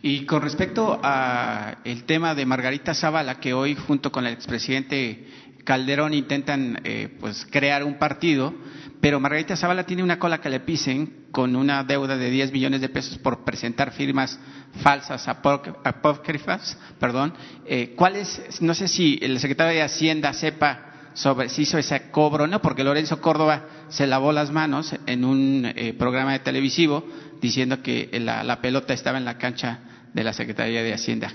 Y 0.05 0.24
con 0.24 0.43
respecto 0.43 0.99
a 1.03 1.79
el 1.85 2.05
tema 2.05 2.35
de 2.35 2.45
Margarita 2.45 2.93
Zavala, 2.93 3.39
que 3.39 3.55
hoy 3.55 3.77
junto 3.77 4.11
con 4.11 4.27
el 4.27 4.33
expresidente 4.33 5.27
Calderón 5.65 6.12
intentan 6.12 6.81
eh, 6.83 7.09
pues 7.20 7.47
crear 7.49 7.85
un 7.85 7.99
partido, 7.99 8.53
pero 9.01 9.20
Margarita 9.20 9.57
Zavala 9.57 9.85
tiene 9.87 10.03
una 10.03 10.19
cola 10.19 10.41
que 10.41 10.51
le 10.51 10.59
pisen 10.61 11.27
con 11.31 11.55
una 11.55 11.85
deuda 11.85 12.16
de 12.16 12.31
10 12.31 12.53
millones 12.53 12.81
de 12.81 12.89
pesos 12.89 13.16
por 13.19 13.45
presentar 13.45 13.93
firmas 13.93 14.41
falsas 14.83 15.29
apócrifas, 15.29 16.77
perdón. 16.99 17.33
Eh, 17.65 17.95
¿Cuál 17.97 18.16
es, 18.16 18.61
no 18.61 18.74
sé 18.74 18.89
si 18.89 19.20
el 19.23 19.39
secretario 19.39 19.74
de 19.74 19.83
Hacienda 19.83 20.33
sepa 20.33 20.91
sobre 21.15 21.49
si 21.49 21.63
hizo 21.63 21.79
ese 21.79 22.11
cobro 22.11 22.47
no, 22.47 22.63
porque 22.63 22.85
Lorenzo 22.85 23.21
Córdoba 23.21 23.67
se 23.89 24.07
lavó 24.07 24.33
las 24.33 24.51
manos 24.51 24.95
en 25.07 25.25
un 25.25 25.67
eh, 25.67 25.95
programa 25.95 26.33
de 26.33 26.41
televisivo 26.41 27.07
diciendo 27.41 27.83
que 27.83 28.09
la, 28.21 28.43
la 28.45 28.61
pelota 28.61 28.95
estaba 28.95 29.19
en 29.19 29.25
la 29.25 29.39
cancha 29.39 29.81
de 30.13 30.25
la 30.25 30.33
Secretaría 30.33 30.83
de 30.83 30.93
Hacienda. 30.93 31.33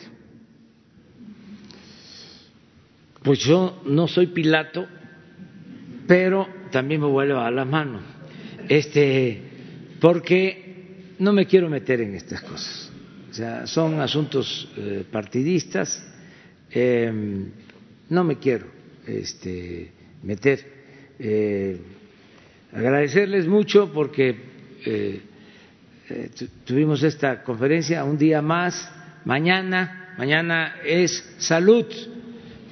Pues 3.24 3.40
yo 3.40 3.82
no 3.86 4.08
soy 4.08 4.28
Pilato, 4.28 4.88
pero 6.08 6.48
también 6.72 7.02
me 7.02 7.08
vuelvo 7.08 7.40
a 7.40 7.52
las 7.52 7.68
manos, 7.68 8.02
este, 8.70 9.42
porque 10.00 11.16
no 11.20 11.34
me 11.34 11.46
quiero 11.46 11.70
meter 11.70 12.02
en 12.02 12.16
estas 12.16 12.42
cosas. 12.42 12.92
O 13.30 13.34
sea, 13.34 13.68
son 13.68 14.00
asuntos 14.00 14.70
eh, 14.78 15.04
partidistas, 15.12 16.08
eh, 16.72 17.52
no 18.10 18.24
me 18.24 18.38
quiero 18.38 18.77
este, 19.08 19.92
meter. 20.24 20.60
Eh, 21.20 21.80
agradecerles 22.74 23.48
mucho 23.48 23.92
porque 23.92 24.36
eh, 24.86 25.22
eh, 26.10 26.30
tuvimos 26.66 27.02
esta 27.04 27.44
conferencia 27.44 28.04
un 28.04 28.18
día 28.18 28.42
más, 28.42 28.92
mañana, 29.26 30.14
mañana 30.18 30.76
es 30.86 31.36
salud. 31.38 31.86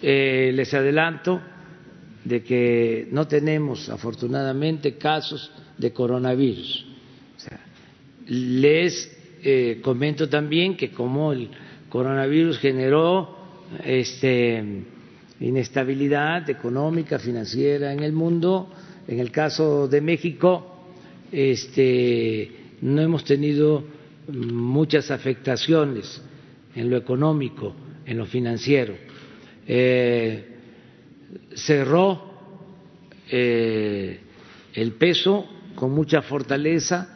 Les 0.02 0.72
adelanto 0.72 1.42
de 2.24 2.44
que 2.44 3.08
no 3.10 3.28
tenemos 3.28 3.90
afortunadamente 3.90 4.98
casos 4.98 5.52
de 5.80 5.92
coronavirus. 5.94 6.86
Les 8.28 9.18
comento 9.82 10.30
también 10.30 10.78
que 10.78 10.92
como 10.92 11.34
el 11.34 11.50
coronavirus 11.90 12.60
generó 12.60 13.36
este, 13.84 14.86
inestabilidad 15.40 16.50
económica, 16.50 17.20
financiera 17.20 17.94
en 17.94 18.02
el 18.02 18.14
mundo, 18.14 18.70
en 19.08 19.20
el 19.20 19.32
caso 19.32 19.88
de 19.88 20.02
México, 20.02 20.76
este, 21.32 22.52
no 22.82 23.02
hemos 23.02 23.24
tenido 23.24 23.84
muchas 24.28 25.12
afectaciones 25.12 26.22
en 26.76 26.90
lo 26.90 26.98
económico, 26.98 27.76
en 28.06 28.18
lo 28.18 28.26
financiero. 28.26 28.96
Eh, 29.68 30.56
cerró 31.54 32.34
eh, 33.30 34.20
el 34.74 34.92
peso 34.94 35.48
con 35.76 35.92
mucha 35.92 36.22
fortaleza 36.22 37.16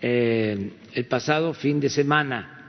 eh, 0.00 0.72
el 0.94 1.06
pasado 1.06 1.54
fin 1.54 1.80
de 1.80 1.88
semana. 1.88 2.61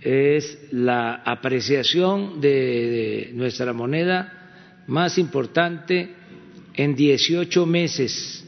es 0.00 0.58
la 0.72 1.16
apreciación 1.16 2.40
de, 2.40 3.30
nuestra 3.34 3.72
moneda 3.72 4.82
más 4.86 5.18
importante 5.18 6.14
en 6.74 6.94
18 6.94 7.66
meses. 7.66 8.44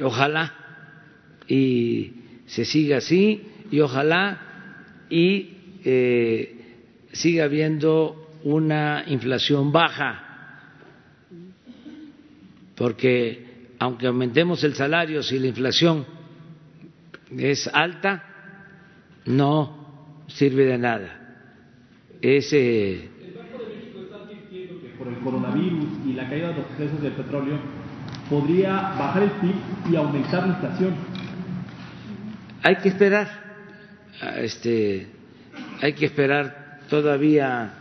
Ojalá 0.00 0.54
y 1.46 2.12
se 2.46 2.64
siga 2.64 2.98
así 2.98 3.42
y 3.70 3.80
ojalá 3.80 5.06
y 5.10 5.50
eh, 5.84 6.56
siga 7.12 7.44
habiendo 7.44 8.19
una 8.44 9.04
inflación 9.06 9.72
baja, 9.72 10.24
porque 12.76 13.74
aunque 13.78 14.06
aumentemos 14.06 14.62
el 14.64 14.74
salario, 14.74 15.22
si 15.22 15.38
la 15.38 15.46
inflación 15.46 16.06
es 17.36 17.68
alta, 17.68 18.24
no 19.26 20.24
sirve 20.28 20.64
de 20.64 20.78
nada. 20.78 21.20
Es, 22.20 22.52
eh, 22.52 23.08
el 23.22 23.34
Banco 23.34 23.64
de 23.64 23.74
México 23.74 24.00
está 24.02 24.16
advirtiendo 24.16 24.80
que 24.82 24.88
por 24.98 25.08
el 25.08 25.18
coronavirus 25.18 25.88
y 26.06 26.12
la 26.12 26.28
caída 26.28 26.48
de 26.48 26.54
los 26.56 26.66
precios 26.76 27.00
del 27.00 27.12
petróleo 27.12 27.58
podría 28.28 28.72
bajar 28.72 29.22
el 29.22 29.30
PIB 29.30 29.92
y 29.92 29.96
aumentar 29.96 30.46
la 30.46 30.54
inflación. 30.54 30.94
Hay 32.62 32.76
que 32.76 32.88
esperar, 32.90 33.28
este, 34.36 35.08
hay 35.80 35.94
que 35.94 36.06
esperar 36.06 36.80
todavía, 36.90 37.79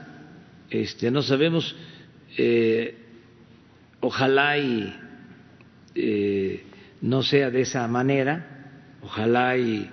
este, 0.70 1.10
no 1.12 1.22
sabemos, 1.22 1.76
eh, 2.38 2.96
ojalá 4.02 4.58
y 4.58 4.96
eh, 5.96 6.64
no 7.02 7.24
sea 7.24 7.50
de 7.50 7.62
esa 7.62 7.88
manera, 7.88 8.98
ojalá 9.02 9.58
y 9.58 9.90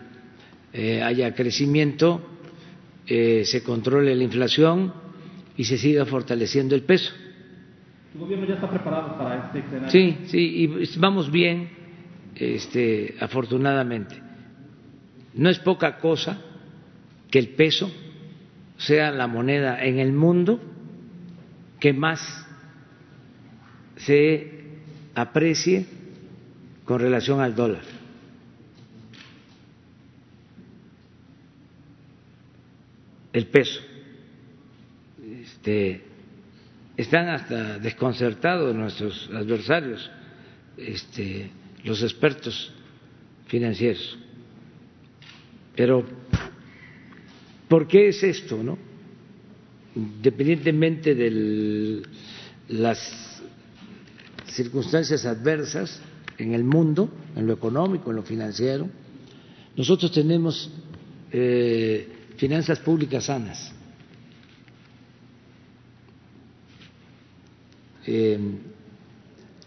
eh, 0.72 1.02
haya 1.02 1.34
crecimiento, 1.34 2.32
se 3.06 3.62
controle 3.62 4.16
la 4.16 4.24
inflación 4.24 4.92
y 5.56 5.62
se 5.62 5.78
siga 5.78 6.04
fortaleciendo 6.06 6.74
el 6.74 6.82
peso. 6.82 7.12
¿Su 8.12 8.18
gobierno 8.18 8.46
ya 8.46 8.54
está 8.54 8.68
preparado 8.68 9.16
para 9.16 9.46
este 9.46 9.60
escenario? 9.60 9.90
Sí, 9.90 10.18
sí, 10.26 10.38
y 10.38 10.98
vamos 10.98 11.30
bien, 11.30 11.70
este, 12.34 13.14
afortunadamente. 13.20 14.20
No 15.34 15.48
es 15.50 15.60
poca 15.60 15.98
cosa 15.98 16.42
que 17.30 17.38
el 17.38 17.50
peso 17.50 17.92
sea 18.76 19.10
la 19.10 19.26
moneda 19.26 19.82
en 19.84 19.98
el 19.98 20.12
mundo 20.12 20.60
que 21.80 21.92
más 21.92 22.46
se 23.96 24.50
aprecie 25.14 25.86
con 26.84 27.00
relación 27.00 27.40
al 27.40 27.54
dólar. 27.54 27.82
El 33.32 33.46
peso. 33.48 33.80
Este, 35.42 36.02
están 36.96 37.28
hasta 37.28 37.78
desconcertados 37.78 38.74
nuestros 38.74 39.28
adversarios, 39.32 40.10
este, 40.78 41.50
los 41.84 42.02
expertos 42.02 42.72
financieros. 43.46 44.18
Pero, 45.74 46.06
¿por 47.68 47.86
qué 47.86 48.08
es 48.08 48.22
esto, 48.22 48.62
no? 48.62 48.78
Independientemente 49.94 51.14
de 51.14 52.02
las 52.68 53.42
circunstancias 54.46 55.24
adversas 55.24 56.00
en 56.38 56.54
el 56.54 56.64
mundo, 56.64 57.08
en 57.34 57.46
lo 57.46 57.54
económico, 57.54 58.10
en 58.10 58.16
lo 58.16 58.22
financiero, 58.22 58.88
nosotros 59.76 60.12
tenemos 60.12 60.70
eh, 61.32 62.08
finanzas 62.36 62.78
públicas 62.80 63.24
sanas. 63.24 63.72
Eh, 68.06 68.38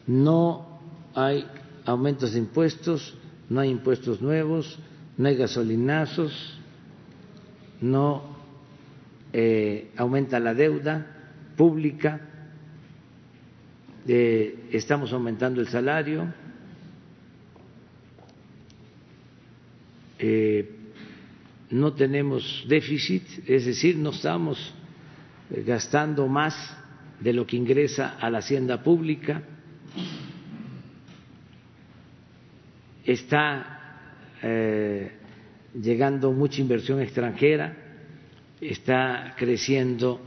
no 0.08 0.80
hay 1.14 1.46
aumentos 1.86 2.34
de 2.34 2.40
impuestos, 2.40 3.14
no 3.50 3.60
hay 3.60 3.70
impuestos 3.70 4.22
nuevos, 4.22 4.80
no 5.18 5.28
hay 5.28 5.36
gasolinazos, 5.36 6.59
no 7.82 8.38
eh, 9.32 9.92
aumenta 9.98 10.40
la 10.40 10.54
deuda 10.54 11.06
pública, 11.56 12.22
eh, 14.08 14.68
estamos 14.72 15.14
aumentando 15.14 15.62
el 15.62 15.68
salario, 15.68 16.34
no 21.72 21.94
tenemos 21.94 22.66
déficit, 22.68 23.24
es 23.48 23.66
decir, 23.66 23.96
no 23.96 24.10
estamos 24.10 24.74
gastando 25.50 26.28
más 26.28 26.76
de 27.20 27.34
lo 27.34 27.46
que 27.46 27.58
ingresa 27.58 28.18
a 28.20 28.30
la 28.30 28.40
hacienda 28.40 28.82
pública, 28.84 29.44
está 33.06 33.80
eh, 34.42 35.19
llegando 35.82 36.32
mucha 36.32 36.62
inversión 36.62 37.02
extranjera, 37.02 37.76
está 38.60 39.36
creciendo 39.38 40.20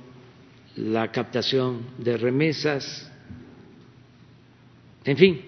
la 0.76 1.10
captación 1.12 1.82
de 1.98 2.16
remesas, 2.16 3.10
en 5.04 5.16
fin, 5.16 5.40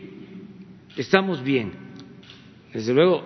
estamos 0.96 1.42
bien. 1.42 1.72
Desde 2.72 2.92
luego, 2.92 3.24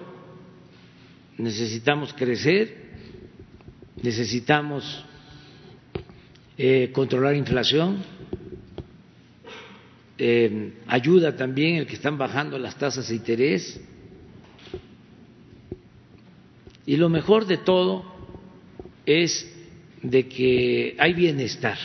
necesitamos 1.39 2.13
crecer, 2.13 2.77
necesitamos 4.03 5.05
eh, 6.59 6.91
controlar 6.93 7.35
inflación, 7.35 8.03
eh, 10.19 10.73
ayuda 10.87 11.35
también 11.35 11.77
el 11.77 11.87
que 11.87 11.95
están 11.95 12.19
bajando 12.19 12.59
las 12.59 12.77
tasas 12.77 13.09
de 13.09 13.15
interés. 13.15 13.81
Y 16.89 16.97
lo 16.97 17.11
mejor 17.11 17.45
de 17.45 17.59
todo 17.59 18.03
es 19.05 19.47
de 20.03 20.27
que 20.27 20.97
hay 20.99 21.13
bienestar 21.13 21.77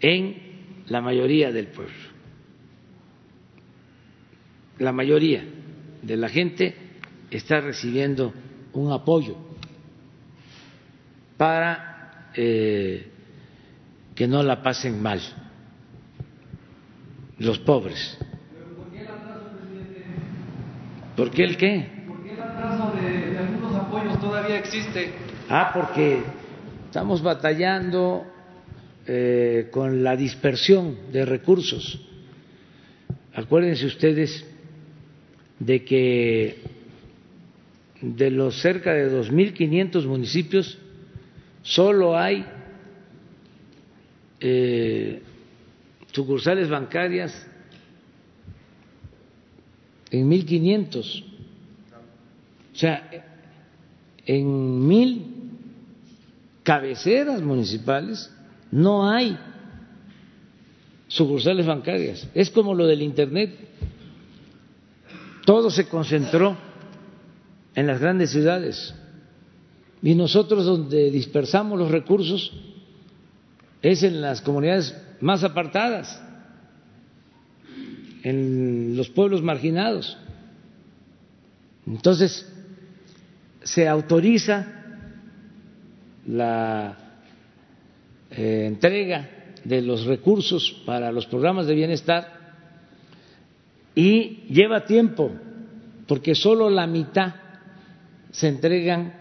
en 0.00 0.36
la 0.86 1.00
mayoría 1.00 1.50
del 1.50 1.66
pueblo. 1.66 1.92
La 4.78 4.92
mayoría 4.92 5.44
de 6.02 6.16
la 6.16 6.28
gente 6.28 6.76
está 7.32 7.60
recibiendo 7.60 8.32
un 8.74 8.92
apoyo 8.92 9.36
para 11.36 12.30
eh, 12.36 13.08
que 14.14 14.28
no 14.28 14.40
la 14.44 14.62
pasen 14.62 15.02
mal 15.02 15.20
los 17.40 17.58
pobres. 17.58 18.16
¿Por 21.16 21.30
qué 21.30 21.44
el 21.44 21.56
qué? 21.56 22.02
¿Por 22.06 22.22
qué 22.22 22.32
el 22.32 22.40
atraso 22.40 22.92
de, 22.92 23.38
algunos 23.38 23.74
apoyos 23.74 24.18
existe? 24.50 25.12
Ah, 25.48 25.70
porque 25.74 26.22
estamos 26.86 27.22
batallando 27.22 28.24
eh, 29.06 29.68
con 29.70 30.02
la 30.02 30.16
dispersión 30.16 31.12
de 31.12 31.24
recursos. 31.24 32.00
Acuérdense 33.34 33.86
ustedes 33.86 34.44
de 35.58 35.84
que 35.84 36.62
de 38.00 38.30
los 38.30 38.60
cerca 38.60 38.92
de 38.92 39.10
2.500 39.10 40.06
municipios 40.06 40.78
Solo 41.62 42.18
hay 42.18 42.44
eh, 44.40 45.22
sucursales 46.10 46.68
bancarias 46.68 47.46
en 50.10 50.28
1.500. 50.28 51.24
O 52.72 52.76
sea, 52.76 53.31
en 54.26 54.86
mil 54.86 55.26
cabeceras 56.62 57.42
municipales 57.42 58.30
no 58.70 59.08
hay 59.08 59.36
sucursales 61.08 61.66
bancarias. 61.66 62.26
Es 62.34 62.50
como 62.50 62.74
lo 62.74 62.86
del 62.86 63.02
Internet. 63.02 63.50
Todo 65.44 65.70
se 65.70 65.88
concentró 65.88 66.56
en 67.74 67.86
las 67.86 68.00
grandes 68.00 68.30
ciudades. 68.30 68.94
Y 70.02 70.14
nosotros 70.14 70.64
donde 70.64 71.10
dispersamos 71.10 71.78
los 71.78 71.90
recursos 71.90 72.52
es 73.82 74.02
en 74.02 74.20
las 74.20 74.40
comunidades 74.40 74.96
más 75.20 75.44
apartadas, 75.44 76.20
en 78.22 78.96
los 78.96 79.10
pueblos 79.10 79.42
marginados. 79.42 80.16
Entonces, 81.86 82.51
se 83.64 83.88
autoriza 83.88 84.66
la 86.26 86.96
eh, 88.30 88.64
entrega 88.66 89.28
de 89.64 89.82
los 89.82 90.04
recursos 90.06 90.82
para 90.84 91.12
los 91.12 91.26
programas 91.26 91.66
de 91.66 91.74
bienestar 91.74 92.40
y 93.94 94.44
lleva 94.48 94.84
tiempo, 94.84 95.30
porque 96.06 96.34
solo 96.34 96.70
la 96.70 96.86
mitad 96.86 97.34
se 98.30 98.48
entregan 98.48 99.14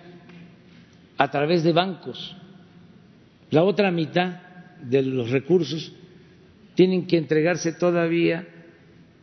a 1.17 1.29
través 1.29 1.63
de 1.63 1.73
bancos. 1.73 2.35
La 3.51 3.63
otra 3.63 3.91
mitad 3.91 4.39
de 4.81 5.03
los 5.03 5.29
recursos 5.29 5.91
tienen 6.73 7.05
que 7.05 7.17
entregarse 7.17 7.73
todavía 7.73 8.47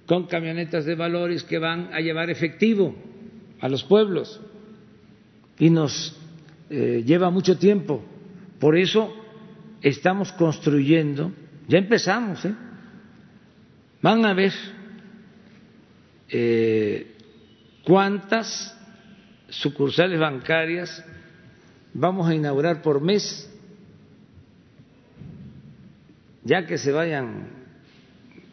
con 0.07 0.27
camionetas 0.27 0.85
de 0.85 0.95
valores 0.95 1.43
que 1.43 1.59
van 1.59 1.91
a 1.93 2.01
llevar 2.01 2.31
efectivo 2.31 2.95
a 3.61 3.69
los 3.69 3.83
pueblos 3.85 4.41
y 5.59 5.71
nos 5.71 6.17
eh, 6.71 7.03
lleva 7.05 7.31
mucho 7.31 7.59
tiempo. 7.59 8.03
Por 8.59 8.77
eso 8.77 9.15
estamos 9.83 10.33
construyendo, 10.33 11.33
ya 11.67 11.79
empezamos, 11.79 12.45
¿eh? 12.45 12.55
van 14.03 14.25
a 14.25 14.35
ver 14.35 14.53
eh, 16.29 17.15
cuántas 17.85 18.77
sucursales 19.49 20.19
bancarias 20.21 21.05
vamos 21.95 22.29
a 22.29 22.35
inaugurar 22.35 22.83
por 22.83 23.01
mes, 23.01 23.51
ya 26.45 26.67
que 26.67 26.79
se 26.79 26.93
vayan 26.93 27.49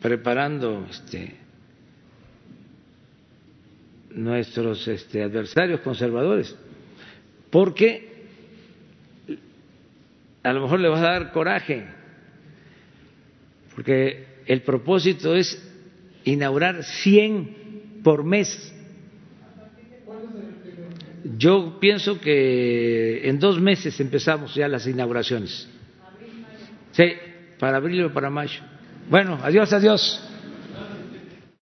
preparando 0.02 0.86
este, 0.90 1.36
nuestros 4.12 4.88
este, 4.88 5.24
adversarios 5.24 5.82
conservadores, 5.82 6.56
porque 7.56 8.10
a 10.44 10.52
lo 10.52 10.64
mejor 10.64 10.82
le 10.82 10.90
vas 10.90 11.00
a 11.00 11.12
dar 11.12 11.32
coraje, 11.32 11.86
porque 13.74 14.26
el 14.46 14.62
propósito 14.64 15.34
es 15.34 15.66
inaugurar 16.26 16.84
100 16.84 18.02
por 18.04 18.26
mes 18.26 18.74
yo 21.38 21.80
pienso 21.80 22.20
que 22.20 23.30
en 23.30 23.40
dos 23.40 23.62
meses 23.62 23.98
empezamos 24.02 24.54
ya 24.54 24.68
las 24.68 24.86
inauguraciones. 24.86 25.66
Sí, 26.92 27.14
para 27.58 27.78
abril 27.78 28.04
o 28.04 28.14
para 28.14 28.30
mayo. 28.30 28.60
Bueno, 29.10 29.40
adiós, 29.42 29.72
adiós. 29.72 30.30